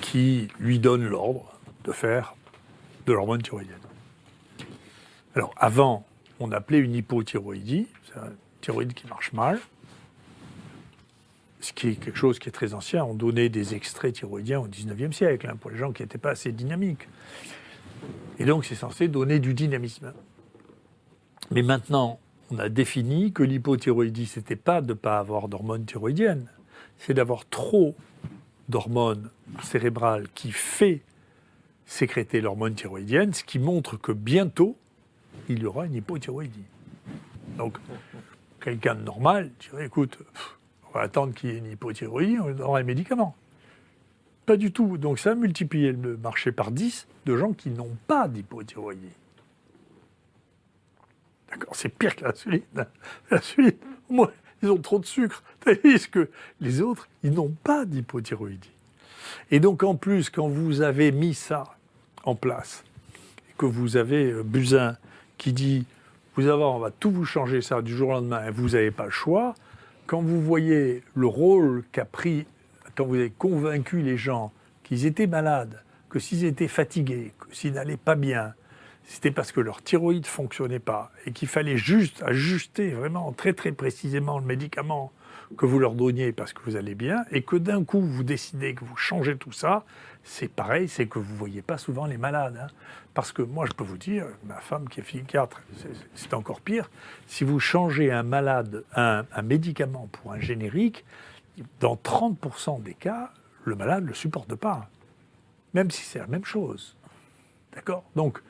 qui 0.00 0.48
lui 0.58 0.78
donne 0.78 1.06
l'ordre 1.06 1.58
de 1.84 1.92
faire 1.92 2.34
de 3.06 3.12
l'hormone 3.12 3.42
thyroïdienne. 3.42 3.78
Alors 5.34 5.54
avant, 5.56 6.04
on 6.40 6.50
appelait 6.52 6.78
une 6.78 6.94
hypothyroïdie, 6.94 7.86
c'est 8.06 8.18
un 8.18 8.32
thyroïde 8.60 8.94
qui 8.94 9.06
marche 9.06 9.32
mal, 9.32 9.60
ce 11.60 11.72
qui 11.72 11.88
est 11.88 11.94
quelque 11.94 12.16
chose 12.16 12.38
qui 12.38 12.48
est 12.48 12.52
très 12.52 12.74
ancien. 12.74 13.04
On 13.04 13.14
donnait 13.14 13.48
des 13.48 13.74
extraits 13.74 14.14
thyroïdiens 14.14 14.60
au 14.60 14.68
19e 14.68 15.12
siècle 15.12 15.48
hein, 15.48 15.56
pour 15.60 15.70
les 15.70 15.76
gens 15.76 15.92
qui 15.92 16.02
n'étaient 16.02 16.18
pas 16.18 16.30
assez 16.30 16.52
dynamiques. 16.52 17.06
Et 18.38 18.44
donc 18.44 18.64
c'est 18.64 18.74
censé 18.74 19.08
donner 19.08 19.38
du 19.38 19.54
dynamisme. 19.54 20.12
Mais 21.50 21.62
maintenant, 21.62 22.18
on 22.50 22.58
a 22.58 22.68
défini 22.68 23.32
que 23.32 23.42
l'hypothyroïdie, 23.42 24.26
ce 24.26 24.40
n'était 24.40 24.56
pas 24.56 24.80
de 24.80 24.88
ne 24.88 24.94
pas 24.94 25.18
avoir 25.18 25.48
d'hormones 25.48 25.84
thyroïdiennes, 25.84 26.48
c'est 26.98 27.14
d'avoir 27.14 27.48
trop 27.48 27.94
d'hormones 28.68 29.30
cérébrales 29.62 30.28
qui 30.34 30.52
fait 30.52 31.02
sécréter 31.86 32.40
l'hormone 32.40 32.74
thyroïdienne, 32.74 33.32
ce 33.32 33.44
qui 33.44 33.58
montre 33.58 33.96
que 33.96 34.12
bientôt, 34.12 34.76
il 35.48 35.62
y 35.62 35.66
aura 35.66 35.86
une 35.86 35.94
hypothyroïdie. 35.94 36.64
Donc, 37.56 37.78
quelqu'un 38.60 38.94
de 38.94 39.02
normal 39.02 39.50
dirait, 39.60 39.86
écoute, 39.86 40.18
on 40.88 40.98
va 40.98 41.04
attendre 41.04 41.34
qu'il 41.34 41.50
y 41.50 41.52
ait 41.54 41.58
une 41.58 41.72
hypothyroïdie, 41.72 42.38
on 42.38 42.58
aura 42.60 42.80
un 42.80 42.84
médicament. 42.84 43.36
Pas 44.46 44.56
du 44.56 44.72
tout. 44.72 44.98
Donc 44.98 45.18
ça 45.18 45.32
a 45.32 45.34
multiplié 45.34 45.92
le 45.92 46.16
marché 46.16 46.50
par 46.50 46.70
10 46.70 47.06
de 47.26 47.36
gens 47.36 47.52
qui 47.52 47.70
n'ont 47.70 47.96
pas 48.06 48.26
d'hypothyroïdie. 48.26 49.14
D'accord 51.50 51.74
C'est 51.76 51.88
pire 51.88 52.16
que 52.16 52.24
l'insuline. 52.24 52.62
L'insuline, 53.30 53.76
au 54.08 54.14
moins, 54.14 54.30
ils 54.62 54.70
ont 54.70 54.78
trop 54.78 54.98
de 54.98 55.06
sucre. 55.06 55.42
Tandis 55.60 56.08
que 56.08 56.30
les 56.60 56.80
autres, 56.80 57.08
ils 57.22 57.32
n'ont 57.32 57.54
pas 57.62 57.84
d'hypothyroïdie. 57.84 58.72
Et 59.50 59.60
donc, 59.60 59.82
en 59.82 59.94
plus, 59.94 60.30
quand 60.30 60.48
vous 60.48 60.80
avez 60.80 61.12
mis 61.12 61.34
ça 61.34 61.76
en 62.24 62.34
place, 62.34 62.84
que 63.56 63.66
vous 63.66 63.96
avez 63.96 64.32
euh, 64.32 64.42
Buzyn 64.42 64.96
qui 65.40 65.54
dit 65.54 65.86
vous 66.36 66.42
voir, 66.42 66.74
on 66.74 66.78
va 66.78 66.90
tout 66.90 67.10
vous 67.10 67.24
changer 67.24 67.62
ça 67.62 67.80
du 67.82 67.96
jour 67.96 68.10
au 68.10 68.12
lendemain, 68.12 68.46
et 68.46 68.50
vous 68.50 68.70
n'avez 68.70 68.90
pas 68.90 69.06
le 69.06 69.10
choix, 69.10 69.54
quand 70.06 70.20
vous 70.20 70.40
voyez 70.40 71.02
le 71.14 71.26
rôle 71.26 71.82
qu'a 71.92 72.04
pris, 72.04 72.46
quand 72.94 73.06
vous 73.06 73.14
avez 73.14 73.30
convaincu 73.30 74.02
les 74.02 74.18
gens 74.18 74.52
qu'ils 74.84 75.06
étaient 75.06 75.26
malades, 75.26 75.82
que 76.10 76.18
s'ils 76.18 76.44
étaient 76.44 76.68
fatigués, 76.68 77.32
que 77.38 77.54
s'ils 77.54 77.72
n'allaient 77.72 77.96
pas 77.96 78.16
bien, 78.16 78.52
c'était 79.04 79.30
parce 79.30 79.50
que 79.50 79.60
leur 79.60 79.82
thyroïde 79.82 80.26
fonctionnait 80.26 80.78
pas 80.78 81.10
et 81.26 81.32
qu'il 81.32 81.48
fallait 81.48 81.78
juste 81.78 82.22
ajuster 82.22 82.90
vraiment 82.90 83.32
très 83.32 83.54
très 83.54 83.72
précisément 83.72 84.38
le 84.38 84.44
médicament 84.44 85.10
que 85.56 85.66
vous 85.66 85.78
leur 85.78 85.94
donniez 85.94 86.32
parce 86.32 86.52
que 86.52 86.62
vous 86.64 86.76
allez 86.76 86.94
bien 86.94 87.24
et 87.32 87.42
que 87.42 87.56
d'un 87.56 87.82
coup 87.82 88.00
vous 88.00 88.22
décidez 88.22 88.74
que 88.74 88.84
vous 88.84 88.96
changez 88.96 89.36
tout 89.36 89.52
ça, 89.52 89.84
c'est 90.24 90.48
pareil, 90.48 90.88
c'est 90.88 91.06
que 91.06 91.18
vous 91.18 91.34
voyez 91.36 91.62
pas 91.62 91.78
souvent 91.78 92.06
les 92.06 92.18
malades. 92.18 92.58
hein. 92.62 92.66
Parce 93.14 93.32
que 93.32 93.42
moi 93.42 93.66
je 93.66 93.72
peux 93.72 93.84
vous 93.84 93.96
dire, 93.98 94.26
ma 94.44 94.60
femme 94.60 94.88
qui 94.88 95.00
est 95.00 95.02
psychiatre, 95.02 95.60
c'est- 95.76 95.88
c'est 96.14 96.34
encore 96.34 96.60
pire, 96.60 96.90
si 97.26 97.42
vous 97.44 97.58
changez 97.60 98.12
un 98.12 98.22
malade, 98.22 98.84
un, 98.94 99.24
un 99.32 99.42
médicament 99.42 100.08
pour 100.12 100.32
un 100.32 100.38
générique, 100.40 101.04
dans 101.80 101.96
30% 101.96 102.78
des 102.82 102.94
cas, 102.94 103.32
le 103.64 103.74
malade 103.74 104.04
ne 104.04 104.08
le 104.08 104.14
supporte 104.14 104.54
pas. 104.54 104.88
Même 105.74 105.90
si 105.90 106.02
c'est 106.02 106.18
la 106.18 106.26
même 106.26 106.44
chose. 106.44 106.96
D'accord? 107.74 108.04
Donc, 108.16 108.40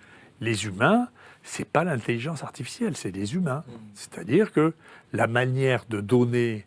les 0.41 0.67
humains, 0.67 1.09
c'est 1.43 1.65
pas 1.69 1.85
l'intelligence 1.85 2.43
artificielle, 2.43 2.97
c'est 2.97 3.13
des 3.13 3.35
humains. 3.35 3.65
C'est-à-dire 3.95 4.53
que 4.53 4.75
la 5.13 5.27
manière 5.27 5.85
de 5.89 6.01
donner, 6.01 6.67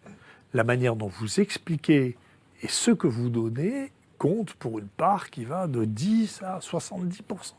la 0.54 0.64
manière 0.64 0.96
dont 0.96 1.08
vous 1.08 1.40
expliquez 1.40 2.18
et 2.62 2.68
ce 2.68 2.92
que 2.92 3.08
vous 3.08 3.30
donnez 3.30 3.92
compte 4.24 4.54
pour 4.54 4.80
une 4.80 4.88
part 4.88 5.30
qui 5.30 5.44
va 5.44 5.68
de 5.68 5.84
10 5.84 6.44
à 6.44 6.60
70% 6.60 7.56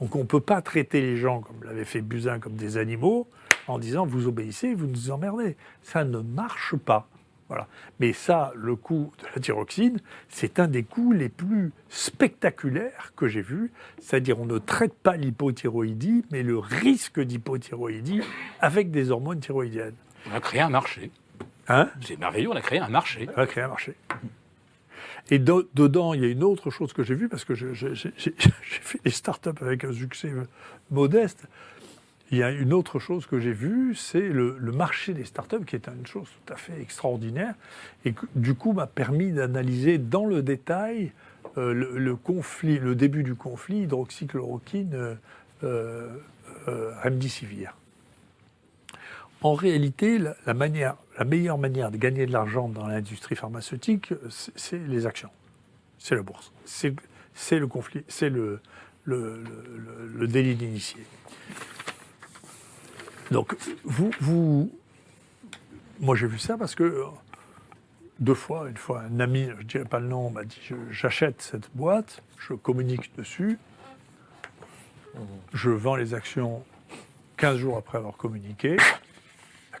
Donc 0.00 0.16
on 0.16 0.20
ne 0.20 0.24
peut 0.24 0.40
pas 0.40 0.62
traiter 0.62 1.02
les 1.02 1.18
gens, 1.18 1.42
comme 1.42 1.62
l'avait 1.64 1.84
fait 1.84 2.00
Buzyn, 2.00 2.38
comme 2.38 2.54
des 2.54 2.78
animaux, 2.78 3.28
en 3.66 3.78
disant 3.78 4.06
vous 4.06 4.26
obéissez, 4.26 4.72
vous 4.72 4.86
nous 4.86 5.10
emmerdez. 5.10 5.54
Ça 5.82 6.04
ne 6.04 6.20
marche 6.20 6.76
pas. 6.76 7.08
Voilà. 7.48 7.68
Mais 8.00 8.14
ça, 8.14 8.52
le 8.56 8.74
coup 8.74 9.12
de 9.18 9.26
la 9.34 9.42
thyroxine, 9.42 10.00
c'est 10.30 10.58
un 10.58 10.66
des 10.66 10.82
coups 10.82 11.14
les 11.14 11.28
plus 11.28 11.72
spectaculaires 11.90 13.12
que 13.14 13.28
j'ai 13.28 13.42
vus. 13.42 13.70
C'est-à-dire, 14.00 14.40
on 14.40 14.46
ne 14.46 14.56
traite 14.56 14.94
pas 14.94 15.18
l'hypothyroïdie, 15.18 16.24
mais 16.30 16.42
le 16.42 16.58
risque 16.58 17.20
d'hypothyroïdie 17.20 18.22
avec 18.60 18.90
des 18.90 19.10
hormones 19.10 19.40
thyroïdiennes. 19.40 19.96
On 20.30 20.34
a 20.34 20.40
créé 20.40 20.62
un 20.62 20.70
marché. 20.70 21.10
Hein? 21.68 21.90
C'est 22.00 22.18
merveilleux, 22.18 22.48
on 22.48 22.56
a 22.56 22.62
créé 22.62 22.78
un 22.78 22.88
marché. 22.88 23.26
Ça 23.26 23.32
va 23.32 23.46
créer 23.46 23.64
un 23.64 23.68
marché. 23.68 23.94
Et 25.30 25.38
dedans, 25.38 26.14
il 26.14 26.20
y 26.20 26.24
a 26.24 26.28
une 26.28 26.42
autre 26.42 26.70
chose 26.70 26.92
que 26.92 27.02
j'ai 27.02 27.14
vue, 27.14 27.28
parce 27.28 27.44
que 27.44 27.54
j'ai 27.54 27.94
fait 28.16 29.00
des 29.04 29.10
startups 29.10 29.50
avec 29.60 29.84
un 29.84 29.92
succès 29.92 30.32
modeste. 30.90 31.46
Il 32.30 32.38
y 32.38 32.42
a 32.42 32.50
une 32.50 32.72
autre 32.72 32.98
chose 32.98 33.26
que 33.26 33.38
j'ai 33.38 33.52
vue, 33.52 33.94
c'est 33.94 34.28
le, 34.28 34.56
marché 34.72 35.12
des 35.12 35.24
startups, 35.24 35.64
qui 35.66 35.76
est 35.76 35.86
une 35.88 36.06
chose 36.06 36.28
tout 36.46 36.52
à 36.52 36.56
fait 36.56 36.80
extraordinaire, 36.80 37.54
et 38.04 38.12
qui, 38.12 38.26
du 38.34 38.54
coup 38.54 38.72
m'a 38.72 38.86
permis 38.86 39.32
d'analyser 39.32 39.98
dans 39.98 40.24
le 40.24 40.42
détail 40.42 41.12
euh, 41.58 41.74
le 41.74 42.94
début 42.94 43.22
du 43.22 43.34
conflit 43.34 43.82
hydroxychloroquine 43.82 44.94
euh, 44.94 45.14
euh, 45.64 46.08
euh, 46.68 46.92
remdesivir. 47.02 47.74
En 49.42 49.54
réalité, 49.54 50.18
la, 50.18 50.54
meilleure 50.54 51.58
manière 51.58 51.90
de 51.90 51.96
gagner 51.96 52.26
de 52.26 52.32
l'argent 52.32 52.68
dans 52.68 52.86
l'industrie 52.86 53.34
pharmaceutique, 53.34 54.14
c'est 54.30 54.78
les 54.78 55.06
actions, 55.06 55.30
c'est 55.98 56.14
la 56.14 56.22
bourse, 56.22 56.52
c'est 56.64 57.58
le 57.58 57.66
conflit, 57.66 58.04
c'est 58.06 58.30
le, 58.30 58.60
délit 59.06 60.54
d'initié. 60.54 61.04
Donc, 63.32 63.56
vous, 63.82 64.10
vous, 64.20 64.72
moi 66.00 66.14
j'ai 66.14 66.26
vu 66.26 66.38
ça 66.38 66.56
parce 66.56 66.74
que 66.74 66.84
euh, 66.84 67.04
deux 68.20 68.34
fois, 68.34 68.68
une 68.68 68.76
fois, 68.76 69.00
un 69.00 69.20
ami, 69.20 69.46
je 69.46 69.62
ne 69.62 69.62
dirais 69.62 69.84
pas 69.84 69.98
le 69.98 70.06
nom, 70.06 70.30
m'a 70.30 70.44
dit 70.44 70.60
j'achète 70.90 71.42
cette 71.42 71.68
boîte, 71.74 72.22
je 72.38 72.54
communique 72.54 73.10
dessus, 73.16 73.58
je 75.52 75.70
vends 75.70 75.96
les 75.96 76.14
actions 76.14 76.62
15 77.38 77.58
jours 77.58 77.76
après 77.76 77.98
avoir 77.98 78.16
communiqué, 78.16 78.76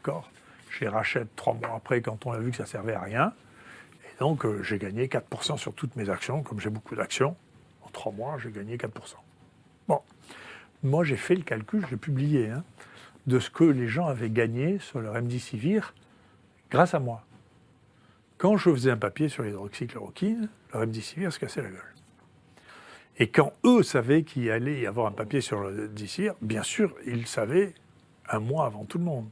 d'accord 0.02 0.28
Je 0.68 0.80
les 0.80 0.88
rachète 0.88 1.28
trois 1.36 1.54
mois 1.54 1.74
après 1.76 2.00
quand 2.00 2.26
on 2.26 2.32
a 2.32 2.38
vu 2.38 2.50
que 2.50 2.56
ça 2.56 2.66
servait 2.66 2.94
à 2.94 3.00
rien. 3.00 3.32
Et 4.04 4.18
donc, 4.18 4.44
euh, 4.44 4.60
j'ai 4.62 4.78
gagné 4.78 5.06
4% 5.06 5.56
sur 5.56 5.72
toutes 5.74 5.94
mes 5.94 6.10
actions. 6.10 6.42
Comme 6.42 6.58
j'ai 6.58 6.70
beaucoup 6.70 6.96
d'actions, 6.96 7.36
en 7.82 7.88
trois 7.90 8.10
mois, 8.10 8.36
j'ai 8.42 8.50
gagné 8.50 8.76
4%. 8.76 8.88
Bon, 9.86 10.00
moi, 10.82 11.04
j'ai 11.04 11.16
fait 11.16 11.36
le 11.36 11.42
calcul, 11.42 11.86
j'ai 11.88 11.96
publié, 11.96 12.50
hein, 12.50 12.64
de 13.28 13.38
ce 13.38 13.48
que 13.48 13.62
les 13.62 13.86
gens 13.86 14.06
avaient 14.06 14.30
gagné 14.30 14.80
sur 14.80 15.00
le 15.00 15.08
remdesivir 15.08 15.94
grâce 16.70 16.94
à 16.94 16.98
moi. 16.98 17.24
Quand 18.38 18.56
je 18.56 18.70
faisais 18.70 18.90
un 18.90 18.96
papier 18.96 19.28
sur 19.28 19.44
l'hydroxychloroquine, 19.44 20.48
le 20.72 20.78
remdesivir 20.80 21.32
se 21.32 21.38
cassait 21.38 21.62
la 21.62 21.68
gueule. 21.68 21.94
Et 23.18 23.28
quand 23.28 23.52
eux 23.64 23.84
savaient 23.84 24.24
qu'il 24.24 24.50
allait 24.50 24.80
y 24.80 24.86
avoir 24.86 25.06
un 25.06 25.12
papier 25.12 25.40
sur 25.40 25.60
le 25.60 25.86
remdesivir, 25.86 26.34
bien 26.40 26.64
sûr, 26.64 26.92
ils 27.06 27.28
savaient 27.28 27.74
un 28.28 28.40
mois 28.40 28.66
avant 28.66 28.84
tout 28.84 28.98
le 28.98 29.04
monde. 29.04 29.28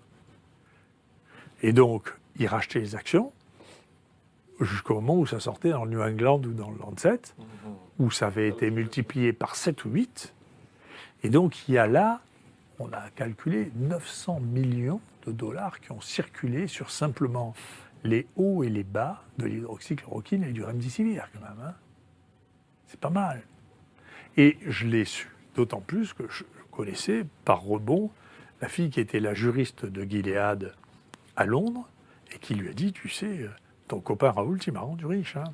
Et 1.63 1.73
donc, 1.73 2.13
ils 2.39 2.47
rachetaient 2.47 2.81
les 2.81 2.95
actions 2.95 3.33
jusqu'au 4.61 4.95
moment 4.95 5.19
où 5.19 5.27
ça 5.27 5.41
sortait 5.41 5.71
dans 5.71 5.85
le 5.85 5.91
New 5.93 6.03
England 6.03 6.39
ou 6.45 6.53
dans 6.53 6.71
le 6.71 6.79
Lancet, 6.79 7.21
où 7.99 8.11
ça 8.11 8.27
avait 8.27 8.49
été 8.49 8.71
multiplié 8.71 9.33
par 9.33 9.57
7 9.57 9.85
ou 9.87 9.91
8. 9.91 10.35
Et 11.23 11.31
donc, 11.31 11.69
il 11.69 11.75
y 11.75 11.79
a 11.79 11.87
là, 11.87 12.21
on 12.79 12.93
a 12.93 13.11
calculé 13.15 13.71
900 13.77 14.41
millions 14.41 15.01
de 15.27 15.33
dollars 15.33 15.81
qui 15.81 15.93
ont 15.93 16.01
circulé 16.01 16.67
sur 16.67 16.91
simplement 16.91 17.55
les 18.05 18.27
hauts 18.37 18.63
et 18.65 18.71
les 18.71 18.85
bas 18.85 19.23
de 19.39 19.47
l'hydroxychloroquine 19.47 20.45
et 20.45 20.53
du 20.53 20.65
remdesivir, 20.65 21.29
quand 21.33 21.41
même. 21.41 21.67
hein. 21.67 21.75
C'est 22.87 23.01
pas 23.01 23.11
mal. 23.11 23.43
Et 24.37 24.59
je 24.67 24.87
l'ai 24.87 25.05
su, 25.05 25.29
d'autant 25.55 25.81
plus 25.81 26.13
que 26.13 26.25
je 26.29 26.45
connaissais 26.71 27.25
par 27.45 27.63
rebond 27.63 28.11
la 28.61 28.69
fille 28.69 28.91
qui 28.91 29.01
était 29.01 29.21
la 29.21 29.35
juriste 29.35 29.85
de 29.87 30.03
Gilead 30.05 30.75
à 31.41 31.47
Londres 31.47 31.88
et 32.34 32.38
qui 32.38 32.55
lui 32.55 32.68
a 32.68 32.72
dit, 32.74 32.93
tu 32.93 33.09
sais, 33.09 33.24
euh, 33.26 33.49
ton 33.88 33.99
copain 34.01 34.30
Raoul, 34.30 34.59
il 34.66 34.72
m'a 34.74 34.80
rendu 34.80 35.07
riche. 35.07 35.36
hein. 35.36 35.45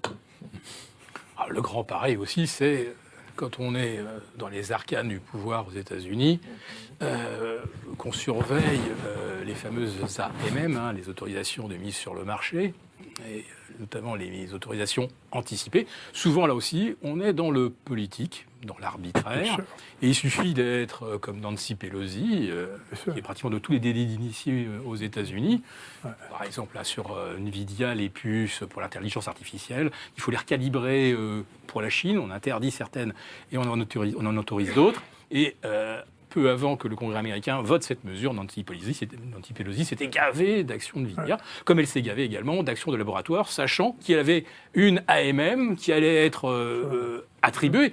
Ah, 1.39 1.47
le 1.49 1.63
grand 1.63 1.85
pareil 1.85 2.17
aussi, 2.17 2.49
c'est 2.49 2.93
quand 3.37 3.61
on 3.61 3.75
est 3.77 3.99
euh, 3.99 4.19
dans 4.37 4.49
les 4.49 4.73
arcanes 4.73 5.09
du 5.09 5.21
pouvoir 5.21 5.69
aux 5.69 5.71
États-Unis, 5.71 6.41
euh, 7.03 7.61
qu'on 7.99 8.11
surveille 8.11 8.81
euh, 9.07 9.45
les 9.45 9.55
fameuses 9.55 9.95
AMM, 10.19 10.77
hein, 10.77 10.93
les 10.93 11.09
autorisations 11.09 11.69
de 11.69 11.77
mise 11.77 11.95
sur 11.95 12.15
le 12.15 12.25
marché, 12.25 12.75
et 13.29 13.39
euh, 13.39 13.43
notamment 13.79 14.17
les 14.17 14.55
autorisations 14.55 15.07
anticipées. 15.31 15.87
Souvent, 16.13 16.47
là 16.47 16.55
aussi, 16.55 16.97
on 17.03 17.21
est 17.21 17.33
dans 17.33 17.51
le 17.53 17.71
politique, 17.71 18.47
dans 18.67 18.77
l'arbitraire, 18.79 19.59
et 20.03 20.09
il 20.09 20.15
suffit 20.15 20.53
d'être 20.55 21.05
euh, 21.05 21.19
comme 21.19 21.41
Nancy 21.41 21.75
Pelosi, 21.75 22.49
euh, 22.51 22.77
qui 23.13 23.19
est 23.19 23.23
pratiquement 23.23 23.51
de 23.51 23.59
tous 23.59 23.73
les 23.73 23.81
délits 23.81 24.07
d'initiés 24.07 24.67
euh, 24.69 24.81
aux 24.87 24.97
États-Unis. 24.97 25.63
Ouais. 26.05 26.11
Par 26.31 26.43
exemple, 26.43 26.75
là, 26.77 26.85
sur 26.85 27.13
euh, 27.17 27.37
Nvidia, 27.39 27.95
les 27.95 28.09
puces 28.11 28.63
pour 28.69 28.83
l'intelligence 28.83 29.29
artificielle, 29.29 29.91
il 30.17 30.21
faut 30.23 30.31
les 30.31 30.37
recalibrer 30.37 31.13
euh, 31.13 31.43
pour 31.67 31.81
la 31.81 31.89
Chine. 31.89 32.19
On 32.19 32.31
interdit 32.31 32.71
certaines 32.71 33.15
et 33.53 33.59
on 33.59 33.63
en 33.63 33.81
autorise, 33.81 34.15
on 34.19 34.27
en 34.27 34.37
autorise 34.37 34.75
d'autres. 34.75 35.03
Et 35.31 35.57
peu 36.31 36.51
avant 36.51 36.77
que 36.77 36.87
le 36.87 36.97
Congrès 36.97 37.19
américain 37.19 37.63
vote 37.63 37.83
cette 37.83 38.05
mesure, 38.05 38.35
Nancy 38.35 38.63
Pelosi 38.63 38.93
s'était- 38.93 40.09
gavée 40.09 40.65
d'actions 40.65 41.01
de 41.01 41.07
Nvidia, 41.07 41.39
comme 41.65 41.79
elle 41.79 41.87
s'est 41.87 42.03
gavée 42.03 42.25
également 42.25 42.63
d'actions 42.63 42.93
de 42.93 42.97
laboratoire, 42.97 43.49
sachant 43.49 43.93
qu'il 44.01 44.17
y 44.17 44.19
avait 44.19 44.45
une 44.75 45.03
AMM 45.09 45.77
qui 45.77 45.93
allait 45.93 46.27
être 46.27 46.49
euh, 46.51 47.27
attribuée. 47.43 47.93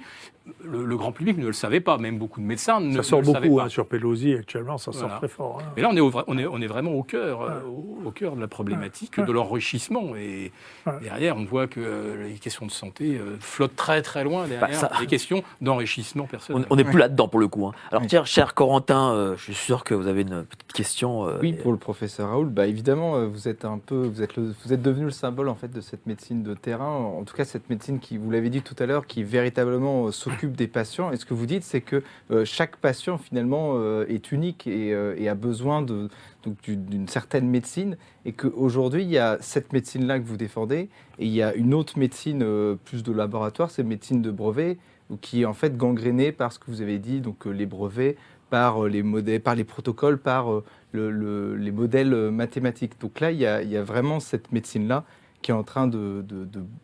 Le, 0.62 0.84
le 0.84 0.96
grand 0.98 1.10
public 1.10 1.38
ne 1.38 1.46
le 1.46 1.54
savait 1.54 1.80
pas, 1.80 1.96
même 1.96 2.18
beaucoup 2.18 2.38
de 2.38 2.44
médecins 2.44 2.78
ne, 2.78 2.96
Ça 2.96 3.02
sort 3.02 3.20
ne 3.22 3.26
le 3.26 3.32
savaient 3.32 3.48
beaucoup 3.48 3.60
hein, 3.60 3.68
sur 3.70 3.86
Pelosi 3.86 4.34
actuellement, 4.34 4.76
ça 4.76 4.92
sort 4.92 5.16
très 5.16 5.28
fort. 5.28 5.60
hein. 5.62 5.72
Mais 5.74 5.80
là, 5.82 5.88
on 5.90 5.96
est, 5.96 6.00
au 6.00 6.10
vra- 6.10 6.24
on 6.26 6.36
est, 6.36 6.44
on 6.46 6.60
est 6.60 6.66
vraiment 6.66 6.92
au 6.92 7.02
cœur, 7.02 7.40
euh, 7.40 7.60
au, 7.66 8.08
au 8.08 8.10
cœur 8.10 8.36
de 8.36 8.42
la 8.42 8.46
problématique 8.48 9.14
Ouais. 9.16 9.24
de 9.24 9.32
l'enrichissement. 9.32 10.14
Et 10.16 10.52
Ouais. 10.86 10.92
derrière, 11.02 11.38
on 11.38 11.44
voit 11.44 11.66
que 11.66 11.80
euh, 11.80 12.28
les 12.28 12.34
questions 12.34 12.66
de 12.66 12.70
santé 12.70 13.16
euh, 13.16 13.36
flottent 13.40 13.74
très 13.76 14.02
très 14.02 14.22
loin 14.22 14.46
derrière 14.46 14.68
Bah, 14.68 14.74
ça- 14.74 14.90
les 15.00 15.06
questions 15.06 15.42
d'enrichissement 15.62 16.24
personnel. 16.26 16.66
On 16.68 16.76
n'est 16.76 16.84
plus 16.84 16.98
là-dedans 16.98 17.26
pour 17.28 17.40
le 17.40 17.48
coup. 17.48 17.66
hein. 17.66 17.72
Alors, 17.90 18.02
tiens, 18.06 18.24
cher 18.26 18.52
Corentin, 18.52 19.12
euh, 19.14 19.36
je 19.38 19.42
suis 19.44 19.54
sûr 19.54 19.82
que 19.82 19.94
vous 19.94 20.08
avez 20.08 20.22
une 20.22 20.44
petite 20.44 20.72
question. 20.74 21.26
euh, 21.26 21.38
Oui, 21.40 21.54
pour 21.54 21.72
le 21.72 21.78
professeur 21.78 22.28
Raoul, 22.28 22.48
bah 22.50 22.66
évidemment, 22.66 23.26
vous 23.26 23.48
êtes 23.48 23.64
un 23.64 23.78
peu, 23.78 24.06
vous 24.06 24.20
êtes, 24.20 24.36
le- 24.36 24.54
vous 24.64 24.72
êtes 24.74 24.82
devenu 24.82 25.06
le 25.06 25.10
symbole 25.10 25.48
en 25.48 25.54
fait 25.54 25.68
de 25.72 25.80
cette 25.80 26.06
médecine 26.06 26.42
de 26.42 26.52
terrain. 26.52 26.92
En 26.96 27.22
tout 27.24 27.34
cas, 27.34 27.46
cette 27.46 27.70
médecine 27.70 27.98
qui, 27.98 28.18
vous 28.18 28.30
l'avez 28.30 28.50
dit 28.50 28.60
tout 28.60 28.76
à 28.78 28.84
l'heure, 28.84 29.06
qui 29.06 29.22
véritablement 29.22 30.06
euh, 30.08 30.10
s'occupe 30.34 30.56
des 30.56 30.66
patients. 30.68 31.10
Et 31.12 31.16
ce 31.16 31.24
que 31.24 31.34
vous 31.34 31.46
dites, 31.46 31.64
c'est 31.64 31.80
que 31.80 32.02
euh, 32.30 32.44
chaque 32.44 32.76
patient 32.76 33.18
finalement 33.18 33.74
euh, 33.76 34.06
est 34.08 34.32
unique 34.32 34.66
et, 34.66 34.92
euh, 34.94 35.14
et 35.16 35.28
a 35.28 35.34
besoin 35.34 35.82
de 35.82 36.08
donc, 36.44 36.60
du- 36.62 36.76
d'une 36.76 37.08
certaine 37.08 37.48
médecine. 37.48 37.96
Et 38.24 38.32
qu'aujourd'hui, 38.32 39.02
il 39.02 39.10
y 39.10 39.18
a 39.18 39.38
cette 39.40 39.72
médecine-là 39.72 40.18
que 40.18 40.24
vous 40.24 40.36
défendez, 40.36 40.88
et 41.18 41.26
il 41.26 41.32
y 41.32 41.42
a 41.42 41.54
une 41.54 41.74
autre 41.74 41.98
médecine 41.98 42.44
plus 42.84 43.02
de 43.02 43.12
laboratoire, 43.12 43.70
c'est 43.70 43.82
médecine 43.82 44.22
de 44.22 44.30
brevet, 44.30 44.78
qui 45.20 45.42
est 45.42 45.44
en 45.44 45.52
fait 45.54 45.76
gangrénée 45.76 46.32
par 46.32 46.52
ce 46.52 46.58
que 46.58 46.66
vous 46.68 46.80
avez 46.80 46.98
dit, 46.98 47.20
donc 47.20 47.44
les 47.46 47.66
brevets, 47.66 48.16
par 48.50 48.84
les 48.84 49.02
modèles, 49.02 49.40
par 49.40 49.54
les 49.54 49.64
protocoles, 49.64 50.18
par 50.18 50.46
le- 50.92 51.10
le- 51.10 51.56
les 51.56 51.72
modèles 51.72 52.30
mathématiques. 52.30 53.00
Donc 53.00 53.20
là, 53.20 53.30
il 53.30 53.38
y 53.38 53.46
a, 53.46 53.82
vraiment 53.82 54.20
cette 54.20 54.52
médecine-là 54.52 55.04
qui 55.42 55.50
est 55.50 55.54
en 55.54 55.62
train 55.62 55.86
de 55.86 56.24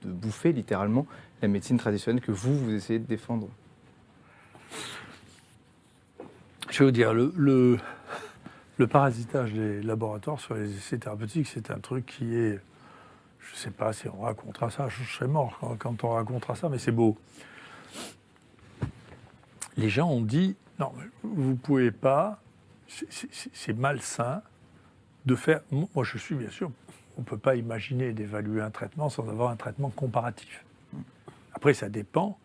bouffer 0.04 0.52
littéralement 0.52 1.06
la 1.42 1.48
médecine 1.48 1.78
traditionnelle 1.78 2.22
que 2.22 2.32
vous, 2.32 2.56
vous 2.56 2.74
essayez 2.74 2.98
de 2.98 3.06
défendre 3.06 3.48
Je 6.70 6.78
vais 6.80 6.84
vous 6.84 6.90
dire, 6.92 7.12
le, 7.12 7.32
le, 7.36 7.78
le 8.78 8.86
parasitage 8.86 9.52
des 9.52 9.82
laboratoires 9.82 10.38
sur 10.38 10.54
les 10.54 10.74
essais 10.76 10.98
thérapeutiques, 10.98 11.48
c'est 11.48 11.70
un 11.70 11.78
truc 11.78 12.06
qui 12.06 12.36
est. 12.36 12.60
Je 13.40 13.54
ne 13.54 13.58
sais 13.58 13.70
pas 13.70 13.92
si 13.92 14.06
on 14.08 14.20
racontera 14.20 14.70
ça, 14.70 14.88
je 14.88 15.02
serais 15.02 15.26
mort 15.26 15.58
quand, 15.78 16.04
on 16.04 16.10
racontera 16.10 16.54
ça, 16.54 16.68
mais 16.68 16.78
c'est 16.78 16.92
beau. 16.92 17.18
Les 19.76 19.88
gens 19.88 20.08
ont 20.08 20.20
dit 20.20 20.56
non, 20.78 20.92
vous 21.22 21.50
ne 21.50 21.56
pouvez 21.56 21.90
pas, 21.90 22.40
c'est 22.86 23.76
malsain 23.76 24.42
de 25.26 25.34
faire. 25.34 25.62
Moi, 25.70 26.04
je 26.04 26.18
suis 26.18 26.36
bien 26.36 26.50
sûr, 26.50 26.70
on 27.16 27.22
ne 27.22 27.26
peut 27.26 27.38
pas 27.38 27.56
imaginer 27.56 28.12
d'évaluer 28.12 28.60
un 28.60 28.70
traitement 28.70 29.10
sans 29.10 29.28
avoir 29.28 29.50
un 29.50 29.56
traitement 29.56 29.90
comparatif. 29.90 30.64
Après, 31.54 31.74
ça 31.74 31.88
dépend 31.88 32.38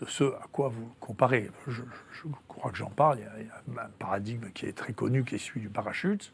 de 0.00 0.06
ce 0.06 0.24
à 0.24 0.46
quoi 0.52 0.68
vous 0.68 0.90
comparez. 1.00 1.50
Je, 1.66 1.82
je 2.12 2.22
crois 2.48 2.70
que 2.70 2.78
j'en 2.78 2.90
parle. 2.90 3.18
Il 3.18 3.22
y, 3.22 3.26
a, 3.26 3.32
il 3.40 3.46
y 3.74 3.78
a 3.78 3.84
un 3.84 3.90
paradigme 3.98 4.50
qui 4.52 4.66
est 4.66 4.72
très 4.76 4.92
connu, 4.92 5.24
qui 5.24 5.34
est 5.34 5.38
celui 5.38 5.60
du 5.60 5.68
parachute. 5.68 6.32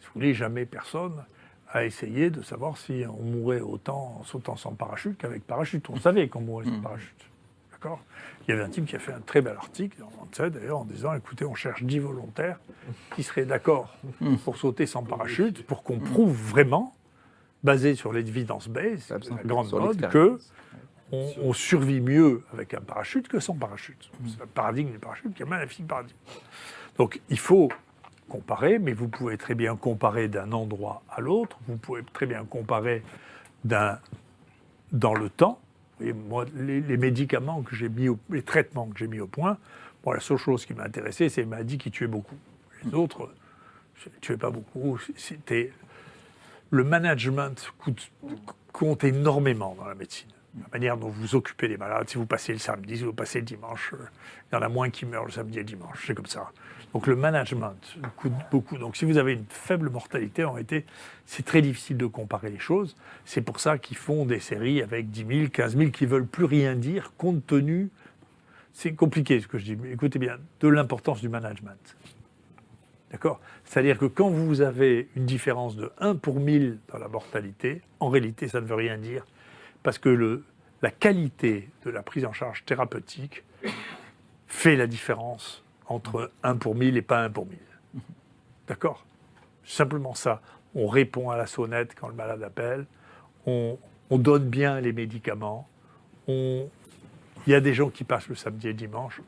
Si 0.00 0.06
vous 0.06 0.12
voulez, 0.14 0.34
jamais 0.34 0.66
personne 0.66 1.24
a 1.70 1.84
essayé 1.84 2.30
de 2.30 2.40
savoir 2.42 2.78
si 2.78 3.04
on 3.08 3.22
mourait 3.22 3.60
autant 3.60 4.16
en 4.20 4.24
sautant 4.24 4.56
sans 4.56 4.72
parachute 4.72 5.18
qu'avec 5.18 5.46
parachute. 5.46 5.88
On 5.90 5.96
savait 5.96 6.28
qu'on 6.28 6.40
mourait 6.40 6.64
sans 6.64 6.80
parachute. 6.80 7.24
D'accord? 7.72 8.00
Il 8.46 8.50
y 8.50 8.54
avait 8.54 8.62
un 8.64 8.70
type 8.70 8.86
qui 8.86 8.96
a 8.96 8.98
fait 8.98 9.12
un 9.12 9.20
très 9.20 9.40
bel 9.42 9.54
article 9.54 9.98
dans 10.00 10.10
Lancet, 10.18 10.50
d'ailleurs, 10.50 10.78
en 10.78 10.84
disant 10.84 11.14
écoutez, 11.14 11.44
on 11.44 11.54
cherche 11.54 11.82
10 11.84 11.98
volontaires 12.00 12.58
qui 13.14 13.22
seraient 13.22 13.44
d'accord 13.44 13.94
pour 14.44 14.56
sauter 14.56 14.86
sans 14.86 15.02
parachute, 15.04 15.64
pour 15.66 15.82
qu'on 15.82 15.98
prouve 15.98 16.32
vraiment, 16.34 16.94
basé 17.62 17.94
sur 17.94 18.12
l'évidence-base, 18.12 19.10
la 19.10 19.16
Absolument. 19.16 19.42
grande 19.44 19.70
mode, 19.70 20.08
que. 20.08 20.38
On, 21.12 21.32
on 21.42 21.52
survit 21.52 22.00
mieux 22.00 22.42
avec 22.52 22.74
un 22.74 22.80
parachute 22.80 23.28
que 23.28 23.40
sans 23.40 23.54
parachute. 23.54 24.10
C'est 24.28 24.42
un 24.42 24.46
paradigme 24.46 24.90
du 24.90 24.98
parachute 24.98 25.34
qui 25.34 25.42
est 25.42 25.46
un 25.46 25.48
magnifique 25.48 25.86
paradigme. 25.86 26.16
Donc 26.96 27.20
il 27.28 27.38
faut 27.38 27.70
comparer, 28.28 28.78
mais 28.78 28.92
vous 28.92 29.08
pouvez 29.08 29.38
très 29.38 29.54
bien 29.54 29.74
comparer 29.76 30.28
d'un 30.28 30.52
endroit 30.52 31.02
à 31.10 31.20
l'autre, 31.20 31.58
vous 31.66 31.76
pouvez 31.76 32.02
très 32.12 32.26
bien 32.26 32.44
comparer 32.44 33.02
d'un, 33.64 33.98
dans 34.92 35.14
le 35.14 35.30
temps. 35.30 35.60
Voyez, 35.98 36.12
moi, 36.12 36.44
les, 36.54 36.80
les 36.80 36.96
médicaments 36.96 37.62
que 37.62 37.74
j'ai 37.74 37.88
mis, 37.88 38.08
au, 38.08 38.18
les 38.30 38.42
traitements 38.42 38.86
que 38.86 38.98
j'ai 38.98 39.08
mis 39.08 39.20
au 39.20 39.26
point, 39.26 39.56
moi, 40.04 40.14
la 40.14 40.20
seule 40.20 40.36
chose 40.36 40.64
qui 40.66 40.74
m'a 40.74 40.84
intéressé, 40.84 41.28
c'est 41.28 41.40
les 41.40 41.46
maladies 41.46 41.78
qui 41.78 41.90
tuaient 41.90 42.06
beaucoup. 42.06 42.36
Les 42.84 42.94
autres, 42.94 43.30
ne 44.06 44.20
tuaient 44.20 44.36
pas 44.36 44.50
beaucoup. 44.50 44.98
C'était 45.16 45.72
le 46.70 46.84
management 46.84 47.72
coûte- 47.78 48.12
compte 48.72 49.04
énormément 49.04 49.74
dans 49.76 49.86
la 49.86 49.94
médecine. 49.94 50.28
La 50.60 50.78
manière 50.78 50.96
dont 50.96 51.08
vous 51.08 51.34
occupez 51.34 51.68
les 51.68 51.76
malades, 51.76 52.08
si 52.08 52.16
vous 52.16 52.26
passez 52.26 52.52
le 52.52 52.58
samedi, 52.58 52.98
si 52.98 53.04
vous 53.04 53.12
passez 53.12 53.38
le 53.38 53.44
dimanche, 53.44 53.92
euh, 53.94 54.04
il 54.50 54.56
y 54.56 54.58
en 54.58 54.62
a 54.62 54.68
moins 54.68 54.90
qui 54.90 55.06
meurent 55.06 55.24
le 55.24 55.30
samedi 55.30 55.58
et 55.58 55.60
le 55.60 55.66
dimanche, 55.66 56.04
c'est 56.06 56.14
comme 56.14 56.26
ça. 56.26 56.50
Donc 56.92 57.06
le 57.06 57.16
management 57.16 57.76
coûte 58.16 58.32
beaucoup. 58.50 58.78
Donc 58.78 58.96
si 58.96 59.04
vous 59.04 59.18
avez 59.18 59.34
une 59.34 59.44
faible 59.48 59.90
mortalité, 59.90 60.44
en 60.44 60.52
réalité, 60.52 60.86
c'est 61.26 61.44
très 61.44 61.60
difficile 61.60 61.96
de 61.96 62.06
comparer 62.06 62.50
les 62.50 62.58
choses. 62.58 62.96
C'est 63.24 63.42
pour 63.42 63.60
ça 63.60 63.78
qu'ils 63.78 63.96
font 63.96 64.24
des 64.24 64.40
séries 64.40 64.82
avec 64.82 65.10
10 65.10 65.26
000, 65.26 65.48
15 65.50 65.76
000 65.76 65.90
qui 65.90 66.06
veulent 66.06 66.26
plus 66.26 66.44
rien 66.44 66.74
dire 66.74 67.12
compte 67.18 67.46
tenu, 67.46 67.90
c'est 68.72 68.94
compliqué 68.94 69.40
ce 69.40 69.48
que 69.48 69.58
je 69.58 69.64
dis, 69.64 69.76
mais 69.76 69.90
écoutez 69.90 70.18
bien, 70.18 70.38
de 70.60 70.68
l'importance 70.68 71.20
du 71.20 71.28
management. 71.28 71.96
D'accord? 73.10 73.40
C'est-à-dire 73.64 73.98
que 73.98 74.04
quand 74.04 74.30
vous 74.30 74.60
avez 74.60 75.08
une 75.16 75.26
différence 75.26 75.76
de 75.76 75.90
1 75.98 76.16
pour 76.16 76.40
1000 76.40 76.78
dans 76.92 76.98
la 76.98 77.08
mortalité, 77.08 77.82
en 78.00 78.08
réalité, 78.08 78.48
ça 78.48 78.60
ne 78.60 78.66
veut 78.66 78.74
rien 78.74 78.98
dire, 78.98 79.26
parce 79.82 79.98
que 79.98 80.08
le, 80.08 80.44
la 80.82 80.90
qualité 80.90 81.68
de 81.84 81.90
la 81.90 82.02
prise 82.02 82.24
en 82.24 82.32
charge 82.32 82.64
thérapeutique 82.64 83.44
fait 84.46 84.76
la 84.76 84.86
différence 84.86 85.62
entre 85.86 86.30
1 86.42 86.56
pour 86.56 86.74
1000 86.74 86.96
et 86.96 87.02
pas 87.02 87.22
1 87.24 87.30
pour 87.30 87.46
1000. 87.46 87.58
D'accord? 88.66 89.04
Simplement 89.64 90.14
ça. 90.14 90.40
On 90.74 90.86
répond 90.86 91.30
à 91.30 91.36
la 91.36 91.46
sonnette 91.46 91.94
quand 91.94 92.08
le 92.08 92.14
malade 92.14 92.42
appelle, 92.42 92.86
on, 93.46 93.78
on 94.10 94.18
donne 94.18 94.48
bien 94.48 94.80
les 94.80 94.92
médicaments, 94.92 95.68
il 96.28 96.68
y 97.46 97.54
a 97.54 97.60
des 97.60 97.72
gens 97.72 97.88
qui 97.88 98.04
passent 98.04 98.28
le 98.28 98.34
samedi 98.34 98.68
et 98.68 98.72
le 98.72 98.76
dimanche. 98.76 99.22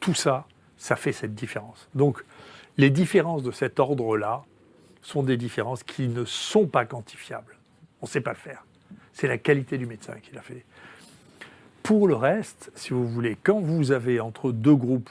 Tout 0.00 0.14
ça, 0.14 0.46
ça 0.76 0.96
fait 0.96 1.12
cette 1.12 1.34
différence. 1.34 1.88
Donc, 1.94 2.24
les 2.76 2.90
différences 2.90 3.42
de 3.42 3.52
cet 3.52 3.78
ordre-là 3.78 4.42
sont 5.02 5.22
des 5.22 5.36
différences 5.36 5.82
qui 5.84 6.08
ne 6.08 6.24
sont 6.24 6.66
pas 6.66 6.84
quantifiables. 6.84 7.56
On 8.00 8.06
ne 8.06 8.10
sait 8.10 8.20
pas 8.20 8.32
le 8.32 8.38
faire. 8.38 8.64
C'est 9.12 9.28
la 9.28 9.38
qualité 9.38 9.78
du 9.78 9.86
médecin 9.86 10.14
qui 10.22 10.34
l'a 10.34 10.42
fait. 10.42 10.64
Pour 11.82 12.06
le 12.06 12.14
reste, 12.14 12.70
si 12.74 12.90
vous 12.90 13.08
voulez, 13.08 13.36
quand 13.42 13.60
vous 13.60 13.92
avez 13.92 14.20
entre 14.20 14.52
deux 14.52 14.74
groupes 14.74 15.10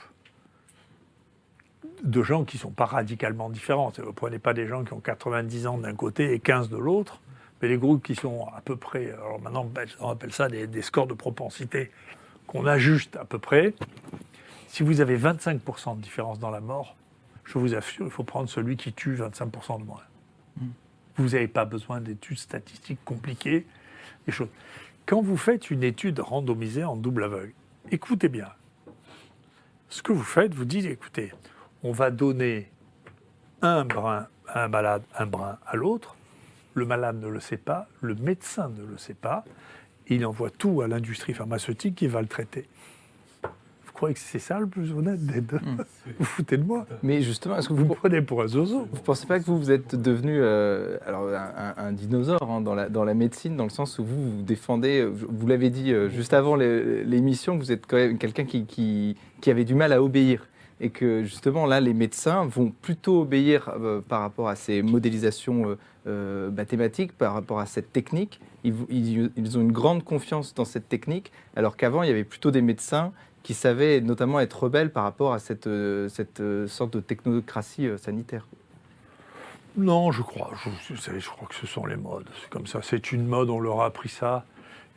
de 2.04 2.24
gens 2.24 2.46
qui 2.46 2.58
ne 2.58 2.62
sont 2.62 2.72
pas 2.72 2.86
radicalement 2.86 3.50
différents, 3.50 3.92
vous 3.98 4.06
ne 4.06 4.12
prenez 4.12 4.40
pas 4.40 4.54
des 4.54 4.68
gens 4.68 4.84
qui 4.84 4.94
ont 4.94 5.00
90 5.00 5.68
ans 5.68 5.78
d'un 5.78 5.94
côté 5.94 6.34
et 6.34 6.40
15 6.40 6.70
de 6.70 6.78
l'autre, 6.78 7.20
mais 7.62 7.68
les 7.68 7.78
groupes 7.78 8.04
qui 8.04 8.16
sont 8.16 8.48
à 8.56 8.62
peu 8.62 8.76
près, 8.76 9.12
alors 9.12 9.40
maintenant 9.40 9.66
ben, 9.66 9.88
on 10.00 10.10
appelle 10.10 10.32
ça 10.32 10.48
des, 10.48 10.66
des 10.66 10.82
scores 10.82 11.08
de 11.08 11.14
propensité 11.14 11.92
qu'on 12.48 12.66
ajuste 12.66 13.16
à 13.18 13.26
peu 13.26 13.38
près, 13.38 13.74
si 14.68 14.84
vous 14.84 15.02
avez 15.02 15.18
25% 15.18 15.98
de 15.98 16.02
différence 16.02 16.40
dans 16.40 16.50
la 16.50 16.62
mort, 16.62 16.96
je 17.44 17.60
vous 17.60 17.76
assure, 17.76 18.06
il 18.06 18.12
faut 18.12 18.24
prendre 18.24 18.48
celui 18.48 18.78
qui 18.78 18.94
tue 18.94 19.16
25% 19.16 19.80
de 19.80 19.84
moins. 19.84 20.02
Vous 21.18 21.30
n'avez 21.30 21.50
pas 21.50 21.66
besoin 21.66 22.00
d'études 22.00 22.40
statistiques 22.40 23.04
compliquées, 23.04 23.66
Quand 25.06 25.22
vous 25.22 25.38
faites 25.38 25.72
une 25.72 25.84
étude 25.84 26.20
randomisée 26.20 26.84
en 26.84 26.96
double 26.96 27.24
aveugle, 27.24 27.54
écoutez 27.92 28.30
bien. 28.30 28.48
Ce 29.90 30.02
que 30.02 30.14
vous 30.14 30.24
faites, 30.24 30.54
vous 30.54 30.66
dites, 30.66 30.86
écoutez, 30.86 31.34
on 31.84 31.92
va 31.92 32.12
donner 32.12 32.72
un 33.62 33.84
brin 33.84 34.28
à 34.48 34.64
un 34.64 34.68
malade, 34.68 35.04
un 35.18 35.26
brin 35.26 35.58
à 35.66 35.76
l'autre. 35.76 36.16
Le 36.74 36.86
malade 36.86 37.20
ne 37.20 37.28
le 37.28 37.40
sait 37.40 37.58
pas, 37.58 37.88
le 38.00 38.16
médecin 38.16 38.70
ne 38.70 38.86
le 38.86 38.98
sait 38.98 39.14
pas. 39.14 39.44
Il 40.08 40.26
envoie 40.26 40.50
tout 40.50 40.82
à 40.82 40.88
l'industrie 40.88 41.34
pharmaceutique 41.34 41.96
qui 41.96 42.08
va 42.08 42.22
le 42.22 42.28
traiter. 42.28 42.68
Vous 44.02 44.06
croyez 44.08 44.16
que 44.16 44.20
c'est 44.20 44.40
ça 44.40 44.60
le 44.60 44.66
plus 44.66 44.92
honnête 44.94 45.24
des 45.28 45.42
deux 45.42 45.60
Vous 46.20 46.26
foutez 46.26 46.58
de 46.58 46.64
moi 46.64 46.88
Mais 47.04 47.22
justement, 47.22 47.56
est-ce 47.56 47.70
que 47.70 47.74
Vous 47.74 47.84
vous 47.86 47.90
me 47.90 47.94
prenez 47.96 48.24
pour 48.24 48.42
un 48.42 48.48
zozo 48.48 48.88
Vous 48.92 49.02
pensez 49.02 49.28
pas 49.28 49.40
que 49.40 49.46
vous, 49.46 49.60
vous 49.60 49.70
êtes 49.70 49.94
devenu 49.96 50.40
euh, 50.42 50.98
alors, 51.06 51.28
un, 51.78 51.92
dinosaure 51.92 52.42
hein, 52.42 52.62
dans, 52.62 52.74
la, 52.74 52.90
dans 52.90 53.04
la 53.04 53.14
médecine, 53.14 53.56
dans 53.56 53.66
le 53.66 53.70
sens 53.70 54.00
où 54.00 54.04
vous, 54.04 54.38
vous 54.38 54.42
défendez, 54.42 55.02
euh, 55.02 55.12
vous 55.14 55.46
l'avez 55.46 55.70
dit 55.70 55.94
euh, 55.94 56.10
juste 56.10 56.34
avant 56.34 56.56
l'émission, 56.56 57.60
que 57.60 57.64
vous 57.64 57.72
êtes 57.72 57.86
quand 57.86 57.98
même 57.98 58.18
quelqu'un 58.18 58.46
qui, 58.46 58.66
qui, 58.66 59.18
qui 59.40 59.52
avait 59.52 59.66
du 59.66 59.76
mal 59.76 59.94
à 59.94 60.02
obéir. 60.02 60.48
Et 60.84 60.90
que 60.90 61.24
justement, 61.24 61.68
là, 61.68 61.80
les 61.80 61.94
médecins 61.94 62.44
vont 62.46 62.72
plutôt 62.82 63.22
obéir 63.22 63.70
euh, 63.80 64.02
par 64.02 64.22
rapport 64.22 64.50
à 64.50 64.56
ces 64.56 64.82
modélisations 64.82 65.70
euh, 65.70 65.78
euh, 66.08 66.50
mathématiques, 66.50 67.16
par 67.16 67.34
rapport 67.36 67.60
à 67.60 67.68
cette 67.68 67.94
technique. 67.94 68.40
Ils, 68.64 68.74
vous- 68.74 68.88
ils- 68.90 69.30
ils 69.36 69.58
ont 69.60 69.62
une 69.62 69.72
grande 69.72 70.04
confiance 70.04 70.56
dans 70.56 70.66
cette 70.66 70.90
technique, 70.90 71.32
alors 71.56 71.78
qu'avant, 71.78 72.02
il 72.02 72.08
y 72.08 72.12
avait 72.12 72.24
plutôt 72.24 72.50
des 72.50 72.64
médecins 72.64 73.12
qui 73.44 73.54
savaient 73.54 74.02
notamment 74.02 74.40
être 74.40 74.64
rebelles 74.64 74.92
par 74.92 75.04
rapport 75.04 75.34
à 75.34 75.40
cette, 75.40 75.68
euh, 75.68 76.10
cette 76.10 76.40
euh, 76.42 76.68
sorte 76.68 76.94
de 76.94 77.00
technocratie 77.00 77.88
euh, 77.88 77.98
sanitaire. 77.98 78.46
Non, 79.78 80.12
je 80.12 80.22
crois. 80.22 80.52
Je, 80.64 80.94
vous 80.94 81.00
savez, 81.00 81.20
je 81.20 81.30
crois 81.30 81.48
que 81.48 81.56
ce 81.56 81.66
sont 81.66 81.86
les 81.86 81.96
modes. 81.96 82.28
C'est 82.42 82.50
comme 82.50 82.68
ça. 82.68 82.82
C'est 82.82 83.12
une 83.12 83.26
mode, 83.26 83.50
on 83.50 83.60
leur 83.60 83.82
a 83.82 83.86
appris 83.86 84.10
ça. 84.10 84.46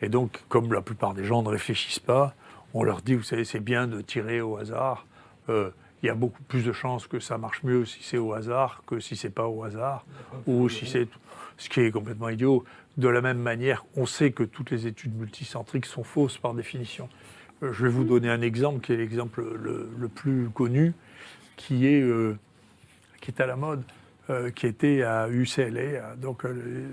Et 0.02 0.08
donc, 0.08 0.42
comme 0.48 0.72
la 0.72 0.82
plupart 0.82 1.14
des 1.14 1.24
gens 1.24 1.42
ne 1.42 1.48
réfléchissent 1.48 2.00
pas, 2.00 2.34
on 2.74 2.82
leur 2.82 3.00
dit, 3.00 3.14
vous 3.14 3.22
savez, 3.22 3.44
c'est 3.44 3.60
bien 3.60 3.86
de 3.86 4.00
tirer 4.00 4.40
au 4.40 4.56
hasard. 4.56 5.06
Euh, 5.48 5.70
Il 6.02 6.06
y 6.06 6.10
a 6.10 6.14
beaucoup 6.14 6.42
plus 6.42 6.64
de 6.64 6.72
chances 6.72 7.06
que 7.06 7.20
ça 7.20 7.38
marche 7.38 7.62
mieux 7.62 7.86
si 7.86 8.02
c'est 8.02 8.18
au 8.18 8.34
hasard 8.34 8.82
que 8.86 9.00
si 9.00 9.16
c'est 9.16 9.30
pas 9.30 9.46
au 9.46 9.62
hasard. 9.62 10.04
Ou 10.46 10.68
si 10.68 10.86
c'est. 10.86 11.08
Ce 11.56 11.68
qui 11.68 11.80
est 11.80 11.92
complètement 11.92 12.28
idiot. 12.28 12.64
De 12.96 13.08
la 13.08 13.20
même 13.20 13.38
manière, 13.38 13.84
on 13.96 14.06
sait 14.06 14.32
que 14.32 14.42
toutes 14.42 14.72
les 14.72 14.88
études 14.88 15.16
multicentriques 15.16 15.86
sont 15.86 16.02
fausses 16.02 16.36
par 16.36 16.52
définition. 16.52 17.08
Je 17.72 17.82
vais 17.84 17.88
vous 17.90 18.04
donner 18.04 18.28
un 18.30 18.42
exemple 18.42 18.80
qui 18.80 18.92
est 18.92 18.96
l'exemple 18.96 19.42
le, 19.42 19.88
le 19.98 20.08
plus 20.08 20.48
connu, 20.50 20.92
qui 21.56 21.86
est, 21.86 22.00
euh, 22.02 22.36
qui 23.20 23.30
est 23.30 23.40
à 23.40 23.46
la 23.46 23.56
mode 23.56 23.82
euh, 24.30 24.50
qui 24.50 24.66
était 24.66 25.02
à 25.02 25.28
UCLA, 25.28 26.16
donc 26.16 26.44
euh, 26.44 26.86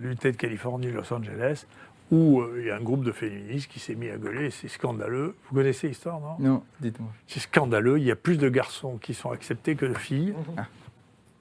de 0.00 0.30
Californie, 0.30 0.90
Los 0.90 1.12
Angeles, 1.12 1.66
où 2.10 2.42
il 2.58 2.66
y 2.66 2.70
a 2.70 2.76
un 2.76 2.80
groupe 2.82 3.04
de 3.04 3.12
féministes 3.12 3.70
qui 3.70 3.80
s'est 3.80 3.94
mis 3.94 4.08
à 4.10 4.16
gueuler, 4.16 4.50
c'est 4.50 4.68
scandaleux. 4.68 5.34
Vous 5.48 5.56
connaissez 5.56 5.88
l'histoire, 5.88 6.20
non? 6.20 6.36
Non, 6.38 6.64
dites-moi. 6.80 7.10
C'est 7.26 7.40
scandaleux, 7.40 7.98
il 7.98 8.04
y 8.04 8.10
a 8.10 8.16
plus 8.16 8.36
de 8.38 8.48
garçons 8.48 8.98
qui 8.98 9.14
sont 9.14 9.30
acceptés 9.30 9.76
que 9.76 9.86
de 9.86 9.94
filles, 9.94 10.34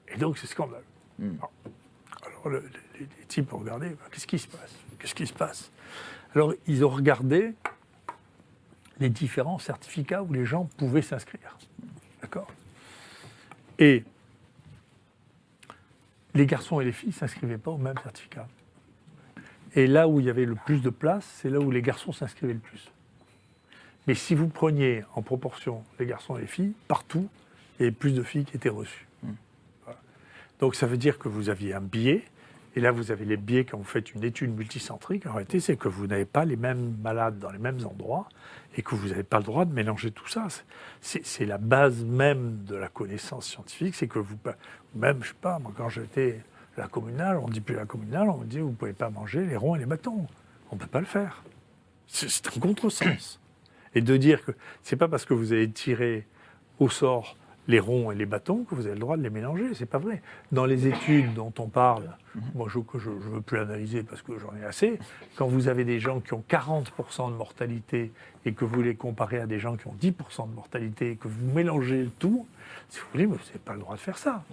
et 0.07 0.17
donc 0.17 0.37
c'est 0.37 0.47
scandaleux. 0.47 0.83
Mm. 1.19 1.31
Alors, 1.39 1.51
alors, 2.25 2.49
le- 2.49 2.63
les, 2.99 3.05
les 3.19 3.25
types 3.27 3.51
ont 3.53 3.57
regardé, 3.57 3.95
qu'est-ce 4.11 4.27
qui 4.27 4.39
se 4.39 4.47
passe? 4.47 4.73
Qu'est-ce 4.99 5.15
qui 5.15 5.27
se 5.27 5.33
passe? 5.33 5.71
Alors 6.33 6.53
ils 6.67 6.85
ont 6.85 6.89
regardé 6.89 7.53
les 9.01 9.09
différents 9.09 9.59
certificats 9.59 10.23
où 10.23 10.31
les 10.31 10.45
gens 10.45 10.69
pouvaient 10.77 11.01
s'inscrire. 11.01 11.57
D'accord? 12.21 12.47
Et 13.79 14.05
les 16.33 16.45
garçons 16.45 16.79
et 16.79 16.85
les 16.85 16.91
filles 16.91 17.09
ne 17.09 17.13
s'inscrivaient 17.13 17.57
pas 17.57 17.71
au 17.71 17.77
même 17.77 17.97
certificat. 18.01 18.47
Et 19.73 19.87
là 19.87 20.07
où 20.07 20.19
il 20.19 20.27
y 20.27 20.29
avait 20.29 20.45
le 20.45 20.55
plus 20.55 20.81
de 20.81 20.89
place, 20.89 21.25
c'est 21.41 21.49
là 21.49 21.59
où 21.59 21.71
les 21.71 21.81
garçons 21.81 22.11
s'inscrivaient 22.11 22.53
le 22.53 22.59
plus. 22.59 22.91
Mais 24.07 24.15
si 24.15 24.35
vous 24.35 24.47
preniez 24.47 25.03
en 25.15 25.21
proportion 25.21 25.83
les 25.99 26.05
garçons 26.05 26.37
et 26.37 26.41
les 26.41 26.47
filles, 26.47 26.73
partout, 26.87 27.27
il 27.79 27.83
y 27.83 27.85
avait 27.87 27.95
plus 27.95 28.13
de 28.13 28.23
filles 28.23 28.45
qui 28.45 28.55
étaient 28.55 28.69
reçues. 28.69 29.07
Voilà. 29.83 29.99
Donc 30.59 30.75
ça 30.75 30.85
veut 30.85 30.97
dire 30.97 31.17
que 31.17 31.27
vous 31.27 31.49
aviez 31.49 31.73
un 31.73 31.81
biais. 31.81 32.23
Et 32.75 32.79
là, 32.79 32.91
vous 32.91 33.11
avez 33.11 33.25
les 33.25 33.37
biais 33.37 33.65
quand 33.65 33.77
vous 33.77 33.83
faites 33.83 34.13
une 34.13 34.23
étude 34.23 34.55
multicentrique. 34.55 35.25
En 35.25 35.33
réalité, 35.33 35.59
c'est 35.59 35.75
que 35.75 35.89
vous 35.89 36.07
n'avez 36.07 36.25
pas 36.25 36.45
les 36.45 36.55
mêmes 36.55 36.95
malades 37.01 37.37
dans 37.37 37.51
les 37.51 37.59
mêmes 37.59 37.85
endroits 37.85 38.29
et 38.77 38.81
que 38.81 38.95
vous 38.95 39.09
n'avez 39.09 39.23
pas 39.23 39.39
le 39.39 39.43
droit 39.43 39.65
de 39.65 39.73
mélanger 39.73 40.11
tout 40.11 40.27
ça. 40.27 40.47
C'est 41.01 41.45
la 41.45 41.57
base 41.57 42.05
même 42.05 42.63
de 42.63 42.75
la 42.75 42.87
connaissance 42.87 43.45
scientifique. 43.45 43.95
C'est 43.95 44.07
que 44.07 44.19
vous, 44.19 44.37
même, 44.95 45.21
je 45.21 45.29
sais 45.29 45.35
pas, 45.41 45.59
moi, 45.59 45.73
quand 45.75 45.89
j'étais 45.89 46.41
la 46.77 46.87
communale, 46.87 47.37
on 47.37 47.47
ne 47.47 47.53
dit 47.53 47.61
plus 47.61 47.75
la 47.75 47.85
communale, 47.85 48.29
on 48.29 48.43
dit 48.43 48.59
vous 48.59 48.69
ne 48.69 48.75
pouvez 48.75 48.93
pas 48.93 49.09
manger 49.09 49.45
les 49.45 49.57
ronds 49.57 49.75
et 49.75 49.79
les 49.79 49.85
bâtons. 49.85 50.25
On 50.71 50.75
ne 50.75 50.79
peut 50.79 50.87
pas 50.87 51.01
le 51.01 51.05
faire. 51.05 51.43
C'est 52.07 52.29
c'est 52.29 52.47
un 52.47 52.59
contresens. 52.59 53.39
Et 53.93 54.01
de 54.01 54.15
dire 54.15 54.45
que 54.45 54.53
c'est 54.83 54.95
pas 54.95 55.09
parce 55.09 55.25
que 55.25 55.33
vous 55.33 55.51
avez 55.51 55.69
tiré 55.69 56.25
au 56.79 56.89
sort 56.89 57.35
les 57.67 57.79
ronds 57.79 58.11
et 58.11 58.15
les 58.15 58.25
bâtons 58.25 58.63
que 58.63 58.75
vous 58.75 58.85
avez 58.85 58.95
le 58.95 58.99
droit 58.99 59.17
de 59.17 59.21
les 59.23 59.29
mélanger. 59.29 59.73
C'est 59.75 59.85
pas 59.85 59.97
vrai. 59.99 60.21
Dans 60.51 60.65
les 60.65 60.87
études 60.87 61.33
dont 61.33 61.53
on 61.59 61.67
parle, 61.67 62.09
moi 62.55 62.67
je 62.69 62.79
ne 62.79 63.19
veux 63.33 63.41
plus 63.41 63.59
analyser 63.59 64.03
parce 64.03 64.21
que 64.21 64.33
j'en 64.39 64.53
ai 64.61 64.65
assez, 64.65 64.99
quand 65.35 65.47
vous 65.47 65.67
avez 65.67 65.85
des 65.85 65.99
gens 65.99 66.19
qui 66.19 66.33
ont 66.33 66.43
40% 66.49 67.31
de 67.31 67.35
mortalité 67.35 68.11
et 68.45 68.53
que 68.53 68.65
vous 68.65 68.81
les 68.81 68.95
comparez 68.95 69.39
à 69.39 69.45
des 69.45 69.59
gens 69.59 69.77
qui 69.77 69.87
ont 69.87 69.95
10% 70.01 70.49
de 70.49 70.55
mortalité 70.55 71.11
et 71.11 71.15
que 71.15 71.27
vous 71.27 71.51
mélangez 71.53 72.03
le 72.03 72.09
tout, 72.09 72.47
si 72.89 72.99
vous 72.99 73.05
voulez, 73.13 73.27
mais 73.27 73.35
vous 73.37 73.45
n'avez 73.45 73.59
pas 73.59 73.73
le 73.73 73.79
droit 73.79 73.95
de 73.95 73.99
faire 74.01 74.17
ça. 74.17 74.43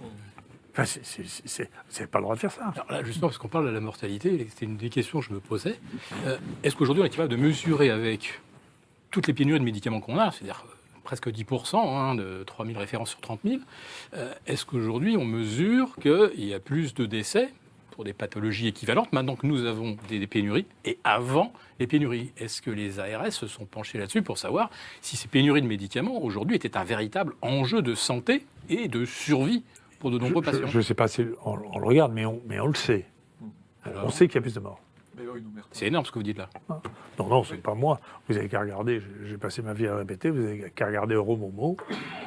Enfin, 0.71 0.85
c'est- 0.85 2.05
pas 2.11 2.19
le 2.19 2.23
droit 2.23 2.35
de 2.35 2.39
faire 2.39 2.51
ça. 2.51 2.73
Justement, 3.03 3.27
parce 3.27 3.37
qu'on 3.39 3.47
parle 3.47 3.65
de 3.65 3.71
la 3.71 3.79
mortalité, 3.81 4.45
c'était 4.49 4.65
une 4.65 4.77
des 4.77 4.89
questions 4.89 5.19
que 5.19 5.25
je 5.25 5.33
me 5.33 5.39
posais. 5.39 5.77
Euh, 6.25 6.37
Est-ce 6.63 6.75
qu'aujourd'hui, 6.75 7.01
on 7.01 7.05
est 7.05 7.09
capable 7.09 7.29
de 7.31 7.35
mesurer 7.37 7.89
avec 7.89 8.39
toutes 9.11 9.25
les 9.27 9.33
pénuries 9.33 9.59
de 9.59 9.65
médicaments 9.65 9.99
qu'on 9.99 10.17
a, 10.19 10.31
c'est-à-dire 10.31 10.63
euh, 10.67 10.73
presque 11.09 11.29
10%, 11.29 11.75
hein, 11.75 12.13
de 12.13 12.43
3000 12.43 12.77
références 12.77 13.09
sur 13.09 13.19
30 13.19 13.39
000, 13.43 13.61
euh, 14.13 14.31
est-ce 14.45 14.63
qu'aujourd'hui, 14.63 15.17
on 15.17 15.25
mesure 15.25 15.95
qu'il 15.95 16.45
y 16.45 16.53
a 16.53 16.59
plus 16.59 16.93
de 16.93 17.07
décès 17.07 17.49
pour 17.89 18.03
des 18.03 18.13
pathologies 18.13 18.67
équivalentes? 18.67 19.11
Maintenant 19.11 19.35
que 19.35 19.47
nous 19.47 19.65
avons 19.65 19.97
des, 20.07 20.19
des 20.19 20.27
pénuries 20.27 20.67
et 20.85 20.99
avant 21.03 21.51
les 21.79 21.87
pénuries 21.87 22.31
Est-ce 22.37 22.61
que 22.61 22.69
les 22.69 22.99
ARS 22.99 23.31
se 23.31 23.47
sont 23.47 23.65
penchés 23.65 23.97
là-dessus 23.97 24.21
pour 24.21 24.37
savoir 24.37 24.69
si 25.01 25.17
ces 25.17 25.27
pénuries 25.27 25.63
de 25.63 25.67
médicaments 25.67 26.21
aujourd'hui 26.21 26.55
étaient 26.55 26.77
un 26.77 26.83
véritable 26.83 27.33
enjeu 27.41 27.81
de 27.81 27.95
santé 27.95 28.45
et 28.69 28.87
de 28.87 29.03
survie 29.05 29.63
pour 29.97 30.11
de 30.11 30.19
nombreux 30.19 30.43
patients? 30.43 30.67
Je 30.67 30.77
ne 30.77 30.83
sais 30.83 30.93
pas 30.93 31.07
si 31.07 31.25
on, 31.43 31.57
on 31.73 31.79
le 31.79 31.87
regarde, 31.87 32.13
mais 32.13 32.25
on, 32.27 32.39
mais 32.47 32.59
on 32.59 32.67
le 32.67 32.75
sait. 32.75 33.07
Alors 33.83 34.05
on 34.05 34.09
sait 34.11 34.27
qu'il 34.27 34.35
y 34.35 34.37
a 34.37 34.41
plus 34.41 34.53
de 34.53 34.59
morts. 34.59 34.79
C'est 35.71 35.87
énorme 35.87 36.05
ce 36.05 36.11
que 36.11 36.19
vous 36.19 36.23
dites 36.23 36.37
là. 36.37 36.49
Non, 37.19 37.27
non, 37.27 37.43
c'est 37.43 37.57
pas 37.57 37.75
moi. 37.75 37.99
Vous 38.27 38.37
avez 38.37 38.47
qu'à 38.47 38.61
regarder, 38.61 38.99
j'ai- 39.01 39.29
j'ai 39.29 39.37
passé 39.37 39.61
ma 39.61 39.73
vie 39.73 39.87
à 39.87 39.95
répéter, 39.97 40.29
vous 40.29 40.41
avez 40.43 40.71
qu'à 40.71 40.87
regarder 40.87 41.15
Euromomo. 41.15 41.75